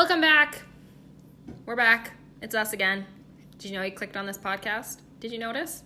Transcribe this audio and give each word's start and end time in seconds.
Welcome 0.00 0.22
back. 0.22 0.62
We're 1.66 1.76
back. 1.76 2.12
It's 2.40 2.54
us 2.54 2.72
again. 2.72 3.04
Did 3.58 3.70
you 3.70 3.76
know 3.76 3.82
you 3.82 3.92
clicked 3.92 4.16
on 4.16 4.24
this 4.24 4.38
podcast? 4.38 5.00
Did 5.20 5.30
you 5.30 5.36
notice? 5.36 5.84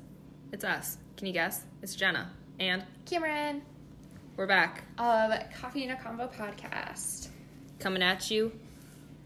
It's 0.52 0.62
us. 0.62 0.98
Can 1.16 1.26
you 1.26 1.32
guess? 1.32 1.64
It's 1.82 1.96
Jenna. 1.96 2.30
And 2.60 2.84
Cameron 3.06 3.62
we're 4.36 4.46
back. 4.46 4.84
of 4.98 5.32
Coffee 5.60 5.82
and 5.82 5.90
a 5.90 5.96
Convo 5.96 6.32
podcast. 6.32 7.26
Coming 7.80 8.04
at 8.04 8.30
you. 8.30 8.52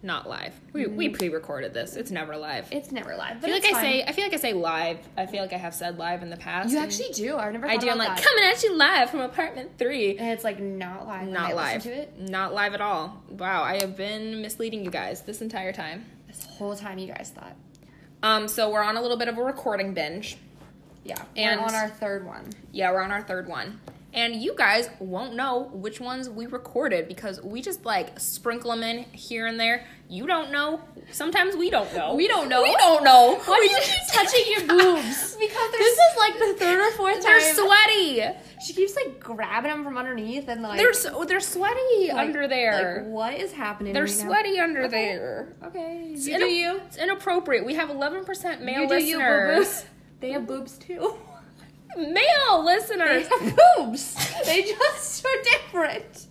Not 0.01 0.29
live. 0.29 0.55
We, 0.73 0.87
we 0.87 1.09
pre-recorded 1.09 1.75
this. 1.75 1.97
It's 1.97 2.13
never 2.13 2.37
live. 2.37 2.69
It's 2.71 2.93
never 2.93 3.17
live, 3.17 3.39
I 3.39 3.41
feel 3.41 3.51
like 3.51 3.65
I 3.65 3.73
fine. 3.73 3.83
say 3.83 4.03
I 4.05 4.13
feel 4.13 4.25
like 4.25 4.33
I 4.33 4.37
say 4.37 4.53
live. 4.53 4.99
I 5.17 5.27
feel 5.27 5.43
like 5.43 5.53
I 5.53 5.57
have 5.57 5.75
said 5.75 5.99
live 5.99 6.23
in 6.23 6.31
the 6.31 6.37
past. 6.37 6.71
you 6.71 6.79
actually 6.79 7.11
do. 7.15 7.37
I've 7.37 7.53
never. 7.53 7.67
I 7.69 7.77
do. 7.79 7.91
I'm 7.91 7.99
like 7.99 8.17
that. 8.17 8.25
coming 8.25 8.45
at 8.45 8.63
you 8.63 8.77
live 8.77 9.11
from 9.11 9.21
apartment 9.21 9.73
three. 9.77 10.17
and 10.17 10.29
it's 10.31 10.45
like 10.45 10.61
not 10.61 11.09
live. 11.09 11.27
Not 11.29 11.55
live. 11.57 11.83
To 11.83 11.91
it 11.93 12.17
Not 12.17 12.55
live 12.55 12.75
at 12.75 12.81
all. 12.81 13.21
Wow, 13.29 13.65
I 13.65 13.81
have 13.81 13.97
been 13.97 14.41
misleading 14.41 14.85
you 14.85 14.91
guys 14.91 15.23
this 15.23 15.41
entire 15.43 15.73
time. 15.73 16.05
this 16.29 16.45
whole 16.45 16.77
time. 16.77 16.99
You 16.99 17.09
guys 17.13 17.33
thought. 17.35 17.57
Um, 18.23 18.47
so 18.47 18.71
we're 18.71 18.83
on 18.83 18.97
a 18.97 19.03
little 19.03 19.17
bit 19.17 19.27
of 19.29 19.37
a 19.37 19.43
recording 19.43 19.95
binge. 19.95 20.37
Yeah, 21.05 21.21
And- 21.37 21.61
we're 21.61 21.67
on 21.67 21.75
our 21.75 21.89
third 21.89 22.25
one. 22.25 22.51
Yeah, 22.71 22.93
we're 22.93 23.03
on 23.03 23.11
our 23.11 23.23
third 23.23 23.49
one. 23.49 23.81
And 24.15 24.37
you 24.37 24.55
guys 24.57 24.89
won't 25.01 25.35
know 25.35 25.65
which 25.73 26.01
ones 26.01 26.31
we 26.31 26.47
recorded 26.47 27.09
because 27.09 27.43
we 27.43 27.61
just 27.61 27.85
like 27.85 28.19
sprinkle 28.19 28.71
them 28.71 28.83
in 28.83 29.05
here 29.13 29.47
and 29.47 29.61
there. 29.61 29.87
You 30.09 30.27
don't 30.27 30.51
know. 30.51 30.81
Sometimes 31.13 31.55
we 31.55 31.69
don't 31.69 31.95
know. 31.95 32.15
We 32.15 32.27
don't 32.27 32.49
know. 32.49 32.63
We 32.63 32.75
don't 32.77 33.05
know. 33.05 33.39
Why 33.45 33.59
do 33.59 33.65
you 33.65 33.77
just- 33.77 33.91
keep 34.11 34.15
touching 34.15 34.45
your 34.49 34.61
boobs? 34.95 35.37
because 35.39 35.71
This 35.73 35.99
is 35.99 36.17
like 36.17 36.39
the 36.39 36.55
third 36.59 36.81
or 36.81 36.91
fourth 36.93 37.15
time. 37.23 37.39
They're 37.39 37.55
sweaty. 37.55 38.23
she 38.65 38.73
keeps 38.73 38.97
like 38.97 39.21
grabbing 39.21 39.71
them 39.71 39.85
from 39.85 39.99
underneath 39.99 40.49
and 40.49 40.63
like 40.63 40.79
They're 40.79 40.95
so, 40.95 41.25
they're 41.25 41.39
sweaty 41.41 42.09
like- 42.09 42.17
under 42.29 42.49
there. 42.49 43.03
Like 43.05 43.13
what 43.13 43.35
is 43.35 43.53
happening? 43.53 43.93
they're 43.93 44.05
right 44.05 44.19
now? 44.19 44.25
sweaty 44.25 44.59
under 44.59 44.85
Okay. 44.85 44.91
there. 45.17 45.55
Okay, 45.65 46.13
It's, 46.15 46.27
you 46.27 46.39
do 46.39 46.47
you. 46.47 46.81
it's 46.87 46.97
inappropriate. 46.97 47.67
We 47.67 47.75
have 47.75 47.91
11% 47.91 48.63
male 48.63 48.81
You 48.83 48.89
do 48.89 49.05
you, 49.05 49.19
listeners. 49.19 49.85
They 50.21 50.33
have 50.33 50.47
boobs 50.47 50.79
too. 50.79 51.15
male 51.99 52.65
listeners. 52.65 53.29
They 53.29 53.47
have 53.47 53.59
boobs. 53.77 54.15
they 54.47 54.63
just 54.63 55.25
are 55.25 55.43
different. 55.43 56.27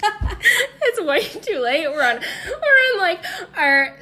it's 0.82 1.00
way 1.00 1.22
too 1.22 1.58
late. 1.58 1.88
We're 1.88 2.02
on. 2.02 2.20
We're 2.46 2.94
in 2.94 2.98
like 2.98 3.24
our. 3.56 3.98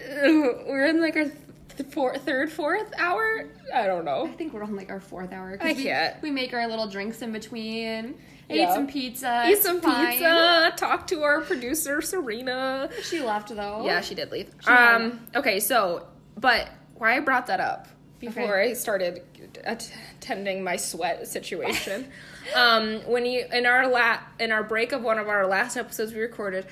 We're 0.68 0.86
in 0.86 1.00
like 1.00 1.16
our 1.16 1.24
th- 1.24 1.90
four, 1.90 2.16
third, 2.18 2.52
fourth 2.52 2.92
hour. 2.98 3.46
I 3.74 3.86
don't 3.86 4.04
know. 4.04 4.26
I 4.26 4.32
think 4.32 4.52
we're 4.52 4.62
on 4.62 4.76
like 4.76 4.90
our 4.90 5.00
fourth 5.00 5.32
hour. 5.32 5.56
I 5.60 5.72
we, 5.72 5.84
can't. 5.84 6.20
We 6.22 6.30
make 6.30 6.52
our 6.52 6.68
little 6.68 6.86
drinks 6.86 7.22
in 7.22 7.32
between. 7.32 8.14
Yeah. 8.48 8.70
Eat 8.70 8.74
some 8.74 8.86
pizza. 8.86 9.44
Eat 9.48 9.58
some 9.58 9.80
fine. 9.80 10.12
pizza. 10.12 10.72
Talk 10.76 11.06
to 11.08 11.22
our 11.22 11.40
producer 11.40 12.00
Serena. 12.02 12.90
She 13.02 13.20
left 13.20 13.48
though. 13.48 13.84
Yeah, 13.84 14.00
she 14.02 14.14
did 14.14 14.30
leave. 14.30 14.50
She 14.60 14.68
um. 14.68 15.26
Okay, 15.34 15.60
so 15.60 16.06
but 16.36 16.68
why 16.94 17.16
I 17.16 17.20
brought 17.20 17.46
that 17.46 17.60
up 17.60 17.88
before 18.20 18.58
Okay. 18.60 18.70
I 18.70 18.72
started 18.74 19.22
attending 19.64 20.62
my 20.64 20.76
sweat 20.76 21.26
situation. 21.28 22.10
um, 22.54 23.00
when 23.06 23.26
you 23.26 23.44
in 23.52 23.66
our 23.66 23.88
la- 23.88 24.20
in 24.38 24.52
our 24.52 24.62
break 24.62 24.92
of 24.92 25.02
one 25.02 25.18
of 25.18 25.28
our 25.28 25.46
last 25.46 25.76
episodes 25.76 26.12
we 26.12 26.20
recorded, 26.20 26.66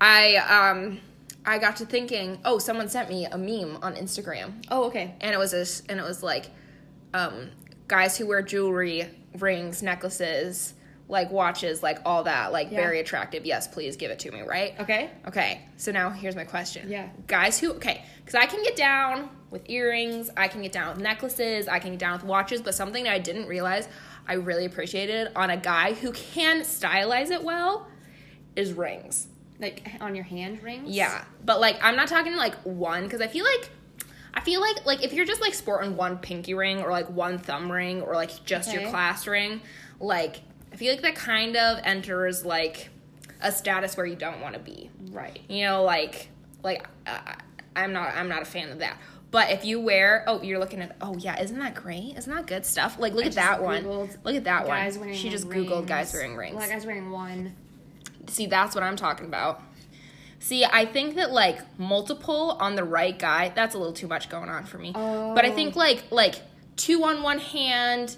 I 0.00 0.36
um 0.36 1.00
I 1.44 1.58
got 1.58 1.76
to 1.76 1.86
thinking. 1.86 2.38
Oh, 2.44 2.58
someone 2.58 2.88
sent 2.88 3.08
me 3.08 3.26
a 3.26 3.36
meme 3.38 3.78
on 3.82 3.94
Instagram, 3.96 4.64
Oh, 4.70 4.84
okay. 4.84 5.14
and 5.20 5.34
it 5.34 5.38
was 5.38 5.50
this, 5.50 5.82
and 5.88 5.98
it 5.98 6.04
was 6.04 6.22
like, 6.22 6.50
um, 7.14 7.50
guys 7.88 8.16
who 8.16 8.26
wear 8.26 8.42
jewelry, 8.42 9.08
rings, 9.38 9.82
necklaces. 9.82 10.74
Like 11.08 11.30
watches, 11.30 11.82
like 11.82 11.98
all 12.06 12.24
that, 12.24 12.52
like 12.52 12.70
Yeah. 12.70 12.76
very 12.76 13.00
attractive. 13.00 13.44
Yes, 13.44 13.68
please 13.68 13.96
give 13.96 14.10
it 14.10 14.18
to 14.20 14.30
me, 14.30 14.40
right? 14.42 14.74
Okay. 14.80 15.10
Okay, 15.28 15.60
so 15.76 15.92
now 15.92 16.08
here's 16.10 16.36
my 16.36 16.44
question. 16.44 16.88
Yeah. 16.90 17.08
Guys 17.26 17.58
who, 17.58 17.72
okay, 17.74 18.02
because 18.24 18.34
I 18.34 18.46
can 18.46 18.62
get 18.62 18.76
down 18.76 19.28
with 19.50 19.68
earrings, 19.68 20.30
I 20.36 20.48
can 20.48 20.62
get 20.62 20.72
down 20.72 20.94
with 20.94 21.02
necklaces, 21.02 21.68
I 21.68 21.80
can 21.80 21.90
get 21.90 21.98
down 21.98 22.14
with 22.14 22.24
watches, 22.24 22.62
but 22.62 22.74
something 22.74 23.04
that 23.04 23.12
I 23.12 23.18
didn't 23.18 23.46
realize 23.46 23.88
I 24.26 24.34
really 24.34 24.64
appreciated 24.64 25.32
on 25.36 25.50
a 25.50 25.56
guy 25.56 25.92
who 25.94 26.12
can 26.12 26.60
stylize 26.62 27.30
it 27.30 27.42
well 27.42 27.88
is 28.56 28.72
rings. 28.72 29.26
Like 29.58 29.86
on 30.00 30.14
your 30.14 30.24
hand 30.24 30.62
rings. 30.62 30.88
Yeah, 30.88 31.24
but 31.44 31.60
like 31.60 31.76
I'm 31.82 31.94
not 31.94 32.08
talking 32.08 32.34
like 32.36 32.54
one 32.64 33.04
because 33.04 33.20
I 33.20 33.26
feel 33.28 33.44
like 33.44 33.70
I 34.34 34.40
feel 34.40 34.60
like 34.60 34.86
like 34.86 35.04
if 35.04 35.12
you're 35.12 35.26
just 35.26 35.40
like 35.40 35.54
sporting 35.54 35.96
one 35.96 36.18
pinky 36.18 36.54
ring 36.54 36.80
or 36.82 36.90
like 36.90 37.08
one 37.10 37.38
thumb 37.38 37.70
ring 37.70 38.00
or 38.02 38.14
like 38.14 38.44
just 38.44 38.72
your 38.72 38.88
class 38.90 39.26
ring, 39.26 39.60
like 40.00 40.40
I 40.72 40.76
feel 40.76 40.92
like 40.92 41.02
that 41.02 41.14
kind 41.14 41.56
of 41.56 41.78
enters 41.84 42.44
like 42.44 42.88
a 43.40 43.52
status 43.52 43.96
where 43.96 44.06
you 44.06 44.16
don't 44.16 44.40
want 44.40 44.54
to 44.54 44.60
be. 44.60 44.90
Right. 45.10 45.40
you 45.48 45.64
know 45.64 45.82
like 45.82 46.28
like 46.62 46.86
uh, 47.06 47.18
i'm 47.76 47.92
not 47.92 48.14
i'm 48.14 48.28
not 48.28 48.42
a 48.42 48.44
fan 48.46 48.70
of 48.70 48.78
that. 48.78 48.96
But 49.30 49.50
if 49.50 49.64
you 49.64 49.80
wear 49.80 50.24
oh 50.26 50.42
you're 50.42 50.58
looking 50.58 50.80
at 50.80 50.96
oh 51.00 51.16
yeah 51.18 51.40
isn't 51.40 51.58
that 51.58 51.74
great? 51.74 52.14
Isn't 52.16 52.32
that 52.34 52.46
good 52.46 52.64
stuff? 52.66 52.98
Like 52.98 53.12
look 53.14 53.24
I 53.24 53.28
at 53.28 53.34
that 53.34 53.62
one. 53.62 53.84
Look 54.24 54.34
at 54.36 54.44
that 54.44 54.66
Guys 54.66 54.96
one 54.96 55.06
wearing 55.08 55.18
she 55.18 55.28
just 55.30 55.46
rings. 55.48 55.68
googled 55.68 55.86
guys 55.86 56.12
wearing 56.12 56.36
rings. 56.36 56.56
Well, 56.56 56.68
guys 56.68 56.86
wearing 56.86 57.10
one. 57.10 57.54
see 58.28 58.46
that's 58.46 58.74
what 58.74 58.84
i'm 58.84 58.96
talking 58.96 59.26
about. 59.26 59.62
See 60.38 60.64
i 60.64 60.84
think 60.86 61.16
that 61.16 61.30
like 61.32 61.58
multiple 61.78 62.56
on 62.60 62.74
the 62.76 62.84
right 62.84 63.18
guy 63.18 63.52
that's 63.54 63.74
a 63.74 63.78
little 63.78 63.92
too 63.92 64.06
much 64.08 64.28
going 64.28 64.48
on 64.48 64.64
for 64.64 64.78
me. 64.78 64.92
But 64.92 65.44
i 65.44 65.50
Oh. 65.50 65.54
think 65.54 65.76
like 65.76 66.04
like 66.10 66.36
two 66.76 67.02
on 67.04 67.22
one 67.22 67.38
hand 67.38 68.16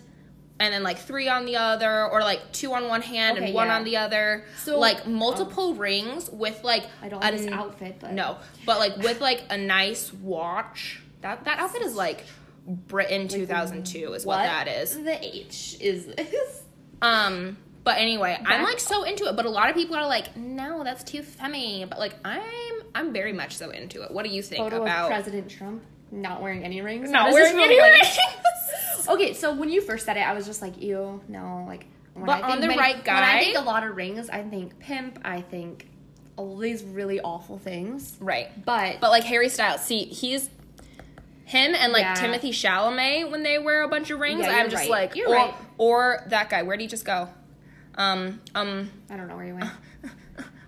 and 0.61 0.73
then 0.73 0.83
like 0.83 0.99
three 0.99 1.29
on 1.29 1.45
the 1.47 1.57
other 1.57 2.07
or 2.09 2.21
like 2.21 2.53
two 2.53 2.73
on 2.75 2.89
one 2.89 3.03
hand 3.03 3.39
Okay, 3.39 3.47
and 3.47 3.55
one 3.55 3.67
yeah. 3.67 3.77
on 3.77 3.85
the 3.85 3.97
other 3.97 4.45
So- 4.59 4.79
like 4.79 5.07
multiple 5.07 5.75
rings 5.75 6.31
with 6.31 6.63
like 6.65 6.85
I 7.03 7.09
don't 7.09 7.21
this 7.21 7.47
outfit, 7.51 7.97
but 8.01 8.13
no, 8.13 8.39
but 8.65 8.79
like 8.79 8.97
with 8.99 9.21
like 9.21 9.43
a 9.51 9.59
nice 9.59 10.13
watch. 10.13 11.01
That 11.23 11.45
that 11.45 11.59
outfit 11.59 11.83
is 11.83 11.95
like 11.95 12.25
Britain 12.67 13.29
2002 13.29 14.13
is 14.15 14.25
what, 14.27 14.39
that 14.39 14.69
is. 14.69 14.95
The 15.03 15.19
H 15.25 15.77
is 15.81 16.07
this. 16.07 16.63
Um, 17.03 17.59
but 17.83 17.99
anyway, 17.99 18.39
I'm 18.45 18.63
like 18.63 18.81
so 18.81 19.03
into 19.05 19.25
it. 19.27 19.37
But 19.37 19.45
a 19.45 19.51
lot 19.51 19.69
of 19.69 19.77
people 19.77 19.97
are 19.97 20.07
like, 20.07 20.37
no, 20.37 20.85
that's 20.85 21.05
too 21.05 21.23
femmy. 21.23 21.85
But 21.89 21.99
like, 21.99 22.15
I'm 22.25 22.83
I'm 22.95 23.13
very 23.13 23.33
much 23.33 23.57
so 23.57 23.71
into 23.71 24.03
it. 24.03 24.11
What 24.11 24.25
do 24.25 24.31
you 24.31 24.43
think 24.43 24.63
Photo 24.63 24.83
about 24.83 25.07
of 25.07 25.11
President 25.11 25.51
Trump 25.51 25.83
not 26.15 26.41
wearing 26.43 26.65
any 26.65 26.81
rings. 26.81 27.11
not 27.11 27.33
wearing 27.33 27.59
any 27.61 27.81
rings? 27.81 28.19
Okay, 29.07 29.35
so 29.35 29.53
when 29.55 29.69
you 29.69 29.83
first 29.83 30.07
said 30.07 30.17
it, 30.17 30.21
I 30.27 30.33
was 30.33 30.47
just 30.47 30.63
like, 30.63 30.81
ew, 30.83 31.21
no, 31.29 31.65
like. 31.69 31.85
When 32.15 32.25
But 32.25 32.33
I 32.33 32.37
think 32.41 32.49
on 32.53 32.61
the 32.63 32.69
many- 32.69 32.79
right 32.79 32.95
When 32.95 33.05
guy- 33.05 33.37
I 33.37 33.45
think 33.45 33.59
a 33.59 33.61
lot 33.61 33.85
of 33.87 33.95
rings, 33.97 34.31
I 34.31 34.43
think 34.43 34.79
pimp. 34.79 35.19
I 35.25 35.43
think 35.43 35.89
all 36.37 36.57
these 36.57 36.83
really 36.83 37.21
awful 37.21 37.59
things. 37.59 38.17
right. 38.19 38.49
But, 38.65 39.01
But 39.01 39.11
like 39.11 39.25
Harry 39.25 39.51
Styles, 39.51 39.83
see, 39.83 40.05
he's 40.05 40.49
him 41.45 41.75
and 41.75 41.93
like 41.93 42.03
Yeah. 42.05 42.15
Timothée 42.15 42.49
Chalamet 42.49 43.31
when 43.31 43.43
they 43.43 43.59
wear 43.59 43.83
a 43.83 43.89
bunch 43.89 44.11
of 44.11 44.21
rings. 44.21 44.41
Yeah, 44.41 44.53
I'm 44.57 44.71
just 44.71 44.85
right. 44.85 44.91
like, 44.91 45.17
You're 45.17 45.29
or 45.29 45.35
right. 45.35 45.55
or 45.77 46.25
that 46.29 46.49
guy. 46.49 46.63
Where 46.63 46.71
would 46.71 46.81
he 46.81 46.87
just 46.87 47.05
go? 47.05 47.29
Um, 47.97 48.41
um. 48.55 48.91
I 49.11 49.17
don't 49.19 49.29
know 49.29 49.37
where 49.37 49.45
he 49.45 49.53
went. 49.53 49.71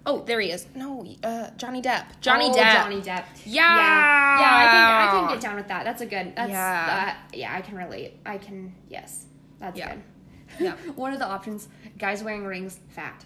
Oh, 0.09 0.23
there 0.25 0.39
he 0.41 0.51
is. 0.53 0.67
No, 0.77 1.05
uh, 1.25 1.51
Johnny 1.57 1.83
Depp. 1.83 2.05
Johnny 2.21 2.47
Oh, 2.49 2.55
Depp. 2.55 2.73
Johnny 2.75 3.01
Depp. 3.01 3.25
Yeah. 3.45 3.77
yeah, 3.77 4.41
yeah. 4.41 4.57
I 4.57 5.11
can, 5.11 5.17
I 5.17 5.21
can 5.27 5.35
get 5.35 5.43
down 5.43 5.57
with 5.57 5.67
that. 5.69 5.85
That's 5.85 6.01
a 6.01 6.07
good. 6.07 6.33
That's 6.37 6.51
Yeah. 6.51 6.87
yeah. 6.87 7.17
yeah, 7.33 7.55
I 7.57 7.61
can 7.61 7.77
relate. 7.77 8.15
I 8.25 8.39
can. 8.39 8.73
Yes, 8.89 9.27
that's 9.59 9.77
Yeah. 9.77 9.95
good. 9.95 10.03
Yeah. 10.61 10.73
One 10.95 11.13
of 11.13 11.19
the 11.19 11.27
options: 11.27 11.69
guys 11.99 12.23
wearing 12.23 12.45
rings, 12.47 12.79
fat. 12.91 13.25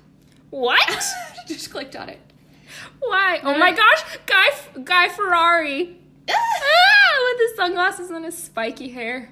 What? 0.48 1.04
Just 1.46 1.70
clicked 1.70 1.94
on 1.96 2.08
it. 2.08 2.18
Why? 3.00 3.40
Oh 3.42 3.58
my 3.58 3.72
gosh, 3.72 4.02
Guy 4.26 4.46
Guy 4.82 5.08
Fieri. 5.08 5.98
ah, 6.30 7.32
with 7.32 7.40
his 7.50 7.56
sunglasses 7.56 8.10
and 8.10 8.24
his 8.24 8.38
spiky 8.38 8.88
hair. 8.88 9.30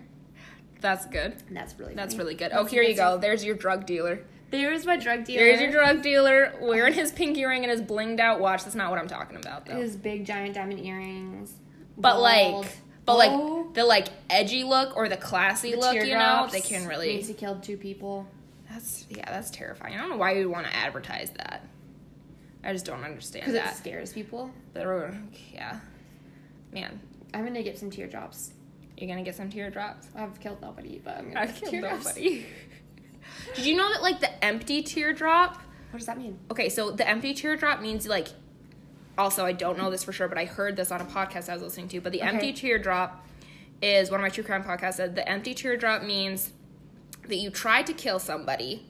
That's 0.80 1.06
good. 1.06 1.36
That's 1.50 1.78
really. 1.78 1.94
That's 1.94 2.14
funny. 2.14 2.24
really 2.24 2.34
good. 2.34 2.50
Oh, 2.52 2.64
here 2.64 2.82
you 2.82 2.94
go. 2.94 3.16
There's 3.18 3.44
your 3.44 3.56
drug 3.56 3.86
dealer. 3.86 4.20
There's 4.50 4.86
my 4.86 4.96
drug 4.96 5.24
dealer. 5.24 5.44
There's 5.44 5.60
your 5.60 5.70
drug 5.70 6.02
dealer 6.02 6.54
wearing 6.60 6.94
his 6.94 7.12
pinky 7.12 7.44
ring 7.44 7.64
and 7.64 7.70
his 7.70 7.82
blinged 7.82 8.20
out 8.20 8.40
watch. 8.40 8.64
That's 8.64 8.74
not 8.74 8.90
what 8.90 8.98
I'm 8.98 9.08
talking 9.08 9.36
about 9.36 9.66
though. 9.66 9.76
His 9.76 9.96
big 9.96 10.24
giant 10.24 10.54
diamond 10.54 10.80
earrings. 10.80 11.52
But 11.96 12.14
bald. 12.14 12.64
like, 12.64 12.76
but 13.04 13.12
Oh, 13.12 13.16
like 13.64 13.74
the 13.74 13.84
like 13.84 14.08
edgy 14.30 14.64
look 14.64 14.96
or 14.96 15.08
the 15.08 15.16
classy 15.16 15.72
the 15.72 15.78
look, 15.78 15.94
you 15.94 16.14
know, 16.14 16.48
they 16.50 16.60
can 16.60 16.86
really. 16.86 17.16
Macy 17.16 17.34
killed 17.34 17.62
two 17.62 17.76
people. 17.76 18.26
That's 18.70 19.06
yeah, 19.10 19.30
that's 19.30 19.50
terrifying. 19.50 19.94
I 19.94 19.98
don't 19.98 20.10
know 20.10 20.16
why 20.16 20.32
you 20.32 20.46
would 20.46 20.52
want 20.52 20.66
to 20.66 20.76
advertise 20.76 21.30
that. 21.30 21.64
I 22.62 22.72
just 22.72 22.84
don't 22.84 23.02
understand 23.04 23.46
Because 23.46 23.72
it 23.72 23.76
scares 23.76 24.12
people. 24.12 24.50
But, 24.74 25.14
yeah, 25.52 25.78
man, 26.72 27.00
I'm 27.32 27.44
gonna 27.46 27.62
get 27.62 27.78
some 27.78 27.90
teardrops. 27.90 28.52
you're 28.96 29.08
gonna 29.08 29.22
get 29.22 29.36
some 29.36 29.48
teardrops. 29.50 30.08
I've 30.14 30.38
killed 30.40 30.60
nobody, 30.60 31.00
but 31.02 31.18
I'm 31.18 31.28
gonna 31.28 31.40
I've 31.40 31.48
get 31.54 31.60
killed 31.60 31.70
teardrops. 31.72 32.04
nobody. 32.06 32.46
Did 33.54 33.66
you 33.66 33.76
know 33.76 33.90
that 33.92 34.02
like 34.02 34.20
the 34.20 34.44
empty 34.44 34.82
teardrop? 34.82 35.56
What 35.90 35.98
does 35.98 36.06
that 36.06 36.18
mean? 36.18 36.38
Okay, 36.50 36.68
so 36.68 36.90
the 36.90 37.08
empty 37.08 37.34
teardrop 37.34 37.80
means 37.80 38.06
like. 38.06 38.28
Also, 39.16 39.44
I 39.44 39.50
don't 39.50 39.76
know 39.76 39.90
this 39.90 40.04
for 40.04 40.12
sure, 40.12 40.28
but 40.28 40.38
I 40.38 40.44
heard 40.44 40.76
this 40.76 40.92
on 40.92 41.00
a 41.00 41.04
podcast 41.04 41.48
I 41.48 41.54
was 41.54 41.62
listening 41.62 41.88
to. 41.88 42.00
But 42.00 42.12
the 42.12 42.20
Okay. 42.20 42.28
empty 42.28 42.52
teardrop 42.52 43.26
is 43.82 44.10
one 44.12 44.20
of 44.20 44.22
my 44.22 44.28
true 44.28 44.44
crime 44.44 44.62
podcasts 44.62 44.94
said 44.94 45.16
the 45.16 45.28
empty 45.28 45.54
teardrop 45.54 46.02
means 46.04 46.52
that 47.26 47.36
you 47.36 47.50
tried 47.50 47.86
to 47.86 47.92
kill 47.92 48.20
somebody, 48.20 48.86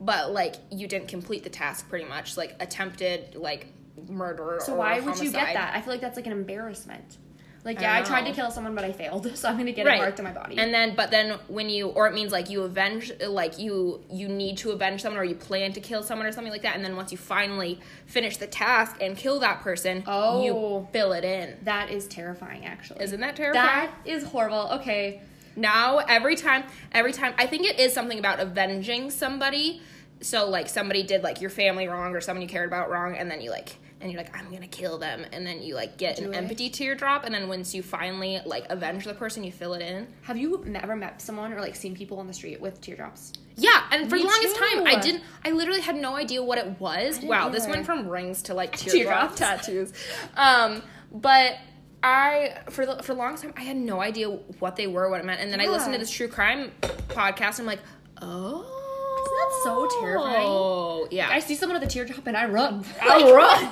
but 0.00 0.32
like 0.32 0.54
you 0.70 0.88
didn't 0.88 1.08
complete 1.08 1.42
the 1.44 1.50
task 1.50 1.88
pretty 1.90 2.06
much. 2.06 2.36
Like 2.38 2.56
attempted 2.60 3.34
like 3.34 3.66
murder. 4.08 4.58
So 4.64 4.74
why 4.74 5.00
would 5.00 5.18
you 5.18 5.30
get 5.30 5.52
that? 5.52 5.74
I 5.76 5.82
feel 5.82 5.92
like 5.92 6.00
that's 6.00 6.16
like 6.16 6.26
an 6.26 6.32
embarrassment. 6.32 7.18
Like, 7.64 7.80
yeah, 7.80 7.92
I, 7.92 7.98
don't 7.98 8.06
tried 8.08 8.26
to 8.26 8.32
kill 8.32 8.50
someone, 8.50 8.74
but 8.74 8.84
I 8.84 8.90
failed, 8.92 9.30
so 9.36 9.48
I'm 9.48 9.56
gonna 9.56 9.70
get 9.72 9.86
Right. 9.86 9.98
it 9.98 10.02
marked 10.02 10.18
on 10.18 10.24
my 10.24 10.32
body. 10.32 10.58
And 10.58 10.74
then, 10.74 10.94
but 10.96 11.10
then 11.12 11.38
when 11.48 11.68
you, 11.70 11.88
or 11.88 12.08
it 12.08 12.14
means 12.14 12.32
like 12.32 12.50
you 12.50 12.62
avenge, 12.62 13.12
like 13.24 13.58
you, 13.58 14.02
you 14.10 14.28
need 14.28 14.56
to 14.58 14.72
avenge 14.72 15.00
someone, 15.02 15.20
or 15.20 15.24
you 15.24 15.36
plan 15.36 15.72
to 15.74 15.80
kill 15.80 16.02
someone, 16.02 16.26
or 16.26 16.32
something 16.32 16.52
like 16.52 16.62
that. 16.62 16.74
And 16.74 16.84
then 16.84 16.96
once 16.96 17.12
you 17.12 17.18
finally 17.18 17.78
finish 18.06 18.36
the 18.36 18.48
task 18.48 18.96
and 19.00 19.16
kill 19.16 19.38
that 19.40 19.60
person, 19.60 20.02
Oh. 20.06 20.42
you 20.44 20.88
fill 20.92 21.12
it 21.12 21.24
in. 21.24 21.56
that 21.62 21.90
is 21.90 22.08
terrifying, 22.08 22.64
actually. 22.66 23.02
Isn't 23.04 23.20
that 23.20 23.36
terrifying? 23.36 23.64
that 23.66 23.90
is 24.04 24.24
horrible. 24.24 24.68
Okay, 24.80 25.20
now 25.54 25.98
every 25.98 26.34
time 26.34 26.64
every 26.92 27.12
time 27.12 27.34
i 27.36 27.46
think 27.46 27.66
it 27.66 27.78
is 27.78 27.92
something 27.92 28.18
about 28.18 28.40
avenging 28.40 29.10
somebody 29.10 29.82
so 30.22 30.48
like 30.48 30.66
somebody 30.66 31.02
did 31.02 31.22
like 31.22 31.42
your 31.42 31.50
family 31.50 31.86
wrong 31.86 32.14
or 32.16 32.22
someone 32.22 32.40
you 32.40 32.48
cared 32.48 32.66
about 32.66 32.88
wrong 32.88 33.14
and 33.14 33.30
then 33.30 33.38
you 33.42 33.50
like 33.50 33.76
and 34.02 34.12
you're 34.12 34.20
like 34.20 34.36
i'm 34.36 34.50
gonna 34.52 34.66
kill 34.66 34.98
them 34.98 35.24
and 35.32 35.46
then 35.46 35.62
you 35.62 35.74
like 35.74 35.96
get 35.96 36.16
Do 36.16 36.24
an 36.24 36.34
it. 36.34 36.36
empathy 36.36 36.68
teardrop 36.68 37.24
and 37.24 37.34
then 37.34 37.48
once 37.48 37.74
you 37.74 37.82
finally 37.82 38.40
like 38.44 38.66
avenge 38.70 39.04
the 39.04 39.14
person 39.14 39.44
you 39.44 39.52
fill 39.52 39.74
it 39.74 39.82
in 39.82 40.06
have 40.22 40.36
you 40.36 40.62
ever 40.74 40.96
met 40.96 41.22
someone 41.22 41.52
or 41.52 41.60
like 41.60 41.76
seen 41.76 41.94
people 41.94 42.18
on 42.18 42.26
the 42.26 42.34
street 42.34 42.60
with 42.60 42.80
teardrops? 42.80 43.32
yeah 43.56 43.84
and 43.90 44.08
for 44.10 44.16
Me 44.16 44.22
the 44.22 44.28
longest 44.28 44.56
time 44.56 44.86
i 44.86 44.98
didn't 45.00 45.22
i 45.44 45.50
literally 45.50 45.80
had 45.80 45.96
no 45.96 46.16
idea 46.16 46.42
what 46.42 46.58
it 46.58 46.80
was 46.80 47.20
wow 47.22 47.48
this 47.48 47.66
went 47.66 47.86
from 47.86 48.08
rings 48.08 48.42
to 48.42 48.54
like 48.54 48.76
teardrop 48.76 49.36
tattoos 49.36 49.92
um 50.36 50.82
but 51.12 51.56
I 52.04 52.58
for 52.70 52.84
the 52.84 53.00
for 53.02 53.14
the 53.14 53.18
longest 53.20 53.44
time 53.44 53.54
I 53.56 53.60
had 53.62 53.76
no 53.76 54.00
idea 54.00 54.28
what 54.28 54.74
they 54.74 54.88
were, 54.88 55.08
what 55.08 55.20
it 55.20 55.24
meant, 55.24 55.40
and 55.40 55.52
then 55.52 55.60
I 55.60 55.66
listened 55.66 55.92
to 55.92 56.00
this 56.00 56.10
true 56.10 56.26
crime 56.26 56.72
podcast. 56.80 57.60
And 57.60 57.60
I'm 57.60 57.66
like, 57.66 57.78
oh, 58.20 58.81
Isn't 59.22 59.36
that 59.38 59.60
so 59.64 59.88
terrifying? 60.00 60.42
Oh, 60.46 61.08
yeah. 61.10 61.28
I 61.30 61.38
see 61.40 61.54
someone 61.54 61.78
with 61.80 61.88
a 61.88 61.90
teardrop 61.92 62.26
and 62.26 62.36
I 62.36 62.46
run. 62.46 62.84
I'll 63.00 63.34
run. 63.34 63.70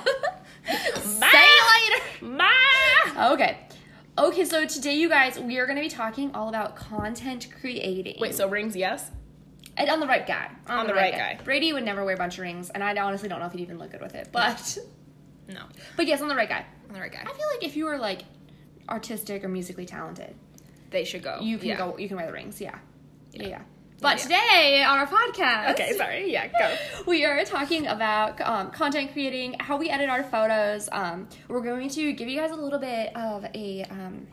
Say 1.01 1.21
later. 1.21 2.03
Ma. 2.37 3.31
Okay. 3.33 3.57
Okay, 4.17 4.45
so 4.45 4.65
today, 4.65 4.95
you 4.95 5.09
guys, 5.09 5.39
we 5.39 5.57
are 5.57 5.65
going 5.65 5.77
to 5.77 5.81
be 5.81 5.89
talking 5.89 6.33
all 6.35 6.49
about 6.49 6.75
content 6.75 7.47
creating. 7.59 8.17
Wait, 8.19 8.35
so 8.35 8.47
rings? 8.47 8.75
Yes. 8.75 9.09
And 9.77 9.89
on 9.89 9.99
the 9.99 10.07
right 10.07 10.27
guy. 10.27 10.51
On 10.67 10.85
the 10.85 10.93
right 10.93 11.13
guy. 11.13 11.39
Brady 11.43 11.71
would 11.73 11.83
never 11.85 12.03
wear 12.03 12.13
a 12.15 12.17
bunch 12.17 12.35
of 12.37 12.41
rings, 12.41 12.69
and 12.69 12.83
I 12.83 12.95
honestly 12.97 13.29
don't 13.29 13.39
know 13.39 13.45
if 13.45 13.53
he'd 13.53 13.61
even 13.61 13.79
look 13.79 13.91
good 13.91 14.01
with 14.01 14.15
it. 14.15 14.29
But, 14.31 14.77
No, 15.47 15.63
but 15.95 16.07
yes, 16.07 16.21
on 16.21 16.27
the 16.27 16.35
right 16.35 16.49
guy. 16.49 16.65
on 16.89 16.93
the 16.93 16.99
right 16.99 17.11
guy. 17.11 17.21
I 17.21 17.33
feel 17.33 17.47
like 17.55 17.63
if 17.63 17.75
you 17.77 17.85
were 17.85 17.97
like 17.97 18.23
artistic 18.89 19.43
or 19.45 19.47
musically 19.47 19.85
talented, 19.85 20.35
They 20.91 21.05
should 21.05 21.23
go. 21.23 21.39
you 21.41 21.57
can 21.57 21.69
Yeah. 21.69 21.77
go. 21.77 21.97
You 21.97 22.07
can 22.09 22.17
wear 22.17 22.25
the 22.27 22.33
rings. 22.33 22.59
Yeah. 22.59 22.77
Yeah. 23.31 23.43
Yeah. 23.43 23.47
yeah. 23.49 23.61
But 24.01 24.17
Yeah. 24.17 24.23
today 24.23 24.83
on 24.83 24.97
our 24.97 25.05
podcast, 25.07 25.71
Okay, 25.73 25.95
sorry. 25.95 26.31
Yeah, 26.31 26.47
go. 26.47 26.75
we 27.05 27.23
are 27.23 27.45
talking 27.45 27.85
about 27.85 28.41
um, 28.41 28.71
content 28.71 29.13
creating, 29.13 29.55
how 29.59 29.77
we 29.77 29.89
edit 29.89 30.09
our 30.09 30.23
photos. 30.23 30.89
Um, 30.91 31.27
we're 31.47 31.61
going 31.61 31.87
to 31.89 32.11
give 32.13 32.27
you 32.27 32.39
guys 32.39 32.49
a 32.49 32.55
little 32.55 32.79
bit 32.79 33.15
of 33.15 33.45
a 33.53 33.83
um, 33.91 34.27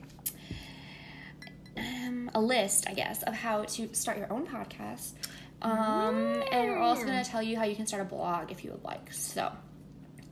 um, 1.77 2.31
a 2.35 2.41
list, 2.41 2.87
I 2.89 2.95
guess, 2.95 3.23
of 3.23 3.35
how 3.35 3.65
to 3.65 3.95
start 3.95 4.17
your 4.19 4.33
own 4.33 4.47
podcast. 4.47 5.13
Um, 5.61 6.43
And 6.51 6.69
we're 6.71 6.79
also 6.79 7.05
going 7.05 7.23
to 7.23 7.29
tell 7.31 7.43
you 7.43 7.57
how 7.59 7.65
you 7.65 7.77
can 7.77 7.87
start 7.87 8.01
a 8.03 8.07
blog 8.07 8.51
if 8.51 8.65
you 8.65 8.71
would 8.71 8.85
like. 8.85 9.13
So, 9.13 9.53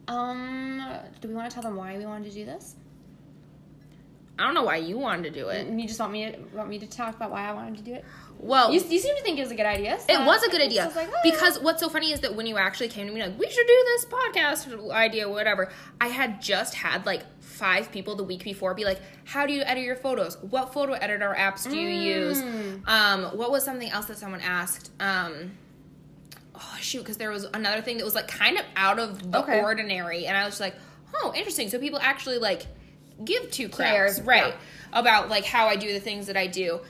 um, 0.08 0.82
do 1.20 1.28
we 1.28 1.34
want 1.34 1.50
to 1.50 1.54
tell 1.54 1.62
them 1.62 1.76
why 1.76 1.98
we 1.98 2.06
wanted 2.06 2.30
to 2.30 2.34
do 2.34 2.46
this? 2.46 2.74
I 4.38 4.44
don't 4.44 4.54
know 4.54 4.64
why 4.64 4.76
you 4.76 4.98
wanted 4.98 5.32
to 5.32 5.40
do 5.40 5.48
it. 5.48 5.66
You 5.66 5.86
just 5.88 5.98
want 5.98 6.12
me 6.12 6.30
to 6.30 6.38
want 6.54 6.68
me 6.68 6.78
to 6.78 6.86
talk 6.86 7.16
about 7.16 7.30
why 7.30 7.48
I 7.48 7.52
wanted 7.52 7.78
to 7.78 7.82
do 7.82 7.94
it? 7.94 8.04
Well, 8.38 8.72
You, 8.72 8.80
you 8.80 8.98
seem 8.98 9.16
to 9.16 9.22
think 9.22 9.38
it 9.38 9.42
was 9.42 9.50
a 9.50 9.54
good 9.56 9.66
idea. 9.66 9.98
so 9.98 10.06
it 10.08 10.24
was 10.26 10.42
a 10.42 10.50
good 10.50 10.60
idea 10.60 10.90
like, 10.94 11.08
oh, 11.12 11.16
because 11.22 11.58
what's 11.60 11.80
so 11.80 11.88
funny 11.88 12.12
is 12.12 12.20
that 12.20 12.34
when 12.34 12.46
you 12.46 12.56
actually 12.58 12.88
came 12.88 13.06
to 13.06 13.12
me 13.12 13.22
like 13.22 13.38
we 13.38 13.48
should 13.50 13.66
do 13.66 13.84
this 13.86 14.04
podcast 14.06 14.90
idea 14.92 15.28
whatever 15.28 15.70
i 16.00 16.08
had 16.08 16.40
just 16.40 16.74
had 16.74 17.04
like 17.06 17.22
five 17.40 17.90
people 17.90 18.14
the 18.14 18.22
week 18.22 18.44
before 18.44 18.74
be 18.74 18.84
like 18.84 19.00
how 19.24 19.46
do 19.46 19.52
you 19.52 19.62
edit 19.62 19.82
your 19.82 19.96
photos 19.96 20.36
what 20.42 20.72
photo 20.72 20.92
editor 20.92 21.34
apps 21.36 21.68
do 21.68 21.76
you 21.76 21.88
use 21.88 22.42
Mm. 22.42 22.86
um 22.88 23.24
what 23.38 23.50
was 23.50 23.64
something 23.64 23.90
else 23.90 24.06
that 24.06 24.18
someone 24.18 24.40
asked 24.42 24.90
um 25.00 25.52
oh 26.54 26.76
shoot 26.80 27.00
because 27.00 27.16
there 27.16 27.30
was 27.30 27.44
another 27.54 27.80
thing 27.82 27.96
that 27.98 28.04
was 28.04 28.14
like 28.14 28.28
kind 28.28 28.58
of 28.58 28.64
out 28.76 28.98
of 28.98 29.32
the 29.32 29.38
Okay. 29.40 29.60
ordinary 29.60 30.26
and 30.26 30.36
i 30.36 30.44
was 30.44 30.60
like 30.60 30.74
oh 31.22 31.32
interesting 31.36 31.68
so 31.70 31.78
people 31.78 31.98
actually 32.00 32.38
like 32.38 32.66
give 33.24 33.50
two 33.50 33.68
craps 33.68 34.20
right 34.20 34.48
yeah. 34.92 34.98
about 35.00 35.28
like 35.30 35.44
how 35.44 35.66
i 35.66 35.76
do 35.76 35.92
the 35.92 36.00
things 36.00 36.26
that 36.26 36.36
i 36.36 36.46
do 36.46 36.80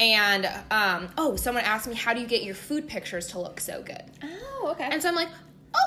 and 0.00 0.46
um 0.72 1.08
oh 1.18 1.36
someone 1.36 1.62
asked 1.62 1.86
me 1.86 1.94
how 1.94 2.12
do 2.12 2.20
you 2.20 2.26
get 2.26 2.42
your 2.42 2.54
food 2.54 2.88
pictures 2.88 3.28
to 3.28 3.38
look 3.38 3.60
so 3.60 3.82
good 3.82 4.02
Oh, 4.24 4.68
okay. 4.72 4.88
and 4.90 5.00
so 5.00 5.08
i'm 5.08 5.14
like 5.14 5.28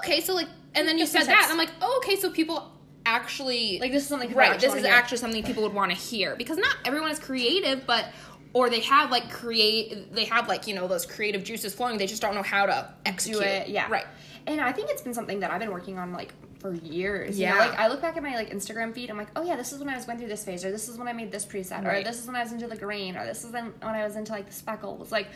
okay 0.04 0.22
so 0.22 0.34
like 0.34 0.48
and 0.76 0.88
then 0.88 0.98
you 0.98 1.06
said 1.06 1.24
that 1.24 1.42
and 1.44 1.52
i'm 1.52 1.58
like 1.58 1.72
oh 1.82 2.02
okay 2.04 2.16
so 2.16 2.30
people 2.30 2.72
actually 3.06 3.80
Like, 3.80 3.92
this 3.92 4.04
is 4.04 4.10
something 4.10 4.32
right 4.34 4.58
this 4.60 4.74
is 4.74 4.86
actually 4.86 5.18
something 5.18 5.44
people 5.44 5.64
would 5.64 5.74
want 5.74 5.92
to 5.92 5.98
hear 5.98 6.36
because 6.38 6.58
not 6.58 6.76
everyone 6.86 7.12
is 7.12 7.20
creative 7.20 7.86
but 7.86 8.06
or 8.54 8.70
they 8.70 8.80
have 8.82 9.10
like 9.12 9.30
create 9.32 10.14
they 10.14 10.26
have 10.26 10.48
like 10.48 10.68
you 10.68 10.76
know 10.76 10.88
those 10.88 11.06
creative 11.06 11.44
juices 11.44 11.74
flowing 11.74 11.98
they 11.98 12.06
just 12.08 12.22
don't 12.22 12.36
know 12.36 12.44
how 12.44 12.66
to 12.68 12.88
execute 13.06 13.42
do 13.42 13.46
it. 13.48 13.68
Yeah. 13.68 13.88
right 13.90 14.06
And 14.46 14.62
I 14.62 14.72
think 14.72 14.90
it's 14.90 15.02
been 15.02 15.14
something 15.14 15.40
that 15.42 15.52
I've 15.52 15.60
been 15.60 15.72
working 15.72 15.98
on 15.98 16.14
like 16.14 16.34
for 16.64 16.74
years. 16.74 17.38
You 17.38 17.46
Yeah. 17.46 17.54
know, 17.54 17.60
like 17.60 17.78
I 17.78 17.88
look 17.90 18.02
back 18.02 18.18
at 18.18 18.24
my 18.24 18.34
like 18.36 18.50
Instagram 18.50 18.94
feed, 18.96 19.12
I'm 19.12 19.18
like, 19.18 19.28
oh 19.36 19.44
yeah, 19.44 19.56
this 19.56 19.72
is 19.74 19.80
when 19.80 19.90
I 19.90 19.96
was 19.96 20.06
going 20.06 20.18
through 20.18 20.30
this 20.30 20.44
phase, 20.44 20.66
or 20.66 20.72
this 20.72 20.88
is 20.90 20.98
when 20.98 21.08
I 21.08 21.14
made 21.14 21.32
this 21.32 21.46
preset, 21.46 21.86
or 21.86 22.04
this 22.04 22.20
is 22.20 22.26
when 22.26 22.36
I 22.36 22.42
was 22.42 22.52
into 22.52 22.66
the 22.68 22.78
green, 22.78 23.16
or 23.18 23.26
this 23.26 23.44
is 23.44 23.52
when 23.52 23.66
when 23.82 23.94
I 23.94 24.04
was 24.04 24.16
into 24.16 24.32
like 24.32 24.48
the 24.48 24.54
speckles. 24.54 25.12
Like 25.12 25.28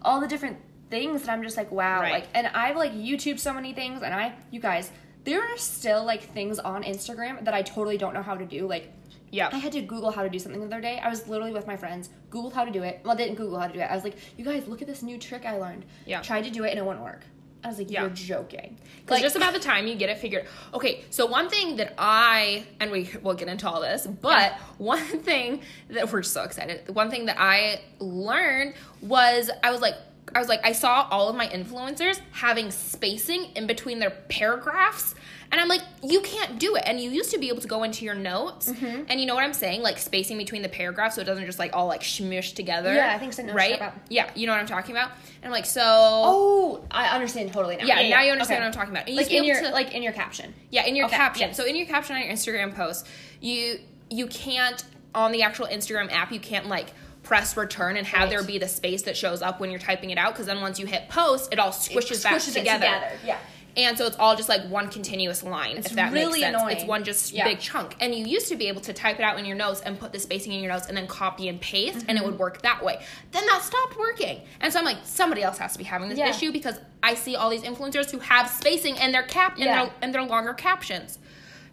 all 0.00 0.20
the 0.20 0.28
different 0.28 0.56
things 0.88 1.22
that 1.22 1.30
I'm 1.32 1.42
just 1.42 1.56
like, 1.56 1.70
wow. 1.72 2.00
Right. 2.00 2.12
Like 2.12 2.26
and 2.34 2.46
I've 2.48 2.76
like 2.76 2.92
YouTube 2.92 3.38
so 3.40 3.52
many 3.52 3.72
things 3.74 4.02
and 4.02 4.14
I 4.14 4.34
you 4.50 4.60
guys, 4.60 4.90
there 5.24 5.42
are 5.42 5.56
still 5.58 6.04
like 6.04 6.22
things 6.32 6.58
on 6.60 6.84
Instagram 6.84 7.44
that 7.44 7.52
I 7.54 7.62
totally 7.62 7.98
don't 7.98 8.14
know 8.14 8.22
how 8.22 8.36
to 8.36 8.46
do. 8.46 8.66
Like 8.68 8.92
yeah 9.32 9.50
I 9.52 9.58
had 9.58 9.72
to 9.72 9.82
Google 9.82 10.12
how 10.12 10.22
to 10.22 10.28
do 10.30 10.38
something 10.38 10.60
the 10.60 10.66
other 10.66 10.80
day. 10.80 11.00
I 11.02 11.08
was 11.08 11.26
literally 11.26 11.52
with 11.52 11.66
my 11.66 11.76
friends, 11.76 12.10
Googled 12.30 12.52
how 12.52 12.64
to 12.64 12.70
do 12.70 12.84
it. 12.84 13.00
Well, 13.02 13.14
I 13.14 13.16
didn't 13.16 13.34
Google 13.34 13.58
how 13.58 13.66
to 13.66 13.72
do 13.72 13.80
it. 13.80 13.90
I 13.90 13.94
was 13.96 14.04
like, 14.04 14.14
you 14.36 14.44
guys, 14.44 14.68
look 14.68 14.80
at 14.82 14.86
this 14.86 15.02
new 15.02 15.18
trick 15.18 15.44
I 15.44 15.56
learned. 15.58 15.84
Yeah. 16.06 16.22
Tried 16.22 16.44
to 16.44 16.50
do 16.50 16.62
it 16.62 16.70
and 16.70 16.78
it 16.78 16.84
wouldn't 16.86 17.04
work. 17.04 17.22
I 17.64 17.68
was 17.68 17.78
like, 17.78 17.90
Yeah. 17.90 18.02
you're 18.02 18.10
joking. 18.10 18.78
Because 19.04 19.20
just 19.20 19.36
about 19.36 19.52
the 19.54 19.60
time 19.60 19.86
you 19.86 19.94
get 19.96 20.08
it 20.10 20.18
figured. 20.18 20.46
Okay, 20.74 21.04
so 21.10 21.26
one 21.26 21.48
thing 21.48 21.76
that 21.76 21.94
I 21.98 22.66
and 22.80 22.90
we 22.90 23.10
will 23.22 23.34
get 23.34 23.48
into 23.48 23.68
all 23.68 23.80
this, 23.80 24.06
but 24.06 24.52
one 24.78 25.04
thing 25.20 25.60
that 25.90 26.12
we're 26.12 26.22
so 26.22 26.42
excited. 26.42 26.94
One 26.94 27.10
thing 27.10 27.26
that 27.26 27.36
I 27.38 27.80
learned 28.00 28.74
was 29.00 29.50
I 29.62 29.70
was 29.70 29.80
like 29.80 29.94
I 30.36 30.38
was 30.38 30.48
like 30.48 30.60
I 30.64 30.72
saw 30.72 31.08
all 31.10 31.28
of 31.30 31.34
my 31.36 31.46
influencers 31.48 32.20
having 32.32 32.70
spacing 32.70 33.46
in 33.56 33.66
between 33.66 33.98
their 33.98 34.10
paragraphs. 34.10 35.14
And 35.52 35.60
I'm 35.60 35.68
like, 35.68 35.82
you 36.02 36.20
can't 36.22 36.58
do 36.58 36.74
it. 36.74 36.82
And 36.86 37.00
you 37.00 37.08
used 37.08 37.30
to 37.30 37.38
be 37.38 37.48
able 37.50 37.60
to 37.62 37.68
go 37.68 37.84
into 37.84 38.04
your 38.04 38.16
notes, 38.16 38.68
Mm-hmm. 38.68 39.02
and 39.08 39.20
you 39.20 39.26
know 39.26 39.34
what 39.36 39.44
I'm 39.44 39.52
saying, 39.54 39.80
like 39.80 39.96
spacing 39.96 40.36
between 40.38 40.60
the 40.62 40.68
paragraphs, 40.68 41.14
so 41.14 41.20
it 41.20 41.24
doesn't 41.24 41.46
just 41.46 41.60
like 41.60 41.70
all 41.72 41.86
like 41.86 42.02
smush 42.04 42.52
together. 42.52 42.92
Yeah, 42.92 43.14
I 43.14 43.18
think 43.18 43.32
so. 43.32 43.44
No, 43.44 43.54
right? 43.54 43.80
Yeah, 44.08 44.28
you 44.34 44.46
know 44.48 44.52
what 44.52 44.60
I'm 44.60 44.66
talking 44.66 44.90
about. 44.96 45.10
And 45.36 45.44
I'm 45.46 45.50
like, 45.52 45.64
so 45.66 45.80
Oh, 45.84 46.84
I 46.90 47.14
understand 47.14 47.52
totally 47.52 47.76
now. 47.76 47.84
yeah, 47.84 48.08
now 48.08 48.22
you 48.22 48.32
understand 48.32 48.58
okay. 48.58 48.66
what 48.66 48.66
I'm 48.66 48.72
talking 48.72 48.90
about. 48.92 49.06
And 49.06 49.16
Like 49.16 49.30
in 49.32 49.44
your 49.44 49.60
to- 49.62 49.70
like 49.70 49.94
in 49.94 50.02
your 50.02 50.12
caption. 50.12 50.52
yeah, 50.70 50.84
in 50.84 50.96
your 50.96 51.06
Okay, 51.06 51.16
caption. 51.16 51.54
So 51.54 51.64
in 51.64 51.76
your 51.76 51.86
caption 51.86 52.16
on 52.16 52.22
your 52.22 52.32
Instagram 52.32 52.74
post, 52.74 53.06
you 53.40 53.78
you 54.10 54.26
can't 54.26 54.84
on 55.14 55.30
the 55.32 55.42
actual 55.42 55.66
Instagram 55.66 56.10
app 56.12 56.32
you 56.32 56.40
can't 56.40 56.66
like 56.66 56.88
press 57.26 57.56
return 57.56 57.96
and 57.96 58.06
have 58.06 58.20
Right. 58.22 58.30
there 58.30 58.42
be 58.44 58.58
the 58.58 58.68
space 58.68 59.02
that 59.02 59.16
shows 59.16 59.42
up 59.42 59.58
when 59.58 59.70
you're 59.70 59.80
typing 59.80 60.10
it 60.10 60.18
out 60.18 60.32
because 60.32 60.46
then 60.46 60.60
once 60.60 60.78
you 60.78 60.86
hit 60.86 61.08
post, 61.08 61.52
it 61.52 61.58
all 61.58 61.70
squishes, 61.70 62.22
back 62.22 62.34
squishes 62.34 62.50
it 62.50 62.54
together. 62.60 62.86
Yeah. 63.24 63.36
And 63.76 63.98
so 63.98 64.06
it's 64.06 64.16
all 64.16 64.36
just 64.36 64.48
like 64.48 64.62
one 64.70 64.88
continuous 64.88 65.42
line, 65.42 65.76
It's 65.76 65.88
if 65.88 65.96
that 65.96 66.12
really 66.12 66.40
makes 66.40 66.44
sense. 66.44 66.56
annoying. 66.56 66.76
It's 66.76 66.84
one 66.86 67.04
just 67.04 67.32
Yeah. 67.32 67.44
big 67.44 67.58
chunk. 67.60 67.94
And 68.00 68.14
you 68.14 68.24
used 68.24 68.48
to 68.48 68.56
be 68.56 68.68
able 68.68 68.80
to 68.82 68.92
type 68.94 69.18
it 69.18 69.22
out 69.22 69.38
in 69.38 69.44
your 69.44 69.56
notes 69.56 69.80
and 69.82 69.98
put 70.00 70.12
the 70.12 70.18
spacing 70.20 70.52
in 70.52 70.60
your 70.60 70.72
notes 70.72 70.86
and 70.86 70.96
then 70.96 71.06
copy 71.08 71.48
and 71.48 71.60
paste 71.60 72.04
and 72.08 72.10
it 72.16 72.22
Mm-hmm. 72.22 72.24
would 72.30 72.38
work 72.38 72.62
that 72.62 72.82
way. 72.82 73.04
Then 73.32 73.44
that 73.46 73.60
stopped 73.62 73.98
working. 73.98 74.40
And 74.60 74.72
so 74.72 74.78
I'm 74.78 74.84
like, 74.86 74.98
somebody 75.04 75.42
else 75.42 75.58
has 75.58 75.72
to 75.72 75.78
be 75.78 75.84
having 75.84 76.08
this 76.08 76.18
Yeah. 76.18 76.30
issue 76.30 76.52
because 76.52 76.76
I 77.02 77.14
see 77.14 77.34
all 77.36 77.50
these 77.50 77.62
influencers 77.62 78.10
who 78.10 78.20
have 78.20 78.48
spacing 78.48 78.96
in 78.96 79.10
their 79.12 79.24
cap 79.24 79.58
in 79.58 79.64
Yeah. 79.64 79.82
their 79.86 79.92
in 80.00 80.12
their 80.12 80.22
longer 80.22 80.54
captions. 80.54 81.18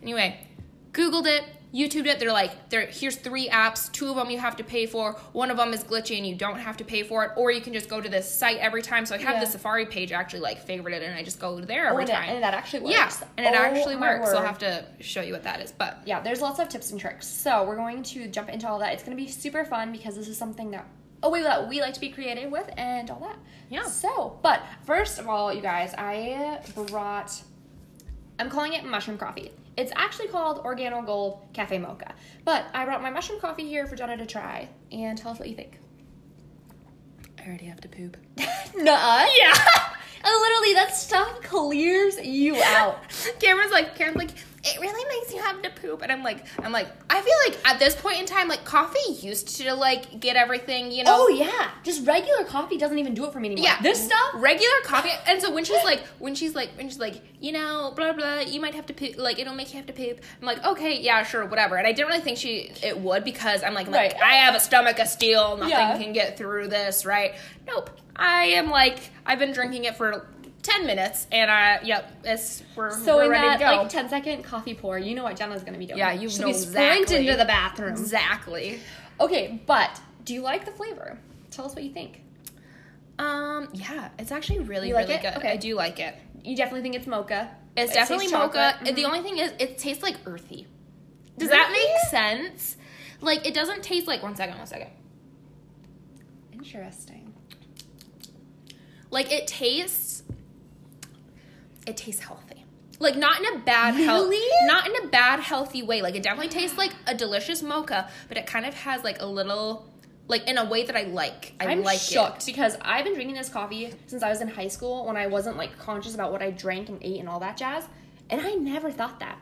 Anyway, 0.01 0.39
Googled 0.91 1.25
it, 1.27 1.43
YouTubed 1.74 2.06
it. 2.06 2.20
They're 2.20 2.32
like, 2.32 2.70
there. 2.70 2.86
Here's 2.86 3.15
three 3.15 3.50
apps. 3.50 3.92
Two 3.92 4.10
of 4.10 4.15
them 4.15 4.30
you 4.30 4.38
have 4.38 4.56
to 4.58 4.63
pay 4.63 4.86
for. 4.86 5.13
One 5.32 5.50
of 5.50 5.58
them 5.58 5.74
is 5.74 5.84
glitchy 5.84 6.18
and 6.18 6.27
you 6.27 6.36
don't 6.36 6.60
have 6.60 6.77
to 6.77 6.84
pay 6.86 7.01
for 7.01 7.24
it. 7.25 7.32
Or 7.36 7.50
you 7.51 7.62
can 7.62 7.74
just 7.74 7.89
go 7.89 8.00
to 8.00 8.08
this 8.08 8.32
site 8.32 8.58
every 8.58 8.82
time. 8.84 9.06
So 9.08 9.15
I 9.15 9.18
have 9.18 9.36
Yeah. 9.36 9.39
the 9.39 9.48
Safari 9.48 9.86
page 9.88 10.12
actually 10.12 10.42
like 10.42 10.65
favorited, 10.68 11.01
and 11.01 11.15
I 11.15 11.24
just 11.24 11.39
go 11.39 11.60
there 11.60 11.88
Oh, 11.88 11.92
every 11.94 12.03
and, 12.03 12.10
it- 12.12 12.13
time. 12.13 12.30
and 12.36 12.44
that 12.44 12.53
actually 12.53 12.82
works. 12.84 12.94
Yeah, 12.96 13.27
and 13.38 13.46
it 13.48 13.60
Oh, 13.60 13.63
actually 13.63 13.96
works. 13.96 14.30
So 14.30 14.38
I'll 14.38 14.46
have 14.46 14.60
to 14.60 14.86
show 15.00 15.22
you 15.22 15.34
what 15.34 15.44
that 15.44 15.62
is. 15.62 15.72
But 15.72 16.01
yeah, 16.06 16.20
there's 16.20 16.42
lots 16.42 16.60
of 16.60 16.70
tips 16.70 16.92
and 16.92 17.00
tricks. 17.00 17.27
So 17.27 17.63
we're 17.63 17.75
going 17.75 18.03
to 18.03 18.27
jump 18.27 18.50
into 18.50 18.68
all 18.70 18.77
that. 18.80 18.94
It's 18.94 19.03
going 19.03 19.18
to 19.18 19.24
be 19.24 19.30
super 19.30 19.65
fun 19.65 19.92
because 19.92 20.15
this 20.15 20.27
is 20.27 20.38
something 20.38 20.70
that 20.72 20.86
oh 21.24 21.30
wait 21.30 21.44
that 21.44 21.70
we 21.70 21.80
like 21.80 21.94
to 21.94 22.01
be 22.01 22.10
creative 22.10 22.51
with 22.51 22.70
and 22.77 23.10
all 23.10 23.20
that. 23.22 23.38
Yeah. 23.70 23.84
So, 23.86 24.38
but 24.44 24.62
first 24.86 25.18
of 25.20 25.27
all, 25.30 25.51
you 25.53 25.62
guys, 25.62 25.96
I 25.98 26.60
brought. 26.88 27.42
I'm 28.40 28.50
calling 28.50 28.74
it 28.74 28.86
mushroom 28.86 29.18
coffee. 29.18 29.52
It's 29.78 29.92
actually 29.96 30.28
called 30.28 30.63
Organo 30.63 31.06
Gold 31.06 31.48
Cafe 31.54 31.78
Mocha. 31.78 32.13
But 32.46 32.66
I 32.74 32.86
brought 32.86 33.02
my 33.02 33.10
mushroom 33.10 33.40
coffee 33.40 33.68
here 33.68 33.88
for 33.88 33.96
Jenna 33.96 34.18
to 34.18 34.25
try 34.25 34.70
and 34.92 35.18
tell 35.18 35.32
us 35.32 35.40
what 35.40 35.50
you 35.50 35.56
think. 35.56 35.80
I 37.40 37.48
already 37.48 37.66
have 37.66 37.82
to 37.82 37.90
poop. 37.90 38.18
Nuh 38.38 39.28
Yeah. 39.38 39.54
literally, 40.24 40.74
that 40.74 40.96
stuff 40.96 41.42
clears 41.42 42.18
you 42.24 42.62
out. 42.63 43.00
Cameron's 43.40 43.72
like, 43.72 43.96
Karen's 43.96 44.16
like, 44.16 44.30
it 44.65 44.79
really 44.79 45.20
makes 45.20 45.34
you 45.34 45.41
have 45.41 45.62
to 45.62 45.70
poop. 45.72 46.01
And 46.01 46.12
I'm 46.12 46.24
like, 46.24 46.46
I'm 46.63 46.72
like, 46.72 46.88
I 47.10 47.22
feel 47.22 47.34
like 47.48 47.67
at 47.67 47.79
this 47.79 47.96
point 47.96 48.20
in 48.20 48.25
time, 48.25 48.48
like 48.48 48.63
coffee 48.63 49.12
used 49.20 49.58
to 49.58 49.74
like 49.74 50.20
get 50.20 50.36
everything, 50.38 50.91
you 50.91 51.03
know. 51.03 51.12
Oh 51.13 51.27
yeah, 51.27 51.72
just 51.84 52.05
regular 52.08 52.46
coffee 52.46 52.77
doesn't 52.77 52.98
even 52.98 53.13
do 53.13 53.25
it 53.25 53.34
for 53.34 53.39
me 53.39 53.50
anymore. 53.51 53.65
Yeah, 53.65 53.82
this 53.82 54.03
stuff. 54.05 54.17
regular 54.36 54.74
coffee. 54.86 55.10
And 55.27 55.41
so 55.41 55.53
when 55.53 55.65
she's 55.65 55.84
like, 55.84 56.01
when 56.20 56.34
she's 56.34 56.55
like, 56.55 56.70
when 56.77 56.88
she's 56.88 57.00
like, 57.00 57.22
you 57.41 57.51
know, 57.51 57.91
blah 57.96 58.13
blah, 58.13 58.39
you 58.39 58.62
might 58.62 58.74
have 58.75 58.86
to 58.86 58.93
poop. 58.93 59.17
Like 59.17 59.38
it'll 59.39 59.53
make 59.55 59.74
you 59.74 59.77
have 59.77 59.88
to 59.88 59.93
poop. 59.93 60.22
I'm 60.39 60.46
like, 60.48 60.63
okay, 60.63 61.00
yeah, 61.00 61.24
sure, 61.24 61.46
whatever. 61.46 61.75
And 61.75 61.86
I 61.86 61.91
didn't 61.91 62.08
really 62.08 62.22
think 62.22 62.38
she 62.38 62.72
it 62.82 62.98
would 62.98 63.24
because 63.25 63.63
I'm 63.63 63.74
like, 63.74 63.88
I'm 63.88 63.93
like 63.93 64.22
I 64.22 64.36
have 64.36 64.55
a 64.55 64.60
stomach 64.62 65.00
of 65.00 65.08
steel. 65.08 65.58
Nothing 65.58 65.70
Yeah. 65.72 65.98
can 65.98 66.13
get 66.13 66.38
through 66.38 66.70
this, 66.70 67.05
right? 67.05 67.34
Nope. 67.67 67.89
I 68.15 68.43
am 68.46 68.70
like, 68.70 69.00
I've 69.25 69.39
been 69.39 69.51
drinking 69.53 69.86
it 69.86 69.98
for 69.98 70.27
ten 70.63 70.86
minutes, 70.88 71.27
and 71.32 71.51
I, 71.51 71.79
yep, 71.84 72.12
it's 72.24 72.63
we're, 72.75 72.89
So 72.91 73.17
we're 73.17 73.25
in 73.25 73.29
ready 73.32 73.48
that 73.48 73.58
to 73.60 73.63
go. 73.75 73.82
like 73.84 73.89
10 73.89 74.10
second 74.10 74.43
coffee 74.43 74.74
pour, 74.74 74.98
you 74.98 75.13
know 75.13 75.24
what 75.24 75.36
Jenna's 75.36 75.63
gonna 75.63 75.77
be 75.77 75.86
doing. 75.86 76.00
Yeah, 76.00 76.13
you 76.13 76.29
She'll 76.29 76.41
know 76.41 76.48
be 76.48 76.53
sprinting 76.53 77.01
exactly. 77.01 77.27
to 77.27 77.36
the 77.38 77.46
bathroom. 77.46 77.89
exactly. 77.91 78.79
Okay, 79.20 79.62
but 79.67 80.01
do 80.25 80.34
you 80.34 80.41
like 80.41 80.65
the 80.65 80.72
flavor? 80.72 81.20
Tell 81.51 81.65
us 81.65 81.75
what 81.75 81.84
you 81.84 81.91
think. 81.93 82.22
Um, 83.20 83.70
yeah, 83.74 84.10
it's 84.17 84.32
actually 84.32 84.60
really, 84.60 84.88
You 84.88 84.96
like 84.96 85.08
really 85.08 85.20
it? 85.20 85.22
good. 85.22 85.38
Okay. 85.38 85.51
I 85.51 85.58
do 85.58 85.75
like 85.75 86.00
it. 86.00 86.15
You 86.43 86.55
definitely 86.55 86.82
think 86.82 86.96
it's 86.96 87.05
mocha. 87.08 87.51
It's 87.77 87.91
It 87.91 87.96
definitely 87.96 88.27
mocha. 88.29 88.75
chocolate. 88.79 88.96
The 88.96 89.05
only 89.05 89.22
thing 89.22 89.38
is, 89.38 89.51
it 89.60 89.77
tastes 89.77 90.01
like 90.01 90.15
earthy. 90.25 90.65
Does 91.38 91.50
that 91.50 91.70
make 91.72 92.10
sense? 92.10 92.77
Like, 93.22 93.46
it 93.48 93.53
doesn't 93.53 93.84
taste 93.84 94.08
like. 94.08 94.24
One 94.24 94.36
second, 94.36 94.58
one 94.58 94.65
second. 94.67 94.89
Interesting. 96.51 97.34
Like, 99.10 99.32
it 99.32 99.48
tastes. 99.48 100.23
It 101.86 101.98
tastes 101.98 102.22
healthy. 102.24 102.66
Like, 103.00 103.18
not 103.18 103.40
in 103.40 103.56
a 103.56 103.60
bad 103.60 103.96
health. 103.96 104.34
Not 104.66 104.88
in 104.88 105.06
a 105.06 105.08
bad 105.08 105.40
healthy 105.40 105.84
way. 105.84 106.02
Like, 106.02 106.16
it 106.16 106.24
definitely 106.24 106.50
tastes 106.50 106.78
like 106.78 106.94
a 107.08 107.13
delicious 107.16 107.62
mocha, 107.62 108.10
but 108.28 108.38
it 108.38 108.46
kind 108.46 108.66
of 108.66 108.74
has 108.74 109.04
like 109.04 109.22
a 109.22 109.25
little. 109.25 109.90
Like 110.30 110.48
in 110.48 110.58
a 110.58 110.63
way 110.63 110.86
that 110.86 110.96
I 110.96 111.04
like. 111.04 111.54
I 111.60 111.66
I'm 111.66 111.84
like 111.84 112.00
shocked 112.00 112.44
it. 112.44 112.46
because 112.46 112.78
I've 112.82 113.04
been 113.04 113.13
drinking 113.13 113.36
this 113.36 113.50
coffee 113.50 113.94
since 114.08 114.24
I 114.24 114.30
was 114.30 114.40
in 114.40 114.48
high 114.48 114.70
school 114.70 115.06
when 115.06 115.18
I 115.18 115.28
wasn't 115.28 115.58
like 115.58 115.78
conscious 115.78 116.16
about 116.16 116.32
what 116.32 116.42
I 116.42 116.50
drank 116.50 116.88
and 116.88 116.98
ate 117.02 117.20
and 117.20 117.28
all 117.28 117.42
that 117.42 117.58
jazz, 117.58 117.84
and 118.30 118.40
I 118.40 118.54
never 118.54 118.90
thought 118.90 119.20
that. 119.20 119.38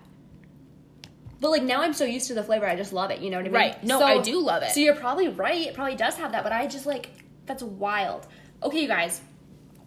But 1.40 1.52
like 1.52 1.62
now 1.62 1.82
I'm 1.84 1.94
so 1.94 2.04
used 2.04 2.28
to 2.28 2.34
the 2.34 2.44
flavor, 2.44 2.68
I 2.68 2.76
just 2.76 2.94
love 2.94 3.12
it. 3.12 3.20
You 3.20 3.30
know 3.30 3.38
what 3.38 3.46
I 3.46 3.50
mean? 3.50 3.54
Right. 3.54 3.84
No, 3.84 4.02
I 4.02 4.22
do 4.22 4.40
love 4.40 4.64
it. 4.64 4.72
So 4.72 4.80
you're 4.80 4.96
probably 4.96 5.28
right. 5.28 5.68
It 5.68 5.76
probably 5.76 5.96
does 5.96 6.16
have 6.16 6.32
that, 6.32 6.44
but 6.44 6.52
I 6.52 6.66
just 6.66 6.88
like 6.88 7.10
that's 7.46 7.62
wild. 7.62 8.26
Okay, 8.64 8.82
you 8.82 8.88
guys. 8.88 9.22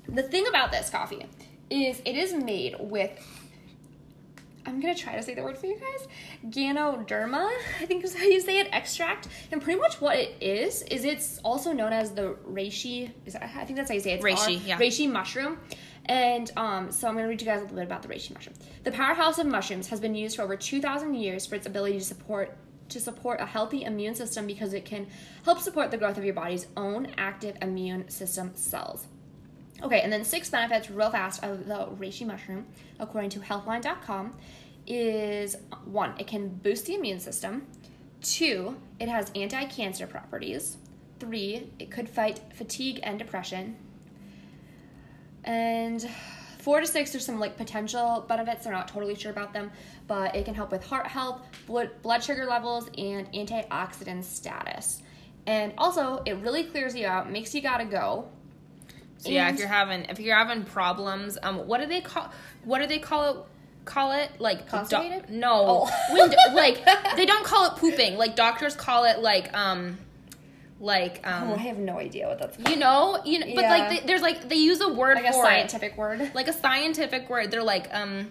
The 0.09 0.23
thing 0.23 0.47
about 0.47 0.71
this 0.71 0.91
coffee 0.91 1.27
is 1.75 2.01
it 2.05 2.17
is 2.17 2.33
made 2.33 2.77
with. 2.79 3.11
I'm 4.67 4.81
gonna 4.81 4.95
try 4.95 5.15
to 5.15 5.23
say 5.23 5.35
the 5.35 5.43
word 5.43 5.59
for 5.59 5.67
you 5.67 5.79
guys. 5.79 6.09
Ganoderma, 6.51 7.51
I 7.83 7.87
think 7.87 8.03
is 8.03 8.15
how 8.17 8.25
you 8.25 8.41
say 8.41 8.61
it, 8.61 8.69
extract. 8.73 9.29
And 9.53 9.61
pretty 9.61 9.79
much 9.79 10.01
what 10.01 10.17
it 10.17 10.37
is 10.41 10.81
is 10.83 11.05
it's 11.05 11.39
also 11.45 11.73
known 11.73 11.93
as 11.93 12.13
the 12.13 12.37
reishi. 12.51 13.13
Is 13.27 13.35
that, 13.35 13.43
I 13.43 13.65
think 13.67 13.77
that's 13.77 13.91
how 13.91 13.95
you 13.95 14.01
say 14.01 14.13
it. 14.13 14.25
It's 14.25 14.25
Reishi, 14.25 14.57
R- 14.57 14.67
yeah. 14.67 14.79
reishi 14.79 15.11
mushroom. 15.11 15.59
And 16.07 16.51
um, 16.57 16.91
so 16.91 17.09
I'm 17.09 17.15
gonna 17.15 17.29
read 17.29 17.43
you 17.43 17.47
guys 17.47 17.59
a 17.59 17.65
little 17.65 17.77
bit 17.77 17.85
about 17.85 18.03
the 18.03 18.09
reishi 18.09 18.33
mushroom. 18.33 18.57
The 18.85 18.93
powerhouse 18.93 19.39
of 19.39 19.47
mushrooms 19.47 19.89
has 19.89 20.01
been 20.01 20.15
used 20.15 20.37
for 20.37 20.43
over 20.43 20.57
2,000 20.57 21.15
years 21.15 21.45
for 21.45 21.57
its 21.57 21.67
ability 21.67 21.99
to 21.99 22.05
support 22.05 22.57
to 22.91 23.01
support 23.01 23.41
a 23.41 23.47
healthy 23.47 23.83
immune 23.85 24.15
system 24.15 24.47
because 24.47 24.75
it 24.75 24.85
can 24.85 25.07
help 25.45 25.59
support 25.59 25.91
the 25.91 25.97
growth 25.97 26.19
of 26.19 26.25
your 26.25 26.35
body's 26.35 26.67
own 26.77 27.09
active 27.17 27.57
immune 27.63 28.09
system 28.09 28.51
cells. 28.55 29.07
Okay, 29.85 30.01
and 30.01 30.11
then 30.11 30.25
six 30.25 30.49
benefits, 30.49 30.91
real 30.91 31.11
fast, 31.11 31.45
of 31.45 31.67
the 31.67 31.87
reishi 31.99 32.27
mushroom, 32.27 32.65
according 32.99 33.29
to 33.31 33.41
healthline.com, 33.41 34.35
is 34.87 35.57
one, 35.85 36.15
it 36.19 36.27
can 36.27 36.49
boost 36.49 36.87
the 36.87 36.95
immune 36.95 37.21
system. 37.21 37.67
Two, 38.23 38.77
it 38.99 39.11
has 39.11 39.31
anti 39.35 39.65
cancer 39.67 40.07
properties. 40.07 40.79
Three, 41.21 41.71
it 41.79 41.91
could 41.91 42.09
fight 42.09 42.41
fatigue 42.55 43.01
and 43.03 43.19
depression. 43.19 43.77
And 45.45 46.09
four 46.61 46.81
to 46.81 46.87
six, 46.87 47.13
there's 47.13 47.27
some 47.27 47.39
like 47.39 47.59
potential 47.59 48.25
benefits. 48.27 48.65
They're 48.65 48.73
not 48.73 48.89
totally 48.89 49.15
sure 49.15 49.31
about 49.31 49.53
them, 49.53 49.71
but 50.07 50.35
it 50.35 50.47
can 50.47 50.55
help 50.55 50.73
with 50.73 50.83
heart 50.87 51.07
health, 51.07 51.43
blood, 51.67 51.91
blood 52.01 52.25
sugar 52.25 52.47
levels, 52.47 52.89
and 52.97 53.31
antioxidant 53.35 54.25
status. 54.25 55.03
And 55.47 55.75
also, 55.77 56.23
it 56.25 56.39
really 56.39 56.65
clears 56.65 56.97
you 56.97 57.07
out, 57.07 57.31
makes 57.31 57.55
you 57.55 57.61
gotta 57.61 57.85
go. 57.85 58.31
So 59.25 59.31
yeah, 59.31 59.49
if 59.49 59.59
you're 59.59 59.69
having 59.69 60.05
if 60.05 60.21
you're 60.21 60.37
having 60.37 60.65
problems, 60.65 61.39
um, 61.43 61.67
what 61.67 61.81
do 61.81 61.87
they 61.87 62.01
call 62.03 62.31
what 62.65 62.81
do 62.81 62.87
they 62.87 62.99
call 62.99 63.31
it? 63.31 63.37
Call 63.87 64.13
it 64.13 64.31
like 64.39 64.71
do- 64.89 65.23
no, 65.29 65.53
Oh. 65.91 65.91
when, 66.15 66.33
like 66.55 66.83
they 67.17 67.27
don't 67.27 67.45
call 67.45 67.67
it 67.67 67.77
pooping. 67.77 68.17
Like 68.17 68.35
doctors 68.37 68.75
call 68.75 69.05
it 69.05 69.19
like 69.21 69.53
um, 69.57 69.99
like 70.81 71.27
um, 71.27 71.51
Oh, 71.51 71.55
I 71.55 71.59
have 71.59 71.79
no 71.79 71.99
idea 71.99 72.27
what 72.29 72.39
that's 72.39 72.59
you 72.71 72.77
know, 72.77 73.21
you 73.25 73.39
know, 73.41 73.47
but 73.55 73.63
Yeah. 73.63 73.71
like 73.71 73.89
they, 74.01 74.07
there's 74.07 74.23
like 74.23 74.49
they 74.49 74.57
use 74.57 74.81
a 74.81 74.89
word 74.93 75.17
like 75.17 75.27
a 75.27 75.33
for 75.33 75.43
scientific 75.45 75.97
word. 75.99 76.31
like 76.35 76.49
a 76.49 76.53
scientific 76.53 77.29
word. 77.31 77.51
They're 77.51 77.63
like 77.63 77.93
um, 77.95 78.31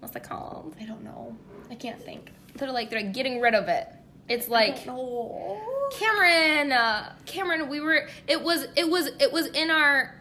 what's 0.00 0.12
that 0.14 0.24
called? 0.28 0.74
I 0.80 0.84
don't 0.84 1.02
know. 1.04 1.36
I 1.70 1.74
can't 1.74 2.02
think. 2.02 2.30
They're 2.56 2.70
like 2.70 2.90
they're 2.90 3.00
like 3.02 3.12
getting 3.14 3.40
rid 3.40 3.54
of 3.54 3.68
it. 3.68 3.88
It's 4.32 4.48
like. 4.48 4.84
Cameron, 5.92 6.72
uh, 6.72 7.12
Cameron, 7.26 7.68
we 7.68 7.80
were. 7.80 8.08
It 8.26 8.42
was. 8.42 8.66
It 8.76 8.88
was. 8.88 9.10
It 9.20 9.30
was 9.30 9.46
in 9.48 9.70
our. 9.70 10.18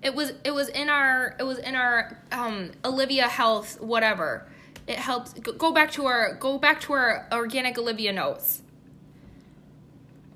It 0.00 0.14
was. 0.14 0.32
It 0.44 0.52
was 0.52 0.68
in 0.68 0.88
our. 0.88 1.34
It 1.40 1.42
was 1.42 1.58
in 1.58 1.74
our. 1.74 2.22
Um, 2.30 2.70
Olivia 2.84 3.26
Health, 3.26 3.80
whatever. 3.80 4.46
It 4.86 4.96
helps. 4.96 5.32
Go, 5.32 5.72
back 5.72 5.90
to 5.92 6.06
our. 6.06 6.34
Go 6.34 6.58
back 6.58 6.80
to 6.82 6.92
our 6.92 7.26
organic 7.32 7.76
Olivia 7.78 8.12
notes. 8.12 8.62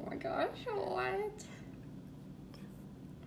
Oh 0.01 0.11
my 0.11 0.17
gosh, 0.17 0.49
what? 0.75 1.31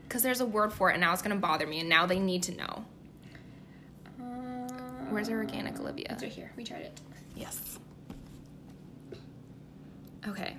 Because 0.03 0.24
there's 0.24 0.41
a 0.41 0.46
word 0.46 0.74
for 0.74 0.89
it, 0.89 0.93
and 0.93 1.01
now 1.01 1.13
it's 1.13 1.22
gonna 1.22 1.38
bother 1.38 1.65
me, 1.65 1.79
and 1.79 1.88
now 1.88 2.05
they 2.05 2.20
need 2.20 2.43
to 2.43 2.55
know. 2.55 2.86
Uh, 4.22 4.24
Where's 5.10 5.29
our 5.29 5.38
organic 5.38 5.79
Olivia? 5.79 6.08
It's 6.10 6.22
right 6.22 6.32
here. 6.32 6.51
We 6.58 6.65
tried 6.65 6.82
it. 6.82 7.00
Yes. 7.36 7.79
Okay. 10.27 10.56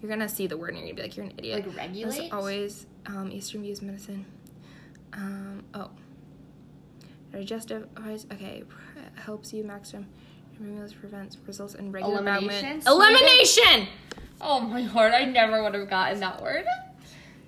You're 0.00 0.10
gonna 0.10 0.28
see 0.28 0.46
the 0.46 0.56
word 0.56 0.74
and 0.74 0.78
you're 0.78 0.88
gonna 0.88 0.96
be 0.96 1.02
like, 1.02 1.16
you're 1.16 1.26
an 1.26 1.32
idiot. 1.38 1.66
Like 1.66 1.76
regulate? 1.76 2.26
As 2.26 2.32
always, 2.32 2.86
um, 3.06 3.30
Eastern 3.32 3.62
views 3.62 3.80
medicine. 3.82 4.26
Um, 5.12 5.64
oh. 5.74 5.90
Digestive, 7.32 7.88
okay, 8.32 8.62
helps 9.16 9.52
you 9.52 9.64
maximum, 9.64 10.06
removes, 10.60 10.92
prevents, 10.92 11.36
results 11.46 11.74
in 11.74 11.90
regular 11.90 12.18
Elimination? 12.18 12.76
movement. 12.76 12.86
Elimination! 12.86 13.88
Oh 14.40 14.60
my 14.60 14.82
lord, 14.92 15.12
I 15.12 15.24
never 15.24 15.62
would 15.62 15.74
have 15.74 15.88
gotten 15.90 16.20
that 16.20 16.40
word. 16.40 16.64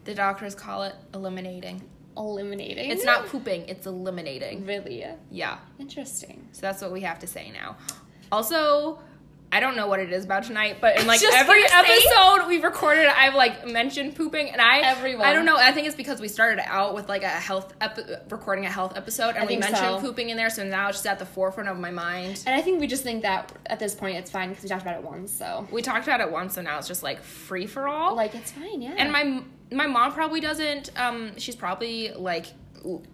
The 0.05 0.15
doctors 0.15 0.55
call 0.57 0.83
it 0.85 0.95
eliminating. 1.15 1.83
Eliminating. 2.17 2.91
It's 2.91 3.05
not 3.05 3.27
pooping, 3.27 3.69
it's 3.69 3.87
eliminating. 3.87 4.65
really 4.67 5.05
Yeah. 5.31 5.59
interesting. 5.79 6.49
So 6.53 6.63
that's 6.63 6.83
what 6.83 6.91
we 6.91 7.03
have 7.03 7.19
to 7.21 7.27
say 7.29 7.53
now. 7.53 7.77
Also, 8.33 8.99
I 9.57 9.61
don't 9.61 9.75
know 9.75 9.87
what 9.87 10.01
it 10.01 10.13
is 10.13 10.27
about 10.27 10.45
tonight, 10.45 10.83
but 10.83 11.01
in 11.01 11.07
like 11.13 11.19
Just 11.19 11.35
every 11.35 11.63
episode 11.65 12.47
we've 12.47 12.63
recorded, 12.63 13.07
I've 13.07 13.35
like 13.35 13.67
mentioned 13.67 14.15
pooping, 14.15 14.51
and 14.51 14.61
I 14.61 14.81
Everyone. 14.81 15.27
I 15.27 15.33
don't 15.33 15.47
know. 15.47 15.57
I 15.57 15.73
think 15.73 15.87
it's 15.87 15.97
because 15.97 16.21
we 16.21 16.29
started 16.29 16.63
out 16.67 16.95
with 16.95 17.09
like 17.09 17.23
a 17.23 17.29
health 17.29 17.73
epi- 17.81 18.03
recording 18.29 18.67
a 18.67 18.71
health 18.71 18.93
episode, 18.97 19.31
and 19.31 19.39
I 19.39 19.47
we 19.47 19.57
mentioned 19.57 19.79
so. 19.79 20.01
pooping 20.01 20.29
in 20.29 20.37
there, 20.37 20.51
so 20.51 20.63
now 20.63 20.91
it's 20.91 20.99
just 20.99 21.07
at 21.07 21.19
the 21.19 21.25
forefront 21.25 21.71
of 21.71 21.79
my 21.79 21.91
mind. 21.91 22.43
And 22.47 22.55
I 22.55 22.61
think 22.61 22.81
we 22.81 22.87
just 22.87 23.03
think 23.03 23.23
that 23.23 23.51
at 23.65 23.79
this 23.79 23.95
point 23.95 24.19
it's 24.19 24.31
fine 24.31 24.51
because 24.51 24.63
we 24.63 24.69
talked 24.69 24.83
about 24.83 24.97
it 24.99 25.03
once, 25.03 25.33
so 25.33 25.67
We 25.73 25.81
talked 25.81 26.07
about 26.07 26.21
it 26.21 26.31
once, 26.31 26.55
so 26.55 26.61
now 26.61 26.77
it's 26.77 26.87
just 26.87 27.03
like 27.03 27.23
free 27.23 27.67
for 27.67 27.89
all. 27.89 28.15
like 28.15 28.35
it's 28.35 28.53
fine, 28.53 28.83
yeah. 28.83 28.95
and 28.99 29.11
my 29.11 29.43
my 29.73 29.87
mom 29.87 30.13
probably 30.13 30.41
doesn't. 30.41 30.91
Um, 30.97 31.39
she's 31.39 31.57
probably 31.57 32.13
like 32.13 32.47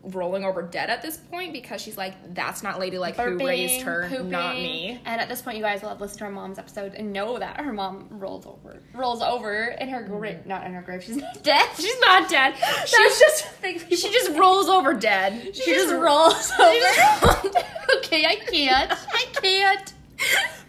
rolling 0.03 0.45
over 0.45 0.63
dead 0.63 0.91
at 0.91 1.03
this 1.03 1.17
point 1.17 1.53
because 1.53 1.81
she's 1.81 1.97
like, 1.97 2.35
that's 2.35 2.63
not 2.63 2.79
lady 2.79 2.99
like 2.99 3.17
who 3.17 3.37
raised 3.39 3.83
her, 3.83 4.07
pooping. 4.09 4.31
not 4.31 4.55
me. 4.55 5.01
And 5.05 5.21
at 5.21 5.29
this 5.29 5.43
point, 5.43 5.57
you 5.57 5.63
guys 5.63 5.83
will 5.83 5.89
have 5.89 6.01
listened 6.01 6.19
to 6.19 6.25
her 6.27 6.31
mom's 6.31 6.59
episode 6.59 6.95
and 6.95 7.13
know 7.13 7.39
that 7.39 7.61
her 7.61 7.73
mom 7.73 8.07
rolls 8.11 8.47
over, 8.47 8.83
rolls 8.95 9.23
over 9.23 9.77
in 9.81 9.89
her 9.89 10.03
grave, 10.03 10.37
mm-hmm. 10.39 10.49
not 10.49 10.65
in 10.67 10.73
her 10.75 10.83
grave. 10.83 11.03
She's 11.03 11.17
not 11.17 11.43
dead. 11.43 11.69
She's 11.77 12.01
not 12.01 12.29
dead. 12.29 12.55
She 12.87 12.97
just. 12.97 13.49
She 13.63 14.11
just 14.11 14.37
rolls 14.37 14.69
over 14.69 14.93
dead. 14.93 15.55
She 15.55 15.73
just 15.73 15.93
rolls 15.95 16.51
over. 16.59 16.75
just- 16.75 17.65
okay, 17.99 18.27
I 18.27 18.37
can't. 18.51 18.93
I 18.93 19.25
can't. 19.41 19.93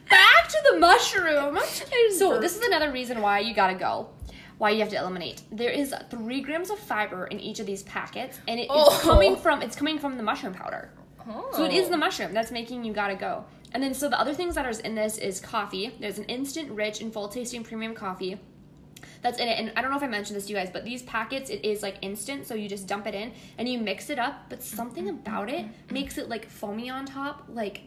Back 0.10 0.48
to 0.50 0.58
the 0.72 0.80
mushroom. 0.80 1.58
So 2.18 2.40
this 2.40 2.56
is 2.56 2.62
another 2.66 2.92
reason 2.92 3.22
why 3.22 3.40
you 3.40 3.54
gotta 3.56 3.74
go. 3.74 4.10
Why 4.64 4.70
you 4.70 4.80
have 4.80 4.88
to 4.92 4.96
eliminate. 4.98 5.42
There 5.52 5.72
is 5.72 5.94
three 6.10 6.40
grams 6.40 6.70
of 6.70 6.80
fiber 6.80 7.26
in 7.28 7.38
each 7.38 7.60
of 7.60 7.66
these 7.66 7.84
packets, 7.84 8.40
and 8.48 8.58
it 8.62 8.64
is 8.64 8.70
Oh. 8.70 8.98
coming 9.02 9.36
from 9.36 9.62
it's 9.62 9.76
coming 9.76 10.00
from 10.00 10.16
the 10.16 10.24
mushroom 10.24 10.54
powder. 10.54 10.90
So 11.52 11.66
it 11.66 11.74
is 11.74 11.88
Oh. 11.88 11.92
the 11.92 11.98
mushroom 11.98 12.34
that's 12.34 12.50
making 12.50 12.86
you 12.86 12.94
gotta 12.94 13.16
go. 13.16 13.44
And 13.74 13.84
then 13.84 13.94
so 13.94 14.08
the 14.08 14.18
other 14.18 14.34
things 14.34 14.56
that 14.56 14.66
are 14.66 14.80
in 14.86 14.96
this 14.96 15.18
is 15.18 15.42
coffee. 15.42 15.92
There's 16.00 16.18
an 16.18 16.24
instant, 16.38 16.72
rich, 16.72 17.02
and 17.02 17.12
full 17.12 17.28
tasting 17.28 17.62
premium 17.66 17.94
coffee 17.94 18.40
that's 19.22 19.38
in 19.38 19.50
it. 19.50 19.60
And 19.60 19.74
I 19.76 19.82
don't 19.82 19.92
know 19.92 19.98
if 19.98 20.04
I 20.04 20.08
mentioned 20.08 20.38
this 20.38 20.46
to 20.46 20.54
you 20.54 20.58
guys, 20.58 20.70
but 20.72 20.86
these 20.86 21.04
packets 21.04 21.50
it 21.50 21.66
is 21.66 21.84
like 21.84 21.98
instant, 22.02 22.48
so 22.48 22.56
you 22.56 22.70
just 22.70 22.88
dump 22.88 23.06
it 23.06 23.14
in 23.16 23.34
and 23.58 23.68
you 23.68 23.80
mix 23.80 24.10
it 24.10 24.18
up. 24.18 24.46
But 24.48 24.64
something 24.64 25.10
about 25.10 25.50
it 25.50 25.66
makes 25.92 26.18
it 26.18 26.30
like 26.30 26.50
foamy 26.50 26.90
on 26.90 27.06
top. 27.06 27.44
Like 27.50 27.82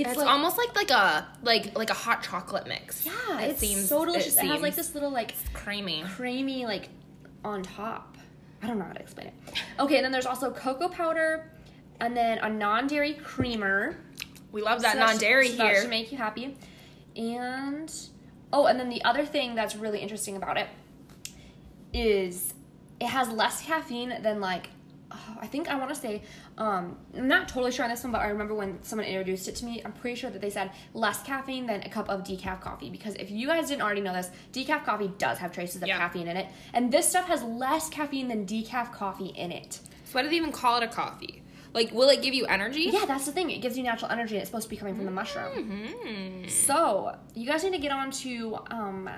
It's, 0.00 0.10
It's 0.10 0.18
like 0.18 0.28
almost 0.28 0.56
like 0.58 0.74
like 0.76 0.90
a 0.90 1.26
like 1.42 1.76
like 1.76 1.90
a 1.90 1.94
hot 1.94 2.22
chocolate 2.22 2.66
mix. 2.66 3.04
yeah, 3.06 3.40
it 3.40 3.50
it's 3.50 3.60
seems 3.60 3.88
so 3.88 4.04
delicious. 4.04 4.36
It, 4.36 4.46
has 4.46 4.60
like 4.62 4.74
this 4.74 4.94
little 4.94 5.10
like 5.10 5.34
creamy. 5.52 6.04
creamy 6.14 6.66
like 6.66 6.88
on 7.44 7.62
top. 7.62 8.16
I 8.62 8.66
don't 8.66 8.78
know 8.78 8.84
how 8.84 8.92
to 8.92 9.00
explain 9.00 9.28
it. 9.28 9.34
Okay, 9.78 9.96
and 9.96 10.04
then 10.04 10.12
there's 10.12 10.26
also 10.26 10.50
cocoa 10.50 10.88
powder, 10.88 11.50
and 12.00 12.14
then 12.16 12.38
a 12.38 12.48
non-dairy 12.50 13.14
creamer. 13.14 13.96
We 14.52 14.62
love 14.62 14.82
that 14.82 14.94
So 14.94 14.98
non-dairy 14.98 15.48
so 15.50 15.56
That 15.56 15.66
here. 15.72 15.80
should 15.82 15.90
make 15.90 16.10
you 16.12 16.18
happy. 16.18 16.56
And 17.16 17.92
oh, 18.52 18.66
and 18.66 18.78
then 18.78 18.88
the 18.88 19.02
other 19.04 19.24
thing 19.24 19.54
that's 19.54 19.76
really 19.76 20.00
interesting 20.00 20.36
about 20.36 20.56
it 20.58 20.68
is 21.92 22.54
it 23.00 23.06
has 23.06 23.28
less 23.30 23.62
caffeine 23.62 24.22
than 24.22 24.40
like 24.40 24.68
oh, 25.10 25.36
I 25.40 25.46
think 25.46 25.68
I 25.68 25.76
want 25.76 25.88
to 25.90 25.94
say 26.00 26.22
um, 26.60 26.96
I'm 27.16 27.26
not 27.26 27.48
totally 27.48 27.72
sure 27.72 27.84
on 27.84 27.90
this 27.90 28.04
one, 28.04 28.12
but 28.12 28.20
I 28.20 28.28
remember 28.28 28.54
when 28.54 28.82
someone 28.82 29.06
introduced 29.08 29.48
it 29.48 29.56
to 29.56 29.64
me. 29.64 29.80
I'm 29.84 29.92
pretty 29.92 30.14
sure 30.20 30.30
that 30.30 30.40
they 30.42 30.50
said 30.50 30.70
less 30.94 31.22
caffeine 31.22 31.66
than 31.66 31.82
a 31.82 31.88
cup 31.88 32.08
of 32.08 32.22
decaf 32.22 32.60
coffee 32.60 32.90
because 32.90 33.14
if 33.16 33.30
you 33.30 33.46
guys 33.48 33.68
didn't 33.68 33.82
already 33.82 34.02
know 34.02 34.12
this, 34.12 34.30
decaf 34.52 34.84
coffee 34.84 35.10
does 35.18 35.38
have 35.38 35.52
traces 35.52 35.80
of 35.82 35.88
Yeah. 35.88 35.96
caffeine 35.98 36.28
in 36.28 36.36
it, 36.36 36.46
and 36.74 36.92
this 36.92 37.08
stuff 37.08 37.26
has 37.26 37.42
less 37.42 37.88
caffeine 37.88 38.28
than 38.28 38.46
decaf 38.46 38.92
coffee 38.92 39.32
in 39.36 39.50
it. 39.50 39.80
So 40.04 40.12
why 40.18 40.22
do 40.22 40.28
they 40.28 40.36
even 40.36 40.52
call 40.52 40.76
it 40.76 40.82
a 40.84 40.88
coffee? 40.88 41.42
Like, 41.72 41.92
will 41.92 42.08
it 42.10 42.20
give 42.20 42.34
you 42.34 42.46
energy? 42.46 42.90
Yeah, 42.92 43.04
that's 43.06 43.26
the 43.26 43.32
thing. 43.32 43.48
It 43.50 43.62
gives 43.62 43.78
you 43.78 43.84
natural 43.84 44.10
energy, 44.10 44.34
and 44.34 44.42
it's 44.42 44.50
supposed 44.50 44.64
to 44.66 44.70
be 44.70 44.76
coming 44.76 44.96
from 44.96 45.04
the 45.06 45.12
mushroom. 45.12 45.52
Mm-hmm. 45.56 46.48
So 46.48 47.16
you 47.34 47.46
guys 47.46 47.62
need 47.64 47.72
to 47.72 47.78
get 47.78 47.92
on 47.92 48.10
to 48.10 48.58
um, 48.70 49.08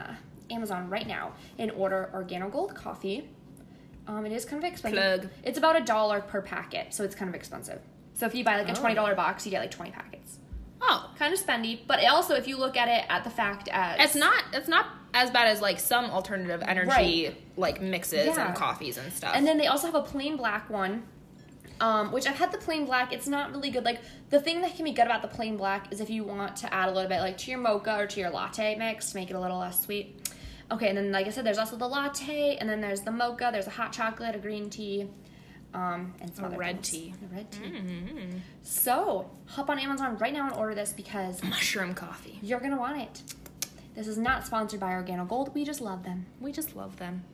Amazon 0.51 0.89
right 0.91 1.07
now 1.07 1.33
and 1.59 1.71
order 1.73 2.11
Organo 2.15 2.53
Gold 2.53 2.75
coffee. 2.75 3.29
Um, 4.07 4.27
it 4.27 4.33
is 4.33 4.45
kind 4.45 4.63
of 4.63 4.69
expensive. 4.71 5.21
Plug. 5.23 5.31
It's 5.45 5.59
about 5.59 5.81
a 5.81 5.85
dollar 5.85 6.21
per 6.21 6.43
packet, 6.43 6.93
so 6.93 7.05
it's 7.05 7.15
kind 7.15 7.29
of 7.29 7.35
expensive. 7.35 7.81
So 8.15 8.27
if 8.27 8.35
you 8.35 8.45
buy 8.45 8.59
like 8.59 8.69
a 8.69 8.73
Oh. 8.73 8.75
twenty 8.75 8.95
dollar 8.95 9.15
box, 9.15 9.45
you 9.47 9.51
get 9.51 9.61
like 9.61 9.71
twenty 9.71 9.91
packets. 9.93 10.39
Oh, 10.85 11.11
Kind 11.17 11.33
of 11.33 11.39
spendy, 11.41 11.79
but 11.87 12.05
also 12.07 12.35
if 12.35 12.49
you 12.49 12.57
look 12.59 12.77
at 12.77 12.89
it 12.89 13.05
at 13.09 13.23
the 13.23 13.31
fact 13.31 13.69
as 13.73 14.01
it's 14.01 14.15
not. 14.17 14.43
It's 14.53 14.67
not 14.69 14.87
as 15.15 15.31
bad 15.31 15.47
as 15.47 15.61
like 15.61 15.79
some 15.79 16.07
alternative 16.07 16.63
energy 16.67 16.89
Right. 16.89 17.37
like 17.57 17.81
mixes 17.81 18.27
Yeah. 18.27 18.47
and 18.49 18.57
coffees 18.57 18.99
and 18.99 19.13
stuff. 19.13 19.33
And 19.37 19.47
then 19.47 19.59
they 19.59 19.69
also 19.69 19.87
have 19.87 19.95
a 19.95 20.03
plain 20.03 20.37
black 20.37 20.69
one, 20.71 21.05
um, 21.81 22.11
which 22.11 22.27
I've 22.27 22.39
had 22.39 22.51
the 22.51 22.59
plain 22.59 22.85
black. 22.87 23.13
It's 23.13 23.29
not 23.29 23.53
really 23.53 23.71
good. 23.71 23.85
Like 23.85 24.01
the 24.31 24.41
thing 24.41 24.61
that 24.63 24.75
can 24.75 24.85
be 24.85 24.93
good 24.93 25.05
about 25.07 25.23
the 25.23 25.29
plain 25.29 25.57
black 25.57 25.93
is 25.93 26.01
if 26.01 26.11
you 26.11 26.25
want 26.25 26.57
to 26.57 26.75
add 26.75 26.89
a 26.89 26.93
little 26.93 27.09
bit 27.09 27.21
like 27.21 27.39
to 27.39 27.51
your 27.53 27.61
mocha 27.61 27.97
or 28.01 28.07
to 28.09 28.21
your 28.21 28.31
latte 28.31 28.75
mix 28.77 29.11
to 29.13 29.17
make 29.17 29.31
it 29.31 29.35
a 29.35 29.41
little 29.41 29.59
less 29.59 29.85
sweet. 29.85 30.22
Okay, 30.73 30.89
and 30.89 30.97
then 30.97 31.13
like 31.13 31.27
I 31.27 31.31
said, 31.31 31.45
there's 31.45 31.59
also 31.59 31.77
the 31.77 31.87
latte, 31.87 32.57
and 32.57 32.69
then 32.69 32.81
there's 32.81 33.03
the 33.03 33.11
mocha. 33.11 33.51
There's 33.53 33.67
a 33.67 33.71
hot 33.71 33.93
chocolate, 33.93 34.35
a 34.35 34.39
green 34.39 34.71
tea, 34.71 35.07
um, 35.75 36.15
and 36.21 36.35
some 36.35 36.55
red 36.57 36.77
things. 36.77 36.91
tea. 36.91 37.15
A 37.31 37.35
red 37.35 37.53
tea. 37.53 37.61
Mm. 37.65 38.41
So 38.63 39.31
hop 39.47 39.69
on 39.69 39.79
Amazon 39.79 40.17
right 40.19 40.33
now 40.33 40.47
and 40.47 40.57
order 40.57 40.75
this 40.75 40.93
because 40.93 41.43
mushroom 41.45 41.95
coffee. 41.95 42.39
you're 42.43 42.61
gonna 42.61 42.79
want 42.79 43.01
it. 43.01 43.23
This 43.95 44.07
is 44.09 44.17
not 44.17 44.47
sponsored 44.47 44.81
by 44.81 44.93
Organo 44.93 45.29
Gold. 45.29 45.55
We 45.55 45.65
just 45.65 45.83
love 45.83 46.05
them. 46.05 46.25
We 46.41 46.53
just 46.53 46.75
love 46.75 46.97
them. 46.99 47.25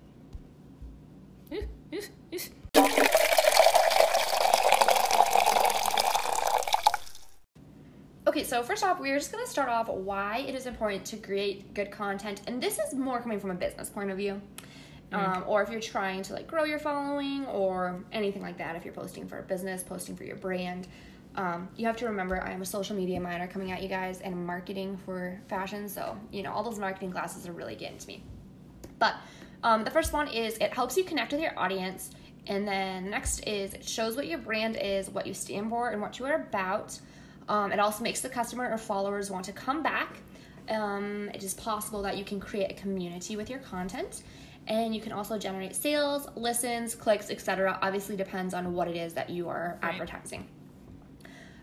Okay, 8.29 8.45
so 8.45 8.63
first 8.63 8.85
off, 8.85 9.01
we're 9.01 9.17
just 9.17 9.33
going 9.33 9.43
to 9.43 9.51
start 9.51 9.71
off 9.71 9.89
why 9.89 10.45
it 10.47 10.55
is 10.55 10.67
important 10.67 11.03
to 11.07 11.17
create 11.17 11.73
good 11.73 11.91
content, 11.91 12.43
and 12.47 12.63
this 12.63 12.79
is 12.79 12.93
more 12.93 13.23
coming 13.23 13.41
from 13.41 13.51
a 13.53 13.55
business 13.55 13.89
point 13.89 14.11
of 14.11 14.19
view, 14.19 14.39
um, 15.13 15.45
or 15.47 15.63
if 15.63 15.71
you're 15.71 15.81
trying 15.81 16.21
to 16.25 16.35
like 16.35 16.47
grow 16.47 16.65
your 16.65 16.79
following 16.79 17.47
or 17.47 18.05
anything 18.13 18.43
like 18.43 18.59
that. 18.59 18.77
If 18.77 18.85
you're 18.85 18.93
posting 18.93 19.27
for 19.27 19.39
a 19.39 19.43
business, 19.43 19.83
posting 19.83 20.15
for 20.15 20.25
your 20.25 20.37
brand, 20.37 20.89
um, 21.37 21.71
you 21.75 21.87
have 21.87 21.97
to 21.97 22.05
remember 22.05 22.39
I 22.39 22.51
am 22.51 22.61
a 22.61 22.67
social 22.67 22.95
media 22.95 23.19
minor 23.19 23.47
coming 23.47 23.73
at 23.73 23.83
you 23.83 23.89
guys 23.89 24.21
and 24.21 24.47
marketing 24.47 24.99
for 25.07 25.41
fashion, 25.49 25.89
so 25.89 26.15
you 26.31 26.43
know 26.43 26.53
all 26.53 26.63
those 26.63 26.79
marketing 26.79 27.11
classes 27.11 27.49
are 27.49 27.53
really 27.53 27.77
getting 27.77 27.97
to 27.97 28.07
me. 28.07 28.23
But 28.99 29.15
um, 29.63 29.85
the 29.85 29.91
first 29.91 30.13
one 30.13 30.29
is 30.29 30.59
it 30.59 30.75
helps 30.75 30.99
you 30.99 31.05
connect 31.05 31.33
with 31.33 31.41
your 31.41 31.59
audience. 31.59 32.11
And 32.47 32.69
then 32.69 33.09
next 33.09 33.41
is 33.47 33.73
it 33.73 33.89
shows 33.89 34.17
what 34.17 34.27
your 34.27 34.39
brand 34.39 34.77
is, 34.77 35.09
what 35.09 35.27
you 35.27 35.33
stand 35.33 35.71
for, 35.71 35.91
and 35.91 36.03
what 36.03 36.19
you 36.19 36.27
are 36.27 36.35
about. 36.35 36.99
Um, 37.49 37.73
it 37.73 37.81
also 37.81 38.03
makes 38.03 38.21
the 38.21 38.29
customer 38.29 38.71
or 38.71 38.79
followers 38.79 39.31
want 39.31 39.45
to 39.47 39.53
come 39.53 39.83
back. 39.83 40.19
Um, 40.69 41.31
it 41.35 41.43
is 41.43 41.55
possible 41.55 42.03
that 42.03 42.17
you 42.19 42.25
can 42.25 42.41
create 42.41 42.71
a 42.71 42.75
community 42.75 43.37
with 43.37 43.49
your 43.49 43.61
content. 43.61 44.23
And 44.67 44.95
you 44.95 45.01
can 45.01 45.13
also 45.13 45.39
generate 45.39 45.75
sales, 45.75 46.29
listens, 46.37 46.95
clicks, 46.95 47.31
etc. 47.31 47.79
Obviously, 47.81 48.17
depends 48.17 48.53
on 48.53 48.75
what 48.75 48.87
it 48.87 48.97
is 48.97 49.15
that 49.15 49.31
you 49.31 49.49
are 49.49 49.79
Right. 49.83 49.95
advertising. 49.95 50.47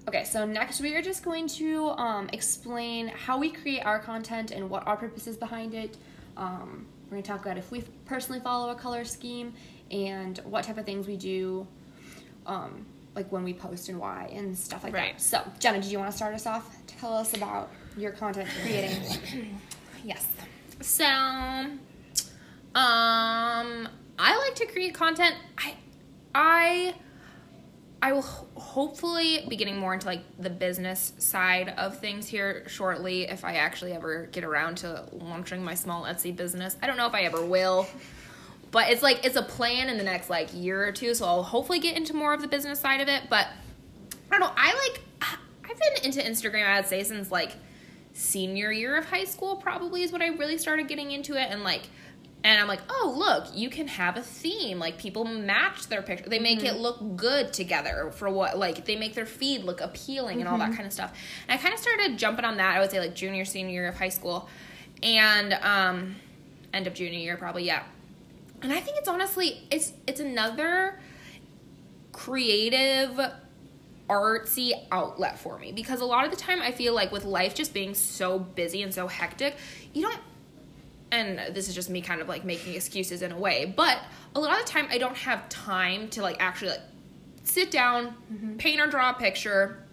Okay, 0.07 0.23
so 0.23 0.45
next 0.45 0.81
we 0.81 0.95
are 0.95 1.01
just 1.01 1.23
going 1.23 1.47
to 1.49 1.89
um, 1.91 2.29
explain 2.33 3.07
how 3.07 3.37
we 3.39 3.51
create 3.51 3.85
our 3.85 3.99
content 3.99 4.51
and 4.51 4.69
what 4.69 4.85
our 4.87 4.97
purpose 4.97 5.27
is 5.27 5.37
behind 5.37 5.73
it. 5.75 5.97
Um, 6.37 6.87
we're 7.05 7.11
going 7.11 7.23
to 7.23 7.27
talk 7.27 7.41
about 7.45 7.57
if 7.57 7.71
we 7.71 7.83
personally 8.05 8.39
follow 8.39 8.69
a 8.71 8.75
color 8.75 9.03
scheme 9.05 9.53
and 9.91 10.37
what 10.39 10.63
type 10.63 10.77
of 10.77 10.85
things 10.85 11.07
we 11.07 11.17
do, 11.17 11.67
um, 12.47 12.85
like 13.15 13.31
when 13.31 13.43
we 13.43 13.53
post 13.53 13.89
and 13.89 13.99
why 13.99 14.29
and 14.33 14.57
stuff 14.57 14.83
like 14.83 14.93
Right. 14.93 15.13
that. 15.17 15.21
So, 15.21 15.41
Jenna, 15.59 15.81
do 15.81 15.87
you 15.89 15.97
want 15.99 16.11
to 16.11 16.15
start 16.17 16.33
us 16.35 16.45
off? 16.45 16.75
Tell 16.87 17.13
us 17.13 17.33
about 17.35 17.71
your 17.97 18.11
content 18.11 18.49
creating. 18.61 19.59
Yes. 20.03 20.27
So, 20.81 21.03
um, 21.05 21.79
I 22.75 24.37
like 24.37 24.53
to 24.55 24.65
create 24.67 24.93
content. 24.93 25.33
I, 25.57 25.73
I, 26.35 26.95
I 28.03 28.11
will 28.11 28.21
hopefully 28.21 29.45
be 29.49 29.55
getting 29.55 29.77
more 29.79 29.93
into 29.95 30.05
like 30.05 30.21
the 30.37 30.49
business 30.51 31.13
side 31.17 31.69
of 31.77 31.97
things 31.99 32.27
here 32.27 32.67
shortly. 32.67 33.23
If 33.23 33.43
I 33.43 33.55
actually 33.55 33.93
ever 33.93 34.27
get 34.31 34.43
around 34.43 34.75
to 34.79 35.07
launching 35.11 35.63
my 35.63 35.73
small 35.73 36.03
Etsy 36.03 36.35
business, 36.35 36.75
I 36.83 36.87
don't 36.87 36.97
know 36.97 37.07
if 37.07 37.13
I 37.15 37.21
ever 37.21 37.43
will. 37.43 37.87
But 38.75 38.89
it's 38.89 39.01
like 39.01 39.25
it's 39.25 39.37
a 39.37 39.41
plan 39.41 39.87
in 39.87 39.97
the 39.97 40.03
next 40.03 40.29
like 40.29 40.49
year 40.53 40.85
or 40.85 40.91
two, 40.91 41.13
so 41.13 41.25
I'll 41.25 41.43
hopefully 41.43 41.79
get 41.79 41.95
into 41.95 42.13
more 42.13 42.33
of 42.33 42.41
the 42.41 42.47
business 42.49 42.77
side 42.77 42.99
of 42.99 43.07
it. 43.07 43.23
But 43.29 43.47
I 44.29 44.37
don't 44.37 44.41
know. 44.41 44.51
I 44.53 44.73
like 44.73 45.01
I've 45.63 45.79
been 45.79 46.03
into 46.03 46.19
Instagram. 46.19 46.67
I'd 46.67 46.85
say 46.85 47.01
since 47.03 47.31
like 47.31 47.53
senior 48.11 48.73
year 48.73 48.97
of 48.97 49.05
high 49.05 49.23
school, 49.23 49.55
probably 49.55 50.03
is 50.03 50.11
when 50.11 50.21
I 50.21 50.27
really 50.27 50.57
started 50.57 50.89
getting 50.89 51.11
into 51.11 51.41
it. 51.41 51.49
And 51.49 51.63
like, 51.63 51.83
and 52.43 52.59
I'm 52.59 52.67
like, 52.67 52.81
oh 52.89 53.15
look, 53.17 53.45
you 53.57 53.69
can 53.69 53.87
have 53.87 54.17
a 54.17 54.21
theme. 54.21 54.77
Like 54.77 54.97
people 54.97 55.23
match 55.23 55.87
their 55.87 56.01
picture. 56.01 56.27
They 56.27 56.39
make 56.39 56.65
it 56.65 56.75
look 56.75 57.15
good 57.15 57.53
together 57.53 58.11
for 58.13 58.29
what 58.29 58.57
like 58.57 58.83
they 58.83 58.97
make 58.97 59.13
their 59.13 59.25
feed 59.25 59.63
look 59.63 59.79
appealing 59.79 60.41
and 60.41 60.49
all 60.49 60.57
that 60.57 60.73
kind 60.73 60.85
of 60.85 60.91
stuff. 60.91 61.13
And 61.47 61.57
I 61.57 61.63
kind 61.63 61.73
of 61.73 61.79
started 61.79 62.17
jumping 62.17 62.43
on 62.43 62.57
that. 62.57 62.75
I 62.75 62.81
would 62.81 62.91
say 62.91 62.99
like 62.99 63.15
junior 63.15 63.45
senior 63.45 63.71
year 63.71 63.87
of 63.87 63.97
high 63.97 64.09
school, 64.09 64.49
and 65.01 65.53
um, 65.61 66.17
end 66.73 66.87
of 66.87 66.93
junior 66.93 67.19
year 67.19 67.37
probably 67.37 67.63
yeah. 67.63 67.83
And 68.61 68.73
I 68.73 68.79
think 68.79 68.97
it's 68.97 69.07
honestly 69.07 69.67
it's 69.71 69.93
it's 70.07 70.19
another 70.19 70.99
creative 72.11 73.19
artsy 74.09 74.73
outlet 74.91 75.39
for 75.39 75.57
me. 75.57 75.71
Because 75.71 76.01
a 76.01 76.05
lot 76.05 76.25
of 76.25 76.31
the 76.31 76.37
time 76.37 76.61
I 76.61 76.71
feel 76.71 76.93
like 76.93 77.11
with 77.11 77.25
life 77.25 77.55
just 77.55 77.73
being 77.73 77.93
so 77.93 78.39
busy 78.39 78.81
and 78.81 78.93
so 78.93 79.07
hectic, 79.07 79.55
you 79.93 80.03
don't 80.03 80.19
and 81.11 81.55
this 81.55 81.69
is 81.69 81.75
just 81.75 81.89
me 81.89 82.01
kind 82.01 82.21
of 82.21 82.27
like 82.27 82.43
making 82.43 82.73
excuses 82.73 83.21
in 83.21 83.31
a 83.31 83.37
way, 83.37 83.73
but 83.75 83.99
a 84.35 84.39
lot 84.39 84.59
of 84.59 84.65
the 84.65 84.71
time 84.71 84.87
I 84.89 84.97
don't 84.97 85.15
have 85.17 85.47
time 85.49 86.09
to 86.09 86.21
like 86.21 86.37
actually 86.39 86.71
like 86.71 86.81
sit 87.43 87.71
down, 87.71 88.15
mm-hmm. 88.31 88.57
paint 88.57 88.81
or 88.81 88.87
draw 88.87 89.11
a 89.11 89.13
picture, 89.13 89.83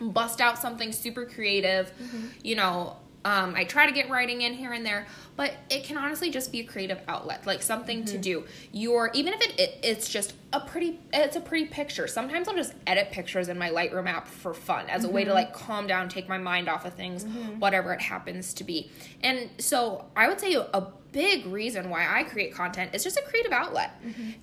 bust 0.00 0.40
out 0.40 0.58
something 0.58 0.90
super 0.90 1.26
creative, 1.26 1.92
mm-hmm. 2.02 2.26
you 2.42 2.56
know, 2.56 2.96
um, 3.24 3.54
I 3.56 3.64
try 3.64 3.86
to 3.86 3.92
get 3.92 4.10
writing 4.10 4.42
in 4.42 4.52
here 4.52 4.72
and 4.72 4.84
there, 4.84 5.06
but 5.36 5.54
it 5.70 5.84
can 5.84 5.96
honestly 5.96 6.30
just 6.30 6.52
be 6.52 6.60
a 6.60 6.64
creative 6.64 7.00
outlet, 7.08 7.46
like 7.46 7.62
something 7.62 8.04
to 8.04 8.12
mm-hmm. 8.12 8.20
do. 8.20 8.44
Your 8.72 9.10
even 9.14 9.32
if 9.32 9.40
it, 9.40 9.58
it 9.58 9.78
it's 9.82 10.08
just 10.08 10.34
a 10.52 10.60
pretty 10.60 11.00
it's 11.12 11.36
a 11.36 11.40
pretty 11.40 11.66
picture. 11.66 12.06
Sometimes 12.06 12.48
I'll 12.48 12.54
just 12.54 12.74
edit 12.86 13.10
pictures 13.10 13.48
in 13.48 13.58
my 13.58 13.70
Lightroom 13.70 14.06
app 14.06 14.28
for 14.28 14.52
fun 14.52 14.88
as 14.90 15.04
a 15.04 15.08
way 15.08 15.24
to 15.24 15.30
mm-hmm. 15.30 15.36
like 15.36 15.54
calm 15.54 15.86
down, 15.86 16.08
take 16.08 16.28
my 16.28 16.38
mind 16.38 16.68
off 16.68 16.84
of 16.84 16.94
things, 16.94 17.24
mm-hmm. 17.24 17.58
whatever 17.58 17.92
it 17.94 18.00
happens 18.02 18.52
to 18.54 18.64
be. 18.64 18.90
And 19.22 19.48
so 19.58 20.04
I 20.14 20.28
would 20.28 20.38
say 20.38 20.54
a 20.54 20.86
big 21.12 21.46
reason 21.46 21.88
why 21.88 22.06
I 22.06 22.24
create 22.24 22.52
content 22.52 22.94
is 22.94 23.02
just 23.02 23.16
a 23.16 23.22
creative 23.22 23.52
outlet. 23.52 23.92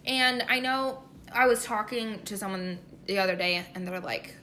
And 0.06 0.44
I 0.50 0.60
know 0.60 1.04
I 1.32 1.46
was 1.46 1.64
talking 1.64 2.20
to 2.24 2.38
someone 2.38 2.80
the 3.06 3.20
other 3.20 3.36
day, 3.36 3.64
and 3.76 3.88
they're 3.88 4.00
like, 4.00 4.36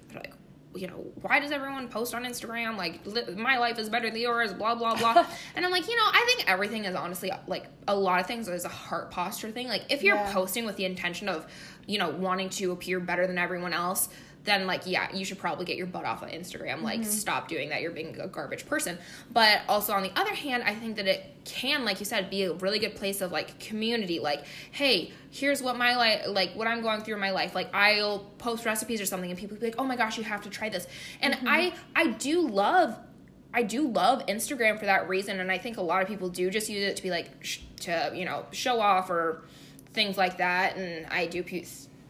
you 0.79 0.87
know, 0.87 1.05
why 1.23 1.41
does 1.41 1.51
everyone 1.51 1.89
post 1.89 2.15
on 2.15 2.25
Instagram? 2.25 2.77
Like, 2.77 3.01
li- 3.05 3.35
my 3.37 3.59
life 3.59 3.79
is 3.79 3.89
better 3.89 4.09
than 4.11 4.19
yours, 4.21 4.53
blah, 4.53 4.75
blah, 4.75 4.97
blah. 4.97 5.27
and 5.57 5.65
I'm 5.65 5.71
like, 5.71 5.89
you 5.89 5.97
know, 5.97 6.03
I 6.07 6.25
think 6.27 6.51
everything 6.51 6.85
is 6.85 6.95
honestly, 6.95 7.31
like, 7.47 7.67
a 7.87 7.95
lot 7.97 8.21
of 8.21 8.27
things 8.27 8.49
is 8.49 8.65
a 8.65 8.69
heart 8.69 9.11
posture 9.11 9.51
thing. 9.51 9.69
Like, 9.69 9.83
if 9.91 10.03
you're 10.03 10.17
Yeah. 10.17 10.33
posting 10.33 10.65
with 10.65 10.77
the 10.77 10.85
intention 10.85 11.29
of, 11.29 11.47
you 11.87 11.99
know, 11.99 12.11
wanting 12.11 12.49
to 12.51 12.73
appear 12.73 13.01
better 13.01 13.27
than 13.27 13.39
everyone 13.39 13.73
else, 13.73 14.09
then 14.49 14.67
like 14.67 14.83
yeah, 14.87 15.15
you 15.15 15.25
should 15.25 15.39
probably 15.39 15.65
get 15.65 15.77
your 15.77 15.87
butt 15.87 16.05
off 16.05 16.23
of 16.23 16.31
Instagram. 16.31 16.83
Like 16.83 17.01
Mm-hmm. 17.01 17.11
stop 17.11 17.49
doing 17.49 17.69
that. 17.69 17.83
You're 17.83 17.91
being 17.93 18.19
a 18.21 18.27
garbage 18.29 18.67
person. 18.67 18.99
But 19.33 19.61
also 19.69 19.93
on 19.93 20.03
the 20.03 20.13
other 20.19 20.35
hand, 20.35 20.63
I 20.65 20.75
think 20.75 20.97
that 20.97 21.07
it 21.07 21.25
can, 21.45 21.85
like 21.85 22.01
you 22.01 22.07
said, 22.07 22.31
be 22.31 22.43
a 22.45 22.53
really 22.55 22.79
good 22.79 22.95
place 22.97 23.21
of 23.21 23.33
like 23.33 23.59
community. 23.61 24.19
Like, 24.21 24.45
hey, 24.71 25.13
here's 25.31 25.63
what 25.63 25.77
my 25.77 25.97
life, 25.97 26.23
like 26.29 26.53
what 26.55 26.67
I'm 26.67 26.83
going 26.83 27.03
through 27.03 27.15
in 27.15 27.21
my 27.21 27.31
life. 27.31 27.55
Like 27.55 27.75
I'll 27.75 28.21
post 28.39 28.65
recipes 28.65 29.01
or 29.01 29.07
something, 29.07 29.31
and 29.31 29.39
people 29.39 29.57
be 29.57 29.67
like, 29.67 29.77
oh 29.79 29.85
my 29.85 29.97
gosh, 29.97 30.17
you 30.19 30.25
have 30.25 30.43
to 30.43 30.51
try 30.51 30.69
this. 30.69 30.87
And 31.21 31.35
Mm-hmm. 31.35 31.49
I 31.49 31.73
I 31.95 32.07
do 32.09 32.47
love 32.49 32.99
I 33.55 33.63
do 33.63 33.89
love 33.89 34.27
Instagram 34.27 34.79
for 34.79 34.85
that 34.87 35.09
reason, 35.09 35.41
and 35.41 35.51
I 35.51 35.57
think 35.59 35.79
a 35.79 35.83
lot 35.83 36.03
of 36.03 36.09
people 36.09 36.29
do 36.29 36.51
just 36.51 36.69
use 36.69 36.85
it 36.85 36.97
to 36.97 37.03
be 37.03 37.11
like 37.11 37.31
sh- 37.43 37.61
to 37.81 38.13
you 38.15 38.25
know 38.27 38.45
show 38.53 38.81
off 38.81 39.09
or 39.11 39.43
things 39.95 40.17
like 40.19 40.37
that. 40.39 40.77
And 40.77 41.07
I 41.07 41.27
do 41.27 41.43
pe- 41.43 41.65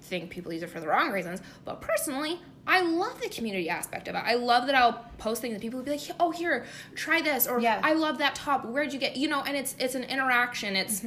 think 0.09 0.31
people 0.31 0.53
use 0.53 0.63
it 0.63 0.71
for 0.71 0.81
the 0.81 0.89
wrong 0.89 1.11
reasons. 1.11 1.41
But 1.65 1.81
personally, 1.81 2.41
I 2.67 2.83
love 2.83 3.21
the 3.21 3.29
community 3.29 3.71
aspect 3.71 4.09
of 4.09 4.15
it. 4.15 4.23
I 4.25 4.35
love 4.35 4.67
that 4.67 4.75
I'll 4.75 5.05
post 5.19 5.41
things 5.41 5.55
and 5.55 5.63
people 5.63 5.79
will 5.79 5.85
be 5.85 5.93
like, 5.93 6.01
"Oh, 6.21 6.31
here, 6.31 6.67
try 6.95 7.21
this," 7.23 7.47
or 7.47 7.61
Yeah. 7.61 7.81
"I 7.83 7.95
love 7.95 8.19
that 8.19 8.35
top. 8.35 8.65
Where'd 8.65 8.93
you 8.93 8.99
get?" 8.99 9.17
You 9.17 9.29
know, 9.29 9.43
and 9.43 9.57
it's 9.57 9.75
it's 9.79 9.95
an 9.95 10.05
interaction. 10.05 10.77
It's 10.77 11.05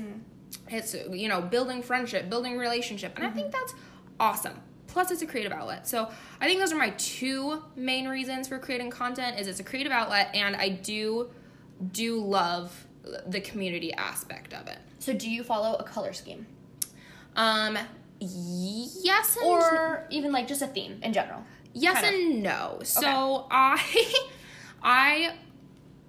it's 0.69 0.95
you 1.11 1.27
know 1.27 1.41
building 1.41 1.81
friendship, 1.83 2.29
building 2.29 2.57
relationship, 2.57 3.13
and 3.17 3.25
I 3.25 3.29
think 3.29 3.51
that's 3.51 3.73
awesome. 4.19 4.59
Plus, 4.87 5.09
it's 5.11 5.21
a 5.21 5.25
creative 5.25 5.53
outlet. 5.53 5.87
So 5.87 6.09
I 6.41 6.45
think 6.47 6.59
those 6.59 6.73
are 6.73 6.77
my 6.77 6.89
two 6.91 7.63
main 7.75 8.07
reasons 8.07 8.47
for 8.47 8.59
creating 8.59 8.89
content. 8.89 9.39
Is 9.39 9.47
it's 9.47 9.59
a 9.59 9.63
creative 9.63 9.91
outlet, 9.91 10.29
and 10.33 10.55
I 10.55 10.69
do 10.69 11.29
do 11.91 12.19
love 12.23 12.87
the 13.27 13.41
community 13.41 13.93
aspect 13.93 14.53
of 14.53 14.67
it. 14.67 14.77
So 14.99 15.13
do 15.13 15.29
you 15.29 15.43
follow 15.43 15.75
a 15.77 15.83
color 15.83 16.13
scheme? 16.13 16.45
Um, 17.35 17.77
yes 18.21 19.36
and 19.36 19.45
Or 19.45 20.05
even 20.10 20.31
like 20.31 20.47
just 20.47 20.62
a 20.62 20.67
theme 20.67 20.99
in 21.03 21.12
general? 21.13 21.43
yes 21.73 22.01
kind 22.01 22.05
of. 22.15 22.21
and 22.21 22.43
no. 22.43 22.79
So 22.84 23.47
I, 23.49 24.13
I, 24.84 25.34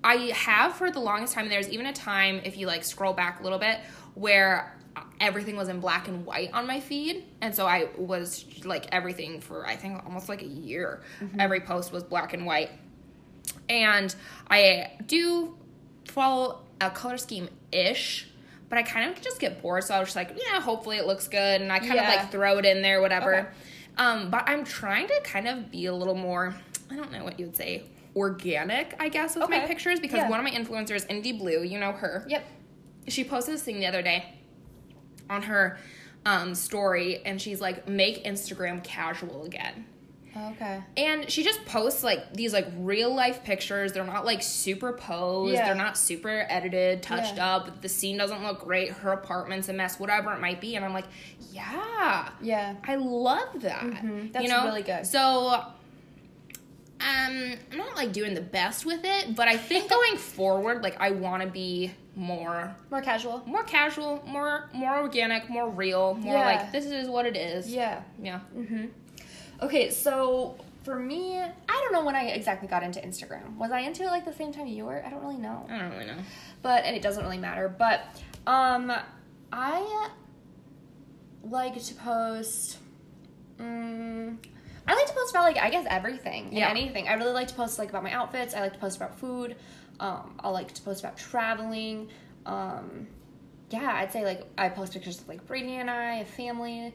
I 0.05 0.15
have 0.35 0.75
for 0.75 0.91
the 0.91 1.01
longest 1.01 1.35
time. 1.35 1.49
There's 1.49 1.69
even 1.71 1.87
a 1.87 1.93
time 1.93 2.41
if 2.45 2.57
you 2.57 2.67
like 2.67 2.85
scroll 2.85 3.13
back 3.15 3.41
a 3.41 3.43
little 3.43 3.59
bit 3.59 3.79
where 4.15 4.77
everything 5.21 5.57
was 5.57 5.69
in 5.69 5.81
black 5.81 6.09
and 6.09 6.27
white 6.27 6.53
on 6.53 6.67
my 6.67 6.81
feed, 6.81 7.25
and 7.41 7.55
so 7.55 7.67
I 7.67 7.89
was 7.97 8.45
like 8.65 8.87
everything 8.93 9.41
for 9.41 9.67
I 9.67 9.77
think 9.77 10.05
almost 10.05 10.29
like 10.29 10.43
a 10.43 10.47
year. 10.47 11.01
Mm-hmm. 11.21 11.41
Every 11.41 11.61
post 11.61 11.93
was 11.93 12.03
black 12.03 12.35
and 12.35 12.45
white, 12.45 12.71
and 13.69 14.15
I 14.51 14.93
do 15.07 15.57
follow 16.07 16.63
a 16.81 16.91
color 16.91 17.17
scheme 17.17 17.49
ish. 17.71 18.29
But 18.73 18.79
I 18.79 18.85
kind 18.85 19.11
of 19.11 19.21
just 19.21 19.39
get 19.39 19.61
bored, 19.61 19.85
so 19.85 19.95
I 19.95 19.99
was 19.99 20.09
just 20.09 20.17
like, 20.17 20.31
yeah, 20.31 20.59
hopefully 20.59 20.97
it 20.97 21.07
looks 21.07 21.29
good, 21.29 21.61
and 21.61 21.71
I 21.71 21.79
kind 21.79 21.93
Yeah. 21.97 22.11
of 22.11 22.17
like 22.23 22.33
throw 22.33 22.57
it 22.57 22.65
in 22.65 22.81
there, 22.81 23.03
whatever. 23.03 23.35
Okay. 23.41 23.49
Um, 23.99 24.31
but 24.31 24.45
I'm 24.49 24.65
trying 24.65 25.09
to 25.09 25.21
kind 25.23 25.47
of 25.47 25.71
be 25.71 25.85
a 25.85 25.95
little 25.95 26.15
more, 26.15 26.55
I 26.91 26.97
don't 26.97 27.13
know 27.13 27.23
what 27.23 27.39
you 27.39 27.45
would 27.45 27.55
say, 27.55 27.83
organic, 28.17 28.97
I 28.99 29.11
guess, 29.11 29.37
with 29.37 29.51
my 29.51 29.61
pictures 29.61 30.01
because 30.01 30.21
Yeah. 30.21 30.31
one 30.31 30.39
of 30.41 30.45
my 30.45 30.59
influencers, 30.59 31.07
Indie 31.09 31.39
Blue, 31.39 31.63
you 31.63 31.79
know 31.79 31.93
her. 31.93 32.25
Yep. 32.31 32.47
She 33.09 33.25
posted 33.25 33.53
this 33.57 33.63
thing 33.63 33.79
the 33.79 33.85
other 33.89 34.01
day 34.01 34.25
on 35.29 35.43
her 35.43 35.79
um, 36.25 36.55
story, 36.55 37.21
and 37.27 37.43
she's 37.43 37.61
like, 37.61 37.87
make 37.87 38.25
Instagram 38.25 38.83
casual 38.83 39.45
again. 39.45 39.85
Okay. 40.37 40.81
And 40.97 41.31
she 41.31 41.45
just 41.45 41.65
posts 41.67 42.03
like 42.03 42.33
these 42.35 42.53
like 42.53 42.67
real 42.79 43.15
life 43.15 43.45
pictures. 43.45 43.93
They're 43.93 44.05
not 44.05 44.25
like 44.25 44.43
super 44.43 44.93
posed. 44.95 45.53
Yeah. 45.53 45.67
They're 45.67 45.75
not 45.75 45.99
super 45.99 46.47
edited, 46.49 47.03
touched 47.03 47.37
Yeah. 47.37 47.57
up. 47.57 47.83
The 47.83 47.89
scene 47.89 48.17
doesn't 48.17 48.43
look 48.43 48.61
great. 48.65 48.91
Her 48.93 49.13
apartment's 49.13 49.69
a 49.69 49.73
mess, 49.75 50.01
whatever 50.01 50.33
it 50.33 50.41
might 50.41 50.61
be. 50.61 50.75
And 50.77 50.85
I'm 50.85 50.95
like, 50.95 51.07
yeah, 51.53 52.31
Yeah. 52.41 52.75
I 52.85 52.95
love 52.95 53.61
that. 53.61 53.83
Mhm. 53.83 54.33
That's 54.33 54.43
you 54.45 54.51
know? 54.51 54.65
really 54.65 54.83
good. 54.83 55.07
So 55.07 55.63
um 57.01 57.55
I'm 57.73 57.79
not 57.79 57.97
like 57.97 58.13
doing 58.13 58.35
the 58.35 58.41
best 58.41 58.87
with 58.87 59.01
it, 59.05 59.35
but 59.35 59.49
I 59.49 59.57
think 59.57 59.91
going 59.97 60.17
forward, 60.17 60.83
like 60.83 61.01
I 61.01 61.11
wanna 61.11 61.47
be 61.49 61.93
more 62.15 62.75
More 62.91 63.01
casual? 63.03 63.43
more 63.47 63.65
casual, 63.65 64.23
more 64.27 64.69
more 64.73 64.99
organic, 64.99 65.49
more 65.49 65.69
real, 65.69 66.15
more 66.15 66.37
Yeah. 66.37 66.45
like 66.47 66.73
this 66.73 66.87
is 66.87 67.09
what 67.09 67.27
it 67.27 67.37
is. 67.37 67.69
Yeah. 67.71 68.03
Yeah. 68.23 68.41
Okay, 69.63 69.91
so 69.91 70.57
for 70.83 70.99
me, 70.99 71.39
I 71.39 71.49
don't 71.69 71.93
know 71.93 72.05
when 72.05 72.17
I 72.17 72.25
exactly 72.27 72.69
got 72.69 72.83
into 72.83 73.01
Instagram. 73.01 73.57
Was 73.57 73.71
I 73.71 73.81
into 73.81 74.03
it 74.03 74.07
like 74.09 74.25
the 74.25 74.33
same 74.33 74.53
time 74.53 74.67
you 74.67 74.85
were? 74.85 75.03
I 75.05 75.11
don't 75.11 75.23
really 75.23 75.37
know. 75.39 75.67
I 75.71 75.79
don't 75.79 75.91
really 75.93 76.07
know. 76.07 76.19
But 76.63 76.85
and 76.85 76.97
it 76.97 77.03
doesn't 77.03 77.23
really 77.23 77.39
matter. 77.39 77.69
But 77.69 78.03
um 78.47 78.93
I 79.53 80.09
like 81.45 81.81
to 81.83 81.95
post 81.95 82.79
mm, 83.59 84.37
I 84.89 84.95
like 84.95 85.07
to 85.07 85.13
post 85.13 85.31
about 85.33 85.45
like 85.45 85.59
I 85.59 85.71
guess 85.71 85.87
everything 85.89 86.53
Yeah. 86.53 86.69
anything. 86.69 87.09
I 87.09 87.15
really 87.15 87.33
like 87.33 87.49
to 87.49 87.55
post 87.55 87.79
like 87.79 87.91
about 87.91 88.03
my 88.03 88.13
outfits. 88.13 88.55
I 88.55 88.61
like 88.61 88.73
to 88.73 88.79
post 88.79 88.97
about 88.97 89.19
food. 89.19 89.57
Um, 90.01 90.35
I 90.41 90.49
like 90.49 90.73
to 90.75 90.83
post 90.83 91.01
about 91.05 91.17
traveling. 91.17 92.09
Um, 92.47 93.07
yeah, 93.71 93.93
I'd 93.95 94.13
say 94.13 94.25
like 94.25 94.43
I 94.59 94.69
post 94.69 94.93
pictures 94.93 95.21
of 95.21 95.29
like 95.29 95.47
Brady 95.47 95.77
and 95.77 95.89
I, 95.89 96.25
family, 96.25 96.93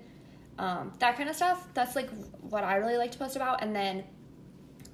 um, 0.59 0.91
that 0.99 1.17
kind 1.17 1.29
of 1.29 1.35
stuff. 1.35 1.67
That's 1.73 1.95
like 1.95 2.09
what 2.41 2.63
I 2.63 2.75
really 2.77 2.97
like 2.97 3.11
to 3.11 3.17
post 3.17 3.35
about. 3.35 3.61
And 3.61 3.75
then 3.75 4.03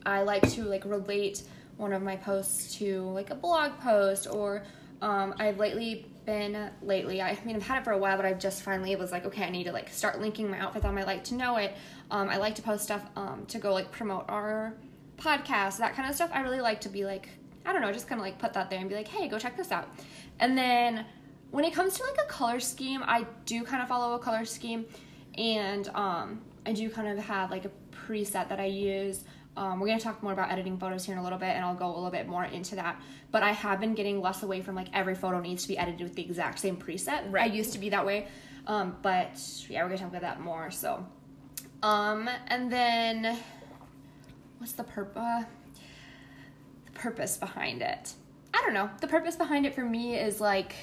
I 0.06 0.23
like 0.23 0.49
to 0.52 0.63
like 0.63 0.86
relate 0.86 1.43
one 1.78 1.93
of 1.93 2.02
my 2.02 2.15
posts 2.15 2.76
to 2.78 3.04
like 3.10 3.30
a 3.30 3.36
blog 3.36 3.80
post 3.80 4.28
or 4.28 4.63
um, 5.02 5.34
I've 5.39 5.58
lately 5.58 6.06
been 6.26 6.69
lately 6.82 7.21
I 7.21 7.38
mean 7.43 7.58
I've 7.58 7.67
had 7.67 7.80
it 7.80 7.84
for 7.84 7.91
a 7.91 7.97
while 7.97 8.15
but 8.15 8.26
I've 8.26 8.39
just 8.39 8.63
finally 8.63 8.95
was 8.95 9.12
like 9.12 9.26
okay 9.26 9.43
I 9.43 9.49
need 9.49 9.65
to 9.65 9.73
like 9.73 9.89
start 9.89 10.21
linking 10.21 10.49
my 10.49 10.60
outfits 10.60 10.86
on 10.86 10.95
my 10.95 11.04
like 11.04 11.26
to 11.26 11.36
know 11.36 11.58
it 11.58 11.76
um, 12.12 12.30
I 12.30 12.38
like 12.38 12.56
to 12.56 12.62
post 12.62 12.86
stuff 12.86 13.04
um, 13.17 13.45
to 13.47 13.58
go 13.58 13.73
like 13.73 13.91
promote 13.91 14.26
our 14.30 14.73
podcast 15.17 15.80
that 15.80 15.95
kind 15.95 16.10
of 16.10 16.15
stuff 16.15 16.30
I 16.34 16.41
really 16.41 16.62
like 16.62 16.80
to 16.82 16.89
be 16.89 17.04
like 17.06 17.28
I 17.65 17.73
don't 17.73 17.82
know 17.82 17.91
just 17.91 18.08
kind 18.08 18.19
of 18.21 18.26
like 18.26 18.39
put 18.39 18.54
that 18.54 18.69
there 18.69 18.80
and 18.80 18.88
be 18.88 18.95
like 18.95 19.10
hey 19.10 19.28
go 19.28 19.38
check 19.38 19.58
this 19.58 19.71
out 19.71 19.89
and 20.39 20.58
then 20.58 21.06
when 21.52 21.65
it 21.65 21.73
comes 21.73 21.95
to 21.97 22.04
like 22.04 22.26
a 22.26 22.28
color 22.28 22.62
scheme 22.62 23.04
I 23.04 23.26
do 23.45 23.63
kind 23.63 23.82
of 23.82 23.89
follow 23.89 24.15
a 24.15 24.19
color 24.19 24.45
scheme 24.45 24.86
and 25.38 25.88
um, 25.89 26.41
I 26.65 26.74
do 26.74 26.89
kind 26.89 27.08
of 27.08 27.24
have 27.26 27.52
like 27.52 27.65
a 27.65 27.72
preset 27.91 28.50
that 28.50 28.60
I 28.60 28.65
use. 28.65 29.24
Um, 29.56 29.80
we're 29.80 29.88
gonna 29.88 30.00
talk 30.00 30.24
more 30.24 30.34
about 30.34 30.52
editing 30.52 30.78
photos 30.78 31.06
here 31.06 31.13
in 31.13 31.19
a 31.19 31.24
little 31.24 31.38
bit, 31.38 31.50
and 31.50 31.63
I'll 31.63 31.76
go 31.76 31.86
a 31.88 31.93
little 31.93 32.10
bit 32.10 32.28
more 32.28 32.43
into 32.43 32.76
that. 32.76 33.00
But 33.32 33.43
I 33.43 33.52
have 33.52 33.80
been 33.80 33.93
getting 33.93 34.22
less 34.22 34.43
away 34.43 34.62
from 34.62 34.76
like 34.76 34.88
every 34.93 35.15
photo 35.15 35.39
needs 35.39 35.63
to 35.63 35.67
be 35.67 35.78
edited 35.78 36.02
with 36.02 36.15
the 36.15 36.24
exact 36.24 36.60
same 36.60 36.78
preset. 36.78 37.32
Right. 37.32 37.52
I 37.52 37.54
used 37.54 37.74
to 37.74 37.80
be 37.80 37.89
that 37.89 38.06
way, 38.06 38.28
um, 38.67 38.96
but 39.02 39.39
yeah, 39.69 39.84
we're 39.84 39.89
gonna 39.89 40.00
talk 40.00 40.10
about 40.10 40.22
that 40.22 40.39
more. 40.39 40.72
So, 40.72 41.06
um, 41.84 42.30
and 42.48 42.72
then 42.72 43.38
what's 44.58 44.74
the 44.74 44.84
purpose? 44.84 45.17
Uh, 45.22 45.43
the 46.86 46.91
purpose 46.91 47.38
behind 47.38 47.82
it? 47.82 48.13
I 48.54 48.62
don't 48.63 48.74
know. 48.74 48.89
The 49.02 49.08
purpose 49.08 49.36
behind 49.36 49.65
it 49.65 49.76
for 49.76 49.84
me 49.84 50.15
is 50.15 50.41
like 50.41 50.76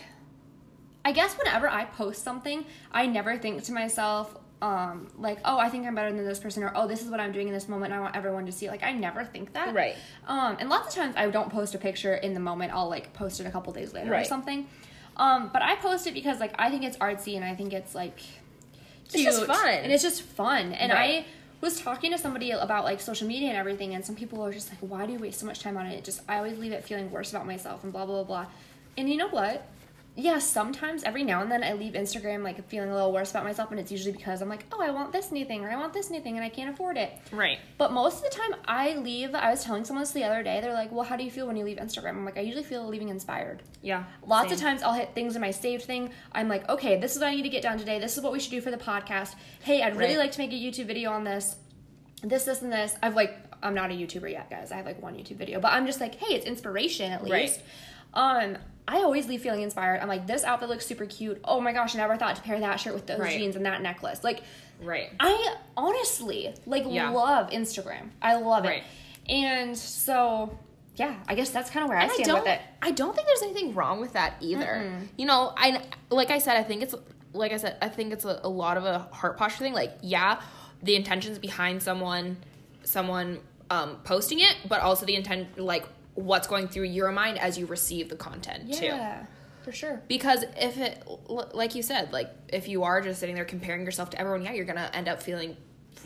I 1.04 1.12
guess 1.12 1.34
whenever 1.36 1.68
I 1.68 1.86
post 1.86 2.22
something, 2.22 2.64
I 2.92 3.06
never 3.06 3.38
think 3.38 3.62
to 3.64 3.72
myself, 3.72 4.36
um, 4.62 5.06
like, 5.18 5.38
oh, 5.44 5.58
I 5.58 5.68
think 5.70 5.86
I'm 5.86 5.94
better 5.94 6.12
than 6.12 6.24
this 6.24 6.38
person, 6.38 6.62
or 6.62 6.72
oh, 6.74 6.86
this 6.86 7.02
is 7.02 7.08
what 7.10 7.18
I'm 7.20 7.32
doing 7.32 7.48
in 7.48 7.54
this 7.54 7.68
moment, 7.68 7.92
and 7.92 7.98
I 8.00 8.02
want 8.02 8.14
everyone 8.16 8.46
to 8.46 8.52
see. 8.52 8.66
it. 8.66 8.70
Like, 8.70 8.82
I 8.82 8.92
never 8.92 9.24
think 9.24 9.52
that. 9.54 9.74
Right. 9.74 9.96
Um, 10.28 10.56
and 10.60 10.68
lots 10.68 10.88
of 10.88 10.94
times 11.02 11.14
I 11.16 11.28
don't 11.30 11.50
post 11.50 11.74
a 11.74 11.78
picture 11.78 12.14
in 12.14 12.34
the 12.34 12.40
moment. 12.40 12.72
I'll 12.72 12.88
like 12.88 13.12
post 13.14 13.40
it 13.40 13.46
a 13.46 13.50
couple 13.50 13.72
days 13.72 13.94
later 13.94 14.14
or 14.14 14.24
something. 14.24 14.66
Um, 15.16 15.50
but 15.52 15.62
I 15.62 15.76
post 15.76 16.06
it 16.06 16.14
because 16.14 16.40
like 16.40 16.54
I 16.58 16.70
think 16.70 16.82
it's 16.84 16.96
artsy 16.98 17.36
and 17.36 17.44
I 17.44 17.54
think 17.54 17.72
it's 17.72 17.94
like 17.94 18.18
It's 19.06 19.22
just 19.22 19.44
fun. 19.44 19.68
and 19.68 19.92
it's 19.92 20.02
just 20.02 20.22
fun. 20.22 20.72
And 20.72 20.92
Right. 20.92 21.24
I 21.24 21.26
was 21.60 21.80
talking 21.80 22.10
to 22.12 22.16
somebody 22.18 22.52
about 22.52 22.84
like 22.84 23.00
social 23.00 23.26
media 23.28 23.48
and 23.48 23.56
everything, 23.58 23.94
and 23.94 24.04
some 24.04 24.16
people 24.16 24.40
are 24.42 24.52
just 24.52 24.70
like, 24.70 24.78
"Why 24.80 25.04
do 25.06 25.12
you 25.12 25.18
waste 25.18 25.40
so 25.40 25.46
much 25.46 25.60
time 25.60 25.76
on 25.76 25.86
it?" 25.86 25.94
It 25.98 26.04
just 26.04 26.22
I 26.28 26.36
always 26.38 26.58
leave 26.58 26.72
it 26.72 26.84
feeling 26.84 27.10
worse 27.10 27.30
about 27.30 27.46
myself 27.46 27.82
and 27.84 27.92
blah 27.92 28.06
blah 28.06 28.22
blah. 28.24 28.44
blah. 28.44 28.46
And 28.96 29.08
you 29.10 29.16
know 29.16 29.28
what? 29.28 29.66
Yeah, 30.16 30.38
sometimes 30.38 31.04
every 31.04 31.22
now 31.22 31.40
and 31.40 31.50
then 31.50 31.62
I 31.62 31.72
leave 31.72 31.94
Instagram 31.94 32.42
like 32.42 32.68
feeling 32.68 32.90
a 32.90 32.94
little 32.94 33.12
worse 33.12 33.30
about 33.30 33.44
myself, 33.44 33.70
and 33.70 33.78
it's 33.80 33.92
usually 33.92 34.12
because 34.12 34.42
I'm 34.42 34.48
like, 34.48 34.66
"Oh, 34.72 34.82
I 34.82 34.90
want 34.90 35.12
this 35.12 35.30
new 35.32 35.44
thing, 35.44 35.64
or 35.64 35.70
I 35.70 35.76
want 35.76 35.92
this 35.92 36.10
new 36.10 36.20
thing, 36.20 36.36
and 36.36 36.44
I 36.44 36.48
can't 36.48 36.68
afford 36.68 36.96
it." 36.98 37.12
Right. 37.32 37.58
But 37.78 37.92
most 37.92 38.16
of 38.24 38.24
the 38.30 38.36
time, 38.36 38.54
I 38.66 38.94
leave. 38.96 39.34
I 39.34 39.50
was 39.50 39.64
telling 39.64 39.84
someone 39.84 40.02
this 40.02 40.10
the 40.10 40.24
other 40.24 40.42
day. 40.42 40.60
They're 40.60 40.74
like, 40.74 40.90
"Well, 40.92 41.04
how 41.04 41.16
do 41.16 41.24
you 41.24 41.30
feel 41.30 41.46
when 41.46 41.56
you 41.56 41.64
leave 41.64 41.78
Instagram?" 41.78 42.10
I'm 42.10 42.24
like, 42.24 42.36
"I 42.36 42.40
usually 42.42 42.64
feel 42.64 42.86
leaving 42.86 43.08
inspired." 43.08 43.62
Yeah. 43.82 44.04
Lots 44.26 44.52
of 44.52 44.58
times 44.58 44.82
I'll 44.82 44.92
hit 44.94 45.14
things 45.14 45.36
in 45.36 45.40
my 45.40 45.52
saved 45.52 45.84
thing. 45.84 46.10
I'm 46.32 46.48
like, 46.48 46.68
okay, 46.68 46.98
this 47.00 47.14
is 47.14 47.20
what 47.20 47.28
I 47.28 47.34
need 47.34 47.42
to 47.42 47.48
get 47.48 47.62
done 47.62 47.78
today. 47.78 47.98
This 47.98 48.18
is 48.18 48.22
what 48.22 48.32
we 48.32 48.40
should 48.40 48.50
do 48.50 48.60
for 48.60 48.70
the 48.70 48.76
podcast. 48.76 49.36
Hey, 49.62 49.80
I'd 49.82 49.96
really 49.96 50.16
Right. 50.16 50.24
like 50.24 50.32
to 50.32 50.38
make 50.40 50.50
a 50.50 50.54
YouTube 50.54 50.86
video 50.86 51.12
on 51.12 51.24
this, 51.24 51.56
this, 52.22 52.44
this, 52.44 52.60
and 52.62 52.70
this. 52.72 52.94
I've 53.02 53.14
like, 53.16 53.38
I'm 53.62 53.74
not 53.74 53.90
a 53.90 53.94
YouTuber 53.94 54.30
yet, 54.30 54.50
guys. 54.50 54.70
I 54.72 54.76
have 54.76 54.86
like 54.86 55.00
one 55.00 55.14
YouTube 55.14 55.36
video, 55.36 55.60
but 55.60 55.72
I'm 55.72 55.86
just 55.86 56.00
like, 56.00 56.16
hey, 56.16 56.34
it's 56.34 56.44
inspiration 56.46 57.10
at 57.12 57.22
Right. 57.22 57.42
least. 57.44 57.60
Um, 58.12 58.58
I 58.92 58.96
always 59.02 59.28
leave 59.28 59.40
feeling 59.40 59.62
inspired. 59.62 60.00
I'm 60.00 60.08
like, 60.08 60.26
this 60.26 60.42
outfit 60.42 60.68
looks 60.68 60.84
super 60.84 61.06
cute. 61.06 61.40
Oh 61.44 61.60
my 61.60 61.72
gosh, 61.72 61.94
I 61.94 61.98
never 61.98 62.16
thought 62.16 62.34
to 62.36 62.42
pair 62.42 62.58
that 62.58 62.80
shirt 62.80 62.92
with 62.92 63.06
those 63.06 63.20
Right. 63.20 63.38
jeans 63.38 63.54
and 63.54 63.64
that 63.66 63.82
necklace. 63.82 64.24
Like, 64.24 64.42
Right. 64.82 65.10
I 65.20 65.54
honestly 65.76 66.52
like 66.66 66.84
Yeah. 66.88 67.10
love 67.10 67.50
Instagram. 67.50 68.10
I 68.20 68.34
love 68.36 68.64
Right. 68.64 68.82
it. 69.28 69.32
And 69.32 69.78
so, 69.78 70.58
yeah, 70.96 71.14
I 71.28 71.34
guess 71.36 71.50
that's 71.50 71.70
kind 71.70 71.84
of 71.84 71.88
where 71.88 71.98
I 71.98 72.02
and 72.02 72.10
I 72.10 72.14
stand 72.14 72.26
don't, 72.28 72.40
with 72.40 72.48
it. 72.48 72.60
I 72.82 72.90
don't 72.90 73.14
think 73.14 73.28
there's 73.28 73.42
anything 73.42 73.74
wrong 73.74 74.00
with 74.00 74.14
that 74.14 74.34
either. 74.40 74.92
You 75.16 75.26
know, 75.26 75.52
I 75.56 75.82
like 76.10 76.30
I 76.30 76.38
said, 76.38 76.56
I 76.56 76.64
think 76.64 76.82
it's 76.82 76.94
like 77.32 77.52
I 77.52 77.58
said, 77.58 77.76
I 77.80 77.88
think 77.88 78.12
it's 78.12 78.24
a, 78.24 78.40
a 78.42 78.48
lot 78.48 78.76
of 78.76 78.84
a 78.84 78.98
heart 79.12 79.36
posture 79.36 79.62
thing. 79.62 79.72
Like, 79.72 79.92
yeah, 80.02 80.40
the 80.82 80.96
intentions 80.96 81.38
behind 81.38 81.80
someone 81.82 82.38
someone 82.82 83.38
um, 83.70 83.98
posting 84.02 84.40
it, 84.40 84.56
but 84.68 84.80
also 84.80 85.06
the 85.06 85.14
intent 85.14 85.56
like 85.58 85.86
what's 86.14 86.46
going 86.46 86.68
through 86.68 86.84
your 86.84 87.12
mind 87.12 87.38
as 87.38 87.58
you 87.58 87.66
receive 87.66 88.08
the 88.08 88.16
content 88.16 88.72
too. 88.74 88.86
Yeah, 88.86 89.26
for 89.62 89.72
sure. 89.72 90.02
Because 90.08 90.44
if 90.56 90.76
it, 90.78 91.02
like 91.28 91.74
you 91.74 91.82
said, 91.82 92.12
like 92.12 92.30
if 92.48 92.68
you 92.68 92.82
are 92.82 93.00
just 93.00 93.20
sitting 93.20 93.34
there 93.34 93.44
comparing 93.44 93.84
yourself 93.84 94.10
to 94.10 94.20
everyone, 94.20 94.42
yeah, 94.42 94.52
you're 94.52 94.64
gonna 94.64 94.90
end 94.92 95.08
up 95.08 95.22
feeling 95.22 95.56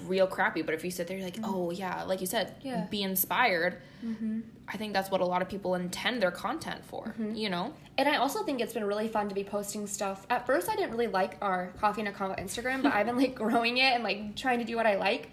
real 0.06 0.26
crappy. 0.26 0.62
But 0.62 0.74
if 0.74 0.84
you 0.84 0.90
sit 0.90 1.06
there, 1.06 1.20
like, 1.20 1.38
oh 1.44 1.70
yeah, 1.70 2.02
like 2.04 2.20
you 2.20 2.26
said, 2.26 2.48
Mm-hmm. 2.58 2.66
Yeah. 2.68 2.76
Mm-hmm. 2.80 2.90
be 2.90 3.02
inspired. 3.02 3.78
I 4.68 4.76
think 4.76 4.92
that's 4.92 5.10
what 5.10 5.22
a 5.22 5.24
lot 5.24 5.40
of 5.40 5.48
people 5.48 5.74
intend 5.76 6.22
their 6.22 6.30
content 6.30 6.84
for. 6.84 7.14
Mm-hmm. 7.18 7.34
You 7.34 7.48
know, 7.50 7.72
And 7.96 8.06
I 8.08 8.16
also 8.16 8.42
think 8.44 8.60
it's 8.60 8.72
been 8.74 8.84
really 8.84 9.08
fun 9.08 9.28
to 9.30 9.34
be 9.34 9.44
posting 9.44 9.86
stuff. 9.86 10.26
At 10.28 10.46
first, 10.46 10.68
I 10.68 10.76
didn't 10.76 10.90
really 10.90 11.06
like 11.06 11.36
our 11.40 11.68
Coffee 11.80 12.02
and 12.02 12.08
a 12.08 12.12
Convo 12.12 12.38
Instagram, 12.38 12.82
but 12.82 12.92
I've 12.92 13.06
been 13.06 13.16
like 13.16 13.34
growing 13.44 13.78
it 13.78 13.94
and 13.94 14.04
like 14.04 14.36
trying 14.36 14.58
to 14.58 14.64
do 14.64 14.76
what 14.76 14.86
I 14.86 14.96
like. 14.96 15.30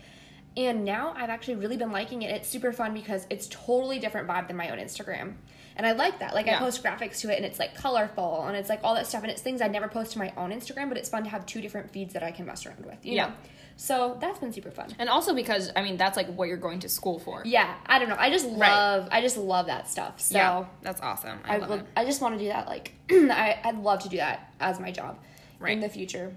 And 0.58 0.84
now 0.84 1.14
I've 1.16 1.30
actually 1.30 1.56
really 1.56 1.78
been 1.78 1.92
liking 1.92 2.24
it. 2.24 2.32
It's 2.32 2.50
super 2.50 2.74
fun 2.74 2.94
because 2.94 3.26
it's 3.30 3.48
totally 3.48 4.00
different 4.00 4.28
vibe 4.28 4.48
than 4.48 4.58
my 4.58 4.70
own 4.70 4.80
Instagram. 4.80 5.36
And 5.78 5.88
I 5.88 5.94
like 5.94 6.20
that. 6.20 6.34
Like 6.34 6.48
I 6.50 6.58
post 6.58 6.84
graphics 6.84 7.22
to 7.22 7.32
it 7.32 7.38
and 7.38 7.46
it's 7.46 7.58
like 7.58 7.74
colorful 7.76 8.44
and 8.46 8.58
it's 8.58 8.68
like 8.68 8.82
all 8.84 8.94
that 8.96 9.08
stuff 9.08 9.24
and 9.24 9.32
it's 9.32 9.42
things 9.42 9.62
I 9.62 9.68
never 9.70 9.88
post 9.88 10.12
to 10.14 10.20
my 10.20 10.34
own 10.36 10.52
Instagram, 10.52 10.90
but 10.90 10.98
it's 10.98 11.08
fun 11.10 11.24
to 11.24 11.30
have 11.30 11.46
two 11.46 11.62
different 11.62 11.90
feeds 11.92 12.14
that 12.14 12.24
I 12.24 12.32
can 12.32 12.46
mess 12.46 12.66
around 12.66 12.86
with. 12.86 13.06
You 13.06 13.14
Yeah. 13.14 13.28
Know? 13.28 13.34
So 13.78 14.18
that's 14.20 14.38
been 14.40 14.52
super 14.54 14.70
fun. 14.70 14.94
and 15.00 15.10
also 15.10 15.34
because 15.34 15.72
I 15.76 15.82
mean 15.82 15.96
that's 15.98 16.18
like 16.18 16.28
what 16.36 16.50
you're 16.50 16.58
going 16.58 16.80
to 16.82 16.90
school 16.90 17.18
for. 17.20 17.42
Yeah, 17.46 17.74
I 17.86 17.98
don't 18.00 18.10
know. 18.10 18.18
I 18.20 18.30
just 18.30 18.46
love 18.46 19.04
Right. 19.04 19.14
I 19.14 19.22
just 19.22 19.38
love 19.38 19.68
that 19.68 19.88
stuff. 19.90 20.20
So 20.20 20.38
Yeah, 20.38 20.66
that's 20.82 21.00
awesome. 21.02 21.40
I, 21.46 21.56
I 21.56 21.58
love 21.60 21.70
would, 21.70 21.80
it. 21.80 21.86
I 21.96 22.04
just 22.06 22.22
want 22.22 22.36
to 22.38 22.44
do 22.44 22.50
that. 22.50 22.68
Like, 22.68 22.92
I, 23.10 23.60
I'd 23.64 23.78
love 23.80 24.04
to 24.04 24.10
do 24.10 24.18
that 24.18 24.54
as 24.60 24.80
my 24.80 24.92
job 24.92 25.18
Right. 25.58 25.72
in 25.74 25.80
the 25.80 25.90
future. 25.90 26.34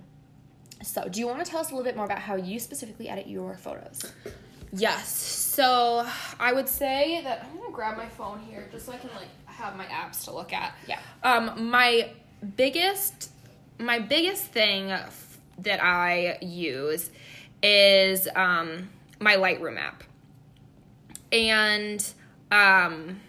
So, 0.84 1.08
do 1.08 1.18
you 1.18 1.26
want 1.26 1.44
to 1.44 1.50
tell 1.50 1.60
us 1.60 1.70
a 1.70 1.74
little 1.74 1.84
bit 1.84 1.96
more 1.96 2.04
about 2.04 2.18
how 2.18 2.36
you 2.36 2.58
specifically 2.58 3.08
edit 3.08 3.26
your 3.26 3.56
photos? 3.56 4.00
Yes. 4.72 5.08
So 5.08 6.06
I 6.40 6.52
would 6.52 6.68
say 6.68 7.20
that 7.22 7.46
I'm 7.48 7.58
gonna 7.58 7.72
grab 7.72 7.96
my 7.96 8.08
phone 8.08 8.40
here 8.40 8.68
just 8.72 8.86
so 8.86 8.92
I 8.92 8.96
can 8.96 9.10
like 9.14 9.28
have 9.46 9.76
my 9.76 9.86
apps 9.86 10.24
to 10.24 10.34
look 10.34 10.52
at. 10.52 10.74
Yeah. 10.88 10.98
Um, 11.22 11.70
my 11.70 12.10
biggest, 12.56 13.30
my 13.78 14.00
biggest 14.00 14.44
thing 14.46 14.90
f- 14.90 15.38
that 15.58 15.82
I 15.82 16.38
use 16.42 17.10
is 17.62 18.28
um 18.34 18.90
my 19.20 19.36
Lightroom 19.36 19.78
app, 19.78 20.04
and 21.32 22.04
um. 22.50 23.20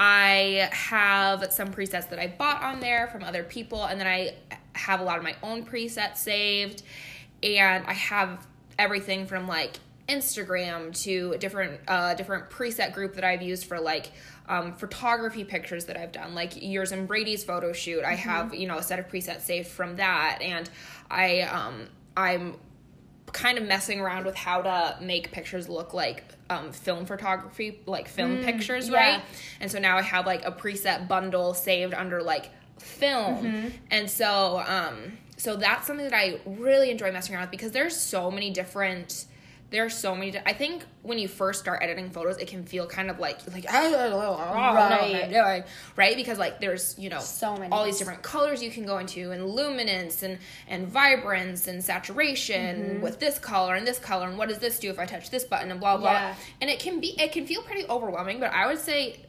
I 0.00 0.68
have 0.70 1.50
some 1.52 1.72
presets 1.72 2.10
that 2.10 2.20
I 2.20 2.28
bought 2.28 2.62
on 2.62 2.78
there 2.78 3.08
from 3.08 3.24
other 3.24 3.42
people, 3.42 3.84
and 3.84 3.98
then 3.98 4.06
I 4.06 4.34
have 4.78 5.00
a 5.00 5.04
lot 5.04 5.18
of 5.18 5.24
my 5.24 5.34
own 5.42 5.64
presets 5.64 6.18
saved, 6.18 6.82
and 7.42 7.84
I 7.86 7.92
have 7.94 8.46
everything 8.78 9.26
from 9.26 9.46
like 9.48 9.78
Instagram 10.08 10.98
to 11.02 11.36
different 11.38 11.80
uh, 11.86 12.14
different 12.14 12.48
preset 12.50 12.92
group 12.94 13.14
that 13.14 13.24
I've 13.24 13.42
used 13.42 13.66
for 13.66 13.78
like 13.78 14.10
um, 14.48 14.72
photography 14.74 15.44
pictures 15.44 15.84
that 15.86 15.96
I've 15.98 16.12
done, 16.12 16.34
like 16.34 16.62
yours 16.62 16.92
and 16.92 17.06
Brady's 17.06 17.44
photo 17.44 17.72
shoot. 17.72 18.04
I 18.04 18.14
have 18.14 18.54
you 18.54 18.66
know 18.66 18.78
a 18.78 18.82
set 18.82 18.98
of 18.98 19.08
presets 19.08 19.42
saved 19.42 19.68
from 19.68 19.96
that, 19.96 20.38
and 20.40 20.68
I 21.10 21.42
um, 21.42 21.88
I'm 22.16 22.56
kind 23.32 23.58
of 23.58 23.64
messing 23.64 24.00
around 24.00 24.24
with 24.24 24.34
how 24.34 24.62
to 24.62 24.96
make 25.02 25.30
pictures 25.32 25.68
look 25.68 25.92
like 25.92 26.24
um, 26.48 26.72
film 26.72 27.04
photography, 27.04 27.78
like 27.84 28.08
film 28.08 28.38
pictures, 28.42 28.88
Mm, 28.88 28.92
yeah. 28.92 28.98
right? 29.16 29.22
And 29.60 29.70
so 29.70 29.78
now 29.78 29.98
I 29.98 30.02
have 30.02 30.24
like 30.24 30.46
a 30.46 30.50
preset 30.50 31.06
bundle 31.08 31.52
saved 31.52 31.92
under 31.92 32.22
like 32.22 32.48
film, 32.78 33.44
Mm-hmm. 33.44 33.68
and 33.90 34.10
so 34.10 34.62
um, 34.66 35.18
so 35.36 35.56
that's 35.56 35.86
something 35.86 36.08
that 36.08 36.16
I 36.16 36.40
really 36.46 36.90
enjoy 36.90 37.12
messing 37.12 37.34
around 37.34 37.42
with 37.44 37.50
because 37.52 37.72
there's 37.72 37.96
so 37.96 38.30
many 38.30 38.50
different. 38.50 39.26
There 39.70 39.84
are 39.84 39.90
so 39.90 40.14
many. 40.14 40.30
di- 40.30 40.40
I 40.46 40.54
think 40.54 40.82
when 41.02 41.18
you 41.18 41.28
first 41.28 41.60
start 41.60 41.82
editing 41.82 42.08
photos, 42.08 42.38
it 42.38 42.48
can 42.48 42.64
feel 42.64 42.86
kind 42.86 43.10
of 43.10 43.18
like 43.18 43.40
like 43.52 43.68
I 43.70 43.82
don't 43.90 43.92
know 43.92 44.16
what 44.30 44.40
I'm 44.40 44.74
Right. 44.74 45.28
doing, 45.30 45.64
right? 45.94 46.16
Because 46.16 46.38
like 46.38 46.58
there's 46.58 46.98
you 46.98 47.10
know 47.10 47.20
So 47.20 47.54
many. 47.54 47.70
all 47.70 47.84
these 47.84 47.98
different 47.98 48.22
colors 48.22 48.62
you 48.62 48.70
can 48.70 48.86
go 48.86 48.96
into 48.96 49.30
and 49.30 49.44
luminance 49.44 50.22
and 50.22 50.38
and 50.68 50.88
vibrance 50.88 51.66
and 51.66 51.84
saturation 51.84 52.76
Mm-hmm. 52.78 53.00
with 53.02 53.20
this 53.20 53.38
color 53.38 53.74
and 53.74 53.86
this 53.86 53.98
color 53.98 54.26
and 54.26 54.38
what 54.38 54.48
does 54.48 54.58
this 54.58 54.78
do 54.78 54.88
if 54.88 54.98
I 54.98 55.04
touch 55.04 55.28
this 55.28 55.44
button 55.44 55.70
and 55.70 55.78
blah 55.80 55.98
blah. 55.98 56.12
Yeah. 56.12 56.34
And 56.62 56.70
it 56.70 56.80
can 56.80 56.98
be 57.00 57.08
it 57.20 57.32
can 57.32 57.46
feel 57.46 57.60
pretty 57.62 57.84
overwhelming, 57.90 58.40
but 58.40 58.52
I 58.54 58.66
would 58.68 58.78
say 58.78 59.20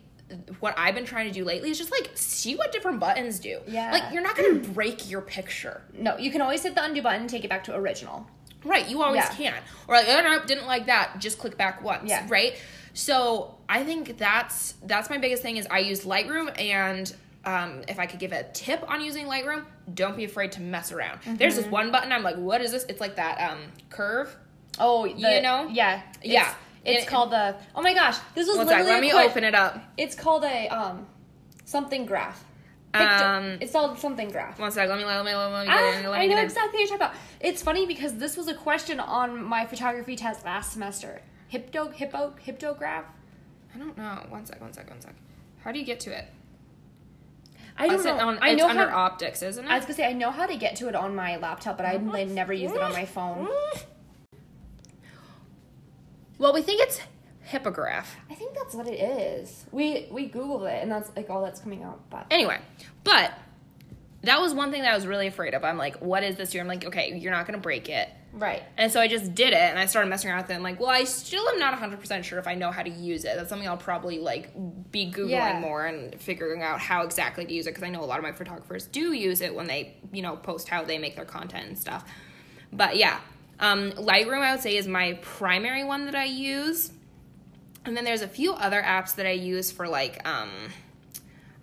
what 0.60 0.74
I've 0.78 0.96
been 0.96 1.06
trying 1.06 1.28
to 1.28 1.34
do 1.34 1.44
lately 1.44 1.70
is 1.72 1.78
just 1.78 1.92
like 1.92 2.12
see 2.15 2.56
what 2.56 2.72
different 2.72 3.00
buttons 3.00 3.39
do. 3.39 3.60
Yeah. 3.68 3.92
Like 3.92 4.13
you're 4.13 4.22
not 4.24 4.36
gonna 4.36 4.56
break 4.74 5.10
your 5.10 5.22
picture. 5.22 5.82
No, 5.98 6.18
you 6.18 6.32
can 6.32 6.42
always 6.42 6.63
hit 6.63 6.76
the 6.76 6.84
undo 6.84 7.02
button 7.02 7.22
and 7.22 7.30
take 7.30 7.44
it 7.44 7.50
back 7.50 7.63
to 7.65 7.76
original. 7.76 8.28
Right, 8.65 8.88
you 8.89 9.02
always 9.02 9.24
Yeah. 9.24 9.30
can. 9.36 9.54
Or 9.88 9.96
like, 9.96 10.08
oh 10.10 10.22
no, 10.22 10.46
didn't 10.46 10.68
like 10.68 10.88
that. 10.88 11.20
Just 11.20 11.38
click 11.39 11.58
back 11.58 11.82
once. 11.84 12.10
Yeah. 12.10 12.26
Right. 12.30 12.56
So 12.94 13.56
I 13.70 13.84
think 13.84 14.18
that's 14.18 14.74
that's 14.84 15.10
my 15.10 15.18
biggest 15.18 15.42
thing 15.42 15.58
is 15.58 15.68
I 15.72 15.80
use 15.80 16.04
Lightroom 16.06 16.60
and 16.60 17.13
um, 17.46 17.84
if 17.88 18.00
I 18.00 18.06
could 18.06 18.20
give 18.20 18.34
a 18.34 18.44
tip 18.52 18.84
on 18.89 19.02
using 19.02 19.26
Lightroom, 19.26 19.63
don't 19.94 20.18
be 20.18 20.26
afraid 20.26 20.52
to 20.54 20.62
mess 20.62 20.92
around. 20.92 21.22
There's 21.26 21.54
Mm-hmm. 21.54 21.63
this 21.63 21.72
one 21.72 21.92
button 21.92 22.12
I'm 22.12 22.22
like, 22.24 22.36
what 22.36 22.62
is 22.62 22.72
this? 22.72 22.84
It's 22.89 23.00
like 23.00 23.15
that 23.15 23.39
um, 23.52 23.60
curve. 23.89 24.36
Oh, 24.78 25.04
the, 25.08 25.13
You 25.13 25.42
know? 25.42 25.68
Yeah. 25.72 26.02
Yeah. 26.22 26.54
It's 26.86 27.06
called 27.10 27.32
the. 27.32 27.56
Oh 27.76 27.82
my 27.82 27.94
gosh, 27.94 28.18
this 28.36 28.48
was 28.48 28.58
One 28.58 28.68
sec, 28.68 28.80
literally. 28.86 28.92
let 28.94 29.02
me 29.02 29.10
que- 29.12 29.30
open 29.30 29.44
it 29.44 29.56
up. 29.56 29.82
It's 29.98 30.15
called 30.15 30.44
a 30.44 30.68
um, 30.70 31.08
something 31.65 32.06
graph. 32.06 32.44
Picto- 32.94 33.24
Um, 33.26 33.58
it's 33.62 33.72
called 33.72 34.00
something 34.00 34.30
graph. 34.32 34.60
One 34.60 34.72
sec, 34.72 34.89
let 34.89 34.98
me 34.98 35.06
let 35.06 35.24
me 35.24 35.36
let 35.36 35.50
me, 35.50 35.54
let 35.58 35.68
me 35.68 35.72
get 35.74 35.80
in. 36.06 36.10
Let 36.10 36.20
me 36.20 36.24
I 36.24 36.28
know 36.28 36.38
in. 36.38 36.44
exactly 36.46 36.80
what 36.82 36.89
you're 36.89 36.98
talking 36.98 37.13
about. 37.13 37.13
It's 37.39 37.62
funny 37.62 37.86
because 37.86 38.15
this 38.15 38.36
was 38.38 38.48
a 38.48 38.56
question 38.56 39.00
on 39.00 39.44
my 39.44 39.65
photography 39.65 40.15
test 40.15 40.44
last 40.46 40.72
semester. 40.74 41.22
Hypto, 41.54 41.92
hippo, 41.94 42.34
hyptograph. 42.44 43.06
I 43.76 43.78
don't 43.78 43.98
know. 43.98 44.26
One 44.30 44.46
sec, 44.46 44.60
one 44.62 44.74
sec, 44.74 44.89
one 44.89 45.02
sec. 45.02 45.13
How 45.63 45.72
do 45.72 45.80
you 45.80 45.86
get 45.86 46.00
to 46.02 46.18
it? 46.18 46.26
I 47.78 47.88
don't 47.88 48.04
know. 48.04 48.18
on- 48.28 48.39
I 48.42 48.50
it's 48.50 48.60
know 48.62 48.68
under 48.70 48.89
how. 48.89 48.98
optics, 49.06 49.42
isn't 49.44 49.63
it? 49.65 49.70
I 49.70 49.76
was 49.76 49.86
gonna 49.86 49.96
say 49.96 50.06
I 50.08 50.13
know 50.13 50.32
how 50.32 50.46
to 50.48 50.56
get 50.58 50.76
to 50.78 50.88
it 50.89 50.96
on 50.96 51.15
my 51.15 51.38
laptop, 51.38 51.78
but 51.78 51.86
I 51.86 51.98
never 51.98 52.52
use 52.54 52.72
it 52.72 52.82
on 52.82 52.92
my 52.94 53.06
phone. 53.06 53.48
Well, 56.39 56.54
we 56.54 56.62
think 56.63 56.82
it's 56.82 56.99
hippograph. 57.47 58.06
I 58.30 58.36
think 58.36 58.56
that's 58.56 58.73
what 58.73 58.88
it 58.88 58.95
is. 58.99 59.65
We 59.71 60.08
we 60.10 60.28
googled 60.30 60.67
it, 60.71 60.82
and 60.82 60.91
that's 60.91 61.12
like 61.15 61.30
all 61.30 61.43
that's 61.43 61.60
coming 61.60 61.84
out. 61.84 62.10
But 62.10 62.25
Anyway, 62.32 62.58
but 63.04 63.34
that 64.23 64.41
was 64.41 64.54
one 64.54 64.71
thing 64.71 64.82
that 64.82 64.91
I 64.91 64.95
was 64.95 65.06
really 65.08 65.28
afraid 65.28 65.54
of. 65.54 65.63
I'm 65.63 65.78
like, 65.78 65.97
what 66.02 66.23
is 66.23 66.36
this 66.36 66.52
here? 66.52 66.62
I'm 66.62 66.67
like, 66.67 66.86
okay, 66.86 67.15
you're 67.17 67.32
not 67.32 67.45
gonna 67.45 67.58
break 67.58 67.88
it. 67.88 68.10
right, 68.34 68.62
And 68.78 68.91
so 68.91 68.99
I 68.99 69.08
just 69.08 69.34
did 69.34 69.54
it 69.54 69.60
and 69.60 69.80
I 69.80 69.86
started 69.86 70.10
messing 70.10 70.30
around 70.30 70.41
with 70.41 70.52
it. 70.52 70.56
I'm 70.56 70.62
like, 70.62 70.78
well, 70.80 70.89
I 70.89 71.06
still 71.06 71.47
am 71.49 71.58
not 71.58 71.73
100% 71.80 72.23
sure 72.25 72.38
if 72.38 72.45
I 72.45 72.54
know 72.54 72.69
how 72.69 72.84
to 72.84 72.89
use 72.89 73.23
it. 73.23 73.38
That's 73.38 73.47
something 73.49 73.67
I'll 73.67 73.78
probably 73.78 74.19
like 74.19 74.52
be 74.91 75.10
Googling 75.10 75.30
Yeah. 75.30 75.60
more 75.62 75.86
and 75.86 76.19
figuring 76.19 76.62
out 76.62 76.80
how 76.82 77.04
exactly 77.04 77.45
to 77.45 77.54
use 77.54 77.65
it 77.65 77.71
because 77.71 77.84
I 77.84 77.89
know 77.89 78.04
a 78.04 78.06
lot 78.06 78.19
of 78.19 78.23
my 78.23 78.34
photographers 78.34 78.86
do 78.88 79.13
use 79.13 79.39
it 79.41 79.56
when 79.56 79.67
they, 79.67 79.95
you 80.12 80.21
know, 80.21 80.36
post 80.36 80.67
how 80.67 80.84
they 80.84 80.97
make 80.97 81.15
their 81.15 81.23
content 81.25 81.67
and 81.69 81.80
stuff. 81.80 82.04
But 82.73 82.97
yeah, 82.97 83.21
um, 83.60 83.91
Lightroom 83.91 84.41
I 84.41 84.54
would 84.54 84.62
say 84.62 84.78
is 84.78 84.88
my 84.88 85.19
primary 85.22 85.84
one 85.84 86.06
that 86.06 86.15
I 86.15 86.26
use. 86.26 86.91
And 87.86 87.95
then 87.95 88.04
there's 88.04 88.22
a 88.22 88.28
few 88.28 88.54
other 88.54 88.82
apps 88.82 89.15
that 89.15 89.26
I 89.26 89.32
use 89.32 89.72
for 89.72 89.88
like, 89.88 90.26
um, 90.28 90.50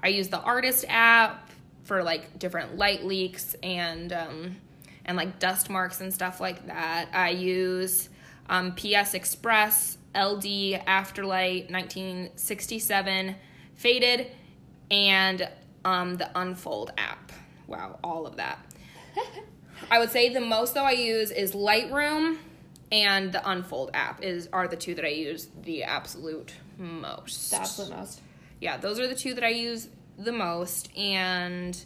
I 0.00 0.08
use 0.08 0.28
the 0.28 0.40
artist 0.40 0.84
app 0.88 1.50
for 1.84 2.02
like 2.02 2.38
different 2.38 2.76
light 2.76 3.04
leaks 3.04 3.54
and 3.62 4.12
um, 4.12 4.56
and 5.04 5.16
like 5.16 5.38
dust 5.38 5.70
marks 5.70 6.00
and 6.00 6.12
stuff 6.12 6.40
like 6.40 6.66
that. 6.66 7.08
I 7.12 7.30
use 7.30 8.08
um, 8.48 8.72
PS 8.72 9.14
Express, 9.14 9.98
LD 10.14 10.44
Afterlight 10.86 11.70
1967 11.70 13.36
Faded, 13.74 14.26
and 14.90 15.48
um, 15.84 16.16
the 16.16 16.30
Unfold 16.38 16.92
app. 16.98 17.30
Wow, 17.66 17.98
all 18.02 18.26
of 18.26 18.36
that. 18.36 18.58
I 19.90 19.98
would 19.98 20.10
say 20.10 20.32
the 20.32 20.40
most 20.40 20.74
though 20.74 20.84
I 20.84 20.92
use 20.92 21.30
is 21.30 21.52
Lightroom 21.52 22.38
and 22.92 23.32
the 23.32 23.48
Unfold 23.48 23.90
app 23.94 24.22
is 24.22 24.48
are 24.52 24.68
the 24.68 24.76
two 24.76 24.94
that 24.94 25.04
I 25.04 25.08
use 25.08 25.48
the 25.62 25.84
absolute 25.84 26.54
most. 26.78 27.50
the 27.50 27.56
absolute 27.56 27.96
most. 27.96 28.20
Yeah, 28.60 28.76
those 28.76 28.98
are 29.00 29.06
the 29.06 29.14
two 29.14 29.34
that 29.34 29.44
I 29.44 29.48
use 29.50 29.88
the 30.18 30.32
most. 30.32 30.94
And 30.96 31.78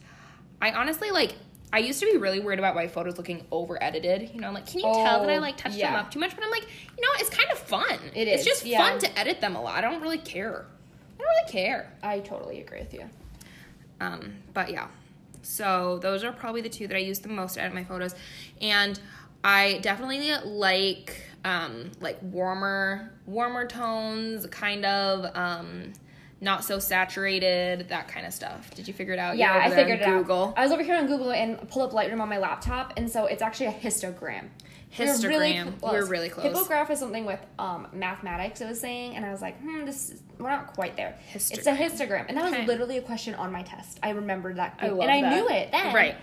I 0.61 0.73
honestly 0.73 1.11
like. 1.11 1.35
I 1.73 1.79
used 1.79 2.01
to 2.01 2.07
be 2.11 2.17
really 2.17 2.41
worried 2.41 2.59
about 2.59 2.75
my 2.75 2.89
photos 2.89 3.17
looking 3.17 3.47
over 3.53 3.81
edited. 3.81 4.31
You 4.35 4.41
know, 4.41 4.49
I'm 4.49 4.55
like, 4.55 4.67
can 4.67 4.81
you 4.81 4.87
tell 4.93 5.21
that 5.21 5.31
I 5.31 5.37
Oh, 5.37 5.41
like 5.41 5.57
touched 5.57 5.77
yeah. 5.77 5.93
them 5.93 6.01
up 6.01 6.11
too 6.11 6.19
much? 6.19 6.35
But 6.35 6.43
I'm 6.45 6.51
like, 6.51 6.65
you 6.65 7.01
know, 7.01 7.09
it's 7.21 7.31
kind 7.31 7.49
of 7.53 7.59
fun. 7.61 7.97
It 8.13 8.27
It's 8.27 8.45
just 8.45 8.67
yeah. 8.67 8.79
fun 8.81 8.99
to 8.99 9.17
edit 9.17 9.41
them 9.41 9.55
a 9.55 9.63
lot. 9.63 9.77
I 9.77 9.81
don't 9.81 10.03
really 10.03 10.19
care. 10.19 10.65
I 10.67 11.23
don't 11.23 11.29
really 11.29 11.53
care. 11.53 11.93
I 12.03 12.19
totally 12.19 12.61
agree 12.61 12.81
with 12.81 12.93
you. 12.93 13.09
Um, 14.01 14.33
but 14.53 14.71
yeah, 14.73 14.89
so 15.43 15.99
those 16.03 16.25
are 16.25 16.33
probably 16.33 16.61
the 16.61 16.69
two 16.69 16.87
that 16.89 16.97
I 16.97 17.01
use 17.01 17.21
the 17.21 17.29
most 17.29 17.55
to 17.55 17.63
edit 17.63 17.75
my 17.75 17.85
photos, 17.85 18.15
and 18.61 18.99
I 19.43 19.79
definitely 19.83 20.33
like 20.45 21.23
um, 21.45 21.91
like 22.01 22.19
warmer 22.23 23.13
warmer 23.27 23.67
tones, 23.67 24.47
kind 24.47 24.85
of 24.85 25.35
um, 25.37 25.93
not 26.41 26.65
so 26.65 26.79
saturated, 26.79 27.89
that 27.89 28.09
kind 28.09 28.27
of 28.27 28.33
stuff. 28.33 28.75
Did 28.75 28.89
you 28.89 28.95
figure 28.95 29.15
it 29.15 29.19
out? 29.19 29.37
Yeah, 29.37 29.61
I 29.63 29.71
figured 29.71 30.01
it 30.01 30.07
Google. 30.07 30.49
out. 30.49 30.59
I 30.59 30.63
was 30.63 30.73
over 30.73 30.83
here 30.83 30.97
on 30.97 31.07
Google 31.07 31.33
and 31.33 31.69
pulled 31.69 31.91
up 31.91 31.97
Lightroom 31.97 32.21
on 32.21 32.29
my 32.29 32.39
laptop, 32.39 32.95
and 32.97 33.11
so 33.11 33.27
it's 33.27 33.43
actually 33.43 33.67
a 33.67 33.73
histogram. 33.73 34.49
Histogram. 34.97 35.79
close. 35.79 35.93
We're 35.93 36.07
really 36.07 36.29
close. 36.29 36.47
Hippograph 36.47 36.91
is 36.91 36.99
something 36.99 37.25
with 37.25 37.41
um, 37.59 37.87
mathematics. 37.93 38.61
I 38.61 38.69
was 38.69 38.81
saying, 38.81 39.15
and 39.17 39.25
I 39.25 39.31
was 39.31 39.41
like, 39.41 39.61
hmm, 39.61 39.85
this 39.85 40.11
is, 40.11 40.23
we're 40.39 40.51
not 40.51 40.75
quite 40.75 40.97
there. 40.97 41.17
It's 41.33 41.51
a 41.51 41.57
Histogram. 41.73 41.77
histogram, 41.77 42.25
and 42.29 42.37
that 42.37 42.45
was 42.45 42.53
Okay. 42.55 42.67
literally 42.67 42.99
a 42.99 43.03
question 43.03 43.35
on 43.37 43.53
my 43.53 43.63
test. 43.63 44.01
I 44.03 44.11
remembered 44.11 44.57
that, 44.57 44.79
I 44.81 44.87
and 44.89 45.03
I 45.03 45.21
that. 45.23 45.35
knew 45.35 45.49
it 45.49 45.71
then. 45.71 45.95
Right. 45.95 46.17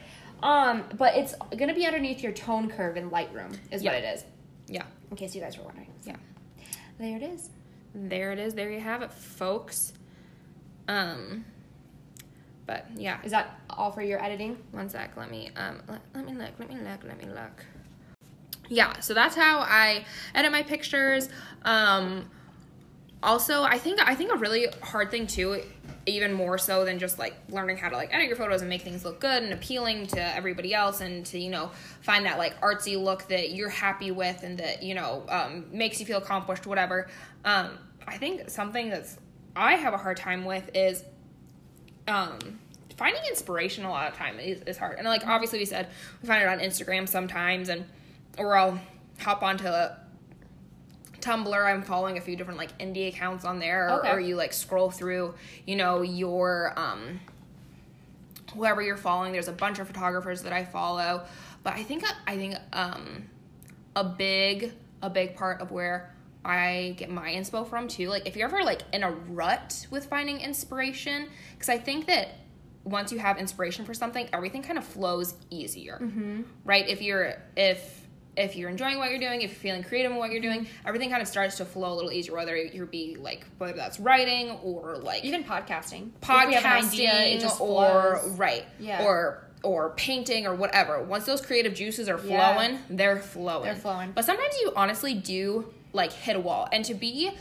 Um, 0.43 0.83
but 0.97 1.15
it's 1.15 1.33
gonna 1.57 1.73
be 1.73 1.85
underneath 1.85 2.21
your 2.21 2.33
tone 2.33 2.69
curve 2.69 2.97
in 2.97 3.09
Lightroom, 3.09 3.55
is 3.71 3.81
Yeah. 3.83 3.93
what 3.93 4.03
it 4.03 4.05
is. 4.15 4.25
Yeah. 4.67 4.83
In 5.11 5.15
case 5.17 5.33
you 5.33 5.41
guys 5.41 5.57
were 5.57 5.63
wondering. 5.63 5.87
So, 6.01 6.11
Yeah. 6.11 6.17
There 6.99 7.15
it 7.17 7.23
is. 7.23 7.49
There 7.95 8.31
it 8.33 8.39
is. 8.39 8.53
There 8.53 8.69
you 8.69 8.81
have 8.81 9.01
it, 9.01 9.11
folks. 9.13 9.93
Um, 10.89 11.45
but 12.65 12.85
yeah, 12.95 13.17
Is 13.23 13.31
that 13.31 13.59
all 13.69 13.91
for 13.91 14.01
your 14.01 14.21
editing? 14.23 14.57
one 14.71 14.89
sec. 14.89 15.15
Let 15.15 15.31
me 15.31 15.49
um 15.55 15.81
let, 15.87 16.01
let 16.13 16.25
me 16.25 16.33
look. 16.33 16.51
Let 16.59 16.69
me 16.69 16.75
look. 16.75 17.03
Let 17.05 17.17
me 17.17 17.25
look. 17.33 17.65
Yeah, 18.69 18.99
so 18.99 19.13
that's 19.13 19.35
how 19.35 19.59
I 19.59 20.05
edit 20.35 20.51
my 20.51 20.63
pictures. 20.63 21.29
Um, 21.63 22.29
also, 23.23 23.63
I 23.63 23.77
think 23.77 23.99
I 24.05 24.15
think 24.15 24.31
a 24.31 24.37
really 24.37 24.67
hard 24.83 25.09
thing 25.09 25.25
too, 25.25 25.61
even 26.05 26.33
more 26.33 26.57
so 26.57 26.85
than 26.85 26.99
just 26.99 27.17
like 27.17 27.35
learning 27.49 27.77
how 27.77 27.89
to 27.89 27.95
like 27.95 28.13
edit 28.13 28.27
your 28.27 28.35
photos 28.35 28.61
and 28.61 28.69
make 28.69 28.81
things 28.81 29.03
look 29.03 29.19
good 29.19 29.43
and 29.43 29.53
appealing 29.53 30.07
to 30.07 30.35
everybody 30.35 30.73
else, 30.73 31.01
and 31.01 31.25
to 31.27 31.39
you 31.39 31.49
know 31.49 31.71
find 32.01 32.25
that 32.25 32.37
like 32.37 32.59
artsy 32.61 33.01
look 33.01 33.27
that 33.29 33.51
you're 33.51 33.69
happy 33.69 34.11
with 34.11 34.43
and 34.43 34.57
that 34.59 34.83
you 34.83 34.93
know 34.93 35.25
um, 35.29 35.65
makes 35.71 35.99
you 35.99 36.05
feel 36.05 36.19
accomplished, 36.19 36.67
whatever. 36.67 37.07
Um, 37.43 37.77
I 38.07 38.17
think 38.17 38.49
something 38.49 38.89
that's 38.89 39.17
I 39.55 39.73
have 39.73 39.93
a 39.93 39.97
hard 39.97 40.17
time 40.17 40.45
with 40.45 40.69
is 40.75 41.03
um 42.07 42.37
finding 42.97 43.21
inspiration 43.29 43.85
a 43.85 43.89
lot 43.89 44.09
of 44.09 44.17
time 44.17 44.39
is, 44.39 44.61
is 44.61 44.77
hard 44.77 44.97
and 44.97 45.05
like 45.05 45.25
obviously 45.27 45.59
we 45.59 45.65
said 45.65 45.87
we 46.21 46.27
find 46.27 46.41
it 46.41 46.47
on 46.47 46.59
instagram 46.59 47.07
sometimes 47.07 47.69
and 47.69 47.85
or 48.37 48.55
i'll 48.55 48.79
hop 49.19 49.43
onto 49.43 49.67
a 49.67 49.97
tumblr 51.19 51.65
i'm 51.65 51.81
following 51.81 52.17
a 52.17 52.21
few 52.21 52.35
different 52.35 52.59
like 52.59 52.77
indie 52.77 53.07
accounts 53.09 53.43
on 53.43 53.59
there 53.59 53.89
or, 53.89 53.99
Okay. 53.99 54.11
or 54.11 54.19
you 54.19 54.35
like 54.35 54.53
scroll 54.53 54.91
through 54.91 55.33
you 55.65 55.75
know 55.75 56.01
your 56.01 56.73
um 56.77 57.19
whoever 58.53 58.81
you're 58.81 58.97
following 58.97 59.31
there's 59.33 59.47
a 59.47 59.53
bunch 59.53 59.79
of 59.79 59.87
photographers 59.87 60.43
that 60.43 60.53
i 60.53 60.63
follow 60.63 61.25
but 61.63 61.73
i 61.73 61.83
think 61.83 62.03
i 62.27 62.37
think 62.37 62.55
um 62.73 63.23
a 63.95 64.03
big 64.03 64.71
a 65.01 65.09
big 65.09 65.35
part 65.35 65.61
of 65.61 65.71
where 65.71 66.13
I 66.45 66.95
get 66.97 67.09
my 67.09 67.31
inspo 67.31 67.67
from 67.67 67.87
too. 67.89 68.07
Like 68.07 68.25
if 68.25 68.37
you're 68.37 68.47
ever 68.47 68.63
like 68.63 68.81
in 68.93 69.03
a 69.03 69.11
rut 69.11 69.85
with 69.91 70.05
finding 70.05 70.39
inspiration, 70.39 71.27
because 71.53 71.67
I 71.67 71.77
think 71.77 72.07
that 72.07 72.29
once 72.85 73.11
you 73.11 73.19
have 73.19 73.37
inspiration 73.37 73.83
for 73.83 73.93
something, 73.93 74.29
everything 74.31 74.63
kind 74.63 74.77
of 74.77 74.85
flows 74.85 75.33
easier, 75.49 75.99
mm-hmm. 76.01 76.43
right? 76.63 76.87
If 76.87 77.01
you're 77.01 77.33
if 77.57 78.06
if 78.37 78.55
you're 78.55 78.69
enjoying 78.69 78.97
what 78.97 79.09
you're 79.09 79.19
doing, 79.19 79.41
if 79.41 79.51
you're 79.51 79.59
feeling 79.59 79.83
creative 79.83 80.11
in 80.11 80.17
what 80.17 80.31
you're 80.31 80.41
doing, 80.41 80.61
mm-hmm. 80.61 80.87
everything 80.87 81.09
kind 81.09 81.21
of 81.21 81.27
starts 81.27 81.57
to 81.57 81.65
flow 81.65 81.91
a 81.93 81.95
little 81.95 82.11
easier. 82.11 82.35
Whether 82.35 82.55
you're 82.55 82.85
be 82.85 83.17
like 83.19 83.45
whether 83.57 83.73
that's 83.75 83.99
writing 83.99 84.51
or 84.63 84.97
like 84.97 85.23
Even 85.25 85.43
podcasting. 85.43 86.11
Podcasting 86.21 86.93
idea, 86.93 87.49
or 87.59 88.17
flows. 88.19 88.37
right 88.37 88.65
Yeah. 88.79 89.03
or 89.03 89.43
or 89.63 89.89
painting 89.97 90.45
or 90.45 90.53
whatever 90.53 91.01
once 91.01 91.25
those 91.25 91.41
creative 91.41 91.73
juices 91.73 92.07
are 92.07 92.19
Yeah. 92.23 92.53
flowing 92.53 92.79
they're 92.91 93.17
flowing 93.17 93.63
They're 93.65 93.75
flowing. 93.75 94.11
but 94.13 94.23
sometimes 94.23 94.53
you 94.61 94.71
honestly 94.75 95.15
do 95.15 95.73
like 95.93 96.11
hit 96.13 96.35
a 96.35 96.39
wall 96.39 96.69
and 96.71 96.85
to 96.85 96.93
be 96.93 97.31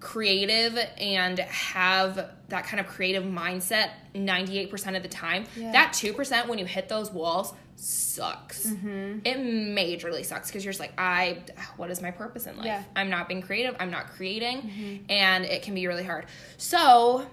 creative 0.00 0.78
and 0.98 1.38
have 1.38 2.30
that 2.48 2.64
kind 2.64 2.80
of 2.80 2.86
creative 2.86 3.24
mindset 3.24 3.90
98% 4.14 4.96
of 4.96 5.02
the 5.02 5.08
time 5.08 5.44
Yeah. 5.56 5.72
that 5.72 5.92
2% 5.92 6.48
when 6.48 6.58
you 6.58 6.64
hit 6.64 6.88
those 6.88 7.10
walls 7.10 7.52
sucks 7.76 8.66
Mm-hmm. 8.66 9.18
it 9.24 9.36
majorly 9.38 10.24
sucks 10.24 10.48
because 10.48 10.64
you're 10.64 10.72
just 10.72 10.80
like 10.80 10.92
i 10.98 11.38
what 11.76 11.90
is 11.90 12.00
my 12.02 12.10
purpose 12.10 12.46
in 12.46 12.56
life 12.56 12.66
Yeah. 12.66 12.78
Mm-hmm. 12.80 12.90
i'm 12.98 13.10
not 13.10 13.28
being 13.28 13.42
creative 13.42 13.76
i'm 13.78 13.90
not 13.90 14.08
creating 14.10 15.04
and 15.10 15.44
it 15.44 15.62
can 15.62 15.74
be 15.74 15.86
really 15.86 16.04
hard 16.04 16.26
so 16.56 17.26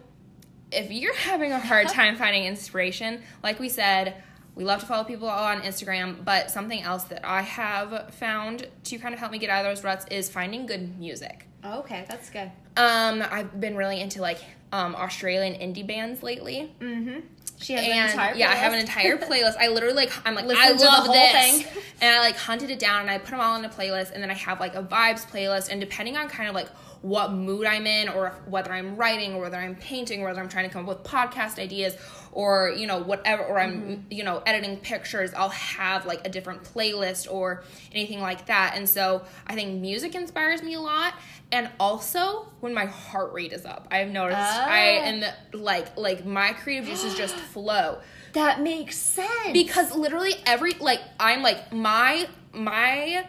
if 0.71 0.91
you're 0.91 1.15
having 1.15 1.51
a 1.51 1.59
hard 1.59 1.87
time 1.99 2.15
finding 2.15 2.45
inspiration, 2.45 3.21
like 3.43 3.59
we 3.59 3.69
said, 3.69 4.23
we 4.55 4.63
love 4.63 4.79
to 4.79 4.87
follow 4.87 5.03
people 5.03 5.29
on 5.29 5.61
Instagram, 5.61 6.25
but 6.25 6.49
something 6.49 6.81
else 6.81 7.03
that 7.05 7.23
I 7.23 7.43
have 7.43 8.11
found 8.15 8.67
to 8.85 8.97
kind 8.97 9.13
of 9.13 9.19
help 9.19 9.31
me 9.31 9.37
get 9.37 9.51
out 9.51 9.63
of 9.63 9.75
those 9.75 9.83
ruts 9.83 10.07
is 10.09 10.29
finding 10.31 10.65
good 10.65 10.97
music. 10.97 11.45
Oh, 11.63 11.81
okay, 11.81 12.05
that's 12.09 12.31
good. 12.31 12.49
Um, 12.75 13.23
I've 13.29 13.59
been 13.61 13.75
really 13.77 14.01
into 14.01 14.19
like 14.19 14.39
um, 14.71 14.95
Australian 14.95 15.53
indie 15.53 15.85
bands 15.85 16.23
lately. 16.23 16.73
Mm-hmm. 16.79 17.19
She 17.63 17.73
has 17.73 17.85
an 17.85 17.91
And 17.91 18.11
entire 18.11 18.35
yeah, 18.35 18.51
I 18.51 18.55
have 18.55 18.73
an 18.73 18.79
entire 18.79 19.17
playlist. 19.17 19.55
I 19.57 19.67
literally 19.69 19.95
like 19.95 20.11
I'm 20.25 20.35
like 20.35 20.45
Listen 20.45 20.63
I 20.63 20.71
to 20.71 20.77
the 20.77 20.85
love 20.85 21.05
whole 21.05 21.13
this, 21.13 21.63
thing. 21.63 21.83
and 22.01 22.15
I 22.15 22.19
like 22.19 22.35
hunted 22.37 22.69
it 22.69 22.79
down 22.79 23.01
and 23.01 23.09
I 23.09 23.17
put 23.17 23.31
them 23.31 23.39
all 23.39 23.55
in 23.57 23.65
a 23.65 23.69
playlist, 23.69 24.11
and 24.13 24.21
then 24.21 24.29
I 24.29 24.35
have 24.35 24.59
like 24.59 24.75
a 24.75 24.83
vibes 24.83 25.25
playlist, 25.25 25.69
and 25.71 25.79
depending 25.81 26.17
on 26.17 26.27
kind 26.29 26.49
of 26.49 26.55
like 26.55 26.69
what 27.01 27.33
mood 27.33 27.65
I'm 27.65 27.85
in, 27.85 28.07
or 28.09 28.27
if, 28.27 28.47
whether 28.47 28.71
I'm 28.71 28.95
writing, 28.95 29.33
or 29.35 29.41
whether 29.41 29.57
I'm 29.57 29.75
painting, 29.75 30.21
or 30.21 30.25
whether 30.25 30.39
I'm 30.41 30.47
trying 30.49 30.67
to 30.67 30.73
come 30.73 30.87
up 30.87 30.97
with 30.97 31.03
podcast 31.05 31.59
ideas, 31.59 31.97
or 32.33 32.69
you 32.75 32.87
know 32.87 32.99
whatever, 32.99 33.43
or 33.43 33.59
I'm 33.59 33.73
Mm-hmm. 33.81 34.01
you 34.11 34.23
know 34.23 34.41
editing 34.45 34.77
pictures, 34.77 35.31
I'll 35.35 35.49
have 35.49 36.05
like 36.05 36.25
a 36.25 36.29
different 36.29 36.63
playlist 36.63 37.31
or 37.31 37.63
anything 37.91 38.19
like 38.21 38.45
that, 38.47 38.73
and 38.75 38.87
so 38.89 39.23
I 39.47 39.55
think 39.55 39.79
music 39.81 40.15
inspires 40.15 40.61
me 40.63 40.73
a 40.73 40.81
lot, 40.81 41.13
and 41.51 41.69
also 41.79 42.47
when 42.59 42.73
my 42.73 42.85
heart 42.85 43.33
rate 43.33 43.53
is 43.53 43.65
up, 43.65 43.87
I've 43.91 44.09
noticed 44.09 44.39
I 44.39 44.99
Ah. 45.03 45.07
am 45.07 45.23
like 45.53 45.97
like 45.97 46.25
my 46.25 46.53
creative 46.53 46.85
juices 46.89 47.15
just 47.15 47.35
flow 47.53 47.99
That 48.33 48.61
makes 48.61 48.97
sense. 48.97 49.53
because 49.53 49.95
literally 49.95 50.33
every 50.45 50.71
like 50.79 51.01
i'm 51.19 51.41
like 51.43 51.71
my 51.71 52.27
my 52.53 53.25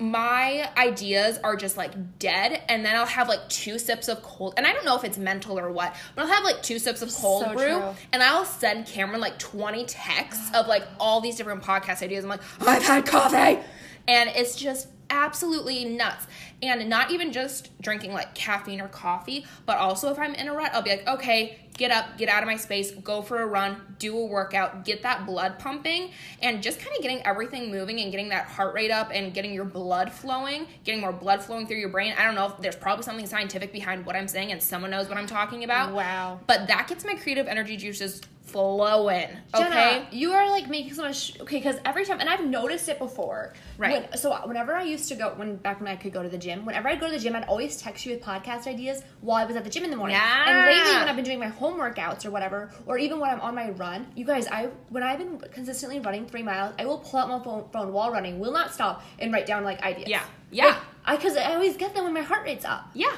my 0.00 0.70
ideas 0.76 1.38
are 1.42 1.56
just 1.56 1.76
like 1.76 2.18
dead 2.18 2.62
and 2.68 2.84
then 2.84 2.94
i'll 2.94 3.06
have 3.06 3.28
like 3.28 3.48
two 3.48 3.78
sips 3.78 4.08
of 4.08 4.22
cold 4.22 4.54
and 4.56 4.66
i 4.66 4.72
don't 4.72 4.84
know 4.84 4.96
if 4.96 5.02
it's 5.04 5.18
mental 5.18 5.58
or 5.58 5.70
what 5.72 5.94
but 6.14 6.22
i'll 6.22 6.28
have 6.32 6.44
like 6.44 6.62
two 6.62 6.78
sips 6.78 7.02
of 7.02 7.12
cold 7.12 7.44
So 7.44 7.52
brew 7.54 7.78
true. 7.78 7.94
and 8.12 8.22
i'll 8.22 8.44
send 8.44 8.86
cameron 8.86 9.20
like 9.20 9.38
20 9.38 9.84
texts 9.86 10.50
of 10.54 10.66
like 10.68 10.84
all 11.00 11.20
these 11.20 11.36
different 11.36 11.62
podcast 11.62 12.02
ideas. 12.02 12.24
I'm 12.24 12.30
like 12.30 12.40
i've 12.60 12.82
had 12.82 13.06
coffee! 13.06 13.60
And 14.06 14.30
it's 14.34 14.56
just 14.56 14.88
absolutely 15.10 15.84
nuts 15.84 16.26
and 16.62 16.88
not 16.88 17.10
even 17.10 17.32
just 17.32 17.70
drinking 17.80 18.12
like 18.12 18.34
caffeine 18.34 18.80
or 18.80 18.88
coffee 18.88 19.44
but 19.66 19.78
also 19.78 20.10
if 20.10 20.18
i'm 20.18 20.34
in 20.34 20.48
a 20.48 20.52
rut 20.52 20.70
i'll 20.74 20.82
be 20.82 20.90
like 20.90 21.06
okay 21.06 21.58
get 21.76 21.92
up 21.92 22.18
get 22.18 22.28
out 22.28 22.42
of 22.42 22.48
my 22.48 22.56
space 22.56 22.90
go 22.90 23.22
for 23.22 23.40
a 23.42 23.46
run 23.46 23.80
do 24.00 24.16
a 24.18 24.24
workout 24.26 24.84
get 24.84 25.02
that 25.02 25.24
blood 25.24 25.56
pumping 25.60 26.10
and 26.42 26.60
just 26.60 26.80
kind 26.80 26.94
of 26.96 27.00
getting 27.02 27.24
everything 27.24 27.70
moving 27.70 28.00
and 28.00 28.10
getting 28.10 28.28
that 28.30 28.46
heart 28.46 28.74
rate 28.74 28.90
up 28.90 29.10
and 29.14 29.32
getting 29.32 29.54
your 29.54 29.64
blood 29.64 30.10
flowing 30.12 30.66
getting 30.82 31.00
more 31.00 31.12
blood 31.12 31.40
flowing 31.40 31.66
through 31.68 31.76
your 31.76 31.88
brain 31.88 32.12
i 32.18 32.24
don't 32.24 32.34
know 32.34 32.46
if 32.46 32.56
there's 32.58 32.74
probably 32.74 33.04
something 33.04 33.26
scientific 33.26 33.72
behind 33.72 34.04
what 34.04 34.16
i'm 34.16 34.26
saying 34.26 34.50
and 34.50 34.60
someone 34.60 34.90
knows 34.90 35.08
what 35.08 35.16
i'm 35.16 35.26
talking 35.28 35.62
about 35.62 35.92
Wow. 35.94 36.40
but 36.48 36.66
that 36.66 36.88
gets 36.88 37.04
my 37.04 37.14
creative 37.14 37.46
energy 37.46 37.76
juices 37.76 38.20
flowing 38.48 39.28
Jenna, 39.56 40.06
you 40.10 40.32
are 40.32 40.50
like 40.50 40.68
making 40.68 40.94
so 40.94 41.02
much. 41.02 41.38
Okay, 41.40 41.58
because 41.58 41.76
every 41.84 42.04
time, 42.04 42.20
and 42.20 42.28
I've 42.28 42.44
noticed 42.44 42.88
it 42.88 42.98
before. 42.98 43.54
Right. 43.76 44.02
When, 44.02 44.18
so 44.18 44.32
uh, 44.32 44.42
whenever 44.42 44.74
I 44.74 44.82
used 44.82 45.08
to 45.08 45.14
go, 45.14 45.32
when 45.36 45.56
back 45.56 45.80
when 45.80 45.88
I 45.88 45.96
could 45.96 46.12
go 46.12 46.22
to 46.22 46.28
the 46.28 46.38
gym, 46.38 46.64
whenever 46.64 46.88
I'd 46.88 47.00
go 47.00 47.06
to 47.06 47.12
the 47.12 47.18
gym, 47.18 47.34
I'd 47.36 47.44
always 47.44 47.80
text 47.80 48.04
you 48.04 48.12
with 48.12 48.22
podcast 48.22 48.66
ideas 48.66 49.02
while 49.20 49.36
I 49.36 49.44
was 49.44 49.56
at 49.56 49.64
the 49.64 49.70
gym 49.70 49.84
in 49.84 49.90
the 49.90 49.96
morning. 49.96 50.16
And 50.16 50.66
lately, 50.66 50.92
when 50.98 51.08
I've 51.08 51.16
been 51.16 51.24
doing 51.24 51.38
my 51.38 51.48
home 51.48 51.78
workouts 51.78 52.26
or 52.26 52.30
whatever, 52.30 52.70
or 52.86 52.98
even 52.98 53.20
when 53.20 53.30
I'm 53.30 53.40
on 53.40 53.54
my 53.54 53.70
run, 53.70 54.06
you 54.14 54.24
guys, 54.24 54.46
I 54.48 54.70
when 54.88 55.02
I've 55.02 55.18
been 55.18 55.38
consistently 55.52 56.00
running 56.00 56.26
three 56.26 56.42
miles, 56.42 56.74
I 56.78 56.84
will 56.84 56.98
pull 56.98 57.20
out 57.20 57.28
my 57.28 57.42
phone, 57.42 57.68
phone 57.72 57.92
while 57.92 58.10
running, 58.10 58.38
will 58.38 58.52
not 58.52 58.74
stop, 58.74 59.02
and 59.18 59.32
write 59.32 59.46
down 59.46 59.64
like 59.64 59.82
ideas. 59.82 60.08
Yeah. 60.08 60.24
Yeah. 60.50 60.66
Like, 60.66 60.76
I 61.04 61.16
because 61.16 61.36
I 61.36 61.54
always 61.54 61.76
get 61.76 61.94
them 61.94 62.04
when 62.04 62.14
my 62.14 62.22
heart 62.22 62.44
rate's 62.44 62.64
up. 62.64 62.90
Yeah. 62.94 63.16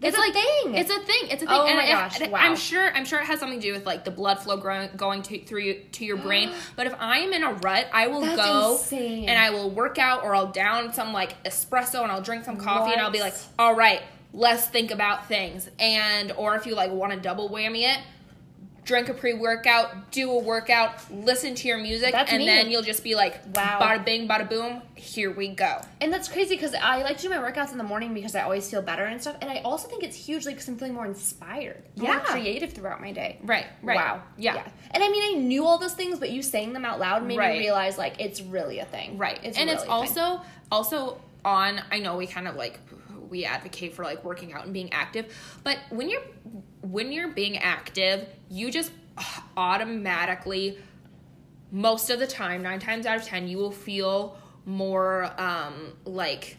That's 0.00 0.16
it's 0.18 0.28
a 0.28 0.32
thing. 0.32 0.74
It's 0.74 0.90
a 0.90 0.98
thing. 1.00 1.30
It's 1.30 1.42
a 1.42 1.46
thing. 1.46 1.48
Oh 1.50 1.66
and 1.66 1.76
my 1.76 1.84
it- 1.84 1.90
gosh, 1.90 2.20
wow. 2.28 2.38
I'm 2.40 2.56
sure. 2.56 2.92
I'm 2.94 3.04
sure 3.04 3.18
it 3.20 3.24
has 3.24 3.40
something 3.40 3.58
to 3.60 3.66
do 3.66 3.72
with 3.72 3.86
like 3.86 4.04
the 4.04 4.10
blood 4.10 4.38
flow 4.40 4.56
growing, 4.56 4.90
going 4.96 5.22
to 5.22 5.38
through 5.44 5.60
you, 5.62 5.74
to 5.92 6.04
your 6.04 6.16
brain. 6.18 6.50
But 6.76 6.86
if 6.86 6.94
I 7.00 7.18
am 7.18 7.32
in 7.32 7.42
a 7.42 7.52
rut, 7.54 7.86
I 7.92 8.08
will 8.08 8.20
That's 8.20 8.36
go 8.36 8.72
insane. 8.72 9.28
and 9.28 9.38
I 9.38 9.50
will 9.50 9.70
work 9.70 9.98
out, 9.98 10.22
or 10.24 10.34
I'll 10.34 10.52
down 10.52 10.92
some 10.92 11.12
like 11.12 11.42
espresso, 11.44 12.02
and 12.02 12.12
I'll 12.12 12.20
drink 12.22 12.44
some 12.44 12.56
coffee, 12.58 12.92
and 12.92 13.00
I'll 13.00 13.10
be 13.10 13.20
like, 13.20 13.34
all 13.58 13.74
right, 13.74 14.02
let's 14.32 14.66
think 14.66 14.90
about 14.90 15.28
things. 15.28 15.70
And 15.78 16.32
or 16.32 16.54
if 16.56 16.66
you 16.66 16.74
like 16.74 16.90
want 16.90 17.12
to 17.12 17.18
double 17.18 17.48
whammy 17.48 17.82
it. 17.82 17.98
Drink 18.86 19.08
a 19.08 19.14
pre-workout, 19.14 20.12
do 20.12 20.30
a 20.30 20.38
workout, 20.38 21.12
listen 21.12 21.56
to 21.56 21.66
your 21.66 21.76
music, 21.76 22.12
That's 22.12 22.30
and 22.30 22.38
me. 22.38 22.46
then 22.46 22.70
you'll 22.70 22.82
just 22.84 23.02
be 23.02 23.16
like, 23.16 23.40
Wow. 23.52 23.80
bada 23.82 24.04
bing, 24.04 24.28
bada 24.28 24.48
boom, 24.48 24.80
here 24.94 25.32
we 25.32 25.48
go. 25.48 25.80
And 26.00 26.12
that's 26.12 26.28
crazy 26.28 26.54
because 26.54 26.72
I 26.72 27.02
like 27.02 27.16
to 27.16 27.24
do 27.24 27.28
my 27.30 27.38
workouts 27.38 27.72
in 27.72 27.78
the 27.78 27.84
morning 27.84 28.14
because 28.14 28.36
I 28.36 28.42
always 28.42 28.70
feel 28.70 28.82
better 28.82 29.04
and 29.04 29.20
stuff. 29.20 29.38
And 29.40 29.50
I 29.50 29.56
also 29.64 29.88
think 29.88 30.04
it's 30.04 30.14
huge, 30.16 30.46
like, 30.46 30.54
because 30.54 30.68
I'm 30.68 30.76
feeling 30.78 30.94
more 30.94 31.04
inspired, 31.04 31.82
more 31.96 32.10
Yeah. 32.12 32.20
creative 32.20 32.72
throughout 32.74 33.00
my 33.00 33.10
day. 33.10 33.38
Right, 33.42 33.66
right. 33.82 33.96
Wow. 33.96 34.22
Yeah. 34.38 34.62
And 34.92 35.02
I 35.02 35.08
mean, 35.08 35.36
I 35.36 35.40
knew 35.40 35.64
all 35.66 35.78
those 35.78 35.94
things, 35.94 36.20
but 36.20 36.30
you 36.30 36.40
saying 36.42 36.72
them 36.72 36.84
out 36.84 37.00
loud 37.00 37.24
made 37.26 37.38
Right. 37.38 37.54
me 37.58 37.64
realize, 37.64 37.98
like, 37.98 38.20
it's 38.20 38.40
really 38.40 38.78
a 38.78 38.84
thing. 38.84 39.18
right 39.18 39.40
It's 39.42 39.58
and 39.58 39.66
really 39.68 39.74
it's 39.74 39.82
a 39.82 39.86
thing. 39.86 39.92
also 39.92 40.40
also 40.70 41.20
on 41.44 41.80
i 41.92 41.98
know 42.00 42.16
we 42.16 42.26
kind 42.26 42.48
of 42.48 42.56
like 42.56 42.78
we 43.30 43.44
advocate 43.44 43.94
for 43.94 44.02
like 44.04 44.22
working 44.24 44.52
out 44.52 44.64
and 44.64 44.72
being 44.72 44.92
active 44.92 45.32
but 45.62 45.78
when 45.90 46.08
you're 46.10 46.22
when 46.92 47.12
you're 47.12 47.28
being 47.28 47.56
active 47.58 48.26
you 48.48 48.70
just 48.70 48.92
automatically 49.56 50.78
most 51.70 52.10
of 52.10 52.18
the 52.18 52.26
time 52.26 52.62
nine 52.62 52.78
times 52.78 53.06
out 53.06 53.16
of 53.16 53.24
ten 53.24 53.48
you 53.48 53.56
will 53.58 53.70
feel 53.72 54.36
more 54.64 55.30
um 55.38 55.92
like 56.04 56.56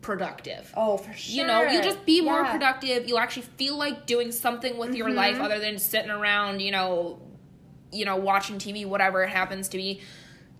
productive. 0.00 0.70
Oh, 0.76 0.98
for 0.98 1.14
sure. 1.14 1.34
You 1.34 1.46
know, 1.46 1.62
you'll 1.70 1.82
just 1.82 2.04
be 2.04 2.20
more 2.20 2.44
productive. 2.44 3.08
You'll 3.08 3.18
actually 3.18 3.46
feel 3.56 3.78
like 3.78 4.04
doing 4.04 4.32
something 4.32 4.76
with 4.76 4.94
your 4.94 5.08
life 5.10 5.36
Mm-hmm. 5.36 5.44
other 5.46 5.58
than 5.58 5.78
sitting 5.78 6.10
around, 6.10 6.60
you 6.60 6.72
know, 6.72 7.22
you 7.90 8.04
know, 8.04 8.16
watching 8.16 8.58
TV, 8.58 8.84
whatever 8.84 9.22
it 9.22 9.30
happens 9.30 9.68
to 9.70 9.78
be. 9.78 10.02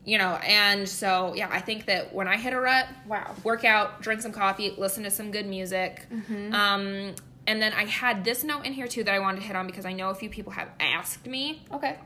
You 0.07 0.17
know, 0.17 0.37
and 0.47 0.89
so 0.89 1.35
yeah, 1.35 1.49
I 1.53 1.61
think 1.61 1.85
that 1.87 2.15
when 2.15 2.27
I 2.27 2.39
hit 2.39 2.55
a 2.55 2.61
rut, 2.61 2.87
Wow. 3.07 3.35
work 3.45 3.65
out, 3.67 4.01
drink 4.01 4.23
some 4.23 4.33
coffee, 4.33 4.73
listen 4.79 5.03
to 5.05 5.11
some 5.11 5.31
good 5.31 5.47
music. 5.47 6.07
Mm-hmm. 6.11 6.55
Um, 6.55 7.15
and 7.47 7.61
then 7.61 7.72
I 7.72 7.84
had 7.86 8.24
this 8.24 8.42
note 8.45 8.64
in 8.64 8.72
here 8.72 8.86
too 8.88 9.05
that 9.05 9.14
I 9.14 9.18
wanted 9.18 9.40
to 9.40 9.47
hit 9.47 9.57
on 9.57 9.66
because 9.66 9.84
I 9.84 9.92
know 9.92 10.11
a 10.11 10.14
few 10.14 10.28
people 10.30 10.53
have 10.53 10.68
asked 10.80 11.26
me 11.26 11.62
Okay. 11.72 11.97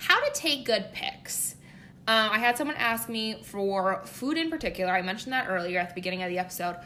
how 0.00 0.20
to 0.24 0.30
take 0.32 0.64
good 0.64 0.86
pics. 0.92 1.54
Um, 2.08 2.30
I 2.32 2.38
had 2.38 2.56
someone 2.56 2.76
ask 2.76 3.08
me 3.08 3.40
for 3.42 4.00
food 4.04 4.36
in 4.38 4.50
particular. 4.50 4.92
I 4.92 5.02
mentioned 5.02 5.32
that 5.32 5.46
earlier 5.48 5.78
at 5.78 5.90
the 5.90 5.94
beginning 5.94 6.22
of 6.22 6.28
the 6.30 6.38
episode. 6.38 6.76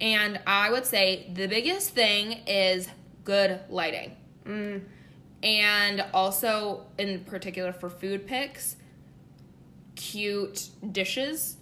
And 0.00 0.40
I 0.46 0.70
would 0.70 0.84
say 0.84 1.30
the 1.32 1.46
biggest 1.46 1.90
thing 1.90 2.32
is 2.46 2.88
good 3.24 3.60
lighting. 3.70 4.16
And 5.42 6.04
also, 6.12 6.86
in 6.98 7.20
particular 7.24 7.72
for 7.72 7.88
food 7.88 8.26
pics, 8.26 8.76
cute 9.96 10.68
dishes. 10.90 11.56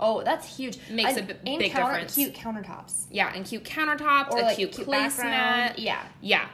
Oh, 0.00 0.22
that's 0.22 0.56
huge. 0.56 0.78
Makes 0.90 1.14
I- 1.16 1.20
a 1.20 1.22
b- 1.22 1.34
and 1.46 1.58
big 1.58 1.72
counter- 1.72 1.92
difference. 1.94 2.14
Cute 2.14 2.34
countertops. 2.34 3.04
Yeah, 3.10 3.32
and 3.34 3.44
cute 3.44 3.64
countertops, 3.64 4.30
Or 4.32 4.38
a 4.38 4.42
like 4.42 4.56
cute, 4.56 4.72
cute 4.72 4.86
placemat. 4.86 5.74
Yeah. 5.78 6.02
Yeah. 6.20 6.46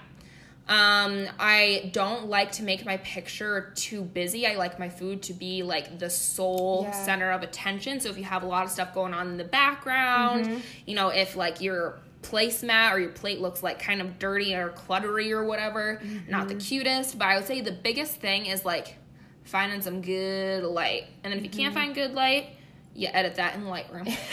Um, 0.67 1.27
I 1.39 1.91
don't 1.93 2.29
like 2.31 2.53
to 2.53 2.63
make 2.63 2.87
my 2.87 2.97
picture 2.99 3.73
too 3.75 4.01
busy. 4.01 4.47
I 4.47 4.55
like 4.55 4.79
my 4.79 4.89
food 4.89 5.23
to 5.25 5.35
be 5.35 5.63
like 5.63 5.99
the 5.99 6.09
sole 6.09 6.85
Yeah. 6.89 7.05
center 7.05 7.33
of 7.33 7.43
attention. 7.43 8.01
So 8.01 8.09
if 8.09 8.17
you 8.17 8.25
have 8.25 8.43
a 8.43 8.47
lot 8.47 8.65
of 8.65 8.71
stuff 8.71 8.95
going 8.95 9.13
on 9.13 9.29
in 9.29 9.37
the 9.37 9.45
background, 9.45 10.47
Mm-hmm. 10.47 10.59
you 10.87 10.95
know, 10.95 11.09
if 11.09 11.37
like 11.37 11.61
your 11.61 11.99
placemat 12.23 12.93
or 12.93 12.99
your 12.99 13.11
plate 13.11 13.43
looks 13.43 13.63
like 13.63 13.79
kind 13.79 14.01
of 14.01 14.19
dirty 14.19 14.55
or 14.55 14.71
cluttery 14.71 15.33
or 15.33 15.45
whatever, 15.45 16.01
not 16.29 16.47
Mm-hmm. 16.47 16.57
the 16.59 16.65
cutest. 16.65 17.19
But 17.19 17.29
I 17.29 17.37
would 17.37 17.45
say 17.47 17.61
the 17.61 17.71
biggest 17.73 18.15
thing 18.17 18.47
is 18.47 18.65
like 18.65 18.97
finding 19.43 19.83
some 19.83 20.01
good 20.01 20.65
light. 20.65 21.05
And 21.23 21.31
then 21.31 21.39
if 21.41 21.45
you 21.45 21.51
Mm-hmm. 21.51 21.59
can't 21.61 21.75
find 21.75 21.95
good 21.95 22.15
light, 22.15 22.54
you 22.95 23.09
edit 23.13 23.35
that 23.37 23.55
in 23.57 23.65
Lightroom. 23.65 24.13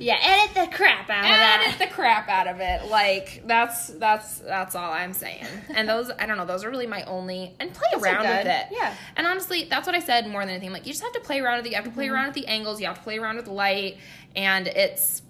Yeah, 0.00 0.16
edit 0.20 0.54
the 0.70 0.76
crap 0.76 1.08
out 1.08 1.24
of 1.24 1.30
that. 1.30 1.64
edit 1.68 1.78
the 1.88 1.94
crap 1.94 2.28
out 2.28 2.48
of 2.48 2.58
it. 2.58 2.90
Like 2.90 3.42
that's 3.46 3.88
that's 3.88 4.38
that's 4.38 4.74
all 4.74 4.90
I'm 4.92 5.12
saying. 5.12 5.46
And 5.72 5.88
those 5.88 6.10
I 6.18 6.26
don't 6.26 6.36
know, 6.36 6.46
those 6.46 6.64
are 6.64 6.70
really 6.70 6.88
my 6.88 7.04
only 7.04 7.54
and 7.60 7.72
play 7.72 7.86
Those 7.92 8.02
around 8.02 8.22
with 8.26 8.46
it. 8.46 8.66
Yeah. 8.72 8.92
And 9.16 9.24
honestly, 9.24 9.66
that's 9.70 9.86
what 9.86 9.94
I 9.94 10.00
said 10.00 10.26
more 10.26 10.40
than 10.40 10.48
anything. 10.50 10.72
Like 10.72 10.86
you 10.86 10.92
just 10.92 11.04
have 11.04 11.12
to 11.12 11.20
play 11.20 11.38
around 11.38 11.58
with 11.58 11.66
it. 11.66 11.70
You 11.70 11.76
have 11.76 11.84
to 11.84 11.90
play 11.92 12.06
Mm-hmm. 12.06 12.14
around 12.14 12.26
with 12.26 12.34
the 12.34 12.46
angles. 12.48 12.80
You 12.80 12.86
have 12.86 12.96
to 12.96 13.02
play 13.04 13.18
around 13.18 13.36
with 13.36 13.44
the 13.44 13.52
light, 13.52 13.98
and 14.34 14.66
it's 14.66 15.22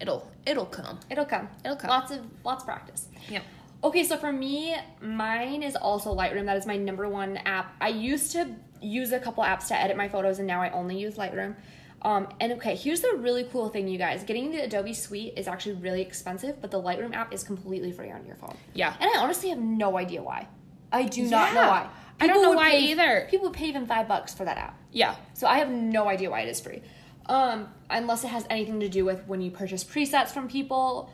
it'll 0.00 0.28
it'll 0.44 0.66
come. 0.66 0.98
It'll 1.08 1.24
come. 1.26 1.48
It'll 1.64 1.76
come. 1.76 1.90
Lots 1.90 2.10
of 2.10 2.20
lots 2.44 2.62
of 2.64 2.66
practice. 2.66 3.06
Yep. 3.28 3.42
Okay, 3.84 4.02
so 4.02 4.16
for 4.16 4.32
me, 4.32 4.74
mine 5.00 5.62
is 5.62 5.76
also 5.76 6.12
Lightroom. 6.16 6.46
That 6.46 6.56
is 6.56 6.66
my 6.66 6.76
number 6.76 7.08
one 7.08 7.36
app. 7.38 7.74
I 7.80 7.88
used 7.88 8.32
to 8.32 8.48
use 8.80 9.12
a 9.12 9.20
couple 9.20 9.44
apps 9.44 9.68
to 9.68 9.78
edit 9.80 9.96
my 9.96 10.08
photos, 10.08 10.38
and 10.38 10.48
now 10.48 10.60
I 10.62 10.70
only 10.70 10.98
use 10.98 11.14
Lightroom. 11.14 11.54
Um, 12.02 12.28
and 12.40 12.52
okay, 12.54 12.74
here's 12.76 13.00
the 13.02 13.14
really 13.18 13.44
cool 13.44 13.68
thing, 13.68 13.86
you 13.88 13.98
guys. 13.98 14.22
Getting 14.24 14.50
the 14.52 14.60
Adobe 14.64 14.94
Suite 14.94 15.34
is 15.36 15.46
actually 15.46 15.74
really 15.74 16.00
expensive, 16.00 16.60
but 16.60 16.70
the 16.70 16.80
Lightroom 16.82 17.14
app 17.14 17.32
is 17.34 17.42
completely 17.42 17.92
free 17.92 18.10
on 18.10 18.24
your 18.24 18.36
phone. 18.36 18.56
Yeah. 18.74 18.94
And 19.00 19.10
I 19.14 19.18
honestly 19.18 19.50
have 19.50 19.58
no 19.58 19.98
idea 19.98 20.22
why. 20.22 20.48
I 20.92 21.04
do 21.04 21.24
not 21.24 21.52
know 21.54 21.60
Yeah. 21.60 21.68
why. 21.68 21.88
I 22.22 22.26
don't 22.26 22.36
People 22.36 22.52
know 22.52 22.56
why 22.56 22.70
pay- 22.70 22.80
either. 22.90 23.26
People 23.30 23.48
would 23.48 23.56
pay 23.56 23.66
even 23.66 23.86
five 23.86 24.08
bucks 24.08 24.32
for 24.34 24.44
that 24.44 24.56
app. 24.56 24.78
Yeah. 24.92 25.14
So 25.34 25.46
I 25.46 25.58
have 25.58 25.70
no 25.70 26.08
idea 26.08 26.30
why 26.30 26.40
it 26.40 26.48
is 26.48 26.60
free. 26.60 26.82
Um, 27.26 27.68
unless 27.90 28.24
it 28.24 28.28
has 28.28 28.46
anything 28.50 28.80
to 28.80 28.88
do 28.88 29.04
with 29.04 29.26
when 29.26 29.40
you 29.40 29.50
purchase 29.50 29.84
presets 29.84 30.28
from 30.28 30.48
people. 30.48 31.10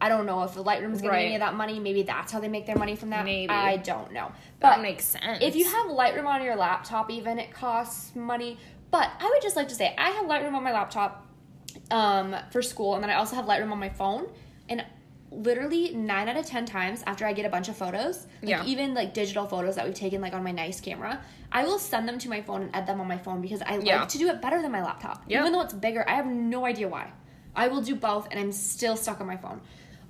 I 0.00 0.08
don't 0.08 0.26
know 0.26 0.44
if 0.44 0.54
the 0.54 0.62
Lightroom's 0.62 1.00
getting 1.00 1.10
Right. 1.10 1.24
any 1.26 1.34
of 1.34 1.40
that 1.40 1.54
money. 1.54 1.80
Maybe 1.80 2.04
that's 2.04 2.30
how 2.30 2.38
they 2.38 2.46
make 2.48 2.66
their 2.66 2.76
money 2.76 2.94
from 2.94 3.10
that. 3.10 3.24
Maybe. 3.24 3.50
I 3.50 3.78
don't 3.78 4.12
know. 4.12 4.30
That 4.60 4.80
makes 4.80 5.04
sense. 5.04 5.38
if 5.42 5.56
you 5.56 5.64
have 5.64 5.86
Lightroom 5.86 6.26
on 6.26 6.42
your 6.44 6.54
laptop, 6.54 7.10
even 7.10 7.38
it 7.40 7.50
costs 7.52 8.14
money. 8.14 8.58
But 8.90 9.10
I 9.20 9.28
would 9.32 9.42
just 9.42 9.56
like 9.56 9.68
to 9.68 9.74
say 9.74 9.94
I 9.98 10.10
have 10.10 10.26
Lightroom 10.26 10.54
on 10.54 10.62
my 10.62 10.72
laptop 10.72 11.26
um, 11.90 12.34
for 12.50 12.62
school, 12.62 12.94
and 12.94 13.02
then 13.02 13.10
I 13.10 13.14
also 13.14 13.36
have 13.36 13.44
Lightroom 13.46 13.72
on 13.72 13.78
my 13.78 13.88
phone. 13.90 14.26
And 14.68 14.84
literally 15.30 15.94
nine 15.94 16.28
out 16.28 16.36
of 16.38 16.46
ten 16.46 16.64
times 16.64 17.02
after 17.06 17.26
I 17.26 17.32
get 17.34 17.44
a 17.44 17.50
bunch 17.50 17.68
of 17.68 17.76
photos, 17.76 18.26
like 18.42 18.50
Yeah. 18.50 18.64
even 18.64 18.94
like 18.94 19.12
digital 19.12 19.46
photos 19.46 19.76
that 19.76 19.84
we've 19.84 19.94
taken 19.94 20.20
like 20.22 20.32
on 20.32 20.42
my 20.42 20.52
nice 20.52 20.80
camera, 20.80 21.20
I 21.52 21.64
will 21.64 21.78
send 21.78 22.08
them 22.08 22.18
to 22.20 22.28
my 22.30 22.40
phone 22.40 22.62
and 22.62 22.74
edit 22.74 22.86
them 22.86 23.00
on 23.00 23.08
my 23.08 23.18
phone 23.18 23.42
because 23.42 23.60
I 23.62 23.78
Yeah. 23.78 24.00
like 24.00 24.08
to 24.10 24.18
do 24.18 24.28
it 24.28 24.40
better 24.40 24.62
than 24.62 24.72
my 24.72 24.82
laptop. 24.82 25.22
Even 25.28 25.52
though 25.52 25.60
it's 25.60 25.74
bigger, 25.74 26.04
I 26.08 26.14
have 26.14 26.26
no 26.26 26.64
idea 26.64 26.88
why. 26.88 27.10
I 27.54 27.68
will 27.68 27.82
do 27.82 27.94
both, 27.94 28.28
and 28.30 28.38
I'm 28.40 28.52
still 28.52 28.96
stuck 28.96 29.20
on 29.20 29.26
my 29.26 29.36
phone. 29.36 29.60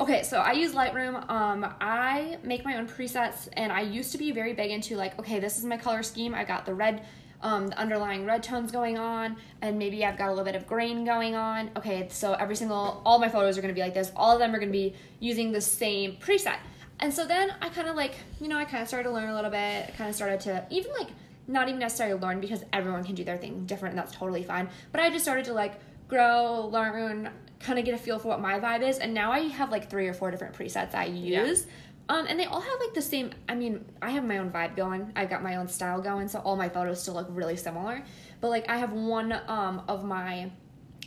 Okay, 0.00 0.22
so 0.22 0.38
I 0.38 0.52
use 0.52 0.72
Lightroom. 0.74 1.28
Um, 1.28 1.74
I 1.80 2.38
make 2.44 2.64
my 2.64 2.76
own 2.76 2.86
presets, 2.86 3.48
and 3.54 3.72
I 3.72 3.80
used 3.80 4.12
to 4.12 4.18
be 4.18 4.30
very 4.30 4.52
big 4.52 4.70
into 4.70 4.96
like, 4.96 5.18
okay, 5.18 5.40
this 5.40 5.58
is 5.58 5.64
my 5.64 5.76
color 5.76 6.04
scheme. 6.04 6.34
I 6.34 6.44
got 6.44 6.64
the 6.66 6.74
red, 6.74 7.04
um, 7.42 7.68
the 7.68 7.78
underlying 7.78 8.26
red 8.26 8.42
tones 8.42 8.72
going 8.72 8.98
on, 8.98 9.36
and 9.62 9.78
maybe 9.78 10.04
I've 10.04 10.18
got 10.18 10.28
a 10.28 10.30
little 10.30 10.44
bit 10.44 10.56
of 10.56 10.66
grain 10.66 11.04
going 11.04 11.34
on. 11.34 11.70
Okay, 11.76 12.08
so 12.10 12.34
every 12.34 12.56
single, 12.56 13.02
all 13.04 13.18
my 13.18 13.28
photos 13.28 13.56
are 13.56 13.60
gonna 13.60 13.74
be 13.74 13.80
like 13.80 13.94
this. 13.94 14.10
All 14.16 14.32
of 14.32 14.38
them 14.38 14.54
are 14.54 14.58
gonna 14.58 14.72
be 14.72 14.94
using 15.20 15.52
the 15.52 15.60
same 15.60 16.16
preset. 16.16 16.58
And 17.00 17.12
so 17.14 17.26
then 17.26 17.54
I 17.62 17.68
kind 17.68 17.88
of 17.88 17.96
like, 17.96 18.14
you 18.40 18.48
know, 18.48 18.56
I 18.56 18.64
kind 18.64 18.82
of 18.82 18.88
started 18.88 19.08
to 19.08 19.14
learn 19.14 19.28
a 19.28 19.34
little 19.34 19.50
bit. 19.50 19.88
I 19.88 19.92
kind 19.96 20.10
of 20.10 20.16
started 20.16 20.40
to 20.40 20.66
even 20.70 20.92
like 20.98 21.08
not 21.46 21.68
even 21.68 21.80
necessarily 21.80 22.20
learn 22.20 22.40
because 22.40 22.64
everyone 22.72 23.04
can 23.04 23.14
do 23.14 23.24
their 23.24 23.38
thing 23.38 23.64
different 23.66 23.92
and 23.92 23.98
that's 23.98 24.14
totally 24.14 24.42
fine. 24.42 24.68
But 24.92 25.00
I 25.00 25.10
just 25.10 25.24
started 25.24 25.44
to 25.46 25.52
like 25.52 25.74
grow, 26.08 26.68
learn, 26.72 27.30
kind 27.60 27.78
of 27.78 27.84
get 27.84 27.94
a 27.94 27.98
feel 27.98 28.18
for 28.18 28.28
what 28.28 28.40
my 28.40 28.58
vibe 28.58 28.82
is. 28.82 28.98
And 28.98 29.14
now 29.14 29.30
I 29.30 29.40
have 29.40 29.70
like 29.70 29.88
three 29.88 30.08
or 30.08 30.14
four 30.14 30.30
different 30.30 30.54
presets 30.54 30.94
I 30.94 31.06
use. 31.06 31.66
Um, 32.08 32.26
and 32.28 32.40
they 32.40 32.46
all 32.46 32.60
have 32.60 32.80
like 32.80 32.94
the 32.94 33.02
same. 33.02 33.30
I 33.48 33.54
mean, 33.54 33.84
I 34.00 34.10
have 34.10 34.24
my 34.24 34.38
own 34.38 34.50
vibe 34.50 34.76
going. 34.76 35.12
I've 35.14 35.28
got 35.28 35.42
my 35.42 35.56
own 35.56 35.68
style 35.68 36.00
going, 36.00 36.28
so 36.28 36.38
all 36.40 36.56
my 36.56 36.68
photos 36.68 37.02
still 37.02 37.14
look 37.14 37.26
really 37.30 37.56
similar. 37.56 38.02
But 38.40 38.48
like, 38.48 38.68
I 38.70 38.78
have 38.78 38.92
one 38.92 39.32
um 39.46 39.82
of 39.88 40.04
my 40.04 40.50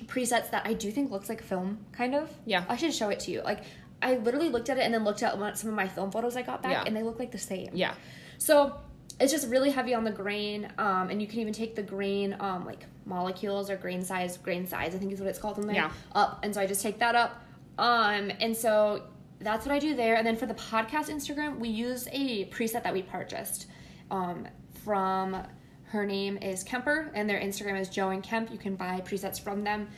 presets 0.06 0.52
that 0.52 0.66
I 0.66 0.74
do 0.74 0.91
think 0.91 1.12
looks 1.12 1.30
like 1.30 1.41
film, 1.43 1.80
kind 1.91 2.16
of. 2.16 2.30
Yeah. 2.45 2.66
I 2.70 2.76
should 2.78 2.93
show 2.93 3.10
it 3.10 3.20
to 3.22 3.32
you. 3.32 3.41
Like, 3.41 3.64
I 4.02 4.16
literally 4.18 4.49
looked 4.49 4.70
at 4.70 4.78
it 4.78 4.82
and 4.82 4.93
then 4.93 5.04
looked 5.04 5.22
at 5.24 5.34
some 5.58 5.70
of 5.70 5.76
my 5.76 5.88
film 5.88 6.12
photos 6.12 6.36
I 6.36 6.41
got 6.41 6.62
back, 6.64 6.72
Yeah. 6.72 6.84
and 6.86 6.95
they 6.95 7.04
look 7.04 7.20
like 7.20 7.32
the 7.32 7.38
same. 7.38 7.70
Yeah. 7.74 7.93
So 8.38 8.76
it's 9.20 9.32
just 9.32 9.47
really 9.49 9.70
heavy 9.70 9.93
on 9.93 10.04
the 10.04 10.12
grain, 10.12 10.72
um, 10.80 11.10
and 11.10 11.22
you 11.22 11.28
can 11.28 11.39
even 11.39 11.54
take 11.54 11.76
the 11.76 11.84
grain, 11.84 12.36
um, 12.39 12.66
like 12.66 12.86
molecules 13.06 13.70
or 13.70 13.76
grain 13.78 14.04
size, 14.04 14.38
grain 14.38 14.66
size, 14.66 14.95
I 14.95 14.97
think 14.97 15.12
is 15.12 15.20
what 15.20 15.30
it's 15.30 15.38
called 15.39 15.60
in 15.60 15.68
there, 15.68 15.76
Yeah. 15.76 15.91
up. 16.14 16.39
And 16.43 16.54
so 16.54 16.62
I 16.62 16.66
just 16.66 16.82
take 16.82 16.97
that 16.99 17.14
up. 17.16 17.41
Um, 17.78 18.32
and 18.39 18.56
so 18.58 19.04
that's 19.44 19.66
what 19.66 19.74
I 19.74 19.80
do 19.80 19.96
there. 19.96 20.16
And 20.16 20.26
then 20.26 20.36
for 20.36 20.46
the 20.46 20.54
podcast 20.54 21.10
Instagram, 21.10 21.60
we 21.60 21.70
use 21.70 22.08
a 22.12 22.46
preset 22.46 22.84
that 22.84 22.94
we 22.94 23.02
purchased 23.02 23.68
um, 24.10 24.48
from 24.84 25.44
her 25.86 26.06
name 26.06 26.38
is 26.38 26.64
Kemper, 26.64 27.12
and 27.14 27.30
their 27.30 27.39
Instagram 27.39 27.80
is 27.80 27.89
Joe 27.89 28.10
and 28.10 28.24
Kemp. 28.24 28.52
You 28.52 28.58
can 28.58 28.76
buy 28.76 29.02
presets 29.02 29.39
from 29.39 29.64
them. 29.64 29.89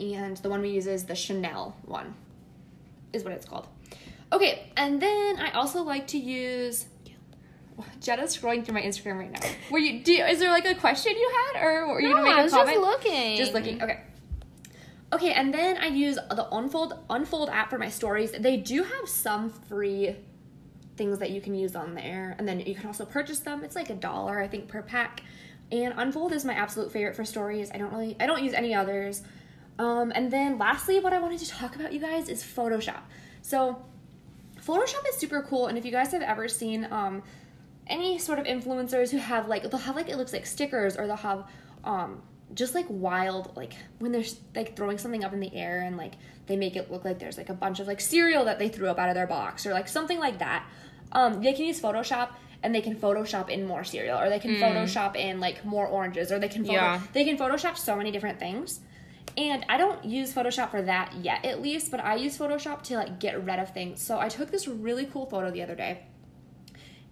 And 0.00 0.36
the 0.38 0.48
one 0.48 0.62
we 0.62 0.70
use 0.70 0.86
is 0.86 1.04
the 1.04 1.14
Chanel 1.14 1.76
one, 1.84 2.14
is 3.12 3.22
what 3.22 3.32
it's 3.34 3.46
called. 3.46 3.68
Okay, 4.32 4.70
and 4.76 5.00
then 5.00 5.38
I 5.38 5.50
also 5.50 5.82
like 5.82 6.06
to 6.08 6.18
use 6.18 6.86
Jenna's 8.00 8.36
scrolling 8.36 8.64
through 8.64 8.74
my 8.74 8.82
Instagram 8.82 9.18
right 9.18 9.30
now. 9.30 9.40
Were 9.70 9.78
you? 9.78 10.02
Do, 10.02 10.12
is 10.12 10.38
there 10.38 10.50
like 10.50 10.64
a 10.64 10.74
question 10.74 11.12
you 11.12 11.30
had, 11.52 11.62
or 11.62 11.88
were 11.88 12.00
you 12.00 12.08
No, 12.08 12.14
gonna 12.16 12.28
make 12.28 12.36
I 12.36 12.40
a 12.40 12.44
was 12.44 12.52
just 12.52 12.76
looking. 12.76 13.36
Just 13.36 13.52
looking. 13.52 13.82
Okay. 13.82 14.00
Okay, 15.12 15.32
and 15.32 15.52
then 15.52 15.76
I 15.76 15.88
use 15.88 16.16
the 16.16 16.48
Unfold 16.52 16.98
Unfold 17.10 17.50
app 17.50 17.68
for 17.68 17.78
my 17.78 17.90
stories. 17.90 18.32
They 18.32 18.56
do 18.56 18.82
have 18.82 19.08
some 19.08 19.50
free 19.50 20.16
things 20.96 21.18
that 21.18 21.30
you 21.30 21.40
can 21.42 21.54
use 21.54 21.76
on 21.76 21.94
there, 21.94 22.34
and 22.38 22.48
then 22.48 22.60
you 22.60 22.74
can 22.74 22.86
also 22.86 23.04
purchase 23.04 23.40
them. 23.40 23.62
It's 23.62 23.76
like 23.76 23.90
a 23.90 23.94
dollar, 23.94 24.40
I 24.40 24.48
think, 24.48 24.68
per 24.68 24.80
pack. 24.80 25.22
And 25.70 25.92
Unfold 25.96 26.32
is 26.32 26.44
my 26.44 26.54
absolute 26.54 26.92
favorite 26.92 27.14
for 27.14 27.24
stories. 27.24 27.70
I 27.74 27.78
don't 27.78 27.92
really, 27.92 28.16
I 28.20 28.26
don't 28.26 28.42
use 28.42 28.54
any 28.54 28.74
others. 28.74 29.22
Um, 29.78 30.12
and 30.14 30.30
then 30.30 30.58
lastly, 30.58 30.98
what 30.98 31.12
I 31.12 31.18
wanted 31.18 31.40
to 31.40 31.48
talk 31.48 31.76
about, 31.76 31.92
you 31.92 32.00
guys, 32.00 32.28
is 32.30 32.42
Photoshop. 32.42 33.02
So 33.42 33.84
Photoshop 34.64 35.06
is 35.10 35.16
super 35.16 35.42
cool, 35.42 35.66
and 35.66 35.76
if 35.76 35.84
you 35.84 35.92
guys 35.92 36.12
have 36.12 36.22
ever 36.22 36.48
seen 36.48 36.86
um, 36.90 37.22
any 37.86 38.18
sort 38.18 38.38
of 38.38 38.46
influencers 38.46 39.10
who 39.10 39.18
have 39.18 39.48
like 39.48 39.62
they'll 39.70 39.80
have 39.80 39.96
like 39.96 40.08
it 40.08 40.16
looks 40.16 40.32
like 40.32 40.46
stickers, 40.46 40.96
or 40.96 41.06
they'll 41.06 41.16
have 41.16 41.44
um, 41.84 42.22
just 42.54 42.74
like 42.74 42.86
wild 42.88 43.56
like 43.56 43.72
when 43.98 44.12
they're 44.12 44.24
like 44.54 44.76
throwing 44.76 44.98
something 44.98 45.24
up 45.24 45.32
in 45.32 45.40
the 45.40 45.54
air 45.54 45.80
and 45.80 45.96
like 45.96 46.12
they 46.46 46.56
make 46.56 46.76
it 46.76 46.90
look 46.90 47.04
like 47.04 47.18
there's 47.18 47.38
like 47.38 47.48
a 47.48 47.54
bunch 47.54 47.80
of 47.80 47.86
like 47.86 48.00
cereal 48.00 48.44
that 48.44 48.58
they 48.58 48.68
threw 48.68 48.88
up 48.88 48.98
out 48.98 49.08
of 49.08 49.14
their 49.14 49.26
box 49.26 49.64
or 49.66 49.72
like 49.72 49.88
something 49.88 50.18
like 50.18 50.38
that. 50.40 50.66
Um, 51.12 51.42
they 51.42 51.52
can 51.52 51.64
use 51.66 51.80
Photoshop 51.80 52.30
and 52.62 52.74
they 52.74 52.80
can 52.80 52.94
Photoshop 52.96 53.48
in 53.48 53.66
more 53.66 53.84
cereal, 53.84 54.18
or 54.18 54.28
they 54.30 54.38
can 54.38 54.52
Photoshop 54.56 55.16
in 55.16 55.40
like 55.40 55.64
more 55.64 55.86
oranges, 55.86 56.30
or 56.32 56.38
they 56.38 56.48
can 56.48 56.62
photo- 56.64 56.74
Yeah. 56.76 57.00
they 57.12 57.24
can 57.24 57.36
Photoshop 57.36 57.76
so 57.76 57.96
many 57.96 58.10
different 58.12 58.38
things. 58.38 58.80
And 59.36 59.64
I 59.68 59.78
don't 59.78 60.04
use 60.04 60.32
Photoshop 60.32 60.70
for 60.70 60.82
that 60.82 61.12
yet, 61.22 61.44
at 61.44 61.60
least, 61.62 61.90
but 61.90 62.00
I 62.00 62.14
use 62.16 62.36
Photoshop 62.38 62.82
to 62.84 62.96
like 62.96 63.18
get 63.18 63.42
rid 63.44 63.58
of 63.58 63.72
things. 63.74 64.00
So 64.00 64.18
I 64.20 64.28
took 64.28 64.50
this 64.50 64.68
really 64.68 65.06
cool 65.06 65.26
photo 65.26 65.50
the 65.50 65.62
other 65.62 65.74
day, 65.74 66.02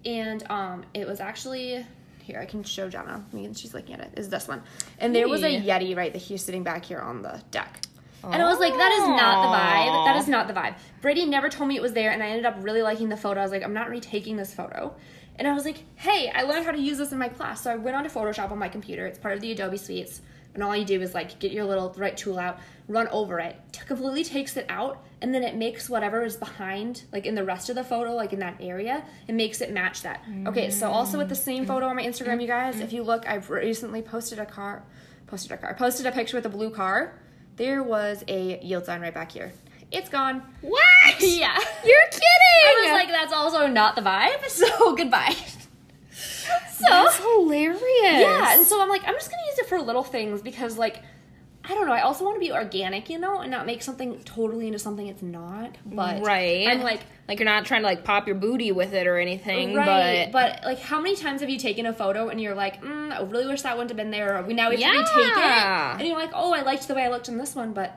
and 0.05 0.43
um, 0.49 0.83
it 0.93 1.07
was 1.07 1.19
actually 1.19 1.85
here 2.31 2.41
I 2.41 2.45
can 2.45 2.63
show 2.63 2.89
Jenna. 2.89 3.23
I 3.31 3.35
mean, 3.35 3.53
she's 3.53 3.73
looking 3.73 3.95
at 3.95 4.01
it. 4.01 4.13
Is 4.17 4.29
this 4.29 4.47
one? 4.47 4.63
And 4.99 5.13
there 5.15 5.27
was 5.27 5.43
a 5.43 5.47
Yeti 5.47 5.95
right 5.95 6.11
that 6.13 6.21
he's 6.21 6.43
sitting 6.43 6.63
back 6.63 6.85
here 6.85 6.99
on 6.99 7.21
the 7.21 7.41
deck. 7.51 7.81
And 8.23 8.41
I 8.41 8.45
was 8.45 8.59
like, 8.59 8.73
that 8.73 8.91
is 8.91 9.07
not 9.07 9.41
the 9.41 9.57
vibe. 9.57 10.05
That 10.05 10.15
is 10.15 10.27
not 10.27 10.47
the 10.47 10.53
vibe. 10.53 10.75
Brady 11.01 11.25
never 11.25 11.49
told 11.49 11.67
me 11.69 11.75
it 11.75 11.81
was 11.81 11.93
there, 11.93 12.11
and 12.11 12.21
I 12.21 12.27
ended 12.27 12.45
up 12.45 12.55
really 12.59 12.83
liking 12.83 13.09
the 13.09 13.17
photo. 13.17 13.39
I 13.39 13.43
was 13.43 13.51
like, 13.51 13.63
I'm 13.63 13.73
not 13.73 13.89
retaking 13.89 14.37
this 14.37 14.53
photo. 14.53 14.95
And 15.37 15.47
I 15.47 15.53
was 15.53 15.65
like, 15.65 15.83
hey, 15.95 16.31
I 16.33 16.43
learned 16.43 16.65
how 16.65 16.71
to 16.71 16.79
use 16.79 16.99
this 16.99 17.11
in 17.11 17.17
my 17.17 17.29
class. 17.29 17.63
So 17.63 17.71
I 17.71 17.75
went 17.75 17.95
onto 17.95 18.09
Photoshop 18.09 18.51
on 18.51 18.59
my 18.59 18.69
computer. 18.69 19.07
It's 19.07 19.17
part 19.17 19.33
of 19.33 19.41
the 19.41 19.51
Adobe 19.51 19.77
Suites. 19.77 20.21
And 20.53 20.63
all 20.63 20.75
you 20.75 20.85
do 20.85 21.01
is 21.01 21.13
like 21.13 21.39
get 21.39 21.51
your 21.51 21.65
little 21.65 21.93
right 21.97 22.15
tool 22.15 22.37
out, 22.37 22.59
run 22.87 23.07
over 23.09 23.39
it, 23.39 23.55
completely 23.87 24.23
takes 24.23 24.57
it 24.57 24.65
out, 24.67 25.03
and 25.21 25.33
then 25.33 25.43
it 25.43 25.55
makes 25.55 25.89
whatever 25.89 26.23
is 26.23 26.35
behind, 26.35 27.03
like 27.13 27.25
in 27.25 27.35
the 27.35 27.43
rest 27.43 27.69
of 27.69 27.75
the 27.75 27.83
photo, 27.83 28.13
like 28.13 28.33
in 28.33 28.39
that 28.39 28.57
area, 28.59 29.03
it 29.27 29.33
makes 29.35 29.61
it 29.61 29.71
match 29.71 30.01
that. 30.01 30.23
Okay, 30.47 30.69
so 30.69 30.89
also 30.91 31.17
with 31.17 31.29
the 31.29 31.35
same 31.35 31.65
photo 31.65 31.87
on 31.87 31.95
my 31.95 32.03
Instagram, 32.03 32.41
you 32.41 32.47
guys, 32.47 32.79
if 32.81 32.91
you 32.91 33.03
look, 33.03 33.27
I've 33.27 33.49
recently 33.49 34.01
posted 34.01 34.39
a 34.39 34.45
car, 34.45 34.83
posted 35.27 35.51
a 35.53 35.57
car, 35.57 35.73
posted 35.75 36.05
a 36.05 36.11
picture 36.11 36.35
with 36.37 36.45
a 36.45 36.49
blue 36.49 36.69
car. 36.69 37.17
There 37.55 37.83
was 37.83 38.23
a 38.27 38.59
yield 38.61 38.85
sign 38.85 39.01
right 39.01 39.13
back 39.13 39.31
here. 39.31 39.53
It's 39.91 40.09
gone. 40.09 40.41
What? 40.61 40.81
Yeah. 41.19 41.57
You're 41.85 42.07
kidding. 42.09 42.21
I 42.63 42.81
was 42.83 42.91
like, 42.91 43.09
that's 43.09 43.33
also 43.33 43.67
not 43.67 43.95
the 43.95 44.01
vibe, 44.01 44.45
so 44.47 44.95
goodbye. 44.95 45.35
So 46.81 46.89
That's 46.89 47.17
hilarious. 47.17 47.81
yeah, 48.01 48.55
and 48.57 48.65
so 48.65 48.81
I'm 48.81 48.89
like, 48.89 49.03
I'm 49.05 49.13
just 49.15 49.29
gonna 49.29 49.43
use 49.49 49.59
it 49.59 49.67
for 49.67 49.79
little 49.79 50.03
things 50.03 50.41
because 50.41 50.77
like 50.77 51.01
I 51.63 51.75
don't 51.75 51.85
know, 51.85 51.93
I 51.93 52.01
also 52.01 52.25
want 52.25 52.37
to 52.37 52.39
be 52.39 52.51
organic, 52.51 53.07
you 53.07 53.19
know, 53.19 53.39
and 53.41 53.51
not 53.51 53.67
make 53.67 53.83
something 53.83 54.19
totally 54.23 54.65
into 54.65 54.79
something 54.79 55.05
it's 55.05 55.21
not. 55.21 55.77
But 55.85 56.23
right. 56.23 56.67
I'm 56.67 56.81
like 56.81 57.01
like 57.27 57.37
you're 57.39 57.45
not 57.45 57.65
trying 57.65 57.81
to 57.81 57.87
like 57.87 58.03
pop 58.03 58.25
your 58.25 58.35
booty 58.35 58.71
with 58.71 58.93
it 58.93 59.05
or 59.05 59.19
anything, 59.19 59.75
Right, 59.75 60.29
but 60.31 60.31
but 60.31 60.65
like, 60.65 60.79
how 60.79 60.99
many 60.99 61.15
times 61.15 61.41
have 61.41 61.49
you 61.51 61.59
taken 61.59 61.85
a 61.85 61.93
photo 61.93 62.29
and 62.29 62.41
you're 62.41 62.55
like, 62.55 62.81
mm, 62.83 63.11
I 63.11 63.21
really 63.21 63.45
wish 63.47 63.61
that 63.61 63.77
wouldn't 63.77 63.91
have 63.91 63.97
been 63.97 64.09
there, 64.11 64.37
or 64.37 64.41
we 64.43 64.53
now 64.55 64.69
we 64.71 64.81
have 64.81 64.93
to 64.93 64.99
retake 65.19 65.35
Yeah. 65.37 65.93
it, 65.95 65.99
and 65.99 66.07
you're 66.07 66.17
like, 66.17 66.31
oh, 66.33 66.51
I 66.51 66.63
liked 66.63 66.87
the 66.87 66.95
way 66.95 67.03
I 67.03 67.09
looked 67.09 67.29
in 67.29 67.37
this 67.37 67.55
one, 67.55 67.73
but 67.73 67.93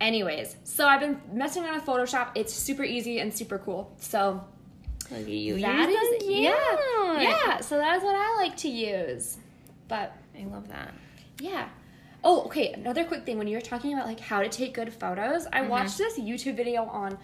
anyways, 0.00 0.54
so 0.62 0.86
I've 0.86 1.00
been 1.00 1.20
messing 1.32 1.64
around 1.64 1.74
with 1.74 1.84
Photoshop. 1.86 2.28
It's 2.36 2.54
super 2.54 2.84
easy 2.84 3.18
and 3.18 3.34
super 3.34 3.58
cool. 3.58 3.96
So 3.98 4.44
Look 5.10 5.20
at 5.20 5.28
you. 5.28 5.60
that 5.60 5.88
You're 5.90 6.14
is 6.16 6.24
yeah, 6.24 7.20
yeah. 7.20 7.60
So 7.60 7.78
that 7.78 7.96
is 7.96 8.02
what 8.02 8.14
I 8.16 8.34
like 8.36 8.56
to 8.58 8.68
use, 8.68 9.38
but 9.88 10.12
I 10.38 10.44
love 10.44 10.68
that. 10.68 10.92
yeah. 11.40 11.68
Oh, 12.24 12.42
okay. 12.46 12.72
Another 12.72 13.04
quick 13.04 13.24
thing 13.24 13.38
when 13.38 13.46
you 13.46 13.56
were 13.56 13.60
talking 13.62 13.92
about 13.94 14.06
like 14.06 14.18
how 14.18 14.40
to 14.42 14.48
take 14.48 14.74
good 14.74 14.92
photos, 14.92 15.46
I 15.46 15.60
Mm-hmm. 15.60 15.68
watched 15.70 15.98
this 15.98 16.18
YouTube 16.18 16.56
video 16.56 16.82
on 16.84 17.16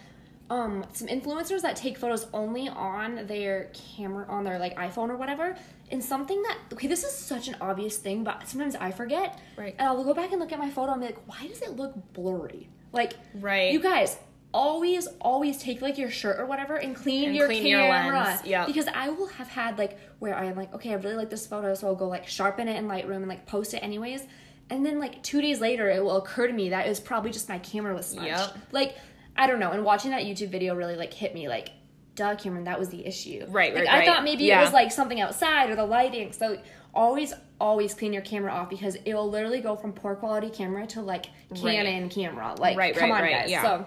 um 0.51 0.85
some 0.93 1.09
influencers 1.09 1.62
that 1.62 1.74
take 1.74 1.97
photos 1.99 2.26
only 2.35 2.68
on 2.68 3.26
their 3.26 3.70
camera 3.97 4.24
on 4.28 4.45
their 4.45 4.59
like 4.59 4.76
iPhone 4.76 5.09
or 5.11 5.16
whatever. 5.16 5.57
And 5.91 6.03
something 6.03 6.41
that 6.43 6.59
okay, 6.72 6.87
this 6.87 7.03
is 7.03 7.12
such 7.12 7.49
an 7.49 7.57
obvious 7.61 7.97
thing, 7.99 8.22
but 8.24 8.47
sometimes 8.49 8.76
I 8.76 8.93
forget. 8.93 9.39
Right. 9.57 9.74
And 9.78 9.89
I'll 9.89 10.05
go 10.05 10.14
back 10.14 10.30
and 10.30 10.41
look 10.41 10.53
at 10.53 10.59
my 10.59 10.70
photo 10.70 10.93
and 10.93 11.01
be 11.01 11.07
like, 11.09 11.18
why 11.26 11.47
does 11.49 11.61
it 11.61 11.76
look 11.76 11.95
blurry? 12.12 12.68
Like 12.93 13.14
Right. 13.35 13.72
you 13.72 13.80
guys 13.80 14.16
always 14.55 15.07
always 15.20 15.59
take 15.59 15.82
like 15.82 15.98
your 15.98 16.11
shirt 16.11 16.38
or 16.40 16.46
whatever 16.46 16.76
and 16.76 16.94
clean 16.94 17.26
And 17.28 17.36
your 17.36 17.46
clean 17.48 17.66
your 17.66 17.80
camera 17.80 18.20
lens, 18.20 18.40
yep. 18.46 18.66
because 18.68 18.86
I 18.94 19.09
will 19.11 19.26
have 19.26 19.48
had 19.48 19.76
like 19.78 19.98
where 20.20 20.34
I 20.34 20.44
am 20.44 20.57
like, 20.57 20.72
okay, 20.74 20.90
I 20.90 20.94
really 20.94 21.16
like 21.16 21.28
this 21.28 21.46
photo, 21.46 21.74
so 21.74 21.88
I'll 21.88 21.96
go 21.96 22.09
like 22.09 22.26
sharpen 22.28 22.68
it 22.68 22.76
in 22.76 22.86
Lightroom 22.86 23.16
and 23.16 23.28
like 23.28 23.44
post 23.46 23.74
it 23.74 23.78
anyways. 23.78 24.22
And 24.70 24.86
then 24.86 24.98
like 24.98 25.22
two 25.22 25.42
days 25.42 25.61
later, 25.61 25.90
it 25.90 26.02
will 26.02 26.16
occur 26.16 26.46
to 26.46 26.52
me 26.52 26.70
that 26.70 26.86
it 26.86 26.88
was 26.88 27.00
probably 27.00 27.32
just 27.32 27.48
my 27.48 27.59
camera 27.59 27.94
was 27.94 28.07
smudged. 28.07 28.28
Yep. 28.28 28.57
Like 28.72 28.96
I 29.36 29.46
don't 29.48 29.59
know. 29.59 29.72
And 29.72 29.84
watching 29.84 30.12
that 30.12 30.22
YouTube 30.22 30.50
video 30.50 30.74
really 30.76 30.94
like 30.96 31.12
hit 31.12 31.34
me 31.34 31.48
like, 31.48 31.70
duh, 32.14 32.36
Cameron, 32.36 32.64
that 32.64 32.78
was 32.78 32.88
the 32.90 33.05
issue. 33.05 33.44
Right, 33.48 33.74
Like, 33.74 33.84
right, 33.86 33.92
I 33.92 33.98
right. 33.98 34.07
thought 34.07 34.22
maybe 34.22 34.44
Yeah. 34.44 34.61
it 34.61 34.62
was 34.62 34.72
like 34.72 34.92
something 34.92 35.20
outside 35.20 35.68
or 35.70 35.74
the 35.76 35.84
lighting. 35.84 36.32
So 36.32 36.59
always 36.94 37.34
always 37.61 37.92
clean 37.92 38.12
your 38.12 38.22
camera 38.22 38.52
off 38.52 38.70
because 38.70 38.94
it 39.05 39.14
will 39.14 39.28
literally 39.28 39.61
go 39.61 39.74
from 39.74 39.92
poor 39.92 40.14
quality 40.14 40.48
camera 40.48 40.86
to 40.86 41.02
like 41.02 41.26
Canon 41.61 42.09
camera. 42.09 42.55
Like 42.57 42.76
Right, 42.76 42.94
come 42.94 43.11
right, 43.11 43.16
on, 43.16 43.22
right, 43.24 43.40
guys. 43.42 43.50
yeah. 43.50 43.62
So 43.62 43.86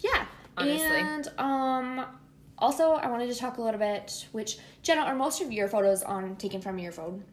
yeah. 0.00 0.26
Honestly. 0.56 0.86
And 1.00 1.28
um 1.38 2.06
also 2.58 2.92
I 2.92 3.08
wanted 3.08 3.32
to 3.32 3.38
talk 3.38 3.58
a 3.58 3.62
little 3.62 3.78
bit 3.78 4.26
which 4.32 4.58
Jenna 4.82 5.02
are 5.02 5.14
most 5.14 5.42
of 5.42 5.52
your 5.52 5.68
photos 5.68 6.02
on 6.02 6.36
taken 6.36 6.60
from 6.60 6.78
your 6.78 6.92
phone? 6.92 7.24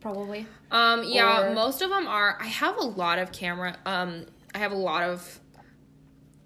Probably. 0.00 0.46
Um, 0.70 1.02
yeah, 1.04 1.48
Or- 1.50 1.54
most 1.54 1.82
of 1.82 1.90
them 1.90 2.06
are. 2.06 2.38
I 2.40 2.46
have 2.46 2.76
a 2.78 2.84
lot 2.84 3.18
of 3.18 3.32
camera. 3.32 3.76
Um, 3.84 4.26
I 4.54 4.58
have 4.58 4.72
a 4.72 4.76
lot 4.76 5.02
of 5.02 5.39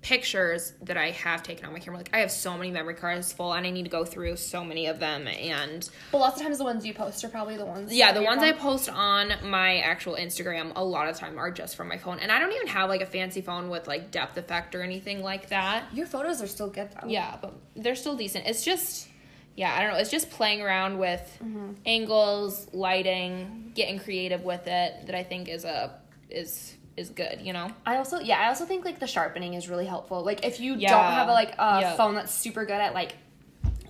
pictures 0.05 0.75
that 0.83 0.97
I 0.99 1.11
have 1.13 1.43
taken 1.43 1.65
on 1.65 1.73
my 1.73 1.79
camera. 1.81 1.97
Like 1.97 2.11
I 2.13 2.19
have 2.19 2.31
so 2.31 2.57
many 2.57 2.71
memory 2.71 2.95
cards 2.95 3.33
full, 3.33 3.55
and 3.55 3.67
I 3.67 3.71
need 3.71 3.85
to 3.85 3.91
go 3.91 4.05
through 4.05 4.37
so 4.37 4.63
many 4.63 4.87
of 4.87 5.01
them. 5.01 5.27
And 5.27 5.89
But 6.13 6.19
lots 6.19 6.37
of 6.37 6.43
times 6.43 6.59
the 6.59 6.65
ones 6.65 6.85
you 6.87 6.93
post 6.95 7.25
are 7.25 7.29
probably 7.29 7.57
the 7.57 7.65
ones 7.65 7.93
yeah, 7.93 8.13
the 8.13 8.23
ones 8.23 8.43
I 8.43 8.53
post 8.53 8.89
on 8.91 9.33
my 9.43 9.79
actual 9.79 10.15
Instagram 10.17 10.73
a 10.77 10.85
lot 10.85 11.09
of 11.09 11.17
time 11.17 11.39
are 11.39 11.51
just 11.51 11.75
from 11.75 11.89
my 11.89 11.97
phone, 11.99 12.19
and 12.21 12.31
I 12.31 12.39
don't 12.39 12.53
even 12.53 12.69
have 12.69 12.89
like 12.89 13.01
a 13.01 13.07
fancy 13.07 13.41
phone 13.41 13.71
with 13.71 13.89
like 13.89 14.11
depth 14.11 14.37
effect 14.37 14.75
or 14.75 14.83
anything 14.83 15.23
like 15.23 15.49
that. 15.49 15.85
Your 15.93 16.07
photos 16.07 16.43
are 16.43 16.47
still 16.47 16.69
good 16.69 16.91
though. 16.93 17.09
Yeah, 17.09 17.37
but 17.41 17.55
they're 17.75 17.97
still 17.97 18.15
decent. 18.15 18.47
It's 18.47 18.63
just, 18.63 19.09
yeah, 19.57 19.75
I 19.75 19.81
don't 19.83 19.93
know. 19.95 19.99
It's 19.99 20.11
just 20.11 20.31
playing 20.31 20.61
around 20.61 20.99
with 20.99 21.23
Mm-hmm. 21.43 21.73
angles, 21.87 22.69
lighting, 22.75 23.73
getting 23.75 23.99
creative 23.99 24.43
with 24.45 24.67
it 24.67 25.07
that 25.07 25.15
I 25.15 25.23
think 25.23 25.49
is 25.49 25.65
a 25.65 25.99
is 26.29 26.75
is 26.97 27.11
good. 27.11 27.41
You 27.43 27.53
know. 27.53 27.71
I 27.87 27.97
also 27.97 28.19
yeah, 28.21 28.39
I 28.41 28.49
also 28.49 28.65
think 28.65 28.85
like 28.85 28.99
the 29.01 29.07
sharpening 29.07 29.55
is 29.55 29.69
really 29.69 29.87
helpful. 29.87 30.23
Like 30.25 30.45
if 30.45 30.61
you 30.61 30.75
Yeah. 30.77 30.91
don't 30.91 31.13
have 31.13 31.29
a, 31.29 31.33
like 31.33 31.53
a 31.59 31.81
Yeah. 31.81 31.97
phone 31.97 32.15
that's 32.15 32.33
super 32.33 32.65
good 32.65 32.81
at 32.81 32.95
like 32.95 33.15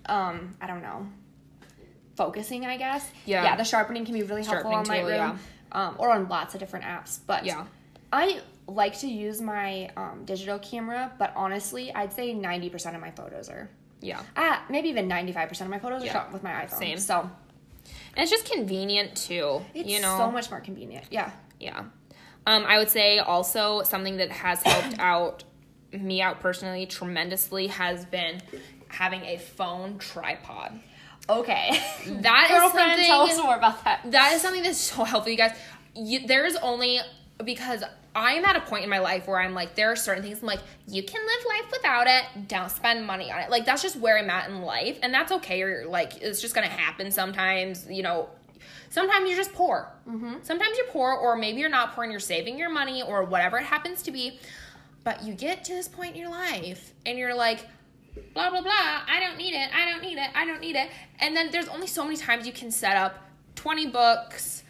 um 0.06 0.56
I 0.60 0.66
don't 0.66 0.82
know 0.82 1.06
focusing, 2.16 2.64
I 2.64 2.76
guess. 2.76 3.08
Yeah. 3.26 3.42
Yeah, 3.44 3.56
the 3.56 3.64
sharpening 3.64 4.04
can 4.04 4.14
be 4.14 4.22
really 4.22 4.44
helpful 4.44 4.72
on 4.72 4.84
Sharpening 4.84 5.06
tool, 5.10 5.18
Lightroom. 5.18 5.38
Um, 5.72 5.96
or 5.98 6.10
on 6.12 6.28
lots 6.28 6.54
of 6.54 6.60
different 6.60 6.84
apps. 6.84 7.18
But 7.26 7.44
Yeah. 7.44 7.64
I 8.12 8.40
like 8.68 8.96
to 9.00 9.08
use 9.08 9.40
my 9.40 9.90
um, 9.96 10.24
digital 10.24 10.58
camera, 10.60 11.12
but 11.18 11.32
honestly, 11.34 11.92
I'd 11.92 12.12
say 12.12 12.32
90% 12.32 12.94
of 12.94 13.00
my 13.00 13.10
photos 13.10 13.48
are 13.48 13.68
Yeah. 14.00 14.22
ah, 14.36 14.62
maybe 14.70 14.88
even 14.90 15.08
95% 15.08 15.62
of 15.62 15.68
my 15.68 15.80
photos 15.80 16.04
are 16.04 16.06
shot 16.06 16.32
with 16.32 16.44
my 16.44 16.52
iPhone. 16.52 16.78
Same. 16.78 16.98
So 16.98 17.20
And 18.16 18.22
it's 18.22 18.30
just 18.30 18.50
convenient 18.50 19.16
too. 19.16 19.62
it's 19.74 19.88
you 19.88 20.00
know. 20.00 20.16
so 20.16 20.30
much 20.30 20.48
more 20.50 20.60
convenient. 20.60 21.06
Yeah. 21.10 21.32
Yeah. 21.58 21.84
Um, 22.46 22.64
I 22.66 22.78
would 22.78 22.90
say 22.90 23.18
also 23.18 23.82
something 23.82 24.18
that 24.18 24.30
has 24.30 24.62
helped 24.62 24.98
out 24.98 25.44
me 25.92 26.20
out 26.20 26.40
personally 26.40 26.86
tremendously 26.86 27.68
has 27.68 28.04
been 28.04 28.40
having 28.88 29.22
a 29.22 29.38
phone 29.38 29.98
tripod. 29.98 30.80
Okay. 31.28 31.70
That 32.06 32.50
is 32.50 32.72
something. 32.72 33.06
tell 33.06 33.22
us 33.22 33.42
more 33.42 33.56
about 33.56 33.82
that. 33.84 34.10
that 34.10 34.32
is 34.34 34.42
something 34.42 34.62
that's 34.62 34.78
so 34.78 35.04
helpful, 35.04 35.30
you 35.30 35.38
guys. 35.38 35.56
You, 35.94 36.26
there 36.26 36.44
is 36.44 36.56
only 36.56 37.00
because 37.44 37.82
I'm 38.14 38.44
at 38.44 38.56
a 38.56 38.60
point 38.60 38.84
in 38.84 38.90
my 38.90 38.98
life 39.00 39.26
where 39.26 39.40
I'm 39.40 39.54
like, 39.54 39.74
there 39.74 39.90
are 39.90 39.96
certain 39.96 40.22
things 40.22 40.40
I'm 40.40 40.46
like, 40.46 40.60
you 40.86 41.02
can 41.02 41.20
live 41.20 41.46
life 41.48 41.72
without 41.72 42.06
it. 42.06 42.48
Don't 42.48 42.70
spend 42.70 43.06
money 43.06 43.30
on 43.30 43.40
it. 43.40 43.50
Like 43.50 43.64
that's 43.64 43.82
just 43.82 43.96
where 43.96 44.18
I'm 44.18 44.30
at 44.30 44.48
in 44.48 44.62
life, 44.62 44.98
and 45.02 45.12
that's 45.12 45.32
okay. 45.32 45.62
Or 45.62 45.86
like 45.86 46.22
it's 46.22 46.40
just 46.40 46.54
gonna 46.54 46.68
happen 46.68 47.10
sometimes. 47.10 47.86
You 47.88 48.02
know, 48.02 48.28
sometimes 48.94 49.28
you're 49.28 49.36
just 49.36 49.52
poor. 49.52 49.90
Mm-hmm. 50.08 50.34
Sometimes 50.42 50.78
you're 50.78 50.86
poor, 50.86 51.12
or 51.12 51.36
maybe 51.36 51.58
you're 51.58 51.68
not 51.68 51.94
poor 51.94 52.04
and 52.04 52.12
you're 52.12 52.20
saving 52.20 52.56
your 52.56 52.70
money, 52.70 53.02
or 53.02 53.24
whatever 53.24 53.58
it 53.58 53.64
happens 53.64 54.02
to 54.02 54.12
be. 54.12 54.38
But 55.02 55.24
you 55.24 55.34
get 55.34 55.64
to 55.64 55.74
this 55.74 55.88
point 55.88 56.14
in 56.14 56.20
your 56.20 56.30
life, 56.30 56.92
and 57.04 57.18
you're 57.18 57.34
like, 57.34 57.66
blah 58.32 58.48
blah 58.48 58.60
blah 58.60 59.00
i 59.08 59.18
don't 59.18 59.36
need 59.36 59.54
it 59.54 59.68
i 59.74 59.84
don't 59.84 60.00
need 60.00 60.18
it 60.18 60.30
i 60.36 60.46
don't 60.46 60.60
need 60.60 60.76
it 60.76 60.88
and 61.18 61.36
then 61.36 61.50
there's 61.50 61.66
only 61.66 61.88
so 61.88 62.04
many 62.04 62.16
times 62.16 62.46
you 62.46 62.52
can 62.52 62.70
set 62.70 62.96
up 62.96 63.28
20 63.56 63.88
books 63.88 64.62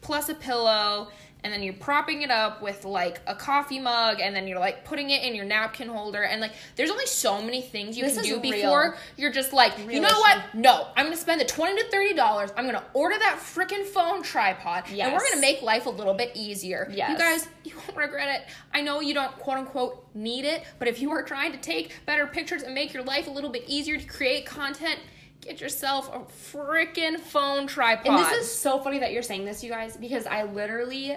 plus 0.00 0.28
a 0.28 0.34
pillow 0.34 1.06
and 1.44 1.52
then 1.52 1.62
you're 1.62 1.72
propping 1.74 2.22
it 2.22 2.30
up 2.30 2.60
with 2.60 2.84
like 2.84 3.20
a 3.28 3.34
coffee 3.34 3.78
mug 3.78 4.18
and 4.20 4.34
then 4.34 4.48
you're 4.48 4.58
like 4.58 4.84
putting 4.84 5.10
it 5.10 5.22
in 5.22 5.34
your 5.36 5.44
napkin 5.44 5.88
holder 5.88 6.22
and 6.24 6.40
like 6.40 6.50
there's 6.74 6.90
only 6.90 7.06
so 7.06 7.40
many 7.40 7.62
things 7.62 7.96
you 7.96 8.04
This 8.04 8.14
can 8.16 8.24
do 8.24 8.32
real. 8.32 8.40
before 8.40 8.96
you're 9.16 9.30
just 9.30 9.52
like 9.52 9.78
you 9.78 10.00
know 10.00 10.08
issue. 10.08 10.18
what 10.18 10.42
no 10.54 10.88
i'm 10.96 11.06
gonna 11.06 11.16
spend 11.16 11.40
the 11.40 11.44
20 11.44 11.80
to 11.82 11.90
30 11.90 12.14
dollars 12.14 12.50
i'm 12.56 12.66
gonna 12.66 12.82
order 12.92 13.16
that 13.18 13.38
freaking 13.38 13.84
phone 13.84 14.22
tripod 14.22 14.84
and 14.90 15.12
we're 15.12 15.20
gonna 15.30 15.40
make 15.40 15.62
life 15.62 15.86
a 15.86 15.90
little 15.90 16.14
bit 16.14 16.32
easier 16.34 16.88
Yes. 16.92 17.10
you 17.12 17.18
guys 17.18 17.48
you 17.64 17.76
won't 17.76 17.96
regret 17.96 18.40
it. 18.40 18.46
I 18.72 18.80
know 18.80 19.00
you 19.00 19.14
don't 19.14 19.30
quote 19.38 19.58
unquote 19.58 20.06
need 20.14 20.44
it, 20.44 20.64
but 20.78 20.88
if 20.88 21.00
you 21.00 21.10
are 21.12 21.22
trying 21.22 21.52
to 21.52 21.58
take 21.58 21.94
better 22.06 22.26
pictures 22.26 22.62
and 22.62 22.74
make 22.74 22.92
your 22.94 23.02
life 23.04 23.26
a 23.28 23.30
little 23.30 23.50
bit 23.50 23.64
easier 23.66 23.98
to 23.98 24.06
create 24.06 24.46
content, 24.46 24.98
get 25.42 25.60
yourself 25.60 26.08
a 26.12 26.20
freaking 26.56 27.18
phone 27.20 27.66
tripod. 27.66 28.06
And 28.06 28.18
this 28.18 28.32
is 28.32 28.52
so 28.52 28.78
funny 28.80 28.98
that 29.00 29.12
you're 29.12 29.22
saying 29.22 29.44
this, 29.44 29.62
you 29.62 29.70
guys, 29.70 29.96
because 29.96 30.26
I 30.26 30.44
literally 30.44 31.16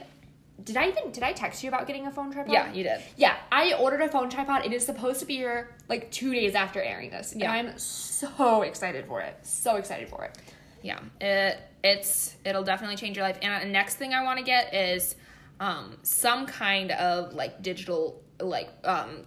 did 0.63 0.77
I 0.77 0.87
even 0.87 1.11
did 1.11 1.23
I 1.23 1.33
text 1.33 1.63
you 1.63 1.69
about 1.69 1.87
getting 1.87 2.07
a 2.07 2.11
phone 2.11 2.31
tripod? 2.31 2.53
yeah, 2.53 2.71
you 2.71 2.83
did. 2.83 3.01
Yeah, 3.17 3.35
I 3.51 3.73
ordered 3.73 4.01
a 4.01 4.09
phone 4.09 4.29
tripod. 4.29 4.65
It 4.65 4.73
is 4.73 4.85
supposed 4.85 5.19
to 5.21 5.25
be 5.25 5.35
here 5.35 5.75
like 5.89 6.11
two 6.11 6.33
days 6.33 6.55
after 6.55 6.81
airing 6.81 7.09
this. 7.09 7.33
Yeah. 7.35 7.53
And 7.53 7.69
I'm 7.69 7.79
so 7.79 8.61
excited 8.63 9.05
for 9.05 9.21
it. 9.21 9.37
So 9.43 9.75
excited 9.77 10.09
for 10.09 10.25
it. 10.25 10.37
Yeah, 10.81 10.99
it 11.19 11.59
it's 11.83 12.35
it'll 12.45 12.63
definitely 12.63 12.97
change 12.97 13.17
your 13.17 13.25
life. 13.25 13.37
And 13.41 13.63
the 13.63 13.71
next 13.71 13.95
thing 13.95 14.13
I 14.13 14.23
want 14.23 14.39
to 14.39 14.45
get 14.45 14.73
is 14.73 15.15
um 15.59 15.97
some 16.03 16.45
kind 16.45 16.91
of 16.91 17.33
like 17.33 17.61
digital 17.61 18.21
like 18.39 18.69
um 18.83 19.25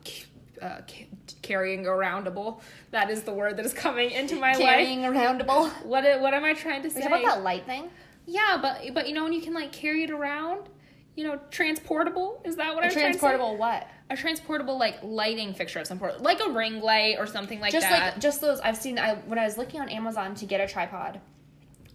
uh, 0.60 0.80
ca- 0.88 1.08
carrying 1.42 1.84
aroundable. 1.84 2.60
That 2.90 3.10
is 3.10 3.22
the 3.22 3.32
word 3.32 3.56
that 3.56 3.66
is 3.66 3.72
coming 3.74 4.10
into 4.10 4.36
my 4.36 4.54
Carrying 4.54 5.02
life. 5.02 5.14
Carrying 5.14 5.38
aroundable. 5.38 5.70
What 5.84 6.20
what 6.20 6.34
am 6.34 6.44
I 6.44 6.54
trying 6.54 6.82
to 6.82 6.90
say? 6.90 7.00
Is 7.00 7.06
about 7.06 7.24
that 7.24 7.42
light 7.42 7.66
thing? 7.66 7.90
Yeah, 8.26 8.58
but 8.60 8.82
but 8.94 9.08
you 9.08 9.14
know 9.14 9.24
when 9.24 9.32
you 9.32 9.42
can 9.42 9.54
like 9.54 9.72
carry 9.72 10.04
it 10.04 10.10
around, 10.10 10.68
you 11.16 11.24
know, 11.24 11.38
transportable. 11.50 12.40
Is 12.44 12.56
that 12.56 12.74
what 12.74 12.84
A 12.84 12.88
I'm 12.88 12.92
trying 12.92 13.12
to 13.12 13.12
say? 13.14 13.18
transportable 13.20 13.56
what? 13.56 13.88
A 14.10 14.16
transportable 14.16 14.78
like 14.78 14.98
lighting 15.02 15.54
fixture 15.54 15.78
of 15.80 15.86
some 15.86 15.98
sort, 15.98 16.20
like 16.20 16.40
a 16.40 16.50
ring 16.50 16.80
light 16.80 17.16
or 17.18 17.26
something 17.26 17.60
like 17.60 17.72
just 17.72 17.88
that. 17.88 17.90
Just 17.90 18.14
like 18.14 18.20
just 18.22 18.40
those 18.40 18.60
I've 18.60 18.76
seen 18.76 18.98
I 18.98 19.14
when 19.14 19.38
I 19.38 19.44
was 19.44 19.56
looking 19.56 19.80
on 19.80 19.88
Amazon 19.88 20.34
to 20.36 20.46
get 20.46 20.60
a 20.60 20.66
tripod. 20.66 21.20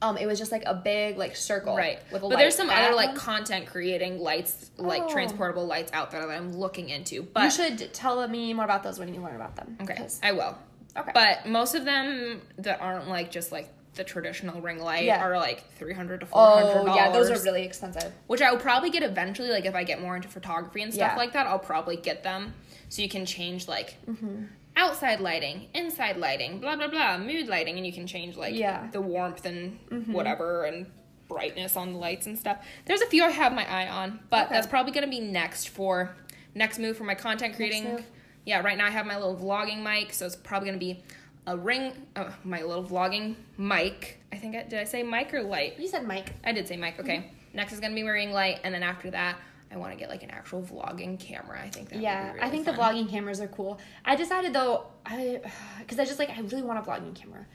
Um, 0.01 0.15
it 0.17 0.25
was 0.25 0.39
just 0.39 0.49
like 0.53 0.63
a 0.65 0.73
big 0.73 1.17
like 1.17 1.35
circle, 1.35 1.75
Right. 1.75 1.99
With 2.09 2.21
a 2.23 2.25
but 2.25 2.29
light. 2.29 2.37
there's 2.39 2.55
some 2.55 2.69
other 2.69 2.95
like 2.95 3.15
content 3.15 3.67
creating 3.67 4.19
lights, 4.19 4.71
like 4.77 5.03
Oh. 5.03 5.09
transportable 5.09 5.65
lights 5.67 5.91
out 5.91 6.09
there 6.11 6.25
that 6.25 6.29
I'm 6.31 6.53
looking 6.53 6.87
into. 6.87 7.23
But 7.23 7.43
you 7.43 7.51
should 7.51 7.93
tell 7.93 8.25
me 8.29 8.53
more 8.53 8.63
about 8.63 8.81
those 8.83 8.97
when 8.97 9.13
you 9.13 9.21
learn 9.21 9.35
about 9.35 9.57
them. 9.57 9.77
Okay, 9.81 10.07
I 10.23 10.31
will. 10.31 10.57
Okay. 10.97 11.11
But 11.13 11.45
most 11.47 11.75
of 11.75 11.83
them 11.83 12.41
that 12.59 12.79
aren't 12.81 13.09
like 13.09 13.29
just 13.29 13.51
like 13.51 13.67
the 13.99 14.03
traditional 14.05 14.61
ring 14.61 14.79
light 14.79 15.03
Yeah. 15.03 15.21
are 15.23 15.37
like 15.37 15.69
three 15.73 15.93
hundred 15.93 16.21
to 16.21 16.25
four 16.25 16.39
hundred 16.47 16.89
oh 16.89 16.95
yeah, 16.95 17.11
those 17.11 17.29
are 17.29 17.39
really 17.43 17.63
expensive. 17.63 18.11
which 18.27 18.41
I 18.41 18.49
will 18.51 18.57
probably 18.59 18.89
get 18.89 19.03
eventually. 19.03 19.49
Like 19.49 19.65
if 19.65 19.75
I 19.75 19.83
get 19.83 20.01
more 20.01 20.15
into 20.15 20.29
photography 20.29 20.81
and 20.81 20.93
stuff 20.93 21.11
Yeah. 21.11 21.17
like 21.17 21.33
that, 21.33 21.45
I'll 21.45 21.59
probably 21.59 21.97
get 21.97 22.23
them. 22.23 22.53
So 22.87 23.01
you 23.01 23.09
can 23.09 23.25
change 23.25 23.67
like 23.67 23.97
Mm-hmm. 24.07 24.43
outside 24.77 25.19
lighting, 25.19 25.67
inside 25.73 26.15
lighting, 26.17 26.59
blah 26.61 26.77
blah 26.77 26.87
blah, 26.87 27.17
mood 27.17 27.47
lighting, 27.47 27.75
and 27.77 27.85
you 27.85 27.91
can 27.93 28.07
change 28.07 28.37
like 28.37 28.55
Yeah. 28.55 28.79
Mm-hmm. 28.79 28.91
the 28.91 29.01
warmth 29.01 29.45
and 29.45 29.77
whatever 30.07 30.63
and 30.63 30.87
brightness 31.27 31.75
on 31.75 31.91
the 31.93 31.99
lights 31.99 32.25
and 32.25 32.39
stuff. 32.39 32.65
There's 32.85 33.01
a 33.01 33.05
few 33.07 33.23
I 33.23 33.29
have 33.29 33.53
my 33.53 33.69
eye 33.69 33.89
on, 33.89 34.19
but 34.29 34.45
Okay. 34.45 34.55
that's 34.55 34.65
probably 34.67 34.93
gonna 34.93 35.07
be 35.07 35.19
next 35.19 35.67
for 35.69 36.15
next 36.55 36.79
move 36.79 36.95
for 36.97 37.03
my 37.03 37.15
content 37.15 37.55
creating. 37.57 38.03
Yeah, 38.45 38.61
right 38.61 38.77
now 38.77 38.85
I 38.87 38.91
have 38.91 39.05
my 39.05 39.17
little 39.17 39.35
vlogging 39.35 39.83
mic, 39.83 40.13
so 40.13 40.25
it's 40.25 40.37
probably 40.37 40.69
gonna 40.69 40.79
be 40.79 41.03
a 41.47 41.57
ring, 41.57 41.93
uh, 42.15 42.31
my 42.43 42.61
little 42.61 42.83
vlogging 42.83 43.35
mic. 43.57 44.21
I 44.31 44.37
think 44.37 44.55
I, 44.55 44.63
did 44.63 44.79
I 44.79 44.83
say 44.83 45.03
mic 45.03 45.33
or 45.33 45.41
light? 45.43 45.79
You 45.79 45.87
said 45.87 46.07
mic. 46.07 46.33
I 46.43 46.51
did 46.51 46.67
say 46.67 46.77
mic. 46.77 46.99
Okay. 46.99 47.17
Mm-hmm. 47.17 47.57
Next 47.57 47.73
is 47.73 47.79
gonna 47.79 47.95
be 47.95 48.03
my 48.03 48.09
ring 48.09 48.31
light, 48.31 48.59
and 48.63 48.73
then 48.73 48.83
after 48.83 49.09
that, 49.11 49.37
I 49.71 49.77
want 49.77 49.91
to 49.93 49.97
get 49.97 50.09
like 50.09 50.23
an 50.23 50.31
actual 50.31 50.61
vlogging 50.61 51.19
camera. 51.19 51.61
I 51.61 51.69
think 51.69 51.89
that. 51.89 51.99
Yeah, 51.99 52.31
would 52.31 52.35
be 52.35 52.41
I 52.41 52.49
think 52.49 52.65
fun. 52.65 52.75
the 52.75 52.81
vlogging 52.81 53.09
cameras 53.09 53.39
are 53.41 53.47
cool. 53.47 53.79
I 54.05 54.15
decided 54.15 54.53
though, 54.53 54.85
I 55.05 55.41
because 55.79 55.99
I 55.99 56.05
just 56.05 56.19
like 56.19 56.29
I 56.29 56.39
really 56.41 56.61
want 56.61 56.79
a 56.79 56.81
vlogging 56.81 57.15
camera, 57.15 57.45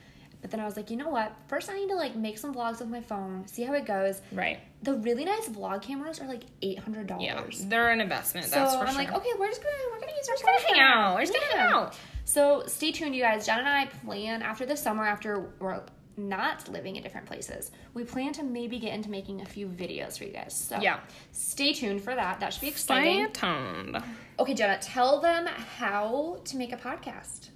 but 0.41 0.51
then 0.51 0.59
I 0.59 0.65
was 0.65 0.75
like, 0.77 0.91
you 0.91 0.97
know 0.97 1.09
what? 1.09 1.33
First, 1.47 1.69
I 1.69 1.73
need 1.73 1.89
to 1.89 1.95
like 1.95 2.15
make 2.15 2.37
some 2.37 2.53
vlogs 2.53 2.79
with 2.79 2.89
my 2.89 3.01
phone, 3.01 3.47
see 3.47 3.63
how 3.63 3.73
it 3.73 3.85
goes. 3.85 4.21
Right. 4.31 4.59
The 4.83 4.93
really 4.93 5.25
nice 5.25 5.47
vlog 5.49 5.81
cameras 5.81 6.19
are 6.21 6.27
like 6.27 6.43
eight 6.61 6.79
hundred 6.79 7.07
dollars. 7.07 7.61
Yeah, 7.61 7.69
they're 7.69 7.91
an 7.91 8.01
investment. 8.01 8.47
So 8.47 8.55
that's 8.55 8.75
for 8.75 8.81
I'm 8.81 8.87
sure. 8.87 8.95
like, 8.95 9.13
okay, 9.13 9.31
we're 9.39 9.47
just 9.47 9.61
gonna 9.61 9.73
we're 9.91 9.99
gonna 9.99 10.11
use 10.11 10.29
our 10.29 10.33
We're 10.33 10.53
just 10.53 10.67
gonna 10.67 10.79
hang 10.79 10.81
out. 10.81 11.15
We're 11.15 11.21
just 11.21 11.33
gonna 11.33 11.61
hang 11.61 11.73
out. 11.73 11.97
So 12.25 12.63
stay 12.67 12.91
tuned, 12.91 13.15
you 13.15 13.21
guys. 13.21 13.45
Jen 13.45 13.59
and 13.59 13.67
I 13.69 13.85
plan 13.85 14.41
after 14.41 14.65
the 14.65 14.75
summer, 14.75 15.05
after 15.05 15.51
we're 15.59 15.81
not 16.17 16.67
living 16.69 16.95
in 16.95 17.03
different 17.03 17.27
places, 17.27 17.71
we 17.93 18.03
plan 18.03 18.33
to 18.33 18.43
maybe 18.43 18.79
get 18.79 18.93
into 18.93 19.09
making 19.09 19.41
a 19.41 19.45
few 19.45 19.67
videos 19.67 20.17
for 20.17 20.23
you 20.23 20.31
guys. 20.31 20.53
So 20.55 20.79
Yeah. 20.81 20.99
stay 21.31 21.73
tuned 21.73 22.01
for 22.01 22.15
that. 22.15 22.39
That 22.39 22.53
should 22.53 22.61
be 22.61 22.67
exciting. 22.69 23.31
tuned. 23.31 24.01
Okay, 24.39 24.53
Jenna, 24.53 24.77
tell 24.79 25.19
them 25.19 25.45
how 25.45 26.41
to 26.45 26.57
make 26.57 26.71
a 26.73 26.77
podcast. 26.77 27.49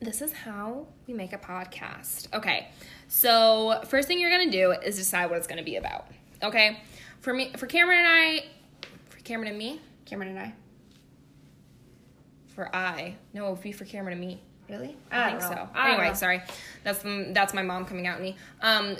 This 0.00 0.22
is 0.22 0.32
how 0.32 0.86
we 1.06 1.14
make 1.14 1.32
a 1.32 1.38
podcast. 1.38 2.32
Okay. 2.34 2.68
So 3.08 3.82
first 3.86 4.08
thing 4.08 4.18
you're 4.20 4.30
gonna 4.30 4.50
do 4.50 4.72
is 4.72 4.96
decide 4.96 5.26
what 5.26 5.38
it's 5.38 5.46
gonna 5.46 5.62
be 5.62 5.76
about. 5.76 6.06
Okay. 6.42 6.80
For 7.20 7.34
me, 7.34 7.52
for 7.56 7.66
Cameron 7.66 7.98
and 7.98 8.08
I, 8.08 8.44
for 9.10 9.18
Cameron 9.20 9.48
and 9.50 9.58
me, 9.58 9.80
Cameron 10.06 10.30
and 10.30 10.38
I. 10.38 10.52
for 12.58 12.74
I. 12.74 13.14
No, 13.34 13.46
it 13.46 13.50
would 13.50 13.62
be 13.62 13.70
for 13.70 13.84
Cameron 13.84 14.18
and 14.18 14.20
me. 14.20 14.40
Really? 14.68 14.96
I, 15.12 15.30
don't 15.30 15.40
think 15.40 15.52
know. 15.52 15.56
so. 15.64 15.68
I 15.76 15.92
Anyway, 15.92 16.12
sorry. 16.14 16.42
That's 16.82 17.04
that's 17.04 17.54
my 17.54 17.62
mom 17.62 17.84
coming 17.84 18.08
out 18.08 18.16
at 18.16 18.20
me. 18.20 18.34
Um, 18.60 18.96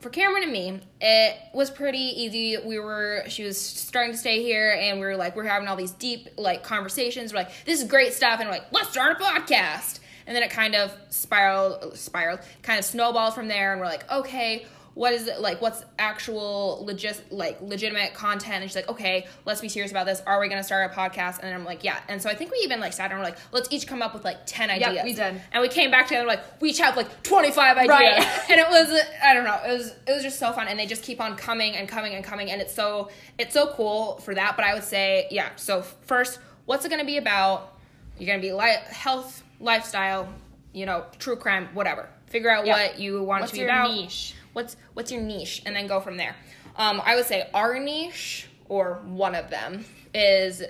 for 0.00 0.10
Cameron 0.10 0.42
and 0.42 0.52
me, 0.52 0.80
it 1.00 1.38
was 1.54 1.70
pretty 1.70 1.98
easy. 1.98 2.58
We 2.62 2.78
were 2.78 3.24
she 3.28 3.44
was 3.44 3.58
starting 3.58 4.12
to 4.12 4.18
stay 4.18 4.42
here, 4.42 4.76
and 4.78 5.00
we 5.00 5.06
were 5.06 5.16
like 5.16 5.36
we're 5.36 5.44
having 5.44 5.68
all 5.68 5.74
these 5.74 5.92
deep 5.92 6.28
like 6.36 6.62
conversations. 6.62 7.32
We're 7.32 7.38
like 7.38 7.64
this 7.64 7.80
is 7.80 7.88
great 7.88 8.12
stuff, 8.12 8.40
and 8.40 8.48
we're 8.50 8.56
like 8.56 8.70
let's 8.72 8.90
start 8.90 9.18
a 9.18 9.24
podcast. 9.24 10.00
And 10.26 10.36
then 10.36 10.42
it 10.42 10.50
kind 10.50 10.74
of 10.74 10.94
spiraled, 11.08 11.96
spiraled, 11.96 12.40
kind 12.62 12.78
of 12.78 12.84
snowballed 12.84 13.32
from 13.32 13.48
there. 13.48 13.72
And 13.72 13.80
we're 13.80 13.86
like, 13.86 14.12
okay, 14.12 14.66
what 14.98 15.12
is 15.12 15.28
it 15.28 15.40
like? 15.40 15.60
What's 15.62 15.84
actual 15.96 16.84
legit, 16.84 17.30
like 17.30 17.60
legitimate 17.60 18.14
content? 18.14 18.62
And 18.62 18.64
she's 18.64 18.74
like, 18.74 18.88
okay, 18.88 19.28
let's 19.44 19.60
be 19.60 19.68
serious 19.68 19.92
about 19.92 20.06
this. 20.06 20.20
Are 20.26 20.40
we 20.40 20.48
gonna 20.48 20.64
start 20.64 20.90
a 20.90 20.92
podcast? 20.92 21.38
And 21.40 21.54
I'm 21.54 21.64
like, 21.64 21.84
yeah. 21.84 22.00
And 22.08 22.20
so 22.20 22.28
I 22.28 22.34
think 22.34 22.50
we 22.50 22.58
even 22.64 22.80
like 22.80 22.92
sat 22.92 23.08
down. 23.08 23.12
and 23.12 23.20
We're 23.20 23.30
like, 23.30 23.38
let's 23.52 23.68
each 23.70 23.86
come 23.86 24.02
up 24.02 24.12
with 24.12 24.24
like 24.24 24.38
ten 24.44 24.70
ideas. 24.70 25.04
we 25.04 25.12
did. 25.12 25.40
And 25.52 25.62
we 25.62 25.68
came 25.68 25.92
back 25.92 26.08
together 26.08 26.26
like 26.26 26.42
we 26.60 26.70
each 26.70 26.78
have 26.80 26.96
like 26.96 27.22
25 27.22 27.76
ideas. 27.76 27.88
Right. 27.88 28.40
and 28.50 28.58
it 28.58 28.68
was 28.68 29.00
I 29.22 29.34
don't 29.34 29.44
know, 29.44 29.60
it 29.68 29.78
was 29.78 29.94
it 30.08 30.12
was 30.14 30.24
just 30.24 30.40
so 30.40 30.52
fun 30.52 30.66
and 30.66 30.76
they 30.76 30.86
just 30.86 31.04
keep 31.04 31.20
on 31.20 31.36
coming 31.36 31.76
and 31.76 31.88
coming 31.88 32.14
and 32.16 32.24
coming 32.24 32.50
and 32.50 32.60
it's 32.60 32.74
so 32.74 33.10
it's 33.38 33.54
so 33.54 33.68
cool 33.74 34.18
for 34.24 34.34
that, 34.34 34.56
but 34.56 34.64
I 34.64 34.74
would 34.74 34.82
say 34.82 35.28
yeah. 35.30 35.50
So 35.54 35.82
first, 35.82 36.40
what's 36.64 36.84
it 36.84 36.88
going 36.88 37.00
to 37.00 37.06
be 37.06 37.18
about? 37.18 37.72
You're 38.18 38.26
going 38.26 38.40
to 38.40 38.44
be 38.44 38.52
li- 38.52 38.82
health, 38.90 39.44
lifestyle, 39.60 40.28
you 40.72 40.86
know, 40.86 41.04
true 41.20 41.36
crime, 41.36 41.68
whatever. 41.72 42.08
Figure 42.26 42.50
out 42.50 42.66
Yeah. 42.66 42.72
what 42.72 42.98
you 42.98 43.22
want 43.22 43.42
What's 43.42 43.52
to 43.52 43.58
be 43.58 43.60
your 43.62 43.70
about. 43.70 43.92
niche? 43.92 44.34
What's 44.58 44.76
what's 44.94 45.12
your 45.12 45.22
niche 45.22 45.62
and 45.64 45.76
then 45.76 45.86
go 45.86 46.00
from 46.00 46.16
there. 46.16 46.34
Um, 46.74 47.00
I 47.04 47.14
would 47.14 47.26
say 47.26 47.48
our 47.54 47.78
niche 47.78 48.48
or 48.68 49.00
one 49.04 49.36
of 49.36 49.50
them 49.50 49.84
is 50.12 50.64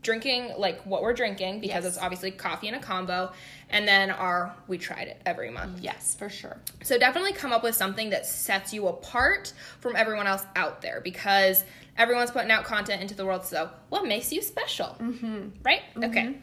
drinking 0.00 0.54
like 0.56 0.80
what 0.86 1.02
we're 1.02 1.12
drinking 1.12 1.60
because 1.60 1.84
Yes. 1.84 1.96
it's 1.96 1.98
obviously 1.98 2.30
coffee 2.30 2.68
and 2.68 2.76
a 2.76 2.80
convo 2.80 3.34
and 3.68 3.86
then 3.86 4.10
our 4.10 4.54
we 4.68 4.78
tried 4.78 5.08
it 5.08 5.20
every 5.26 5.50
month 5.50 5.80
Yes, 5.80 6.14
for 6.18 6.30
sure. 6.30 6.56
so 6.82 6.96
definitely 6.98 7.32
come 7.34 7.52
up 7.52 7.62
with 7.62 7.74
something 7.74 8.08
that 8.10 8.24
sets 8.24 8.72
you 8.72 8.86
apart 8.88 9.52
from 9.80 9.96
everyone 9.96 10.26
else 10.26 10.46
out 10.54 10.80
there 10.80 11.02
because 11.02 11.62
everyone's 11.98 12.30
putting 12.30 12.50
out 12.50 12.64
content 12.64 13.02
into 13.02 13.14
the 13.14 13.26
world 13.26 13.44
so 13.44 13.68
what 13.90 14.06
makes 14.06 14.32
you 14.32 14.40
special 14.40 14.96
mm-hmm. 14.98 15.48
right 15.62 15.82
okay 16.02 16.36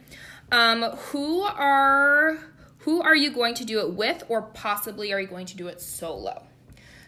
um, 0.52 0.82
who 1.10 1.40
are 1.40 2.38
who 2.80 3.00
are 3.00 3.16
you 3.16 3.30
going 3.30 3.54
to 3.54 3.64
do 3.64 3.80
it 3.80 3.94
with 3.94 4.22
or 4.28 4.42
possibly 4.42 5.10
are 5.14 5.20
you 5.20 5.26
going 5.26 5.46
to 5.46 5.56
do 5.56 5.68
it 5.68 5.80
solo 5.80 6.42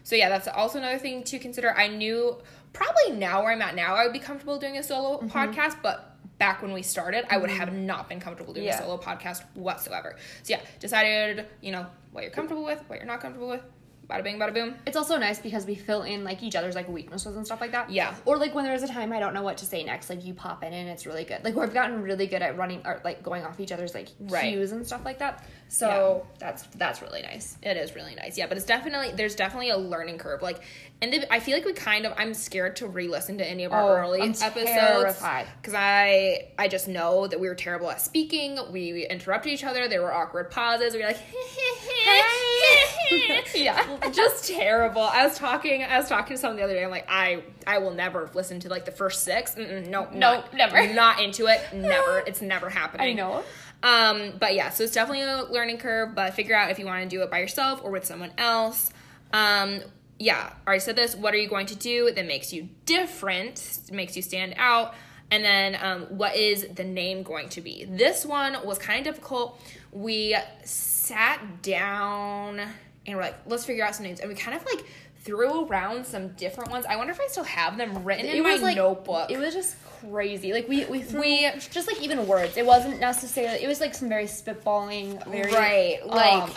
so 0.07 0.14
yeah, 0.14 0.28
that's 0.28 0.46
also 0.46 0.78
another 0.78 0.98
thing 0.98 1.24
to 1.24 1.38
consider. 1.40 1.72
I 1.76 1.88
knew 1.88 2.36
probably 2.72 3.11
now 3.18 3.42
where 3.42 3.50
I'm 3.50 3.61
at 3.61 3.74
now, 3.74 3.96
I 3.96 4.04
would 4.04 4.12
be 4.12 4.20
comfortable 4.20 4.57
doing 4.59 4.76
a 4.78 4.82
solo 4.84 5.18
Mm-hmm. 5.18 5.36
podcast, 5.36 5.78
but 5.82 6.16
back 6.38 6.62
when 6.62 6.72
we 6.72 6.82
started, 6.82 7.24
I 7.28 7.38
would 7.38 7.50
have 7.50 7.72
not 7.72 8.09
been 8.09 8.20
comfortable 8.20 8.52
doing 8.54 8.66
Yeah. 8.66 8.78
a 8.78 8.82
solo 8.82 8.98
podcast 8.98 9.42
whatsoever. 9.54 10.14
So 10.44 10.52
yeah, 10.54 10.61
decided, 10.78 11.46
you 11.61 11.72
know, 11.72 11.86
what 12.12 12.22
you're 12.22 12.30
comfortable 12.30 12.62
with, 12.64 12.80
what 12.86 12.98
you're 13.00 13.07
not 13.07 13.20
comfortable 13.20 13.48
with. 13.48 13.62
Bada 14.09 14.22
bing, 14.22 14.38
bada 14.38 14.54
boom. 14.54 14.76
It's 14.86 14.96
also 14.96 15.16
nice 15.18 15.40
because 15.40 15.66
we 15.66 15.74
fill 15.74 16.02
in 16.02 16.22
like 16.22 16.40
each 16.40 16.54
other's 16.54 16.76
like 16.76 16.88
weaknesses 16.88 17.34
and 17.34 17.44
stuff 17.44 17.61
like 17.61 17.72
that. 17.72 17.90
Yeah. 17.90 18.14
Or 18.24 18.36
like 18.38 18.54
when 18.54 18.64
there's 18.64 18.84
a 18.84 18.86
time 18.86 19.12
I 19.12 19.18
don't 19.18 19.34
know 19.34 19.42
what 19.42 19.57
to 19.57 19.66
say 19.66 19.82
next, 19.82 20.09
like 20.09 20.24
you 20.24 20.32
pop 20.32 20.62
in 20.62 20.72
and 20.72 20.88
it's 20.88 21.07
really 21.07 21.24
good. 21.24 21.42
Like 21.42 21.57
we've 21.57 21.74
gotten 21.74 22.00
really 22.02 22.28
good 22.28 22.40
at 22.40 22.57
running 22.57 22.82
or 22.84 23.00
like 23.02 23.24
going 23.24 23.42
off 23.44 23.59
each 23.59 23.72
other's 23.72 23.94
like 23.94 24.11
Right. 24.20 24.52
cues 24.52 24.70
and 24.70 24.86
stuff 24.86 25.04
like 25.04 25.18
that. 25.18 25.44
So 25.69 26.27
that's 26.39 26.62
that's 26.77 27.03
really 27.03 27.23
nice. 27.23 27.59
It 27.62 27.77
is 27.77 27.95
really 27.95 28.14
nice, 28.14 28.39
yeah. 28.39 28.47
But 28.47 28.57
it's 28.57 28.67
definitely 28.67 29.12
there's 29.14 29.35
definitely 29.35 29.71
a 29.71 29.77
learning 29.77 30.19
curve. 30.19 30.41
Like, 30.41 30.62
and 31.03 31.12
the, 31.12 31.33
I 31.33 31.41
feel 31.41 31.55
like 31.57 31.64
we 31.67 31.73
kind 31.73 32.07
of 32.07 32.12
I'm 32.17 32.35
scared 32.35 32.77
to 32.77 32.87
re-listen 32.87 33.37
to 33.39 33.47
any 33.47 33.64
of 33.64 33.73
our 33.73 33.99
Oh, 33.99 34.01
early 34.03 34.23
I'm 34.23 34.31
episodes 34.31 35.19
because 35.61 35.75
I 35.75 36.49
I 36.59 36.69
just 36.69 36.87
know 36.89 37.27
that 37.27 37.41
we 37.41 37.49
were 37.49 37.55
terrible 37.55 37.91
at 37.91 38.01
speaking. 38.01 38.59
We 38.71 39.07
interrupted 39.07 39.53
each 39.53 39.64
other. 39.64 39.89
There 39.89 40.03
were 40.03 40.12
awkward 40.14 40.51
pauses. 40.51 40.95
We 40.95 41.01
were 41.01 41.07
like, 41.07 41.19
Yeah. 43.55 44.11
just 44.12 44.49
terrible. 44.49 45.03
I 45.03 45.27
was 45.27 45.37
talking 45.39 45.83
I 45.83 45.99
was 45.99 46.09
talking 46.09 46.37
to 46.37 46.41
someone 46.41 46.57
the 46.57 46.62
other 46.64 46.75
day. 46.75 46.85
I'm 46.85 46.91
like, 46.91 47.07
I 47.09 47.43
I 47.67 47.79
will 47.79 47.93
never 47.93 48.31
listen 48.35 48.61
to 48.61 48.69
like 48.69 48.85
the 48.85 48.93
first 48.93 49.25
six. 49.25 49.55
Mm-mm, 49.55 49.89
no, 49.89 50.05
Nope, 50.12 50.14
not, 50.14 50.55
never. 50.55 50.93
Not 50.95 51.21
into 51.21 51.47
it. 51.47 51.61
Never. 51.75 52.21
It's 52.21 52.41
never 52.41 52.71
happening. 52.71 53.09
I 53.09 53.12
know. 53.12 53.43
Um, 53.83 54.33
but 54.39 54.55
yeah, 54.55 54.70
so 54.70 54.85
it's 54.85 54.93
definitely 54.93 55.22
a 55.22 55.45
learning 55.45 55.79
curve, 55.79 56.14
but 56.14 56.35
figure 56.35 56.57
out 56.57 56.70
if 56.70 56.79
you 56.79 56.87
want 56.87 57.03
to 57.03 57.09
do 57.09 57.22
it 57.22 57.31
by 57.31 57.39
yourself 57.39 57.81
or 57.85 57.91
with 57.91 58.05
someone 58.05 58.33
else. 58.39 58.91
Um, 59.33 59.81
yeah, 60.18 60.53
already 60.66 60.81
said 60.81 60.97
this. 60.97 61.14
What 61.14 61.35
are 61.35 61.39
you 61.39 61.49
going 61.49 61.66
to 61.66 61.77
do 61.77 62.11
that 62.12 62.27
makes 62.27 62.53
you 62.53 62.68
different, 62.87 63.81
makes 63.93 64.16
you 64.16 64.22
stand 64.22 64.55
out? 64.57 64.95
And 65.31 65.45
then 65.45 65.77
um, 65.81 66.03
what 66.16 66.37
is 66.37 66.66
the 66.74 66.85
name 66.85 67.22
going 67.22 67.49
to 67.51 67.61
be? 67.61 67.85
This 67.85 68.24
one 68.24 68.57
was 68.64 68.79
kind 68.79 69.07
of 69.07 69.14
difficult. 69.14 69.61
We 69.93 70.37
sat 70.64 71.62
down 71.62 72.61
and 72.61 73.16
we're 73.16 73.22
like, 73.22 73.37
let's 73.47 73.64
figure 73.64 73.85
out 73.85 73.95
some 73.95 74.05
names. 74.05 74.20
And 74.20 74.29
we 74.29 74.35
kind 74.35 74.57
of 74.57 74.64
like 74.64 74.85
threw 75.27 75.66
around 75.66 76.07
some 76.07 76.29
different 76.29 76.70
ones. 76.70 76.87
I 76.89 76.97
wonder 76.97 77.12
if 77.12 77.20
I 77.20 77.27
still 77.27 77.45
have 77.45 77.77
them 77.77 78.05
written 78.05 78.27
in 78.27 78.37
it 78.37 78.43
my 78.43 78.55
like 78.57 78.77
notebook. 78.77 79.31
It 79.31 79.39
was 79.39 79.53
just 79.53 79.77
crazy. 80.01 80.53
Like 80.53 80.68
we 80.68 80.85
we 80.87 81.03
threw 81.03 81.20
We- 81.20 81.51
just 81.70 81.89
like 81.89 82.01
even 82.01 82.27
words. 82.27 82.57
It 82.57 82.64
wasn't 82.64 83.01
necessarily. 83.01 83.62
It 83.62 83.66
was 83.68 83.81
like 83.81 83.95
some 83.95 84.09
very 84.09 84.24
spitballing, 84.27 85.27
very 85.29 85.53
Right, 85.53 86.07
like- 86.07 86.43
um, 86.45 86.53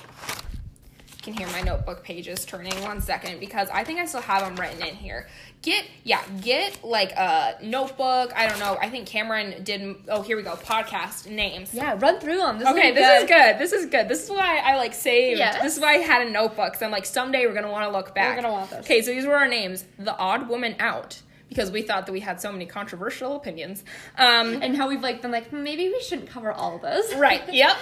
can 1.21 1.33
hear 1.33 1.47
my 1.47 1.61
notebook 1.61 2.01
pages 2.03 2.45
turning 2.45 2.79
one 2.81 3.01
second 3.01 3.39
because 3.41 3.67
I 3.73 3.83
think 3.83 3.99
I 3.99 4.05
still 4.05 4.21
have 4.21 4.41
them 4.43 4.55
written 4.55 4.81
in 4.87 4.95
here. 4.95 5.27
Get 5.61 5.85
yeah, 6.05 6.21
get 6.41 6.85
like 6.85 7.11
a 7.11 7.57
notebook. 7.61 8.31
I 8.33 8.47
don't 8.47 8.59
know. 8.59 8.77
I 8.81 8.89
think 8.89 9.07
Cameron 9.07 9.61
did. 9.63 9.95
Oh, 10.07 10.21
here 10.21 10.37
we 10.37 10.43
go. 10.43 10.53
Podcast 10.55 11.29
names. 11.29 11.73
Yeah, 11.73 11.97
run 11.99 12.17
through 12.21 12.37
them. 12.37 12.59
This 12.59 12.67
Okay, 12.69 12.89
is 12.89 12.95
this 12.95 13.21
is 13.23 13.27
good. 13.29 13.57
This 13.59 13.71
is 13.73 13.85
good. 13.87 14.07
This 14.07 14.23
is 14.23 14.29
why 14.29 14.59
I 14.63 14.77
like 14.77 14.93
saved. 14.93 15.37
Yes. 15.37 15.61
This 15.61 15.75
is 15.75 15.81
why 15.81 15.95
I 15.95 15.97
had 15.97 16.25
a 16.25 16.29
notebook. 16.29 16.75
So 16.75 16.85
I'm 16.85 16.93
like, 16.93 17.05
someday 17.05 17.45
we're 17.45 17.53
gonna 17.53 17.69
want 17.71 17.85
to 17.85 17.91
look 17.91 18.15
back. 18.15 18.37
We're 18.37 18.41
gonna 18.43 18.53
want 18.53 18.69
this. 18.69 18.79
Okay, 18.85 19.01
so 19.01 19.11
these 19.11 19.25
were 19.25 19.35
our 19.35 19.49
names. 19.49 19.83
The 19.97 20.15
Odd 20.17 20.47
Woman 20.47 20.75
Out 20.79 21.21
because 21.49 21.71
we 21.71 21.81
thought 21.81 22.05
that 22.05 22.11
we 22.13 22.19
had 22.21 22.39
so 22.39 22.51
many 22.53 22.65
controversial 22.67 23.35
opinions. 23.35 23.83
Um, 24.17 24.61
And 24.61 24.77
how 24.77 24.87
we've 24.87 25.01
like 25.01 25.21
been 25.21 25.31
like, 25.31 25.49
"Hmm, 25.49 25.63
maybe 25.63 25.89
we 25.89 25.99
shouldn't 26.01 26.29
cover 26.29 26.53
all 26.53 26.75
of 26.77 26.81
those. 26.83 27.13
right. 27.15 27.41
Yep. 27.51 27.75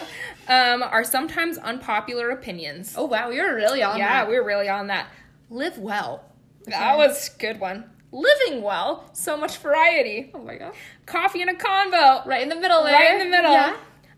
Um, 0.47 0.81
our 0.81 1.03
sometimes 1.03 1.59
unpopular 1.59 2.31
opinions. 2.31 2.95
Oh 2.97 3.05
wow, 3.05 3.29
we 3.29 3.39
were 3.39 3.53
really 3.53 3.83
on 3.83 3.99
yeah, 3.99 4.21
that. 4.23 4.29
we 4.29 4.35
were 4.39 4.43
really 4.45 4.67
on 4.69 4.87
that. 4.87 5.09
Live 5.51 5.77
well. 5.77 6.23
That 6.67 6.97
was 6.97 7.29
a 7.33 7.39
good 7.39 7.59
one. 7.59 7.89
Living 8.11 8.61
well. 8.61 9.09
So 9.13 9.37
much 9.37 9.57
variety. 9.57 10.31
Oh 10.33 10.39
my 10.39 10.55
gosh. 10.55 10.75
Coffee 11.05 11.41
and 11.41 11.49
a 11.49 11.53
convo. 11.53 12.25
Right 12.25 12.41
in 12.41 12.49
the 12.49 12.55
middle 12.55 12.83
there. 12.83 12.93
Right 12.93 13.13
in 13.13 13.19
the 13.19 13.25
middle. 13.35 13.51
Yeah. 13.51 13.75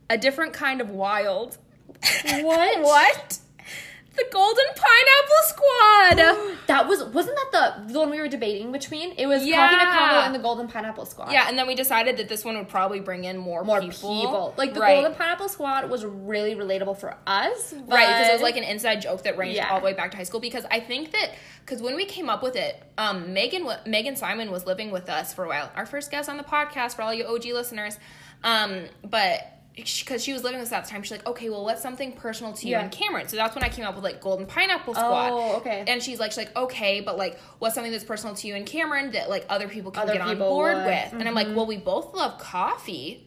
A 0.09 0.17
different 0.17 0.53
kind 0.53 0.81
of 0.81 0.89
wild. 0.89 1.57
What? 2.41 2.81
what? 2.81 3.39
The 4.16 4.26
Golden 4.32 4.66
Pineapple 4.76 5.43
Squad. 5.43 6.55
That 6.70 6.88
was 6.88 7.03
wasn't 7.03 7.36
that 7.51 7.84
the 7.88 7.93
the 7.93 7.99
one 7.99 8.12
we 8.12 8.20
were 8.20 8.28
debating 8.28 8.72
between? 8.72 9.14
It 9.18 9.26
was 9.26 9.39
Coffee 9.41 9.49
Yeah. 9.51 9.82
a 9.82 9.99
Convo 10.22 10.26
and 10.28 10.36
the 10.36 10.39
Golden 10.39 10.68
Pineapple 10.68 11.05
Squad. 11.05 11.32
yeah, 11.32 11.47
and 11.49 11.57
then 11.57 11.66
we 11.66 11.74
decided 11.74 12.18
that 12.18 12.30
this 12.30 12.45
one 12.45 12.55
would 12.57 12.70
probably 12.70 12.99
bring 12.99 13.24
in 13.24 13.38
more, 13.38 13.64
More 13.64 13.80
people. 13.82 14.22
people. 14.22 14.53
Like 14.57 14.74
the. 14.76 14.80
Golden 14.82 15.14
Pineapple 15.16 15.49
Squad 15.49 15.89
was 15.89 16.05
really 16.05 16.53
relatable 16.55 16.97
for 16.99 17.16
us. 17.26 17.74
Right, 17.74 18.05
because 18.07 18.30
it 18.30 18.34
was 18.34 18.41
like 18.43 18.55
an 18.57 18.64
inside 18.64 19.01
joke 19.01 19.24
that 19.24 19.38
ranged 19.38 19.55
Yeah. 19.57 19.70
all 19.72 19.80
the 19.80 19.86
way 19.86 19.93
back 19.93 20.12
to 20.12 20.18
high 20.18 20.24
school. 20.24 20.39
Because 20.39 20.66
I 20.70 20.80
think 20.80 21.12
that 21.14 21.32
because 21.66 21.82
when 21.82 21.95
we 21.95 22.05
came 22.05 22.30
up 22.30 22.43
with 22.43 22.55
it, 22.55 22.82
um, 22.99 23.34
Megan 23.34 23.66
wa- 23.66 23.80
Megan 23.88 24.16
Simon 24.16 24.51
was 24.51 24.66
living 24.68 24.91
with 24.91 25.10
us 25.10 25.34
for 25.34 25.45
a 25.45 25.47
while. 25.47 25.72
Our 25.76 25.86
first 25.88 26.12
guest 26.12 26.30
on 26.30 26.38
the 26.38 26.43
podcast 26.43 26.95
for 26.95 27.01
all 27.01 27.14
you 27.14 27.26
OG 27.26 27.45
listeners. 27.53 27.97
Um, 28.43 28.84
but 29.03 29.41
because 29.76 30.24
she 30.24 30.34
was 30.34 30.43
living 30.43 30.59
with 30.59 30.67
us 30.67 30.74
at 30.74 30.84
the 30.86 30.89
time, 30.91 31.03
she's 31.03 31.11
like, 31.11 31.26
okay, 31.28 31.49
well, 31.49 31.63
what's 31.63 31.82
something 31.82 32.11
personal 32.11 32.53
to 32.53 32.65
you 32.67 32.72
Yeah. 32.74 32.82
and 32.82 32.91
Cameron? 32.91 33.28
So 33.30 33.38
that's 33.38 33.55
when 33.55 33.63
I 33.63 33.70
came 33.70 33.86
up 33.86 33.95
with 33.95 34.03
like 34.03 34.20
Golden 34.20 34.45
Pineapple 34.45 34.93
Squad. 34.93 35.30
Oh, 35.32 35.55
okay. 35.57 35.86
And 35.88 36.03
she's 36.03 36.20
like, 36.20 36.32
she's 36.32 36.38
like, 36.38 36.55
okay, 36.57 36.99
but 36.99 37.17
like, 37.17 37.39
what's 37.59 37.76
something 37.76 37.91
that's 37.91 38.03
personal 38.03 38.36
to 38.36 38.47
you 38.47 38.55
and 38.55 38.65
Cameron 38.65 39.11
that 39.11 39.30
like 39.30 39.45
other 39.49 39.67
people 39.70 39.91
can 39.91 40.03
Other 40.03 40.13
get 40.13 40.22
on 40.22 40.38
board 40.38 40.76
would. 40.78 40.86
with? 40.86 41.13
And 41.13 41.28
I'm 41.28 41.34
like, 41.36 41.47
well, 41.55 41.65
we 41.65 41.78
both 41.78 42.13
love 42.13 42.39
coffee 42.39 43.26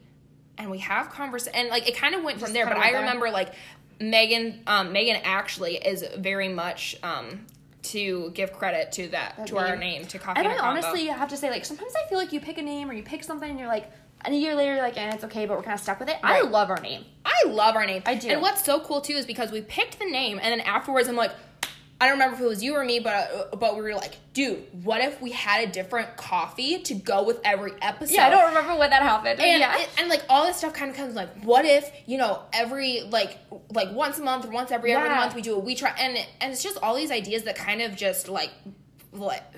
and 0.58 0.70
we 0.70 0.78
have 0.78 1.10
converse 1.10 1.46
and 1.46 1.70
like 1.70 1.88
it 1.88 1.96
kind 1.96 2.14
of 2.14 2.22
went 2.22 2.38
from 2.38 2.52
there 2.52 2.66
but 2.66 2.76
i 2.76 2.90
there. 2.92 3.00
remember 3.00 3.30
like 3.30 3.54
megan 3.98 4.60
um 4.66 4.92
megan 4.92 5.16
actually 5.24 5.76
is 5.76 6.04
very 6.18 6.48
much 6.48 6.94
um 7.02 7.46
to 7.82 8.30
give 8.34 8.52
credit 8.52 8.92
to 8.92 9.08
that, 9.08 9.34
That 9.38 9.46
to 9.48 9.58
our 9.58 9.70
name. 9.76 10.02
name 10.02 10.04
to 10.06 10.18
coffee 10.20 10.38
And 10.38 10.46
and, 10.48 10.60
I 10.60 10.68
honestly 10.68 11.06
have 11.06 11.30
to 11.30 11.36
say, 11.36 11.50
like, 11.50 11.64
sometimes 11.64 11.92
I 11.96 12.08
feel 12.08 12.16
like 12.16 12.32
you 12.32 12.38
pick 12.38 12.56
a 12.58 12.62
name 12.62 12.88
or 12.88 12.92
you 12.92 13.02
pick 13.02 13.24
something 13.24 13.50
and 13.50 13.58
you're 13.58 13.66
like, 13.66 13.90
and 14.24 14.34
a 14.34 14.36
year 14.38 14.54
later, 14.54 14.74
you're 14.74 14.82
like, 14.82 14.96
and 14.96 15.14
it's 15.14 15.24
okay, 15.24 15.46
but 15.46 15.56
we're 15.56 15.62
kind 15.62 15.74
of 15.74 15.80
stuck 15.80 15.98
with 16.00 16.08
it. 16.08 16.16
I 16.22 16.42
love 16.42 16.70
our 16.70 16.80
name. 16.80 17.04
I 17.24 17.48
love 17.48 17.76
our 17.76 17.86
name. 17.86 18.02
I 18.06 18.14
do. 18.14 18.28
And 18.28 18.40
what's 18.42 18.64
so 18.64 18.80
cool 18.80 19.00
too 19.00 19.14
is 19.14 19.26
because 19.26 19.50
we 19.52 19.60
picked 19.62 19.98
the 19.98 20.06
name, 20.06 20.38
and 20.42 20.52
then 20.52 20.60
afterwards, 20.66 21.08
I'm 21.08 21.16
like, 21.16 21.32
I 22.00 22.06
don't 22.06 22.14
remember 22.14 22.34
if 22.34 22.40
it 22.42 22.46
was 22.48 22.64
you 22.64 22.74
or 22.74 22.84
me, 22.84 22.98
but 22.98 23.12
uh, 23.52 23.56
but 23.56 23.76
we 23.76 23.82
were 23.82 23.94
like, 23.94 24.16
dude, 24.32 24.64
what 24.84 25.00
if 25.00 25.22
we 25.22 25.30
had 25.30 25.68
a 25.68 25.70
different 25.70 26.16
coffee 26.16 26.80
to 26.82 26.94
go 26.94 27.22
with 27.22 27.38
every 27.44 27.72
episode? 27.80 28.14
Yeah, 28.14 28.26
I 28.26 28.30
don't 28.30 28.48
remember 28.48 28.74
when 28.76 28.90
that 28.90 29.02
happened. 29.02 29.38
and 29.40 29.60
yeah. 29.60 29.78
it- 29.80 29.88
and 29.98 30.08
like 30.08 30.24
all 30.28 30.44
this 30.44 30.56
stuff 30.56 30.72
kind 30.72 30.90
of 30.90 30.96
comes 30.96 31.14
like 31.14 31.28
what 31.44 31.64
if 31.64 31.88
you 32.06 32.18
know 32.18 32.42
every 32.52 33.02
like 33.08 33.38
like 33.70 33.92
once 33.92 34.18
a 34.18 34.22
month 34.24 34.44
or 34.44 34.50
once 34.50 34.72
every 34.72 34.90
Yeah. 34.90 35.14
month 35.14 35.36
we 35.36 35.42
do 35.42 35.54
a 35.54 35.58
we 35.60 35.76
try 35.76 35.90
and 35.96 36.16
and 36.40 36.52
it's 36.52 36.62
just 36.62 36.76
all 36.82 36.96
these 36.96 37.12
ideas 37.12 37.44
that 37.44 37.54
kind 37.54 37.80
of 37.80 37.94
just 37.94 38.28
like 38.28 38.50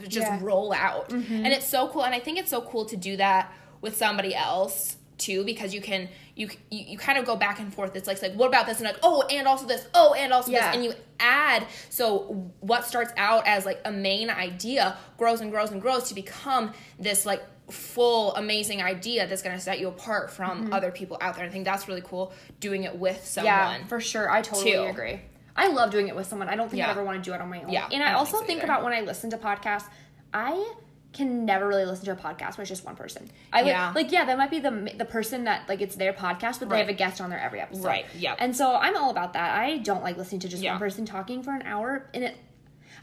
just 0.03 0.17
Yeah. 0.17 0.37
Mm-hmm. 0.37 0.45
roll 0.45 0.73
out 0.75 1.11
and 1.13 1.47
it's 1.47 1.67
so 1.67 1.89
cool 1.89 2.05
and 2.05 2.15
I 2.15 2.19
think 2.21 2.39
it's 2.39 2.51
so 2.51 2.61
cool 2.61 2.85
to 2.87 2.97
do 2.97 3.17
that 3.17 3.51
with 3.85 3.97
somebody 3.97 4.35
else 4.35 4.97
too 5.17 5.45
because 5.45 5.73
you 5.73 5.81
can 5.81 6.09
you 6.35 6.49
you, 6.73 6.85
you 6.93 6.99
kind 6.99 7.17
of 7.19 7.25
go 7.25 7.37
back 7.37 7.61
and 7.61 7.73
forth 7.73 7.95
it's 7.95 8.09
like, 8.09 8.15
it's 8.17 8.23
like 8.25 8.35
what 8.35 8.49
about 8.49 8.67
this 8.67 8.79
and 8.79 8.87
like 8.87 8.99
oh 9.05 9.23
and 9.31 9.47
also 9.47 9.65
this 9.65 9.87
oh 9.95 10.13
and 10.15 10.33
also 10.33 10.51
Yeah. 10.51 10.67
this 10.67 10.75
and 10.75 10.85
you 10.85 10.93
add 11.21 11.67
so 11.89 12.51
what 12.59 12.85
starts 12.85 13.13
out 13.17 13.47
as 13.47 13.65
like 13.65 13.81
a 13.85 13.93
main 13.93 14.29
idea 14.29 14.97
grows 15.17 15.41
and 15.41 15.53
grows 15.53 15.71
and 15.71 15.81
grows 15.81 16.09
to 16.09 16.15
become 16.17 16.73
this 16.99 17.25
like 17.25 17.43
full 17.71 18.35
amazing 18.35 18.83
idea 18.83 19.27
that's 19.29 19.41
going 19.43 19.55
to 19.57 19.63
set 19.63 19.79
you 19.79 19.87
apart 19.89 20.31
from 20.33 20.73
other 20.73 20.91
people 20.91 21.17
out 21.21 21.37
there 21.37 21.47
i 21.47 21.49
think 21.49 21.65
that's 21.65 21.87
really 21.87 22.03
cool 22.03 22.33
doing 22.59 22.83
it 22.83 22.95
with 22.99 23.25
someone 23.25 23.55
Mm-hmm. 23.55 23.81
Yeah, 23.83 23.87
for 23.87 24.01
sure. 24.01 24.29
I 24.31 24.43
totally 24.43 24.73
too. 24.73 24.83
agree. 24.83 25.21
I 25.57 25.69
love 25.69 25.91
doing 25.93 26.09
it 26.09 26.17
with 26.17 26.27
someone. 26.27 26.49
I 26.49 26.57
don't 26.57 26.69
think 26.69 26.83
I 26.85 26.91
ever 26.91 27.05
want 27.05 27.23
to 27.23 27.31
do 27.31 27.33
it 27.33 27.41
on 27.41 27.49
my 27.49 27.63
own. 27.63 27.71
Yeah, 27.71 27.89
And 27.93 28.03
I 28.03 28.11
I, 28.11 28.13
also 28.15 28.39
think 28.39 28.43
so 28.43 28.47
think 28.49 28.63
about 28.65 28.83
when 28.83 28.93
I 28.93 29.03
listen 29.03 29.31
to 29.31 29.39
podcasts, 29.39 29.89
I 30.33 30.73
can 31.15 31.45
never 31.45 31.67
really 31.67 31.85
listen 31.87 32.05
to 32.07 32.13
a 32.13 32.17
podcast 32.17 32.57
where 32.59 32.63
it's 32.63 32.69
just 32.69 32.85
one 32.85 32.97
person. 32.97 33.31
I 33.53 33.63
would- 33.63 33.69
Yeah. 33.69 33.93
like 33.95 34.13
yeah, 34.13 34.25
that 34.27 34.37
might 34.37 34.51
be 34.51 34.59
the 34.61 34.93
the 34.99 35.05
person 35.05 35.45
that 35.45 35.69
like 35.69 35.81
it's 35.81 35.97
their 35.97 36.13
podcast, 36.13 36.61
but 36.61 36.69
they 36.69 36.79
have 36.79 36.89
a 36.89 36.93
guest 36.93 37.21
on 37.21 37.31
there 37.31 37.41
every 37.41 37.61
episode. 37.61 37.85
Right, 37.85 38.07
Yeah. 38.17 38.35
And 38.39 38.55
so 38.57 38.75
I'm 38.75 38.97
all 38.97 39.11
about 39.11 39.33
that. 39.35 39.59
I 39.59 39.79
don't 39.79 40.03
like 40.03 40.17
listening 40.17 40.41
to 40.41 40.49
just 40.49 40.63
Yeah. 40.63 40.73
one 40.73 40.81
person 40.81 41.07
talking 41.07 41.43
for 41.43 41.53
an 41.55 41.63
hour, 41.63 42.11
and 42.13 42.25
it. 42.25 42.37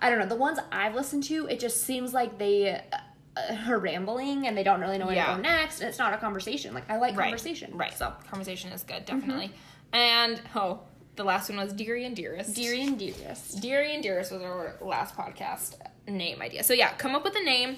I 0.04 0.10
don't 0.10 0.20
know 0.20 0.26
the 0.26 0.36
ones 0.36 0.60
I've 0.72 0.96
listened 0.96 1.24
to. 1.26 1.48
It 1.48 1.60
just 1.60 1.84
seems 1.84 2.14
like 2.14 2.38
they. 2.38 2.82
Uh, 2.92 2.98
are 3.70 3.80
rambling 3.80 4.46
and 4.46 4.58
they 4.58 4.64
don't 4.64 4.82
really 4.82 4.98
know 4.98 5.06
where 5.06 5.16
Yeah. 5.16 5.28
to 5.28 5.36
go 5.38 5.42
next 5.42 5.80
and 5.80 5.88
it's 5.88 5.98
not 5.98 6.14
a 6.14 6.18
conversation 6.18 6.74
like 6.74 6.84
i 6.92 6.98
like 6.98 7.16
right 7.16 7.24
conversation 7.28 7.72
right 7.78 7.98
so 7.98 8.12
conversation 8.30 8.74
is 8.74 8.84
good 8.84 9.06
definitely 9.06 9.52
and 9.94 10.42
oh 10.54 10.82
the 11.16 11.24
last 11.24 11.50
one 11.50 11.58
was 11.60 11.74
dearie 11.74 12.06
and 12.06 12.16
dearest 12.16 12.56
dearie 12.56 12.84
and 12.84 12.98
dearest 12.98 13.62
Deary 13.62 13.94
and 13.94 14.02
Dearest 14.04 14.32
was 14.32 14.42
our 14.42 14.76
last 14.82 15.16
podcast 15.16 15.76
name 16.08 16.42
idea. 16.42 16.64
So 16.64 16.74
yeah, 16.74 16.94
come 16.94 17.16
up 17.16 17.24
with 17.24 17.36
a 17.36 17.44
name. 17.44 17.78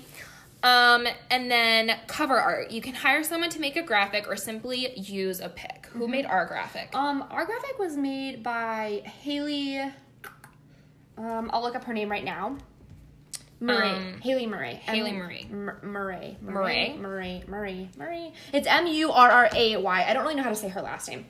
Um, 0.64 1.06
and 1.30 1.52
then 1.52 1.92
cover 2.08 2.40
art. 2.40 2.72
You 2.72 2.82
can 2.82 2.94
hire 2.94 3.22
someone 3.24 3.50
to 3.50 3.60
make 3.60 3.76
a 3.76 3.82
graphic 3.84 4.28
or 4.30 4.38
simply 4.38 4.98
use 4.98 5.42
a 5.42 5.50
pic. 5.50 5.88
Who 5.92 6.08
made 6.08 6.26
our 6.26 6.46
graphic? 6.46 6.96
Um, 6.96 7.26
our 7.30 7.46
graphic 7.46 7.78
was 7.78 7.98
made 7.98 8.44
by 8.44 9.02
Haley. 9.22 9.80
Um, 11.18 11.50
I'll 11.52 11.62
look 11.62 11.76
up 11.76 11.84
her 11.84 11.94
name 11.94 12.10
right 12.10 12.24
now. 12.24 12.58
Murray. 13.60 13.90
Um, 13.90 14.22
Haley 14.22 14.48
Murray. 14.48 14.76
Haley 14.76 15.10
M- 15.12 15.18
Murray. 15.18 15.48
Mur- 15.52 15.80
Murray. 15.84 16.38
Murray? 16.42 16.96
Murray. 16.98 17.44
Murray. 17.48 17.90
Murray. 17.98 18.34
It's 18.54 18.68
M 18.68 18.88
U 18.88 19.12
R 19.12 19.32
R 19.32 19.50
A 19.54 19.78
Y. 19.78 20.06
I 20.08 20.14
don't 20.14 20.24
really 20.24 20.36
know 20.36 20.44
how 20.44 20.50
to 20.50 20.56
say 20.56 20.70
her 20.70 20.82
last 20.82 21.10
name. 21.10 21.26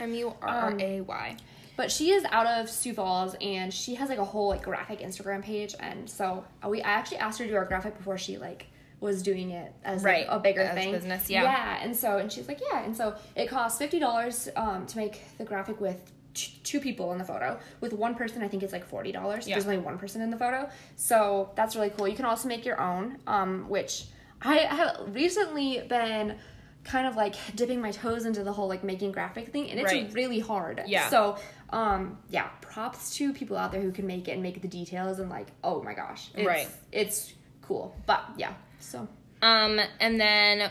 M 0.00 0.14
U 0.14 0.34
R 0.42 0.74
A 0.78 1.00
Y. 1.02 1.36
But 1.76 1.90
she 1.90 2.10
is 2.10 2.24
out 2.30 2.46
of 2.46 2.68
Sioux 2.68 2.92
Falls 2.92 3.36
and 3.40 3.72
she 3.72 3.94
has 3.94 4.08
like 4.08 4.18
a 4.18 4.24
whole 4.24 4.48
like 4.48 4.62
graphic 4.62 5.00
Instagram 5.00 5.42
page 5.42 5.74
and 5.80 6.08
so 6.08 6.44
we 6.68 6.82
I 6.82 6.90
actually 6.90 7.18
asked 7.18 7.38
her 7.38 7.46
to 7.46 7.50
do 7.50 7.56
our 7.56 7.64
graphic 7.64 7.96
before 7.96 8.18
she 8.18 8.36
like 8.36 8.66
was 9.00 9.22
doing 9.22 9.50
it 9.50 9.72
as 9.82 10.04
like, 10.04 10.26
a 10.28 10.38
bigger 10.38 10.60
as 10.60 10.74
thing. 10.74 10.92
business, 10.92 11.30
yeah. 11.30 11.42
Yeah, 11.42 11.78
and 11.82 11.96
so 11.96 12.18
and 12.18 12.30
she's 12.30 12.46
like, 12.48 12.60
yeah, 12.70 12.84
and 12.84 12.94
so 12.94 13.14
it 13.34 13.48
costs 13.48 13.78
fifty 13.78 13.98
dollars 13.98 14.48
um, 14.56 14.86
to 14.86 14.96
make 14.98 15.22
the 15.38 15.44
graphic 15.44 15.80
with 15.80 16.12
t- 16.34 16.52
two 16.62 16.80
people 16.80 17.12
in 17.12 17.18
the 17.18 17.24
photo. 17.24 17.58
With 17.80 17.94
one 17.94 18.14
person, 18.14 18.42
I 18.42 18.48
think 18.48 18.62
it's 18.62 18.74
like 18.74 18.84
forty 18.84 19.10
dollars. 19.10 19.48
Yeah. 19.48 19.54
There's 19.54 19.64
only 19.64 19.78
one 19.78 19.98
person 19.98 20.20
in 20.20 20.30
the 20.30 20.36
photo, 20.36 20.68
so 20.96 21.50
that's 21.54 21.76
really 21.76 21.90
cool. 21.90 22.08
You 22.08 22.16
can 22.16 22.26
also 22.26 22.46
make 22.46 22.66
your 22.66 22.78
own, 22.80 23.16
um, 23.26 23.68
which 23.70 24.04
I 24.42 24.56
have 24.58 25.14
recently 25.14 25.82
been 25.88 26.36
kind 26.84 27.06
of 27.06 27.16
like 27.16 27.34
dipping 27.56 27.80
my 27.80 27.90
toes 27.90 28.24
into 28.24 28.42
the 28.42 28.52
whole 28.52 28.68
like 28.68 28.82
making 28.84 29.12
graphic 29.12 29.48
thing, 29.52 29.70
and 29.70 29.78
it's 29.80 29.92
Right. 29.92 30.12
really 30.12 30.40
hard. 30.40 30.82
Yeah. 30.86 31.08
So 31.10 31.36
um 31.72 32.18
yeah 32.30 32.48
props 32.62 33.14
to 33.16 33.32
people 33.32 33.56
out 33.56 33.70
there 33.70 33.80
who 33.80 33.92
can 33.92 34.04
make 34.06 34.26
it 34.26 34.32
and 34.32 34.42
make 34.42 34.60
the 34.60 34.66
details 34.66 35.20
and 35.20 35.30
like 35.30 35.46
oh 35.62 35.80
my 35.84 35.94
gosh 35.94 36.28
it's, 36.34 36.44
Right. 36.46 36.68
it's 36.90 37.32
cool 37.62 37.94
but 38.06 38.24
yeah 38.36 38.54
so 38.80 39.06
Um, 39.40 39.80
and 40.00 40.20
then 40.20 40.68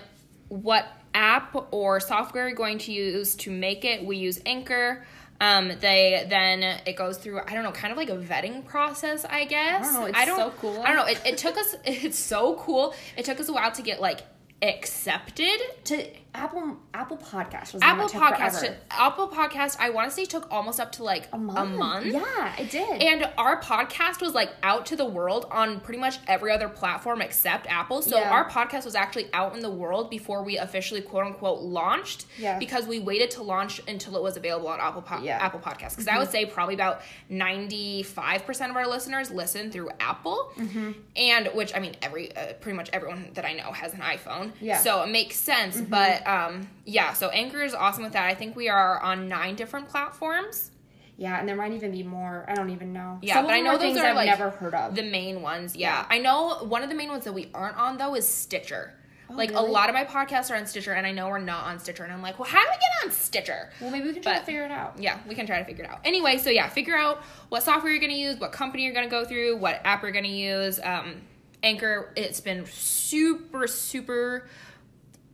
what 0.50 0.86
app 1.14 1.56
or 1.72 2.00
software 2.02 2.46
are 2.46 2.50
you 2.50 2.56
going 2.56 2.80
to 2.80 2.92
use 2.92 3.36
to 3.38 3.50
make 3.52 3.86
it? 3.86 4.06
We 4.06 4.18
use 4.18 4.40
Anchor. 4.46 5.06
Um, 5.42 5.72
they 5.80 6.26
then 6.30 6.62
it 6.86 6.96
goes 6.98 7.18
through 7.18 7.40
I 7.48 7.54
don't 7.54 7.64
know, 7.64 7.72
kind 7.72 7.92
of 7.94 7.98
like 7.98 8.10
a 8.10 8.18
vetting 8.18 8.66
process, 8.66 9.24
I 9.26 9.46
guess. 9.46 9.88
I 9.88 9.94
don't 9.94 9.94
know, 9.94 10.06
it's 10.08 10.26
so 10.36 10.54
cool. 10.60 10.82
I 10.82 10.88
don't 10.88 10.98
know. 10.98 11.06
It, 11.06 11.22
it 11.26 11.38
took 11.38 11.58
us. 11.58 11.76
It's 11.86 12.20
so 12.20 12.56
cool. 12.56 12.94
It 13.16 13.24
took 13.26 13.40
us 13.40 13.48
a 13.48 13.54
while 13.54 13.72
to 13.72 13.82
get 13.82 14.02
like 14.02 14.20
accepted. 14.62 15.60
to 15.86 16.06
apple 16.36 16.78
apple 16.94 17.18
podcast 17.18 17.74
was 17.74 17.82
Apple 17.82 18.08
that 18.08 18.12
took 18.12 18.22
Podcast. 18.22 18.76
Apple 18.92 19.28
Podcast. 19.30 19.78
I 19.80 19.90
want 19.90 20.10
to 20.10 20.16
say 20.16 20.26
took 20.26 20.48
almost 20.52 20.80
up 20.80 20.92
to 20.94 21.04
like 21.04 21.28
a 21.34 21.38
month. 21.38 22.06
yeah 22.06 22.56
it 22.58 22.70
did 22.70 23.02
And 23.02 23.28
our 23.38 23.60
podcast 23.62 24.22
was 24.22 24.34
like 24.36 24.52
out 24.62 24.86
to 24.88 24.96
the 24.96 25.06
world 25.06 25.48
on 25.50 25.80
pretty 25.80 26.00
much 26.00 26.20
every 26.28 26.52
other 26.52 26.70
platform 26.70 27.22
except 27.22 27.66
Apple. 27.68 28.02
So 28.04 28.18
Yeah. 28.18 28.30
our 28.30 28.48
podcast 28.50 28.86
was 28.86 28.94
actually 28.96 29.28
out 29.34 29.56
in 29.56 29.62
the 29.62 29.70
world 29.72 30.10
before 30.12 30.44
we 30.44 30.58
officially 30.58 31.02
quote 31.02 31.26
unquote 31.26 31.62
launched. 31.62 32.26
Yeah. 32.38 32.60
Because 32.60 32.86
we 32.86 33.00
waited 33.00 33.32
to 33.32 33.44
launch 33.44 33.82
until 33.88 34.16
it 34.16 34.22
was 34.22 34.38
available 34.38 34.68
on 34.68 34.80
Apple 34.80 35.02
po- 35.02 35.22
Yeah. 35.22 35.38
Mm-hmm. 35.38 35.46
Apple 35.46 35.60
Podcasts. 35.62 35.92
Because 35.92 36.08
I 36.08 36.20
would 36.20 36.30
say 36.30 36.46
probably 36.46 36.76
about 36.76 37.02
ninety 37.30 38.04
five 38.04 38.46
percent 38.46 38.70
of 38.72 38.78
our 38.78 38.88
listeners 38.88 39.32
listen 39.32 39.72
through 39.72 39.90
Apple, 40.00 40.52
Mm-hmm. 40.58 40.92
and 41.16 41.48
which 41.54 41.74
I 41.76 41.80
mean 41.80 41.96
every 42.02 42.36
uh, 42.36 42.54
pretty 42.54 42.76
much 42.76 42.90
everyone 42.94 43.32
that 43.34 43.46
I 43.46 43.54
know 43.54 43.72
has 43.72 43.94
an 43.94 44.02
iPhone. 44.02 44.52
Yeah. 44.62 44.76
Mm-hmm. 44.76 44.84
So 44.84 45.02
it 45.04 45.10
makes 45.10 45.36
sense. 45.38 45.80
But 45.80 46.19
um 46.26 46.68
yeah, 46.86 47.14
so 47.14 47.30
Anchor 47.30 47.62
is 47.64 47.74
awesome 47.74 48.04
with 48.04 48.14
that. 48.14 48.26
I 48.26 48.34
think 48.36 48.56
we 48.56 48.70
are 48.70 49.00
on 49.02 49.28
nine 49.28 49.56
different 49.56 49.90
platforms. 49.90 50.72
Yeah, 51.18 51.38
and 51.38 51.48
there 51.50 51.56
might 51.58 51.74
even 51.74 51.92
be 51.92 52.02
more. 52.02 52.46
I 52.48 52.56
don't 52.56 52.70
even 52.70 52.94
know. 52.94 53.20
Yeah, 53.22 53.34
Some 53.36 53.46
but 53.48 53.54
I 53.54 53.60
know 53.60 53.74
those 53.74 53.82
things 53.82 53.98
are, 53.98 54.06
I've 54.06 54.16
like, 54.16 54.28
never 54.28 54.52
heard 54.52 54.74
of. 54.74 54.96
The 54.96 55.04
main 55.04 55.42
ones, 55.42 55.76
yeah. 55.76 56.06
I 56.10 56.18
know 56.20 56.60
one 56.64 56.82
of 56.82 56.88
the 56.90 56.96
main 56.96 57.10
ones 57.10 57.26
that 57.26 57.34
we 57.34 57.50
aren't 57.54 57.76
on 57.78 57.98
though 57.98 58.16
is 58.16 58.26
Stitcher. 58.26 58.94
like 59.30 59.50
really? 59.50 59.68
a 59.68 59.70
lot 59.70 59.90
of 59.90 59.96
my 59.96 60.06
podcasts 60.06 60.50
are 60.50 60.56
on 60.56 60.66
Stitcher, 60.66 60.94
and 60.94 61.06
I 61.06 61.12
know 61.12 61.28
we're 61.28 61.40
not 61.40 61.66
on 61.66 61.78
Stitcher, 61.78 62.06
and 62.06 62.14
I'm 62.14 62.22
like, 62.22 62.40
well, 62.40 62.48
how 62.48 62.62
do 62.64 62.70
we 62.70 62.76
get 62.78 63.06
on 63.06 63.12
Stitcher? 63.12 63.70
well, 63.82 63.92
maybe 63.92 64.08
we 64.08 64.14
can 64.14 64.24
try 64.24 64.34
but- 64.36 64.40
to 64.40 64.46
figure 64.46 64.64
it 64.64 64.72
out. 64.72 64.98
Yeah, 64.98 65.20
we 65.28 65.36
can 65.36 65.46
try 65.46 65.60
to 65.60 65.66
figure 65.66 65.84
it 65.84 65.90
out. 65.90 66.00
Anyway, 66.06 66.38
so 66.38 66.50
yeah, 66.52 66.70
figure 66.70 66.96
out 66.96 67.22
what 67.50 67.64
software 67.64 67.92
you're 67.92 68.00
gonna 68.02 68.14
use, 68.14 68.40
what 68.40 68.54
company 68.54 68.86
you're 68.86 68.94
gonna 68.94 69.10
go 69.10 69.26
through, 69.26 69.58
what 69.58 69.82
app 69.84 70.04
you're 70.04 70.12
gonna 70.14 70.30
use. 70.30 70.80
Um, 70.82 71.16
Anchor, 71.62 72.14
it's 72.16 72.40
been 72.40 72.66
super, 72.66 73.68
super 73.68 74.48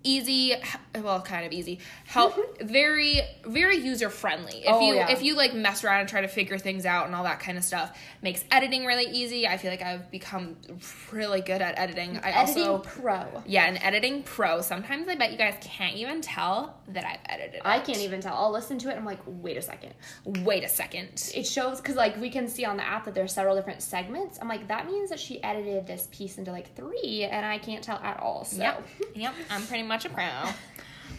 easy 0.06 0.54
well 1.02 1.22
kind 1.22 1.46
of 1.46 1.52
easy 1.52 1.80
help 2.06 2.34
mm-hmm. 2.36 2.68
very 2.68 3.22
very 3.46 3.78
user 3.78 4.10
friendly 4.10 4.60
if 4.60 4.66
Oh, 4.68 4.82
you 4.88 4.96
yeah. 4.96 5.10
if 5.12 5.22
you 5.22 5.36
like 5.36 5.54
mess 5.54 5.84
around 5.84 6.02
and 6.02 6.10
try 6.10 6.22
to 6.22 6.28
figure 6.28 6.58
things 6.58 6.86
out 6.86 7.06
and 7.08 7.16
all 7.16 7.24
that 7.24 7.40
kind 7.40 7.58
of 7.58 7.64
stuff 7.64 7.98
makes 8.22 8.44
editing 8.52 8.86
really 8.86 9.06
easy 9.12 9.48
i 9.48 9.58
feel 9.58 9.72
like 9.72 9.82
i've 9.82 10.10
become 10.12 10.56
really 11.12 11.42
good 11.42 11.62
at 11.62 11.78
editing 11.78 12.18
i 12.24 12.30
Editing 12.32 12.68
also 12.68 12.78
Pro. 12.80 13.26
yeah 13.46 13.66
an 13.66 13.78
editing 13.78 14.24
pro 14.24 14.62
sometimes 14.62 15.08
i 15.10 15.16
bet 15.16 15.32
you 15.32 15.38
guys 15.38 15.56
can't 15.62 15.96
even 15.96 16.22
tell 16.22 16.80
that 16.90 17.04
i've 17.06 17.20
edited 17.28 17.62
I 17.66 17.78
it. 17.78 17.86
can't 17.86 18.00
even 18.00 18.22
tell. 18.22 18.36
I'll 18.36 18.52
listen 18.52 18.78
to 18.80 18.88
it 18.90 18.92
and 18.92 19.00
I'm 19.00 19.06
like, 19.06 19.20
wait 19.26 19.58
a 19.58 19.62
second. 19.62 19.94
wait 20.44 20.64
a 20.64 20.70
second 20.70 21.32
It 21.34 21.48
shows 21.48 21.82
because 21.82 21.96
like 21.96 22.20
we 22.20 22.30
can 22.30 22.48
see 22.48 22.64
on 22.66 22.78
the 22.78 22.86
app 22.86 23.06
that 23.06 23.16
there's 23.16 23.34
several 23.34 23.56
different 23.56 23.82
segments. 23.82 24.38
I'm 24.42 24.48
like, 24.48 24.68
that 24.68 24.86
means 24.86 25.10
that 25.10 25.20
she 25.20 25.42
edited 25.44 25.88
this 25.88 26.08
piece 26.12 26.38
into 26.38 26.52
like 26.52 26.76
three, 26.76 27.24
and 27.30 27.46
I 27.46 27.58
can't 27.58 27.84
tell 27.84 27.98
at 28.04 28.20
all. 28.20 28.46
So 28.46 28.62
Yep. 28.62 28.88
Yep. 29.16 29.34
I'm 29.50 29.64
pretty 29.66 29.84
much 29.84 29.95
a 30.04 30.10
pro. 30.10 30.26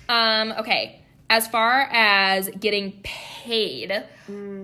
Um, 0.09 0.53
okay. 0.59 1.03
As 1.31 1.49
far 1.49 1.89
as 1.91 2.49
getting 2.51 3.01
paid 3.03 4.05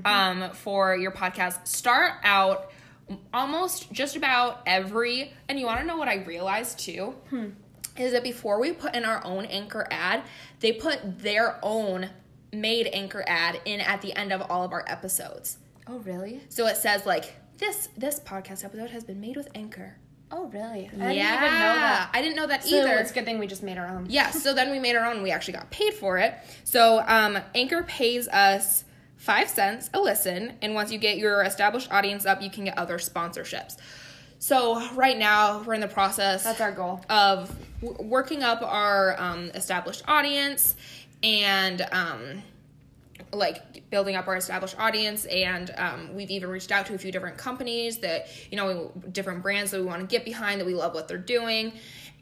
um, 0.04 0.50
for 0.52 0.94
your 0.94 1.10
podcast, 1.10 1.66
start 1.66 2.12
out 2.22 2.70
almost 3.32 3.90
just 3.90 4.14
about 4.16 4.60
every, 4.66 5.32
and 5.48 5.58
you 5.58 5.66
want 5.66 5.80
to 5.80 5.86
know 5.86 5.96
what 5.96 6.08
I 6.08 6.16
realized 6.24 6.78
too? 6.78 7.14
Is 7.96 8.12
that 8.12 8.22
before 8.22 8.60
we 8.60 8.72
put 8.72 8.94
in 8.94 9.04
our 9.04 9.24
own 9.24 9.44
anchor 9.46 9.86
ad, 9.90 10.22
they 10.60 10.72
put 10.72 11.18
their 11.18 11.58
own 11.62 12.10
made 12.52 12.88
anchor 12.92 13.24
ad 13.26 13.60
in 13.64 13.80
at 13.80 14.02
the 14.02 14.12
end 14.14 14.32
of 14.32 14.42
all 14.42 14.62
of 14.62 14.72
our 14.72 14.84
episodes. 14.86 15.58
Oh 15.86 15.98
really? 15.98 16.42
So 16.48 16.66
it 16.66 16.76
says 16.76 17.06
like 17.06 17.34
this 17.58 17.88
this 17.96 18.20
podcast 18.20 18.64
episode 18.64 18.90
has 18.90 19.04
been 19.04 19.20
made 19.20 19.36
with 19.36 19.48
Anchor. 19.54 19.96
Oh 20.34 20.46
really? 20.46 20.86
I 20.88 20.90
didn't 20.90 21.12
yeah, 21.12 21.34
even 21.36 21.52
know 21.58 21.74
that. 21.74 22.10
I 22.14 22.22
didn't 22.22 22.36
know 22.36 22.46
that 22.46 22.64
So 22.64 22.76
either. 22.76 22.94
it's 22.94 23.10
a 23.10 23.14
good 23.14 23.24
thing 23.26 23.38
we 23.38 23.46
just 23.46 23.62
made 23.62 23.76
our 23.78 23.86
own. 23.86 24.06
yeah, 24.08 24.30
so 24.30 24.54
then 24.54 24.70
we 24.70 24.78
made 24.78 24.96
our 24.96 25.04
own. 25.04 25.22
We 25.22 25.30
actually 25.30 25.54
got 25.54 25.70
paid 25.70 25.92
for 25.94 26.16
it. 26.18 26.34
So 26.64 27.04
um, 27.06 27.38
Anchor 27.54 27.82
pays 27.82 28.28
us 28.28 28.84
five 29.16 29.48
cents 29.48 29.90
a 29.94 30.00
listen, 30.00 30.54
and 30.62 30.74
once 30.74 30.90
you 30.90 30.98
get 30.98 31.18
your 31.18 31.42
established 31.42 31.92
audience 31.92 32.24
up, 32.26 32.40
you 32.42 32.50
can 32.50 32.64
get 32.64 32.76
other 32.78 32.98
sponsorships. 32.98 33.76
So 34.38 34.84
right 34.94 35.16
now 35.16 35.62
we're 35.62 35.74
in 35.74 35.80
the 35.80 35.86
process 35.86 36.42
That's 36.44 36.60
our 36.60 36.72
goal. 36.72 37.04
of 37.08 37.54
w- 37.80 38.08
working 38.08 38.42
up 38.42 38.60
our 38.62 39.20
um, 39.20 39.50
established 39.54 40.02
audience 40.08 40.74
and 41.22 41.82
um, 41.92 42.42
like 43.32 43.88
building 43.90 44.16
up 44.16 44.26
our 44.28 44.36
established 44.36 44.78
audience 44.78 45.24
and 45.26 45.70
um, 45.76 46.14
we've 46.14 46.30
even 46.30 46.48
reached 46.50 46.72
out 46.72 46.86
to 46.86 46.94
a 46.94 46.98
few 46.98 47.12
different 47.12 47.36
companies 47.38 47.98
that 47.98 48.26
you 48.50 48.56
know 48.56 48.92
different 49.12 49.42
brands 49.42 49.70
that 49.70 49.80
we 49.80 49.86
want 49.86 50.00
to 50.00 50.06
get 50.06 50.24
behind 50.24 50.60
that 50.60 50.66
we 50.66 50.74
love 50.74 50.94
what 50.94 51.08
they're 51.08 51.18
doing 51.18 51.72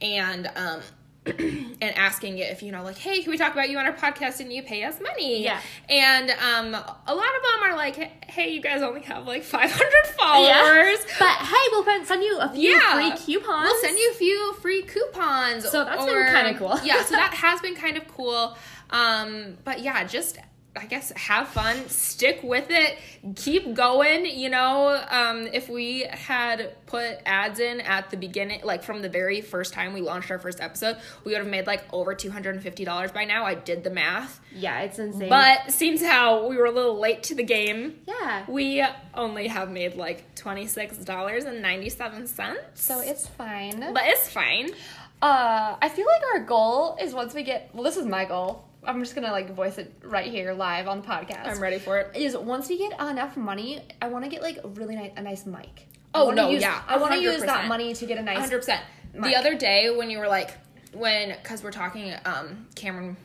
and 0.02 0.50
um, 0.56 0.80
and 1.26 1.82
asking 1.96 2.38
if 2.38 2.62
you 2.62 2.72
know 2.72 2.82
like 2.82 2.96
hey 2.96 3.20
can 3.22 3.30
we 3.30 3.36
talk 3.36 3.52
about 3.52 3.68
you 3.68 3.76
on 3.78 3.84
our 3.84 3.92
podcast 3.92 4.40
and 4.40 4.50
you 4.52 4.62
pay 4.62 4.82
us 4.84 4.98
money 5.02 5.44
Yeah. 5.44 5.60
and 5.88 6.30
um, 6.30 6.74
a 6.74 7.14
lot 7.14 7.26
of 7.36 7.42
them 7.42 7.62
are 7.70 7.76
like 7.76 7.96
hey 8.30 8.50
you 8.54 8.62
guys 8.62 8.80
only 8.82 9.02
have 9.02 9.26
like 9.26 9.42
500 9.42 9.86
followers 10.18 10.98
But 11.18 11.28
hey, 11.38 11.68
we'll 11.72 11.84
send 12.04 12.22
you 12.22 12.38
a 12.40 12.48
few 12.48 12.70
Yeah. 12.70 12.94
free 12.94 13.10
coupons. 13.24 13.64
We'll 13.70 13.80
send 13.82 13.98
you 13.98 14.10
a 14.12 14.14
few 14.14 14.54
free 14.54 14.82
coupons. 14.82 15.68
So 15.68 15.84
that's 15.84 16.04
been 16.06 16.26
kinda 16.26 16.54
cool. 16.58 16.78
yeah, 16.82 17.02
so 17.04 17.14
that 17.16 17.34
has 17.34 17.60
been 17.60 17.74
kind 17.74 17.96
of 17.98 18.08
cool. 18.08 18.56
Um, 18.90 19.58
but 19.64 19.80
yeah, 19.80 20.02
just 20.04 20.38
I 20.76 20.86
guess 20.86 21.10
have 21.16 21.48
fun, 21.48 21.88
stick 21.88 22.40
with 22.44 22.66
it, 22.70 22.96
keep 23.34 23.74
going. 23.74 24.24
You 24.24 24.50
know, 24.50 25.04
um, 25.10 25.48
if 25.52 25.68
we 25.68 26.02
had 26.08 26.74
put 26.86 27.18
ads 27.26 27.58
in 27.58 27.80
at 27.80 28.10
the 28.10 28.16
beginning, 28.16 28.60
like 28.62 28.84
from 28.84 29.02
the 29.02 29.08
very 29.08 29.40
first 29.40 29.72
time 29.74 29.92
we 29.92 30.00
launched 30.00 30.30
our 30.30 30.38
first 30.38 30.60
episode, 30.60 30.96
we 31.24 31.32
would 31.32 31.38
have 31.40 31.48
made 31.50 31.66
like 31.66 31.82
over 31.92 32.14
two 32.14 32.30
hundred 32.30 32.54
and 32.54 32.62
fifty 32.62 32.84
dollars 32.84 33.10
by 33.10 33.24
now. 33.24 33.44
I 33.44 33.54
did 33.56 33.82
the 33.82 33.90
math, 33.90 34.40
Yeah, 34.54 34.80
it's 34.82 35.00
insane. 35.00 35.28
but 35.28 35.72
seems 35.72 36.04
how 36.04 36.46
we 36.46 36.56
were 36.56 36.66
a 36.66 36.70
little 36.70 36.98
late 37.00 37.24
to 37.24 37.34
the 37.34 37.42
game. 37.42 37.96
yeah, 38.06 38.44
We 38.46 38.84
only 39.14 39.48
have 39.48 39.70
made 39.72 39.96
like 39.96 40.36
twenty 40.36 40.68
six 40.68 40.96
dollars 40.98 41.44
and 41.46 41.60
ninety 41.60 41.88
seven 41.90 42.28
cents. 42.28 42.60
so 42.74 43.00
it's 43.00 43.26
fine. 43.26 43.80
but 43.92 44.02
it's 44.04 44.28
fine. 44.28 44.70
Uh, 45.20 45.76
I 45.82 45.88
feel 45.88 46.06
like 46.06 46.22
our 46.34 46.46
goal 46.46 46.96
is 47.00 47.12
once 47.12 47.34
we 47.34 47.42
get. 47.42 47.70
Well, 47.74 47.82
this 47.82 47.96
is 47.96 48.06
my 48.06 48.24
goal. 48.24 48.64
I'm 48.84 49.00
just 49.00 49.14
gonna 49.14 49.30
like 49.30 49.54
voice 49.54 49.78
it 49.78 49.92
right 50.02 50.30
here 50.30 50.52
live 50.52 50.88
on 50.88 51.02
the 51.02 51.06
podcast. 51.06 51.46
I'm 51.46 51.60
ready 51.60 51.78
for 51.78 51.98
it. 51.98 52.16
Is 52.16 52.36
once 52.36 52.68
we 52.68 52.78
get 52.78 52.92
enough 53.00 53.36
money, 53.36 53.82
I 54.00 54.08
want 54.08 54.24
to 54.24 54.30
get 54.30 54.42
like 54.42 54.58
a 54.62 54.68
really 54.68 54.96
nice 54.96 55.12
a 55.16 55.22
nice 55.22 55.46
mic. 55.46 55.86
Oh, 56.14 56.30
I 56.30 56.34
no, 56.34 56.48
use, 56.48 56.62
yeah, 56.62 56.82
I 56.88 56.96
want 56.96 57.12
to 57.14 57.20
use 57.20 57.42
that 57.42 57.68
money 57.68 57.94
to 57.94 58.06
get 58.06 58.18
a 58.18 58.22
nice. 58.22 58.38
hundred 58.38 58.58
percent. 58.58 58.82
The 59.14 59.36
other 59.36 59.54
day 59.56 59.90
when 59.94 60.10
you 60.10 60.18
were 60.18 60.28
like, 60.28 60.50
when 60.92 61.30
because 61.30 61.62
we're 61.62 61.72
talking, 61.72 62.14
um, 62.24 62.66
Cameron. 62.74 63.16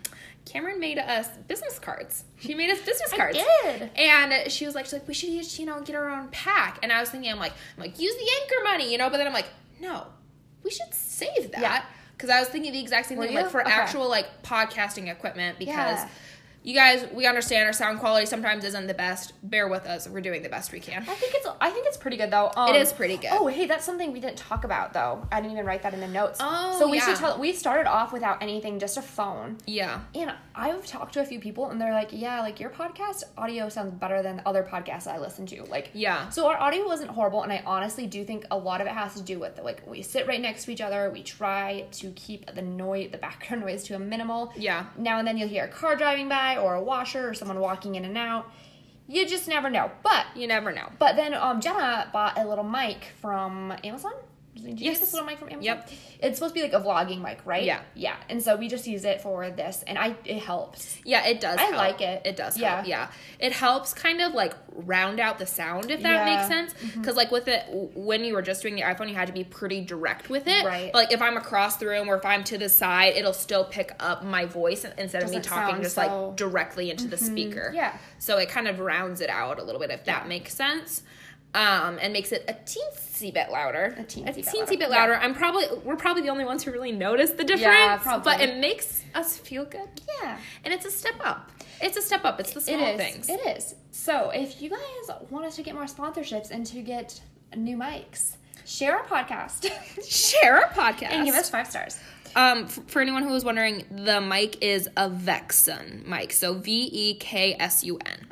Cameron 0.45 0.79
made 0.79 0.99
us 0.99 1.27
business 1.47 1.79
cards. 1.79 2.23
She 2.39 2.53
made 2.53 2.69
us 2.69 2.79
business 2.79 3.11
I 3.13 3.17
cards. 3.17 3.39
did. 3.63 3.89
And 3.95 4.51
she 4.51 4.67
was 4.67 4.75
like, 4.75 4.85
she's 4.85 4.93
like, 4.93 5.07
we 5.07 5.15
should 5.15 5.29
use, 5.29 5.57
you 5.57 5.65
know, 5.65 5.81
get 5.81 5.95
our 5.95 6.07
own 6.07 6.27
pack. 6.27 6.77
And 6.83 6.91
I 6.91 6.99
was 6.99 7.09
thinking, 7.09 7.31
I'm 7.31 7.39
like, 7.39 7.53
I'm 7.75 7.81
like, 7.81 7.99
use 7.99 8.13
the 8.13 8.29
anchor 8.41 8.63
money, 8.63 8.91
you 8.91 8.99
know. 8.99 9.09
But 9.09 9.17
then 9.17 9.25
I'm 9.25 9.33
like, 9.33 9.47
no, 9.79 10.05
we 10.63 10.69
should 10.69 10.93
save 10.93 11.51
that. 11.51 11.61
Yeah. 11.61 11.83
Because 12.15 12.29
I 12.29 12.39
was 12.39 12.47
thinking 12.49 12.71
the 12.71 12.79
exact 12.79 13.07
same 13.09 13.17
Were 13.17 13.25
thing, 13.25 13.35
you? 13.35 13.41
like 13.41 13.51
for 13.51 13.61
Okay. 13.61 13.71
actual 13.71 14.07
like 14.09 14.41
podcasting 14.43 15.11
equipment. 15.11 15.59
Because 15.59 15.75
Yeah. 15.99 16.09
You 16.65 16.73
guys, 16.73 17.05
we 17.13 17.27
understand 17.27 17.67
our 17.67 17.73
sound 17.73 17.99
quality 17.99 18.25
sometimes 18.25 18.65
isn't 18.65 18.87
the 18.87 18.93
best. 18.95 19.33
Bear 19.43 19.67
with 19.67 19.85
us. 19.85 20.09
We're 20.09 20.19
doing 20.21 20.41
the 20.41 20.49
best 20.49 20.71
we 20.71 20.79
can. 20.79 21.03
I 21.03 21.13
think 21.13 21.35
it's 21.35 21.47
I 21.61 21.69
think 21.69 21.85
it's 21.85 21.95
pretty 21.95 22.17
good 22.17 22.31
though. 22.31 22.51
Um, 22.55 22.73
It 22.73 22.81
is 22.81 22.91
pretty 22.91 23.17
good. 23.17 23.29
Oh, 23.31 23.45
hey, 23.45 23.67
that's 23.67 23.85
something 23.85 24.11
we 24.11 24.19
didn't 24.19 24.37
talk 24.37 24.63
about 24.63 24.91
though. 24.91 25.27
I 25.31 25.41
didn't 25.41 25.53
even 25.53 25.67
write 25.67 25.83
that 25.83 25.93
in 25.93 25.99
the 25.99 26.07
notes. 26.07 26.39
Oh, 26.41 26.75
so 26.79 26.89
we 26.89 26.97
yeah. 26.97 27.05
should 27.05 27.17
tell. 27.17 27.37
We 27.39 27.53
started 27.53 27.87
off 27.87 28.11
without 28.11 28.41
anything, 28.41 28.79
just 28.79 28.97
a 28.97 29.03
phone. 29.03 29.57
Yeah. 29.67 30.01
And 30.15 30.33
I've 30.55 30.87
talked 30.87 31.13
to 31.13 31.21
a 31.21 31.25
few 31.25 31.39
people, 31.39 31.69
and 31.69 31.79
they're 31.79 31.93
like, 31.93 32.09
"Yeah, 32.11 32.41
like 32.41 32.59
your 32.59 32.71
podcast 32.71 33.25
audio 33.37 33.69
sounds 33.69 33.93
better 33.93 34.23
than 34.23 34.41
other 34.47 34.63
podcasts 34.63 35.05
I 35.05 35.19
listen 35.19 35.45
to." 35.47 35.63
Like, 35.65 35.91
Yeah. 35.93 36.29
So 36.29 36.47
our 36.47 36.57
audio 36.57 36.85
wasn't 36.87 37.11
horrible, 37.11 37.43
and 37.43 37.53
I 37.53 37.61
honestly 37.65 38.07
do 38.07 38.25
think 38.25 38.45
a 38.49 38.57
lot 38.57 38.81
of 38.81 38.87
it 38.87 38.93
has 38.93 39.13
to 39.13 39.21
do 39.21 39.37
with 39.37 39.59
like 39.63 39.85
we 39.87 40.01
sit 40.01 40.25
right 40.25 40.41
next 40.41 40.65
to 40.65 40.71
each 40.71 40.81
other. 40.81 41.11
We 41.13 41.21
try 41.21 41.85
to 41.91 42.11
keep 42.13 42.51
the 42.55 42.63
noise, 42.63 43.11
the 43.11 43.19
background 43.19 43.61
noise, 43.65 43.83
to 43.83 43.95
a 43.95 43.99
minimal. 43.99 44.51
Yeah. 44.57 44.87
Now 44.97 45.19
and 45.19 45.27
then 45.27 45.37
you'll 45.37 45.49
hear 45.49 45.65
a 45.65 45.67
car 45.67 45.95
driving 45.95 46.27
by, 46.27 46.54
or 46.57 46.75
a 46.75 46.81
washer, 46.83 47.29
or 47.29 47.33
someone 47.33 47.59
walking 47.59 47.95
in 47.95 48.05
and 48.05 48.17
out. 48.17 48.51
You 49.07 49.27
just 49.27 49.47
never 49.47 49.69
know. 49.69 49.91
But 50.03 50.25
You 50.35 50.47
never 50.47 50.71
know. 50.71 50.89
but 50.97 51.15
then 51.15 51.33
um, 51.35 51.61
Jenna 51.61 52.09
bought 52.11 52.37
a 52.39 52.47
little 52.47 52.63
mic 52.63 53.05
from 53.21 53.71
Amazon. 53.83 54.13
Did 54.55 54.79
you 54.79 54.85
Yes. 54.91 54.99
this 55.01 55.11
little 55.13 55.27
mic 55.27 55.37
from 55.37 55.49
Amazon? 55.49 55.63
Yep. 55.63 55.89
It's 56.21 56.37
supposed 56.37 56.55
to 56.55 56.61
be 56.61 56.63
like 56.67 56.73
a 56.73 56.83
vlogging 56.83 57.21
mic, 57.21 57.39
right? 57.45 57.63
Yeah. 57.63 57.81
Yeah. 57.93 58.15
And 58.29 58.41
so 58.41 58.55
we 58.55 58.69
just 58.69 58.87
use 58.87 59.03
it 59.03 59.19
for 59.21 59.49
this, 59.49 59.83
and 59.85 59.97
I 59.97 60.15
it 60.23 60.39
helps. 60.41 60.97
Yeah, 61.03 61.25
it 61.27 61.41
does. 61.41 61.57
I 61.57 61.63
help. 61.63 61.75
like 61.75 62.01
it. 62.01 62.21
It 62.25 62.37
does. 62.37 62.57
Yeah. 62.57 62.75
Help. 62.77 62.87
Yeah. 62.87 63.07
It 63.39 63.51
helps 63.51 63.93
kind 63.93 64.21
of 64.21 64.33
like 64.33 64.53
round 64.73 65.19
out 65.19 65.39
the 65.39 65.45
sound, 65.45 65.91
if 65.91 66.01
that 66.03 66.09
Yeah. 66.09 66.25
Mm-hmm. 66.25 66.35
makes 66.35 66.71
sense. 66.73 66.93
Because 66.95 67.15
like 67.17 67.31
with 67.31 67.47
it, 67.49 67.65
when 67.69 68.23
you 68.23 68.33
were 68.33 68.41
just 68.41 68.61
doing 68.61 68.75
the 68.75 68.81
iPhone, 68.83 69.09
you 69.09 69.15
had 69.15 69.27
to 69.27 69.33
be 69.33 69.43
pretty 69.43 69.81
direct 69.81 70.29
with 70.29 70.47
it. 70.47 70.63
Right. 70.65 70.89
But, 70.93 70.99
like 70.99 71.11
if 71.11 71.21
I'm 71.21 71.35
across 71.37 71.75
the 71.77 71.87
room 71.87 72.07
or 72.07 72.15
if 72.15 72.25
I'm 72.25 72.43
to 72.45 72.57
the 72.57 72.69
side, 72.69 73.13
it'll 73.17 73.33
still 73.33 73.65
pick 73.65 73.91
up 73.99 74.23
my 74.23 74.45
voice 74.45 74.85
instead 74.97 75.21
of 75.23 75.31
me 75.31 75.41
talking 75.41 75.81
just 75.83 75.95
so- 75.95 76.01
Mm-hmm. 76.03 76.25
like 76.27 76.35
directly 76.37 76.89
into 76.91 77.07
the 77.07 77.17
speaker. 77.17 77.71
Yeah. 77.75 77.97
So 78.19 78.37
it 78.37 78.47
kind 78.49 78.67
of 78.69 78.79
rounds 78.79 79.19
it 79.21 79.29
out 79.29 79.59
a 79.59 79.63
little 79.63 79.81
bit, 79.81 79.89
if 79.91 80.05
that 80.05 80.27
makes 80.29 80.53
sense. 80.53 81.03
Um, 81.55 81.97
and 82.01 82.11
makes 82.11 82.31
it 82.33 82.43
a 82.49 82.53
teensy 82.53 83.33
bit 83.33 83.49
louder. 83.49 83.95
A 83.97 84.03
teensy 84.03 84.29
a 84.29 84.33
bit 84.33 84.45
teensy 84.45 84.59
louder. 84.59 84.77
bit 84.77 84.89
louder. 84.89 85.15
I'm 85.15 85.33
probably 85.33 85.63
we're 85.85 85.95
probably 85.95 86.21
the 86.23 86.29
only 86.29 86.43
ones 86.43 86.63
who 86.63 86.71
really 86.71 86.91
notice 86.91 87.31
the 87.31 87.45
difference. 87.45 87.61
Yeah, 87.61 87.97
probably. 87.97 88.23
But 88.33 88.41
it 88.41 88.57
makes 88.57 89.01
us 89.15 89.37
feel 89.37 89.63
good. 89.63 89.87
Yeah. 90.21 90.37
And 90.65 90.73
it's 90.73 90.85
a 90.85 90.91
step 90.91 91.15
up. 91.23 91.51
It's 91.81 91.95
a 91.97 92.01
step 92.01 92.25
up. 92.25 92.39
It's 92.41 92.51
the 92.53 92.59
small 92.61 92.79
It 92.79 92.91
is. 92.91 92.97
things. 92.97 93.29
It 93.29 93.39
is. 93.57 93.75
So 93.91 94.31
if 94.31 94.61
you 94.61 94.69
guys 94.69 95.17
want 95.29 95.45
us 95.45 95.55
to 95.55 95.63
get 95.63 95.75
more 95.75 95.85
sponsorships 95.85 96.51
and 96.51 96.65
to 96.67 96.81
get 96.81 97.21
new 97.55 97.77
mics, 97.77 98.35
share 98.65 98.97
our 98.99 99.05
podcast 99.05 99.69
Share 100.09 100.57
our 100.57 100.69
podcast. 100.73 101.11
and 101.11 101.25
give 101.25 101.35
us 101.35 101.49
five 101.49 101.67
stars. 101.67 101.97
um, 102.35 102.65
f- 102.65 102.79
for 102.87 103.01
anyone 103.01 103.23
who 103.23 103.29
was 103.31 103.45
wondering, 103.45 103.85
the 103.91 104.19
mic 104.19 104.61
is 104.61 104.87
a 104.97 105.09
Veksun 105.09 106.05
mic. 106.05 106.33
So 106.33 106.53
V 106.55 106.89
E 106.91 107.13
K 107.15 107.55
S 107.57 107.83
U 107.85 107.97
N. 108.05 108.27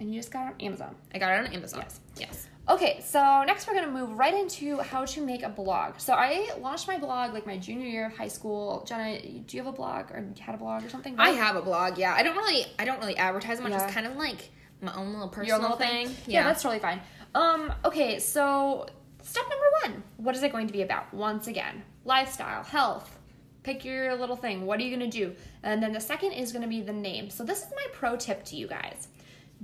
And 0.00 0.12
you 0.12 0.18
just 0.18 0.32
got 0.32 0.46
it 0.46 0.54
on 0.54 0.60
Amazon. 0.60 0.96
I 1.14 1.18
got 1.18 1.32
it 1.32 1.46
on 1.46 1.54
Amazon. 1.54 1.80
Yes. 1.82 2.00
Yes. 2.16 2.46
Okay, 2.68 3.00
so 3.04 3.42
next 3.46 3.66
we're 3.66 3.74
gonna 3.74 3.90
move 3.90 4.18
right 4.18 4.34
into 4.34 4.78
how 4.78 5.04
to 5.04 5.20
make 5.24 5.42
a 5.42 5.48
blog. 5.48 5.98
So 5.98 6.14
I 6.14 6.50
launched 6.60 6.88
my 6.88 6.98
blog 6.98 7.34
like 7.34 7.46
my 7.46 7.58
junior 7.58 7.86
year 7.86 8.06
of 8.06 8.16
high 8.16 8.28
school. 8.28 8.84
Jenna, 8.88 9.20
do 9.20 9.56
you 9.56 9.62
have 9.62 9.72
a 9.72 9.76
blog 9.76 10.10
or 10.10 10.24
had 10.38 10.54
a 10.54 10.58
blog 10.58 10.84
or 10.84 10.88
something? 10.88 11.14
I 11.18 11.30
have 11.30 11.56
a 11.56 11.62
blog. 11.62 11.98
Yeah. 11.98 12.14
I 12.14 12.22
don't 12.22 12.36
really. 12.36 12.66
I 12.78 12.84
don't 12.84 12.98
really 12.98 13.16
advertise 13.16 13.60
much. 13.60 13.72
Yeah. 13.72 13.84
It's 13.84 13.92
kind 13.92 14.06
of 14.06 14.16
like 14.16 14.50
my 14.80 14.94
own 14.94 15.12
little 15.12 15.28
personal 15.28 15.46
your 15.46 15.56
own 15.56 15.62
little 15.62 15.76
thing. 15.76 16.08
thing. 16.08 16.32
Yeah. 16.32 16.44
that's 16.44 16.62
totally 16.62 16.80
fine. 16.80 17.00
Um, 17.34 17.72
okay, 17.84 18.18
so 18.18 18.86
step 19.22 19.44
number 19.48 19.66
one. 19.94 20.02
What 20.16 20.34
is 20.34 20.42
it 20.42 20.52
going 20.52 20.66
to 20.66 20.72
be 20.72 20.82
about? 20.82 21.12
Once 21.12 21.46
again, 21.46 21.82
lifestyle, 22.04 22.64
health. 22.64 23.18
Pick 23.62 23.84
your 23.84 24.16
little 24.16 24.36
thing. 24.36 24.64
What 24.64 24.80
are 24.80 24.82
you 24.82 24.96
gonna 24.96 25.10
do? 25.10 25.34
And 25.62 25.82
then 25.82 25.92
the 25.92 26.00
second 26.00 26.32
is 26.32 26.50
gonna 26.50 26.66
be 26.66 26.80
the 26.80 26.94
name. 26.94 27.28
So 27.28 27.44
this 27.44 27.58
is 27.62 27.70
my 27.70 27.86
pro 27.92 28.16
tip 28.16 28.42
to 28.46 28.56
you 28.56 28.66
guys. 28.66 29.08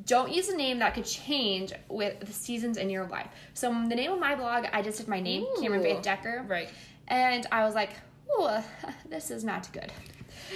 Don't 0.04 0.30
use 0.30 0.48
a 0.48 0.56
name 0.56 0.78
that 0.80 0.94
could 0.94 1.06
change 1.06 1.72
with 1.88 2.20
the 2.20 2.32
seasons 2.32 2.76
in 2.76 2.90
your 2.90 3.06
life. 3.06 3.28
So 3.54 3.70
the 3.70 3.94
name 3.94 4.12
of 4.12 4.20
my 4.20 4.34
blog, 4.34 4.66
I 4.72 4.82
just 4.82 4.98
did 4.98 5.08
my 5.08 5.20
name, 5.20 5.46
Cameron 5.60 5.82
Faith 5.82 6.02
Decker. 6.02 6.44
Right. 6.46 6.68
And 7.08 7.46
I 7.50 7.64
was 7.64 7.74
like, 7.74 7.90
oh, 8.30 8.62
this 9.08 9.30
is 9.30 9.42
not 9.42 9.72
good. 9.72 9.90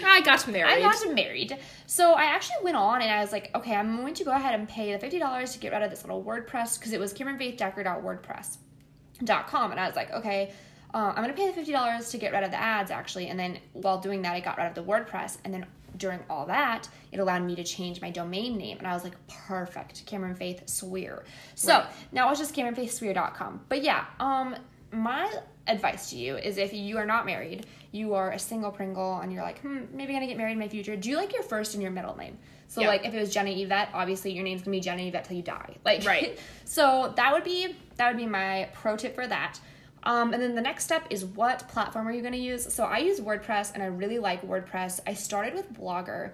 I 0.05 0.21
got 0.21 0.47
married. 0.47 0.73
I 0.73 0.81
got 0.81 1.15
married. 1.15 1.57
So 1.87 2.13
I 2.13 2.25
actually 2.25 2.63
went 2.63 2.77
on 2.77 3.01
and 3.03 3.11
I 3.11 3.21
was 3.21 3.33
like, 3.33 3.51
okay, 3.55 3.75
I'm 3.75 3.97
going 3.97 4.15
to 4.15 4.25
go 4.25 4.33
ahead 4.33 4.55
and 4.55 4.69
pay 4.69 4.95
the 4.95 4.99
$50 5.05 5.53
to 5.53 5.59
get 5.59 5.73
rid 5.73 5.83
of 5.83 5.91
this 5.91 6.05
little 6.05 6.23
WordPress 6.23 6.79
because 6.79 6.93
it 6.93 7.01
was 7.01 7.13
CameronFaithDecker.wordpress.com. 7.15 9.71
And 9.71 9.81
I 9.81 9.87
was 9.87 9.97
like, 9.97 10.13
okay, 10.13 10.53
uh, 10.93 11.13
I'm 11.15 11.25
going 11.25 11.29
to 11.29 11.35
pay 11.35 11.51
the 11.51 11.73
$50 11.73 12.11
to 12.11 12.19
get 12.19 12.33
rid 12.33 12.45
of 12.45 12.51
the 12.51 12.61
ads 12.61 12.91
actually. 12.91 13.29
And 13.29 13.39
then 13.39 13.59
while 13.73 14.01
doing 14.01 14.23
that, 14.23 14.35
I 14.35 14.41
got 14.41 14.59
rid 14.59 14.67
of 14.67 14.75
the 14.75 14.85
WordPress. 14.85 15.39
And 15.45 15.55
then 15.55 15.65
during 15.97 16.21
all 16.31 16.47
that, 16.47 16.89
it 17.13 17.21
allowed 17.21 17.43
me 17.43 17.55
to 17.57 17.65
change 17.65 18.01
my 18.01 18.11
domain 18.11 18.57
name. 18.57 18.79
And 18.79 18.87
I 18.87 18.95
was 18.95 19.05
like, 19.05 19.15
perfect, 19.29 20.05
Cameron 20.07 20.35
Faith 20.35 20.63
Swear. 20.69 21.25
So 21.55 21.79
Right. 21.79 21.87
now 22.13 22.31
it's 22.31 22.39
just 22.41 22.55
CameronFaithSwear.com. 22.55 23.61
But 23.69 23.83
yeah, 23.83 24.05
um, 24.19 24.57
my 24.93 25.33
advice 25.67 26.11
to 26.11 26.17
you 26.17 26.37
is 26.37 26.59
if 26.59 26.73
you 26.73 26.99
are 26.99 27.07
not 27.07 27.27
married, 27.27 27.67
you 27.93 28.15
are 28.15 28.31
a 28.33 28.39
single 28.39 28.71
Pringle, 28.71 29.19
and 29.21 29.33
you're 29.33 29.43
like, 29.43 29.61
hmm, 29.61 29.81
maybe 29.93 30.13
gonna 30.13 30.27
get 30.27 30.37
married 30.37 30.53
in 30.53 30.59
my 30.59 30.69
future. 30.69 30.97
Do 30.97 31.09
you 31.11 31.17
like 31.17 31.33
your 31.33 31.43
first 31.43 31.75
and 31.75 31.83
your 31.83 31.93
middle 31.93 32.17
name? 32.17 32.39
So 32.69 32.81
Yeah. 32.83 32.89
like 32.89 33.05
if 33.05 33.13
it 33.15 33.19
was 33.19 33.33
Jenny 33.33 33.63
Yvette, 33.63 33.89
obviously 33.93 34.33
your 34.33 34.45
name's 34.45 34.63
gonna 34.63 34.77
be 34.77 34.81
Jenny 34.81 35.09
Yvette 35.09 35.25
till 35.25 35.37
you 35.37 35.43
die. 35.43 35.75
Like 35.85 36.05
Right. 36.05 36.39
so 36.65 37.13
that 37.17 37.33
would 37.33 37.45
be 37.45 37.75
that 37.97 38.09
would 38.09 38.17
be 38.17 38.27
my 38.27 38.69
pro 38.75 38.97
tip 38.97 39.15
for 39.15 39.27
that. 39.27 39.59
Um, 40.03 40.33
and 40.33 40.43
then 40.43 40.55
the 40.55 40.63
next 40.63 40.85
step 40.85 41.07
is 41.11 41.25
what 41.25 41.69
platform 41.69 42.09
are 42.09 42.13
you 42.13 42.23
going 42.23 42.33
to 42.33 42.39
use? 42.39 42.73
So 42.73 42.85
I 42.85 42.99
use 42.99 43.21
WordPress 43.21 43.75
and 43.75 43.83
I 43.83 43.87
really 43.87 44.19
like 44.19 44.43
WordPress. 44.43 45.01
I 45.07 45.15
started 45.15 45.55
with 45.55 45.73
Blogger, 45.73 46.33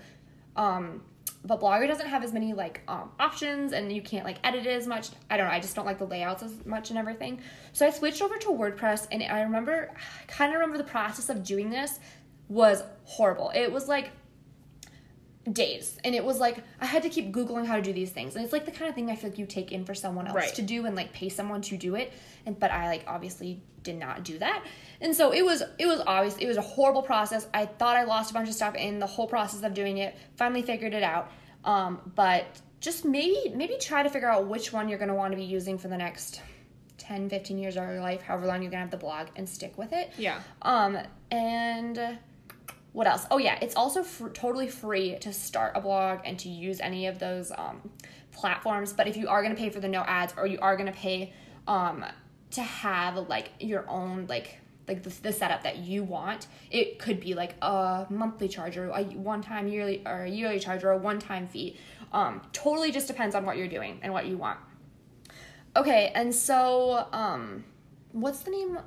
um, 0.54 1.02
but 1.44 1.60
Blogger 1.60 1.86
doesn't 1.86 2.06
have 2.06 2.22
as 2.22 2.32
many 2.32 2.52
like 2.52 2.82
um, 2.88 3.10
options 3.18 3.72
and 3.72 3.92
you 3.92 4.02
can't 4.02 4.24
like 4.24 4.38
edit 4.44 4.66
it 4.66 4.70
as 4.70 4.86
much. 4.86 5.08
I 5.30 5.36
don't 5.36 5.46
know. 5.46 5.52
I 5.52 5.60
just 5.60 5.74
don't 5.74 5.86
like 5.86 5.98
the 5.98 6.06
layouts 6.06 6.42
as 6.42 6.64
much 6.64 6.90
and 6.90 6.98
everything. 6.98 7.40
So 7.72 7.86
I 7.86 7.90
switched 7.90 8.22
over 8.22 8.36
to 8.38 8.48
WordPress 8.48 9.08
and 9.10 9.22
I 9.22 9.42
remember, 9.42 9.90
I 10.22 10.24
kind 10.26 10.52
of 10.52 10.60
remember 10.60 10.78
the 10.78 10.84
process 10.84 11.28
of 11.28 11.42
doing 11.42 11.70
this 11.70 11.98
was 12.48 12.84
horrible. 13.04 13.50
It 13.54 13.72
was 13.72 13.88
like 13.88 14.10
days. 15.52 15.98
And 16.04 16.14
it 16.14 16.24
was 16.24 16.38
like 16.40 16.58
i 16.80 16.86
had 16.86 17.02
to 17.04 17.08
keep 17.08 17.32
googling 17.32 17.66
how 17.66 17.76
to 17.76 17.82
do 17.82 17.92
these 17.92 18.10
things. 18.10 18.34
And 18.34 18.44
it's 18.44 18.52
like 18.52 18.64
the 18.66 18.72
kind 18.72 18.88
of 18.88 18.94
thing 18.94 19.10
i 19.10 19.16
feel 19.16 19.30
like 19.30 19.38
you 19.38 19.46
take 19.46 19.72
in 19.72 19.84
for 19.84 19.94
someone 19.94 20.26
else 20.26 20.36
Right. 20.36 20.54
to 20.54 20.62
do 20.62 20.86
and 20.86 20.96
like 20.96 21.12
pay 21.12 21.28
someone 21.28 21.62
to 21.62 21.76
do 21.76 21.94
it. 21.94 22.12
And 22.46 22.58
but 22.58 22.70
i 22.70 22.86
like 22.88 23.04
obviously 23.06 23.62
did 23.82 23.96
not 23.96 24.24
do 24.24 24.38
that. 24.38 24.64
And 25.00 25.14
so 25.14 25.32
it 25.32 25.44
was 25.44 25.62
it 25.78 25.86
was 25.86 26.00
obvious 26.06 26.36
it 26.38 26.46
was 26.46 26.56
a 26.56 26.62
horrible 26.62 27.02
process. 27.02 27.46
I 27.54 27.66
thought 27.66 27.96
i 27.96 28.04
lost 28.04 28.30
a 28.30 28.34
bunch 28.34 28.48
of 28.48 28.54
stuff 28.54 28.74
in 28.74 28.98
the 28.98 29.06
whole 29.06 29.26
process 29.28 29.62
of 29.62 29.74
doing 29.74 29.98
it. 29.98 30.16
Finally 30.36 30.62
figured 30.62 30.94
it 30.94 31.02
out. 31.02 31.30
Um, 31.64 32.00
but 32.16 32.44
just 32.80 33.04
maybe 33.04 33.52
maybe 33.54 33.76
try 33.80 34.02
to 34.02 34.08
figure 34.10 34.28
out 34.30 34.46
which 34.46 34.72
one 34.72 34.88
you're 34.88 34.98
going 34.98 35.08
to 35.08 35.14
want 35.14 35.32
to 35.32 35.36
be 35.36 35.44
using 35.44 35.78
for 35.78 35.88
the 35.88 35.96
next 35.96 36.40
10 36.98 37.28
15 37.28 37.58
years 37.58 37.76
of 37.76 37.84
your 37.84 38.00
life 38.00 38.22
however 38.22 38.46
long 38.46 38.62
you're 38.62 38.70
going 38.70 38.78
to 38.80 38.84
have 38.84 38.90
the 38.90 38.96
blog 38.96 39.28
and 39.36 39.48
stick 39.48 39.76
with 39.78 39.92
it. 39.92 40.10
Yeah. 40.18 40.40
um, 40.62 40.98
and 41.30 42.18
what 42.96 43.06
else? 43.06 43.26
Oh 43.30 43.36
yeah, 43.36 43.58
it's 43.60 43.76
also 43.76 44.02
fr- 44.02 44.28
totally 44.28 44.68
free 44.68 45.18
to 45.18 45.30
start 45.30 45.72
a 45.74 45.82
blog 45.82 46.20
and 46.24 46.38
to 46.38 46.48
use 46.48 46.80
any 46.80 47.08
of 47.08 47.18
those 47.18 47.52
um, 47.54 47.90
platforms. 48.32 48.94
But 48.94 49.06
if 49.06 49.18
you 49.18 49.28
are 49.28 49.42
gonna 49.42 49.54
pay 49.54 49.68
for 49.68 49.80
the 49.80 49.88
no 49.88 50.00
ads, 50.00 50.32
or 50.34 50.46
you 50.46 50.58
are 50.60 50.78
gonna 50.78 50.92
pay 50.92 51.34
um, 51.68 52.06
to 52.52 52.62
have 52.62 53.28
like 53.28 53.50
your 53.60 53.86
own 53.86 54.24
like 54.30 54.60
like 54.88 55.02
the, 55.02 55.10
the 55.20 55.30
setup 55.30 55.62
that 55.64 55.76
you 55.76 56.04
want, 56.04 56.46
it 56.70 56.98
could 56.98 57.20
be 57.20 57.34
like 57.34 57.56
a 57.60 58.06
monthly 58.08 58.48
charge 58.48 58.78
or 58.78 58.88
a 58.88 59.02
one 59.02 59.42
time 59.42 59.68
yearly 59.68 60.02
or 60.06 60.22
a 60.22 60.30
yearly 60.30 60.58
charge 60.58 60.82
or 60.82 60.92
a 60.92 60.96
one 60.96 61.18
time 61.18 61.48
fee. 61.48 61.76
Um, 62.14 62.40
totally 62.54 62.92
just 62.92 63.08
depends 63.08 63.34
on 63.34 63.44
what 63.44 63.58
you're 63.58 63.68
doing 63.68 63.98
and 64.00 64.10
what 64.10 64.24
you 64.24 64.38
want. 64.38 64.58
Okay, 65.76 66.12
and 66.14 66.34
so 66.34 67.08
um, 67.12 67.62
what's 68.12 68.38
the 68.38 68.52
name? 68.52 68.78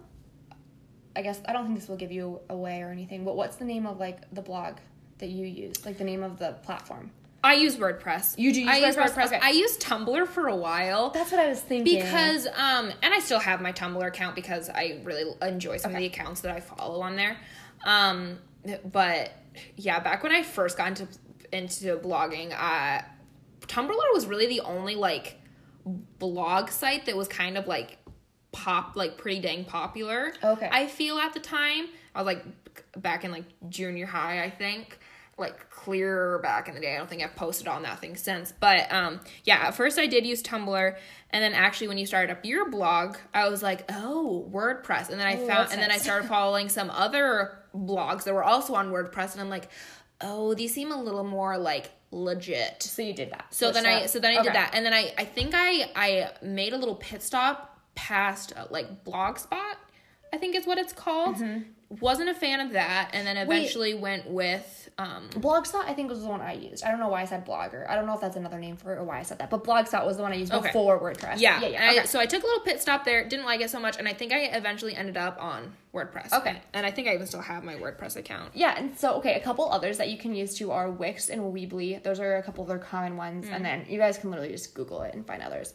I 1.15 1.21
guess 1.21 1.41
I 1.47 1.53
don't 1.53 1.65
think 1.65 1.79
this 1.79 1.89
will 1.89 1.97
give 1.97 2.11
you 2.11 2.39
away 2.49 2.81
or 2.81 2.89
anything, 2.89 3.25
but 3.25 3.35
what's 3.35 3.55
the 3.55 3.65
name 3.65 3.85
of 3.85 3.99
like 3.99 4.29
the 4.33 4.41
blog 4.41 4.77
that 5.17 5.29
you 5.29 5.45
use? 5.45 5.85
Like 5.85 5.97
the 5.97 6.03
name 6.03 6.23
of 6.23 6.39
the 6.39 6.53
platform? 6.63 7.11
I 7.43 7.53
use 7.53 7.77
WordPress. 7.77 8.37
You 8.37 8.53
do 8.53 8.61
use 8.61 8.69
I 8.69 8.77
use 8.77 8.95
WordPress? 8.95 9.11
WordPress. 9.11 9.25
Okay. 9.27 9.39
I 9.41 9.51
used 9.51 9.81
Tumblr 9.81 10.27
for 10.27 10.47
a 10.47 10.55
while. 10.55 11.09
That's 11.11 11.31
what 11.31 11.39
I 11.39 11.47
was 11.47 11.61
thinking. 11.61 11.95
because 11.99 12.45
um 12.47 12.91
and 13.01 13.13
I 13.13 13.19
still 13.19 13.39
have 13.39 13.61
my 13.61 13.71
Tumblr 13.71 14.05
account 14.05 14.35
because 14.35 14.69
I 14.69 14.99
really 15.03 15.33
enjoy 15.41 15.77
some 15.77 15.91
of 15.91 15.97
the 15.97 16.05
accounts 16.05 16.41
that 16.41 16.55
I 16.55 16.59
follow 16.59 17.01
on 17.01 17.15
there. 17.15 17.37
Um 17.85 18.39
but 18.91 19.31
yeah, 19.77 19.99
back 19.99 20.21
when 20.23 20.31
I 20.33 20.43
first 20.43 20.77
got 20.77 20.89
into 20.89 21.07
into 21.53 21.97
blogging, 21.97 22.53
uh 22.53 23.01
Tumblr 23.61 23.89
was 24.13 24.25
really 24.27 24.47
the 24.47 24.61
only 24.61 24.95
like 24.95 25.37
blog 25.85 26.69
site 26.69 27.05
that 27.05 27.15
was 27.15 27.27
kind 27.27 27.57
of 27.57 27.67
like 27.67 27.98
pop 28.51 28.95
like 28.95 29.17
pretty 29.17 29.39
dang 29.39 29.65
popular. 29.65 30.33
Okay. 30.43 30.69
I 30.71 30.87
feel 30.87 31.17
at 31.17 31.33
the 31.33 31.39
time. 31.39 31.85
I 32.15 32.21
was 32.21 32.25
like 32.25 32.45
back 32.97 33.23
in 33.23 33.31
like 33.31 33.45
junior 33.69 34.05
high, 34.05 34.43
I 34.43 34.49
think. 34.49 34.99
Like 35.37 35.69
clear 35.69 36.39
back 36.39 36.67
in 36.67 36.75
the 36.75 36.81
day. 36.81 36.95
I 36.95 36.97
don't 36.97 37.09
think 37.09 37.23
I've 37.23 37.35
posted 37.35 37.67
on 37.67 37.83
that 37.83 37.99
thing 37.99 38.17
since. 38.17 38.51
But 38.59 38.91
um 38.91 39.21
yeah, 39.45 39.67
at 39.67 39.75
first 39.75 39.97
I 39.97 40.05
did 40.07 40.25
use 40.25 40.43
Tumblr 40.43 40.95
and 41.31 41.43
then 41.43 41.53
actually 41.53 41.87
when 41.87 41.97
you 41.97 42.05
started 42.05 42.31
up 42.31 42.43
your 42.43 42.69
blog, 42.69 43.15
I 43.33 43.47
was 43.47 43.63
like, 43.63 43.85
"Oh, 43.89 44.49
WordPress." 44.51 45.09
And 45.09 45.19
then 45.19 45.27
I 45.27 45.35
Oh, 45.37 45.47
found 45.47 45.71
and 45.71 45.81
then 45.81 45.91
I 45.91 45.97
started 45.97 46.27
following 46.35 46.67
some 46.69 46.89
other 46.89 47.59
blogs 47.73 48.23
that 48.23 48.33
were 48.33 48.43
also 48.43 48.73
on 48.75 48.91
WordPress 48.91 49.33
and 49.33 49.41
I'm 49.41 49.49
like, 49.49 49.69
"Oh, 50.19 50.53
these 50.55 50.73
seem 50.73 50.91
a 50.91 51.01
little 51.01 51.23
more 51.23 51.57
like 51.57 51.91
legit." 52.11 52.83
so 52.83 53.01
you 53.01 53.13
did 53.13 53.31
that. 53.31 53.45
So 53.51 53.71
then 53.71 53.83
Switched 53.83 54.03
I 54.03 54.05
so 54.07 54.19
then 54.19 54.37
I 54.37 54.41
did 54.41 54.53
that, 54.53 54.71
and 54.73 54.85
then 54.85 54.93
I 54.93 55.13
I 55.17 55.23
think 55.23 55.53
I 55.55 55.89
I 55.95 56.31
made 56.41 56.73
a 56.73 56.77
little 56.77 56.95
pit 56.95 57.21
stop 57.23 57.78
past 57.99 58.53
uh, 58.55 58.65
like 58.69 59.03
Blogspot, 59.03 59.75
I 60.33 60.37
think 60.37 60.55
is 60.55 60.65
what 60.65 60.77
it's 60.77 60.93
called. 60.93 61.37
Wasn't 62.01 62.29
a 62.29 62.35
fan 62.35 62.59
of 62.59 62.73
that, 62.73 63.09
and 63.13 63.25
then 63.25 63.35
eventually 63.35 63.95
went 63.95 64.29
with 64.29 64.75
um 64.99 65.27
Blogspot, 65.31 65.85
I 65.89 65.93
think 65.95 66.07
was 66.09 66.21
the 66.21 66.27
one 66.29 66.39
I 66.39 66.53
used. 66.53 66.83
I 66.83 66.91
don't 66.91 66.99
know 66.99 67.07
why 67.07 67.21
I 67.21 67.25
said 67.25 67.47
Blogger. 67.47 67.89
I 67.89 67.95
don't 67.95 68.05
know 68.05 68.13
if 68.13 68.21
that's 68.21 68.35
another 68.35 68.59
name 68.59 68.77
for 68.77 68.93
it 68.93 68.99
or 68.99 69.03
why 69.03 69.17
I 69.17 69.23
said 69.23 69.39
that. 69.39 69.49
But 69.49 69.63
Blogspot 69.63 70.05
was 70.05 70.17
the 70.17 70.21
one 70.23 70.31
I 70.31 70.35
used 70.35 70.53
Okay. 70.53 70.67
before 70.67 70.99
WordPress. 71.01 71.39
yeah 71.39 71.59
yeah, 71.61 71.67
yeah. 71.69 71.89
and 71.89 71.99
I- 72.01 72.03
so 72.05 72.19
I 72.19 72.27
took 72.27 72.43
a 72.43 72.45
little 72.45 72.61
pit 72.63 72.79
stop 72.79 73.05
there, 73.05 73.27
didn't 73.27 73.45
like 73.45 73.61
it 73.61 73.71
so 73.71 73.79
much, 73.79 73.97
and 73.97 74.07
I 74.07 74.13
think 74.13 74.31
I 74.31 74.41
eventually 74.55 74.95
ended 74.95 75.17
up 75.17 75.41
on 75.41 75.73
WordPress. 75.95 76.31
Okay. 76.31 76.61
and 76.75 76.85
I 76.85 76.91
think 76.91 77.07
I 77.07 77.15
even 77.15 77.25
still 77.25 77.41
have 77.41 77.63
my 77.63 77.73
WordPress 77.73 78.15
account. 78.17 78.51
Yeah, 78.53 78.75
and 78.77 78.95
so 78.95 79.13
okay, 79.15 79.33
a 79.33 79.39
couple 79.39 79.67
others 79.71 79.97
that 79.97 80.09
you 80.09 80.17
can 80.19 80.35
use 80.35 80.53
too 80.53 80.69
are 80.71 80.91
Wix 80.91 81.29
and 81.29 81.41
Weebly. 81.41 82.03
Those 82.03 82.19
are 82.19 82.35
a 82.37 82.43
couple 82.43 82.61
of 82.61 82.67
their 82.67 82.77
common 82.77 83.17
ones, 83.17 83.47
and 83.51 83.65
then 83.65 83.85
you 83.89 83.97
guys 83.97 84.19
can 84.19 84.29
literally 84.29 84.51
just 84.51 84.75
Google 84.75 85.01
it 85.01 85.15
and 85.15 85.25
find 85.25 85.41
others. 85.41 85.73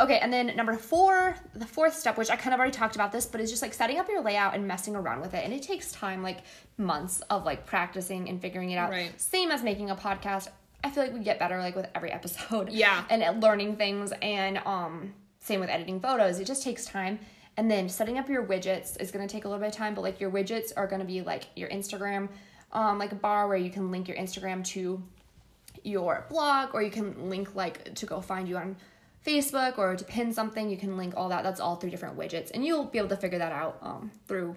Okay, 0.00 0.18
and 0.20 0.32
then 0.32 0.54
number 0.54 0.76
four, 0.76 1.36
the 1.54 1.66
fourth 1.66 1.94
step, 1.94 2.16
which 2.16 2.30
I 2.30 2.36
kind 2.36 2.54
of 2.54 2.60
already 2.60 2.72
talked 2.72 2.94
about 2.94 3.10
this, 3.10 3.26
but 3.26 3.40
is 3.40 3.50
just 3.50 3.62
like 3.62 3.74
setting 3.74 3.98
up 3.98 4.08
your 4.08 4.22
layout 4.22 4.54
and 4.54 4.66
messing 4.66 4.94
around 4.94 5.20
with 5.20 5.34
it, 5.34 5.44
and 5.44 5.52
it 5.52 5.62
takes 5.62 5.90
time, 5.90 6.22
like 6.22 6.38
months 6.76 7.20
of 7.30 7.44
like 7.44 7.66
practicing 7.66 8.28
and 8.28 8.40
figuring 8.40 8.70
it 8.70 8.76
out. 8.76 8.90
Right. 8.90 9.20
Same 9.20 9.50
as 9.50 9.62
making 9.62 9.90
a 9.90 9.96
podcast. 9.96 10.48
I 10.84 10.90
feel 10.90 11.02
like 11.02 11.12
we 11.12 11.20
get 11.20 11.40
better 11.40 11.58
like 11.58 11.74
with 11.74 11.88
every 11.94 12.12
episode. 12.12 12.68
Yeah. 12.72 13.04
and 13.10 13.42
learning 13.42 13.76
things, 13.76 14.12
and 14.22 14.58
um, 14.58 15.14
same 15.40 15.58
with 15.58 15.68
editing 15.68 16.00
photos. 16.00 16.38
It 16.38 16.46
just 16.46 16.62
takes 16.62 16.84
time. 16.84 17.18
And 17.56 17.68
then 17.68 17.88
setting 17.88 18.18
up 18.18 18.28
your 18.28 18.46
widgets 18.46 19.00
is 19.00 19.10
going 19.10 19.26
to 19.26 19.32
take 19.32 19.44
a 19.44 19.48
little 19.48 19.60
bit 19.60 19.70
of 19.70 19.74
time, 19.74 19.92
but 19.96 20.02
like 20.02 20.20
your 20.20 20.30
widgets 20.30 20.72
are 20.76 20.86
going 20.86 21.00
to 21.00 21.04
be 21.06 21.22
like 21.22 21.46
your 21.56 21.68
Instagram, 21.70 22.28
um, 22.72 23.00
like 23.00 23.10
a 23.10 23.16
bar 23.16 23.48
where 23.48 23.56
you 23.56 23.68
can 23.68 23.90
link 23.90 24.06
your 24.06 24.16
Instagram 24.16 24.64
to 24.66 25.02
your 25.82 26.24
blog, 26.28 26.72
or 26.72 26.82
you 26.82 26.90
can 26.92 27.28
link 27.28 27.56
like 27.56 27.96
to 27.96 28.06
go 28.06 28.20
find 28.20 28.48
you 28.48 28.56
on 28.56 28.76
Facebook, 29.28 29.78
or 29.78 29.94
to 29.96 30.04
pin 30.04 30.32
something. 30.32 30.68
You 30.70 30.76
can 30.76 30.96
link 30.96 31.14
all 31.16 31.28
that. 31.28 31.42
That's 31.42 31.60
all 31.60 31.76
through 31.76 31.90
different 31.90 32.16
widgets, 32.18 32.50
and 32.52 32.64
you'll 32.64 32.84
be 32.84 32.98
able 32.98 33.08
to 33.10 33.16
figure 33.16 33.38
that 33.38 33.52
out 33.52 33.78
um, 33.82 34.10
through 34.26 34.56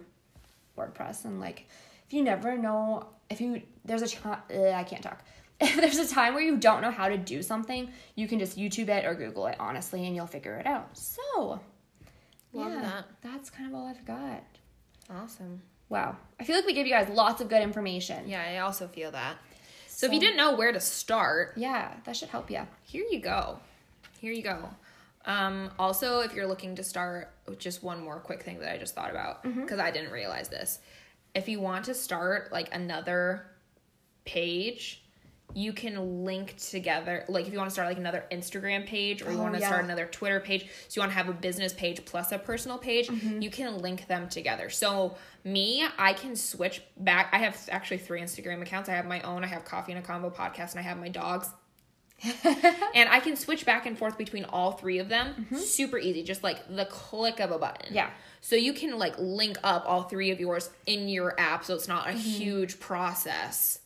WordPress. 0.78 1.26
And 1.26 1.40
like, 1.40 1.68
if 2.08 2.14
you 2.14 2.24
never 2.24 2.58
know, 2.58 3.08
if 3.30 3.42
you 3.42 3.62
there's 3.86 4.02
a 4.02 4.08
ch- 4.08 4.26
uh, 4.26 4.38
I 4.74 4.84
can't 4.84 5.04
talk. 5.04 5.24
If 5.64 5.76
there's 5.76 6.00
a 6.00 6.08
time 6.12 6.34
where 6.34 6.42
you 6.42 6.58
don't 6.58 6.82
know 6.82 6.90
how 6.90 7.08
to 7.08 7.18
do 7.18 7.44
something, 7.44 7.92
you 8.16 8.28
can 8.28 8.40
just 8.40 8.58
YouTube 8.58 8.90
it 8.90 9.06
or 9.06 9.14
Google 9.14 9.46
it 9.46 9.58
honestly, 9.60 10.08
and 10.08 10.16
you'll 10.16 10.26
figure 10.26 10.56
it 10.56 10.66
out. 10.66 10.98
So, 10.98 11.60
Love 12.52 12.72
yeah, 12.74 12.82
that. 12.82 13.06
That's 13.22 13.52
kind 13.52 13.70
of 13.70 13.76
all 13.76 13.86
I've 13.86 14.04
got. 14.04 14.44
Awesome. 15.08 15.62
Wow, 15.88 16.18
I 16.40 16.46
feel 16.46 16.56
like 16.56 16.66
we 16.66 16.74
give 16.74 16.88
you 16.88 16.94
guys 16.94 17.10
lots 17.10 17.42
of 17.42 17.48
good 17.50 17.62
information. 17.62 18.28
Yeah, 18.28 18.42
I 18.42 18.58
also 18.60 18.88
feel 18.88 19.12
that. 19.12 19.36
So, 19.88 20.08
if 20.08 20.14
you 20.14 20.20
didn't 20.20 20.38
know 20.38 20.56
where 20.56 20.72
to 20.72 20.80
start, 20.80 21.54
Yeah, 21.58 21.94
that 22.06 22.16
should 22.18 22.30
help 22.30 22.50
you. 22.50 22.66
here 22.82 23.06
you 23.12 23.20
go. 23.20 23.60
Here 24.22 24.32
you 24.32 24.44
go. 24.44 24.70
Um, 25.26 25.70
also, 25.78 26.22
if 26.22 26.34
you're 26.34 26.48
looking 26.48 26.76
to 26.76 26.84
start, 26.84 27.32
just 27.58 27.84
one 27.84 28.04
more 28.04 28.20
quick 28.20 28.44
thing 28.44 28.60
that 28.60 28.72
I 28.74 28.78
just 28.78 28.96
thought 28.96 29.10
about 29.12 29.44
because 29.44 29.80
I 29.80 29.92
didn't 29.92 30.12
realize 30.12 30.48
this. 30.48 30.80
If 31.36 31.50
you 31.50 31.60
want 31.60 31.86
to 31.86 31.94
start 31.94 32.52
like 32.52 32.74
another 32.74 33.46
page, 34.26 35.04
you 35.54 35.74
can 35.74 36.24
link 36.24 36.56
together 36.58 37.26
like 37.28 37.46
if 37.46 37.52
you 37.52 37.58
want 37.58 37.70
to 37.70 37.74
start 37.74 37.86
like 37.86 37.98
another 37.98 38.24
instagram 38.32 38.86
page 38.88 39.22
or 39.22 39.32
you 39.34 39.38
Oh, 39.38 39.42
want 39.42 39.54
to 39.56 39.60
yeah. 39.60 39.68
start 39.68 39.84
another 39.84 40.06
twitter 40.06 40.40
page 40.40 40.68
so 40.88 40.96
you 40.96 41.02
want 41.02 41.12
to 41.12 41.18
have 41.18 41.28
a 41.28 41.34
business 41.34 41.74
page 41.74 42.06
plus 42.06 42.32
a 42.32 42.38
personal 42.38 42.78
page 42.78 43.10
Mm-hmm. 43.10 43.42
you 43.42 43.50
can 43.50 43.80
link 43.80 44.08
them 44.08 44.30
together 44.30 44.70
so 44.70 45.18
me 45.44 45.84
i 45.98 46.14
can 46.14 46.38
switch 46.38 46.82
back 46.96 47.28
i 47.34 47.38
have 47.38 47.58
actually 47.70 47.98
three 47.98 48.22
instagram 48.22 48.62
accounts 48.62 48.88
i 48.88 48.94
have 48.94 49.06
my 49.06 49.20
own 49.24 49.44
i 49.44 49.48
have 49.48 49.66
coffee 49.66 49.92
and 49.92 50.02
a 50.02 50.08
convo 50.08 50.34
podcast 50.34 50.72
and 50.72 50.80
i 50.80 50.84
have 50.84 50.98
my 50.98 51.10
dogs 51.10 51.50
and 52.96 53.10
i 53.10 53.20
can 53.20 53.36
switch 53.36 53.66
back 53.66 53.86
and 53.86 53.98
forth 53.98 54.18
between 54.18 54.46
all 54.46 54.74
three 54.74 55.00
of 55.00 55.10
them 55.10 55.48
super 55.58 55.98
easy 55.98 56.24
just 56.24 56.44
like 56.44 56.60
the 56.76 56.86
click 56.86 57.40
of 57.40 57.52
a 57.52 57.58
button 57.58 57.86
Mm-hmm. 57.88 57.96
Yeah. 57.96 58.10
so 58.42 58.56
you 58.56 58.74
can 58.74 58.98
like 59.00 59.16
link 59.18 59.58
up 59.64 59.84
all 59.88 60.04
three 60.04 60.30
of 60.32 60.40
yours 60.40 60.70
in 60.86 61.10
your 61.10 61.40
app 61.40 61.66
so 61.66 61.74
it's 61.76 61.88
not 61.88 62.06
Mm-hmm. 62.08 62.18
a 62.18 62.20
huge 62.22 62.80
process 62.80 63.80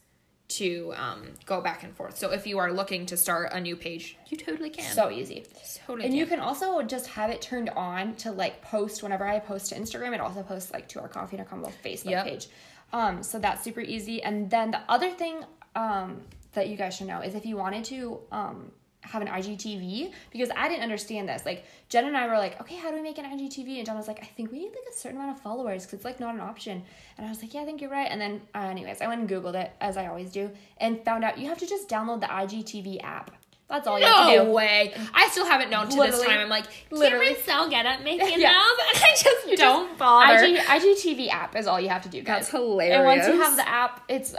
to 0.47 0.93
um, 0.95 1.23
go 1.47 1.59
back 1.59 1.83
and 1.83 1.91
forth. 1.95 2.17
So 2.19 2.29
if 2.31 2.45
you 2.45 2.59
are 2.59 2.71
looking 2.71 3.07
to 3.07 3.17
start 3.17 3.49
a 3.51 3.59
new 3.59 3.75
page, 3.75 4.15
you 4.29 4.38
totally 4.38 4.69
can. 4.69 4.93
So 4.93 5.09
easy. 5.09 5.43
totally 5.88 6.05
And 6.05 6.11
can. 6.11 6.19
you 6.19 6.27
can 6.27 6.39
also 6.39 6.83
just 6.83 7.07
have 7.07 7.31
it 7.31 7.41
turned 7.41 7.71
on 7.71 8.13
to 8.17 8.31
like 8.31 8.61
post 8.61 9.01
whenever 9.01 9.25
I 9.27 9.39
post 9.39 9.69
to 9.71 9.75
Instagram. 9.75 10.13
It 10.13 10.19
also 10.21 10.43
posts 10.43 10.71
like 10.71 10.88
to 10.89 11.01
our 11.01 11.07
Coffee 11.07 11.38
and 11.38 11.47
a 11.47 11.49
Convo 11.49 11.71
Facebook 11.83 12.11
Yep. 12.11 12.25
page. 12.25 12.47
Um, 12.93 13.23
so 13.23 13.39
that's 13.39 13.63
super 13.63 13.81
easy. 13.81 14.21
And 14.21 14.47
then 14.51 14.69
the 14.69 14.81
other 14.88 15.09
thing 15.09 15.43
um, 15.75 16.21
that 16.55 16.67
you 16.69 16.75
guys 16.77 16.95
should 16.97 17.07
know 17.07 17.21
is 17.21 17.35
if 17.35 17.45
you 17.45 17.55
wanted 17.57 17.83
to 17.85 18.19
um, 18.31 18.71
have 19.01 19.21
an 19.21 19.27
IGTV, 19.27 20.11
because 20.31 20.49
I 20.55 20.67
didn't 20.67 20.81
understand 20.83 21.29
this. 21.29 21.45
Like 21.45 21.63
Jen 21.89 22.05
and 22.05 22.17
I 22.17 22.27
were 22.27 22.37
like, 22.37 22.59
okay, 22.61 22.75
how 22.75 22.89
do 22.89 22.95
we 22.95 23.03
make 23.03 23.17
an 23.19 23.25
IGTV? 23.25 23.77
And 23.77 23.85
Jen 23.85 23.95
was 23.95 24.07
like, 24.07 24.19
I 24.21 24.25
think 24.25 24.51
we 24.51 24.59
need 24.59 24.69
like 24.69 24.91
a 24.91 24.97
certain 24.97 25.17
amount 25.19 25.37
of 25.37 25.41
followers 25.43 25.83
because 25.83 25.93
it's 25.97 26.05
like 26.05 26.19
not 26.19 26.33
an 26.33 26.41
option. 26.41 26.81
And 27.17 27.25
I 27.27 27.29
was 27.29 27.41
like, 27.41 27.53
yeah, 27.53 27.61
I 27.61 27.65
think 27.65 27.81
you're 27.81 27.91
right. 27.91 28.07
And 28.09 28.19
then, 28.19 28.41
uh, 28.55 28.59
anyways, 28.59 29.01
I 29.01 29.07
went 29.07 29.21
and 29.21 29.29
Googled 29.29 29.55
it 29.55 29.71
as 29.79 29.95
I 29.97 30.07
always 30.07 30.31
do 30.31 30.49
and 30.77 31.03
found 31.05 31.23
out 31.23 31.37
you 31.37 31.47
have 31.49 31.59
to 31.59 31.67
just 31.67 31.87
download 31.87 32.21
the 32.21 32.27
IGTV 32.27 33.03
app. 33.03 33.31
That's 33.67 33.87
all 33.87 33.99
you 33.99 34.05
have 34.05 34.27
to 34.27 34.35
no 34.37 34.45
do. 34.45 34.51
way. 34.51 34.93
I 35.11 35.27
still 35.29 35.45
haven't 35.45 35.71
known 35.71 35.89
to 35.89 35.97
this 35.97 36.21
time. 36.23 36.37
I'm 36.37 36.49
like, 36.49 36.65
literally- 36.91 37.33
Cameron 37.33 37.69
get 37.71 37.85
up 37.87 38.03
making 38.03 38.39
Yeah. 38.39 38.51
up, 38.51 38.77
and 38.95 39.03
I 39.03 39.15
just 39.17 39.47
You 39.49 39.57
don't 39.57 39.87
just- 39.87 39.97
bother. 39.99 40.43
IG, 40.45 40.57
IGTV 40.57 41.29
app 41.29 41.55
is 41.55 41.65
all 41.65 41.81
you 41.81 41.89
have 41.89 42.03
to 42.03 42.09
do, 42.09 42.21
guys. 42.21 42.41
That's 42.41 42.49
hilarious. 42.51 42.95
And 42.97 43.05
once 43.05 43.27
you 43.27 43.41
have 43.41 43.55
the 43.55 43.67
app, 43.67 44.03
it's 44.07 44.35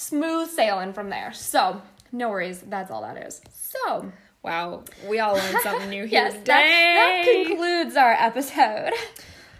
smooth 0.00 0.48
sailing 0.50 0.92
from 0.92 1.10
there. 1.10 1.32
So 1.32 1.82
no 2.12 2.28
worries, 2.30 2.60
that's 2.60 2.90
all 2.90 3.02
that 3.02 3.16
is. 3.16 3.40
So 3.52 4.10
wow, 4.42 4.84
we 5.08 5.18
all 5.18 5.34
learned 5.34 5.58
something 5.62 5.90
new 5.90 6.04
here 6.04 6.24
yes, 6.24 6.32
today. 6.34 6.44
that, 6.44 7.24
that 7.26 7.46
concludes 7.46 7.96
our 7.96 8.12
episode. 8.12 8.92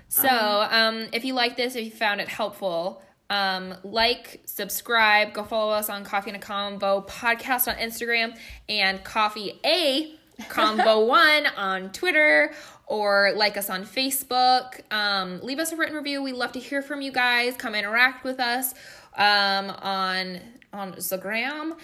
So, 0.09 0.29
um, 0.29 1.07
if 1.13 1.25
you 1.25 1.35
like 1.35 1.57
this, 1.57 1.77
if 1.77 1.85
you 1.85 1.91
found 1.93 2.21
it 2.21 2.27
helpful, 2.27 3.01
um, 3.29 3.77
like, 3.85 4.41
subscribe, 4.45 5.33
go 5.33 5.45
follow 5.45 5.73
us 5.73 5.89
on 5.89 6.03
Coffee 6.03 6.31
and 6.31 6.43
a 6.43 6.45
Convo 6.45 7.07
podcast 7.07 7.69
on 7.69 7.77
Instagram 7.77 8.37
and 8.69 9.05
Coffee 9.05 9.61
A 9.65 10.17
Convo 10.49 11.07
One 11.09 11.47
on 11.57 11.93
Twitter, 11.93 12.53
or 12.89 13.33
like 13.37 13.57
us 13.57 13.71
on 13.71 13.85
Facebook. 13.85 14.81
Um, 14.93 15.41
leave 15.43 15.61
us 15.61 15.71
a 15.71 15.77
written 15.77 15.95
review. 15.95 16.23
We 16.25 16.33
love 16.33 16.53
to 16.53 16.59
hear 16.59 16.83
from 16.83 17.03
you 17.03 17.13
guys. 17.13 17.55
Come 17.57 17.77
interact 17.77 18.25
with 18.25 18.41
us 18.41 18.75
um, 19.17 19.71
on 19.71 20.41
on 20.73 20.93
Instagram, 20.93 21.77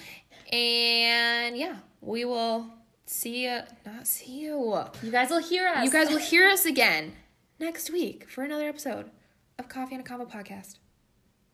and 0.53 1.57
yeah, 1.57 1.77
we 2.01 2.25
will 2.25 2.71
see 3.07 3.45
you. 3.45 3.61
Not 3.85 4.07
see 4.07 4.41
you. 4.41 4.85
You 5.03 5.11
guys 5.11 5.31
will 5.31 5.39
hear 5.43 5.69
us. 5.69 5.85
You 5.85 5.91
guys 5.91 6.09
will 6.09 6.19
hear 6.19 6.49
us 6.49 6.65
again 6.67 7.13
next 7.59 7.91
week 7.91 8.29
for 8.29 8.45
another 8.45 8.69
episode 8.69 9.11
of 9.59 9.69
Coffee 9.69 9.95
and 9.95 10.07
a 10.07 10.09
Convo 10.09 10.31
podcast. 10.31 10.77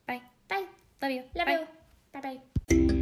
Bye. 0.06 0.22
bye. 0.48 0.64
Love 1.00 1.12
you. 1.12 1.22
Love 1.34 1.46
Bye. 1.46 1.52
you. 1.52 2.20
Bye 2.20 2.40
bye. 2.68 3.01